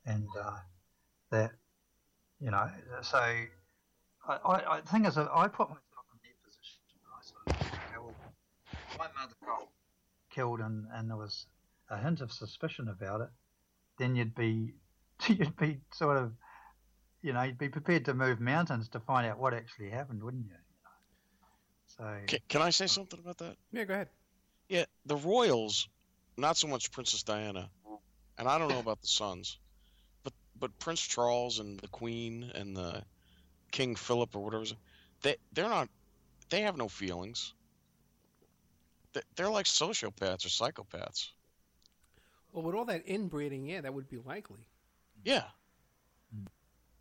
and 0.06 0.27
uh, 0.40 0.58
that 1.32 1.52
you 2.40 2.52
know. 2.52 2.69
So 3.02 3.18
I, 3.18 3.48
I, 4.27 4.76
I 4.76 4.82
the 4.82 4.88
thing 4.88 5.06
is, 5.06 5.16
that 5.16 5.30
I 5.34 5.48
put 5.48 5.69
myself 5.69 6.06
in 6.14 6.19
their 6.24 6.38
position. 6.43 6.80
I 7.08 7.24
sort 7.24 7.48
of 7.48 7.56
think, 7.58 7.74
okay, 7.74 7.98
well, 7.98 8.16
my 8.98 9.08
mother 9.19 9.35
got 9.45 9.68
killed, 10.34 10.60
and, 10.60 10.85
and 10.93 11.10
there 11.10 11.18
was 11.18 11.48
a 11.90 11.98
hint 11.98 12.22
of 12.22 12.32
suspicion 12.32 12.88
about 12.90 13.22
it. 13.22 13.30
Then 13.98 14.16
you'd 14.16 14.35
be 14.35 14.74
you'd 15.27 15.56
be 15.58 15.80
sort 15.93 16.18
of 16.18 16.34
you 17.22 17.34
know 17.34 17.43
you'd 17.43 17.58
be 17.58 17.69
prepared 17.69 18.06
to 18.06 18.14
move 18.14 18.40
mountains 18.40 18.90
to 18.90 19.00
find 19.00 19.27
out 19.27 19.40
what 19.40 19.53
actually 19.53 19.90
happened, 19.90 20.24
wouldn't 20.24 20.45
you? 20.45 20.52
you? 20.52 20.58
So 21.98 22.19
Can, 22.27 22.40
can 22.50 22.61
I 22.61 22.72
say 22.72 22.88
something 22.88 23.19
about 23.19 23.38
that? 23.38 23.56
Yeah, 23.72 23.85
go 23.85 23.93
ahead. 23.93 24.10
Yeah, 24.69 24.85
the 25.06 25.18
royals, 25.18 25.88
not 26.37 26.57
so 26.57 26.67
much 26.67 26.91
Princess 26.91 27.23
Diana, 27.23 27.69
and 28.37 28.47
I 28.47 28.57
don't 28.57 28.69
know 28.69 28.79
about 28.79 29.01
the 29.01 29.07
sons, 29.07 29.57
but 30.23 30.33
but 30.59 30.77
Prince 30.79 31.01
Charles 31.01 31.59
and 31.59 31.79
the 31.79 31.87
Queen 31.87 32.51
and 32.55 32.75
the 32.75 33.03
King 33.71 33.95
Philip 33.95 34.35
or 34.35 34.43
whatever, 34.43 34.65
they 35.21 35.35
they're 35.53 35.69
not, 35.69 35.89
they 36.49 36.61
have 36.61 36.77
no 36.77 36.87
feelings. 36.87 37.53
They- 39.13 39.21
They're 39.35 39.49
like 39.49 39.65
sociopaths 39.65 40.45
or 40.45 40.49
psychopaths. 40.49 41.29
Well, 42.51 42.63
with 42.63 42.75
all 42.75 42.85
that 42.85 43.05
inbreeding, 43.07 43.65
yeah, 43.65 43.81
that 43.81 43.93
would 43.93 44.09
be 44.09 44.17
likely. 44.17 44.67
Yeah. 45.23 45.43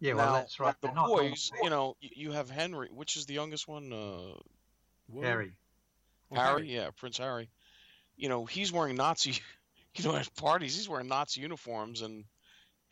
Yeah, 0.00 0.14
well, 0.14 0.26
Now, 0.26 0.32
that's 0.32 0.58
right. 0.58 0.74
The 0.80 0.88
They're 0.88 0.94
not 0.96 1.06
boys, 1.08 1.52
you 1.62 1.70
know, 1.70 1.96
you 2.00 2.32
have 2.32 2.50
Henry, 2.50 2.88
which 2.90 3.16
is 3.16 3.26
the 3.26 3.34
youngest 3.34 3.68
one. 3.68 3.92
Uh, 3.92 5.20
Harry. 5.20 5.52
Harry, 6.34 6.74
yeah, 6.74 6.90
Prince 6.96 7.18
Harry. 7.18 7.48
You 8.22 8.28
know, 8.28 8.44
he's 8.44 8.70
wearing 8.70 8.94
Nazi, 8.94 9.40
you 9.96 10.04
know, 10.04 10.14
at 10.14 10.32
parties, 10.36 10.76
he's 10.76 10.88
wearing 10.88 11.08
Nazi 11.08 11.40
uniforms, 11.40 12.02
and 12.02 12.24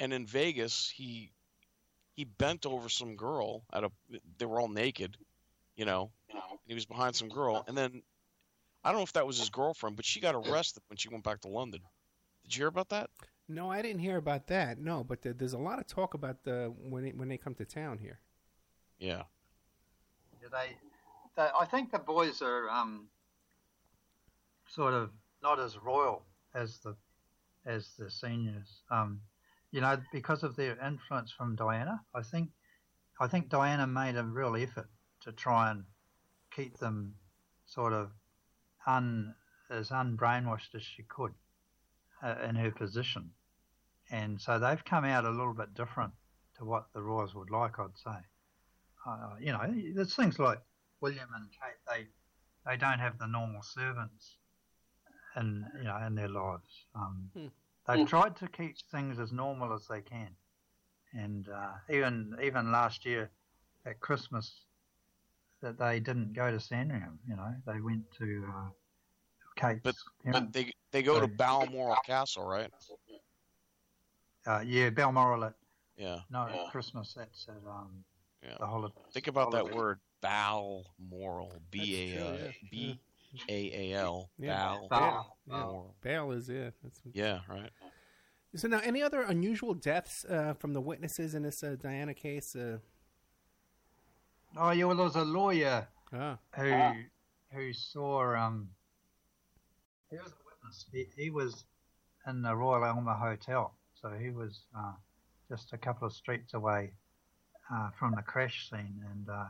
and 0.00 0.12
in 0.12 0.26
Vegas, 0.26 0.90
he 0.92 1.30
he 2.16 2.24
bent 2.24 2.66
over 2.66 2.88
some 2.88 3.14
girl 3.14 3.62
at 3.72 3.84
a. 3.84 3.92
They 4.38 4.44
were 4.46 4.58
all 4.60 4.66
naked, 4.68 5.16
you 5.76 5.84
know. 5.84 6.10
and 6.32 6.58
He 6.66 6.74
was 6.74 6.84
behind 6.84 7.14
some 7.14 7.28
girl, 7.28 7.64
and 7.68 7.78
then 7.78 8.02
I 8.82 8.90
don't 8.90 8.98
know 8.98 9.04
if 9.04 9.12
that 9.12 9.24
was 9.24 9.38
his 9.38 9.50
girlfriend, 9.50 9.94
but 9.94 10.04
she 10.04 10.18
got 10.18 10.34
arrested 10.34 10.82
when 10.88 10.96
she 10.96 11.08
went 11.08 11.22
back 11.22 11.42
to 11.42 11.48
London. 11.48 11.82
Did 12.42 12.56
you 12.56 12.62
hear 12.62 12.68
about 12.68 12.88
that? 12.88 13.08
No, 13.48 13.70
I 13.70 13.82
didn't 13.82 14.00
hear 14.00 14.16
about 14.16 14.48
that. 14.48 14.78
No, 14.78 15.04
but 15.04 15.22
there- 15.22 15.32
there's 15.32 15.52
a 15.52 15.58
lot 15.58 15.78
of 15.78 15.86
talk 15.86 16.14
about 16.14 16.42
the 16.42 16.74
when 16.76 17.04
they, 17.04 17.10
when 17.12 17.28
they 17.28 17.36
come 17.38 17.54
to 17.54 17.64
town 17.64 17.98
here. 17.98 18.18
Yeah. 18.98 19.22
Yeah, 20.42 20.48
they, 20.50 20.76
they, 21.36 21.48
I 21.60 21.66
think 21.66 21.92
the 21.92 21.98
boys 22.00 22.42
are 22.42 22.68
um, 22.68 23.06
sort 24.68 24.94
of 24.94 25.10
not 25.42 25.58
as 25.58 25.78
royal 25.78 26.22
as 26.54 26.78
the 26.78 26.96
as 27.66 27.90
the 27.98 28.10
seniors. 28.10 28.82
Um, 28.90 29.20
you 29.70 29.80
know, 29.80 29.98
because 30.12 30.42
of 30.42 30.56
their 30.56 30.76
influence 30.84 31.30
from 31.30 31.56
Diana. 31.56 32.00
I 32.14 32.22
think 32.22 32.50
I 33.20 33.28
think 33.28 33.48
Diana 33.48 33.86
made 33.86 34.16
a 34.16 34.24
real 34.24 34.56
effort 34.56 34.88
to 35.22 35.32
try 35.32 35.70
and 35.70 35.84
keep 36.54 36.78
them 36.78 37.14
sort 37.66 37.92
of 37.92 38.10
un 38.86 39.34
as 39.70 39.90
unbrainwashed 39.90 40.74
as 40.74 40.82
she 40.82 41.04
could 41.04 41.32
uh, 42.22 42.34
in 42.48 42.56
her 42.56 42.70
position, 42.70 43.30
and 44.10 44.40
so 44.40 44.58
they've 44.58 44.84
come 44.84 45.04
out 45.04 45.24
a 45.24 45.30
little 45.30 45.54
bit 45.54 45.74
different 45.74 46.12
to 46.58 46.64
what 46.64 46.86
the 46.92 47.02
royals 47.02 47.34
would 47.34 47.50
like. 47.50 47.78
I'd 47.78 47.96
say 48.02 48.18
uh, 49.06 49.34
you 49.40 49.52
know, 49.52 49.60
there's 49.94 50.14
things 50.14 50.38
like 50.38 50.60
William 51.00 51.28
and 51.34 51.48
Kate. 51.50 51.78
They 51.88 52.06
they 52.70 52.76
don't 52.76 52.98
have 52.98 53.18
the 53.18 53.26
normal 53.26 53.62
servants 53.62 54.36
in 55.36 55.66
you 55.78 55.84
know 55.84 55.96
in 56.06 56.14
their 56.14 56.28
lives. 56.28 56.86
Um, 56.94 57.30
Hmm. 57.34 57.46
They've 57.86 58.06
tried 58.06 58.36
to 58.36 58.48
keep 58.48 58.76
things 58.92 59.18
as 59.18 59.32
normal 59.32 59.72
as 59.72 59.86
they 59.88 60.00
can, 60.00 60.28
and 61.12 61.48
uh, 61.48 61.72
even 61.88 62.36
even 62.42 62.70
last 62.70 63.04
year 63.04 63.30
at 63.84 63.98
Christmas, 64.00 64.66
that 65.60 65.78
they 65.78 65.98
didn't 65.98 66.32
go 66.34 66.50
to 66.50 66.60
Sandringham. 66.60 67.18
You 67.26 67.36
know, 67.36 67.52
they 67.66 67.80
went 67.80 68.10
to 68.18 68.44
uh, 68.48 68.70
Kate's. 69.56 69.80
But 69.82 69.94
but 70.24 70.52
they 70.52 70.72
they 70.92 71.02
go 71.02 71.18
to 71.18 71.26
Balmoral 71.26 71.96
Castle, 72.06 72.44
right? 72.44 72.70
uh, 74.46 74.62
yeah, 74.64 74.90
Balmoral 74.90 75.44
at 75.44 75.54
Yeah. 75.96 76.20
no 76.30 76.46
at 76.46 76.70
Christmas. 76.70 77.14
That's 77.14 77.48
at 77.48 77.56
um, 77.66 78.04
Yeah. 78.42 78.56
the 78.58 78.66
holiday. 78.66 78.94
Think 79.12 79.26
about 79.26 79.52
that 79.52 79.58
holiday. 79.58 79.74
word. 79.74 80.00
Balmoral. 80.20 81.52
B 81.70 82.14
A 82.14 82.18
L 82.18 82.52
B 82.70 83.00
A 83.48 83.90
A 83.92 83.92
L. 83.94 84.30
Yeah. 84.38 84.78
Balmoral. 84.88 85.94
Bail 86.02 86.32
is 86.32 86.48
it. 86.48 86.74
That's 86.82 87.00
what- 87.04 87.14
Yeah, 87.14 87.40
right. 87.48 87.70
So 88.56 88.66
now, 88.66 88.80
any 88.82 89.00
other 89.02 89.22
unusual 89.22 89.74
deaths 89.74 90.24
uh, 90.24 90.54
from 90.54 90.72
the 90.72 90.80
witnesses 90.80 91.34
in 91.36 91.42
this 91.44 91.62
uh, 91.62 91.76
Diana 91.80 92.14
case? 92.14 92.56
Uh, 92.56 92.78
Oh 94.56 94.70
yeah, 94.72 94.84
well 94.84 94.96
there 94.96 95.04
was 95.04 95.14
a 95.14 95.24
lawyer 95.24 95.86
Ah. 96.12 96.36
who 96.56 96.92
who 97.52 97.72
saw 97.72 98.34
um 98.34 98.68
he 100.10 100.16
was 100.16 100.26
a 100.32 100.42
witness. 100.44 100.86
He, 100.92 101.06
he 101.16 101.30
was 101.30 101.64
in 102.26 102.42
the 102.42 102.56
Royal 102.56 102.82
Alma 102.82 103.14
Hotel, 103.14 103.72
so 103.94 104.10
he 104.20 104.30
was 104.30 104.64
uh, 104.76 104.94
just 105.48 105.72
a 105.72 105.78
couple 105.78 106.08
of 106.08 106.12
streets 106.12 106.52
away 106.54 106.92
uh, 107.72 107.90
from 107.96 108.12
the 108.16 108.22
crash 108.22 108.68
scene, 108.68 109.00
and 109.12 109.28
uh, 109.28 109.44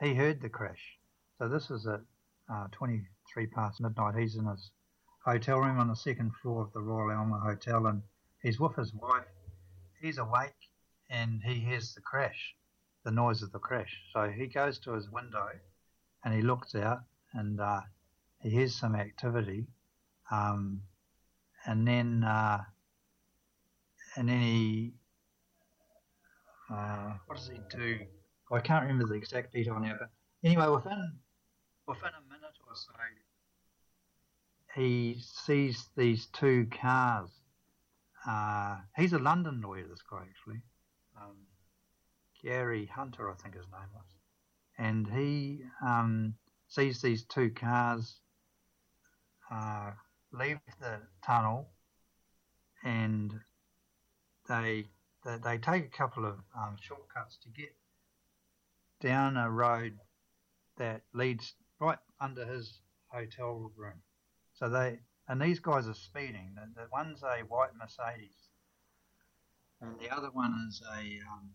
he 0.00 0.14
heard 0.14 0.40
the 0.40 0.48
crash. 0.48 0.98
So 1.38 1.48
this 1.48 1.68
is 1.72 1.84
at 1.88 2.02
uh, 2.52 2.66
23 2.72 3.46
past 3.48 3.80
midnight. 3.80 4.16
He's 4.16 4.36
in 4.36 4.46
his 4.46 4.70
hotel 5.24 5.58
room 5.58 5.78
on 5.78 5.88
the 5.88 5.96
second 5.96 6.32
floor 6.42 6.62
of 6.62 6.72
the 6.72 6.80
Royal 6.80 7.18
Alma 7.18 7.38
Hotel, 7.38 7.86
and 7.86 8.02
he's 8.42 8.60
with 8.60 8.76
his 8.76 8.92
wife. 8.94 9.24
He's 10.00 10.18
awake, 10.18 10.52
and 11.10 11.40
he 11.42 11.54
hears 11.54 11.94
the 11.94 12.00
crash, 12.00 12.54
the 13.04 13.10
noise 13.10 13.42
of 13.42 13.52
the 13.52 13.58
crash. 13.58 13.96
So 14.12 14.28
he 14.28 14.46
goes 14.46 14.78
to 14.80 14.92
his 14.92 15.10
window, 15.10 15.48
and 16.24 16.34
he 16.34 16.42
looks 16.42 16.74
out, 16.74 17.00
and 17.32 17.60
uh, 17.60 17.80
he 18.40 18.50
hears 18.50 18.74
some 18.74 18.94
activity, 18.94 19.66
um, 20.30 20.82
and 21.66 21.86
then 21.88 22.24
uh, 22.24 22.58
and 24.16 24.28
then 24.28 24.40
he 24.40 24.92
uh, 26.70 27.14
what 27.26 27.36
does 27.36 27.48
he 27.48 27.58
do? 27.76 27.98
I 28.52 28.60
can't 28.60 28.82
remember 28.82 29.06
the 29.06 29.14
exact 29.14 29.52
detail 29.52 29.80
now, 29.80 29.96
but 29.98 30.10
anyway, 30.44 30.68
within 30.68 31.12
within 31.86 32.10
a 32.10 32.23
he 34.74 35.16
sees 35.20 35.88
these 35.96 36.26
two 36.26 36.66
cars. 36.66 37.30
Uh, 38.26 38.78
he's 38.96 39.12
a 39.12 39.18
London 39.18 39.60
lawyer, 39.60 39.86
this 39.88 40.02
guy 40.10 40.22
actually. 40.28 40.62
Um, 41.20 41.36
Gary 42.42 42.86
Hunter, 42.86 43.30
I 43.30 43.34
think 43.34 43.54
his 43.54 43.66
name 43.66 43.88
was. 43.94 44.04
And 44.76 45.06
he 45.06 45.60
um, 45.84 46.34
sees 46.68 47.00
these 47.00 47.24
two 47.24 47.50
cars 47.50 48.16
uh, 49.50 49.92
leave 50.32 50.58
the 50.80 50.98
tunnel 51.24 51.68
and 52.82 53.32
they, 54.48 54.86
they, 55.24 55.36
they 55.42 55.58
take 55.58 55.86
a 55.86 55.96
couple 55.96 56.26
of 56.26 56.34
um, 56.58 56.76
shortcuts 56.80 57.38
to 57.44 57.48
get 57.50 57.74
down 59.00 59.36
a 59.36 59.50
road 59.50 59.98
that 60.78 61.02
leads 61.12 61.54
right 61.78 61.98
under 62.24 62.46
his 62.46 62.80
hotel 63.08 63.70
room. 63.76 64.00
So 64.54 64.68
they 64.68 64.98
and 65.28 65.40
these 65.40 65.60
guys 65.60 65.88
are 65.88 65.94
speeding. 65.94 66.54
The, 66.54 66.82
the 66.82 66.88
one's 66.92 67.22
a 67.22 67.44
white 67.44 67.70
Mercedes, 67.78 68.48
and 69.80 69.98
the 69.98 70.14
other 70.14 70.30
one 70.32 70.66
is 70.68 70.82
a 70.96 71.00
um, 71.32 71.50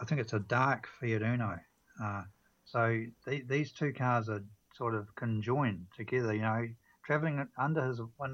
I 0.00 0.04
think 0.04 0.20
it's 0.20 0.32
a 0.32 0.40
dark 0.40 0.88
Fiat 1.00 1.22
Uno. 1.22 1.58
Uh, 2.02 2.22
so 2.64 3.04
the, 3.26 3.42
these 3.48 3.72
two 3.72 3.92
cars 3.92 4.28
are 4.28 4.42
sort 4.74 4.94
of 4.94 5.14
conjoined 5.14 5.86
together. 5.96 6.34
You 6.34 6.42
know, 6.42 6.68
traveling 7.04 7.46
under 7.58 7.84
his 7.86 8.00
window 8.18 8.26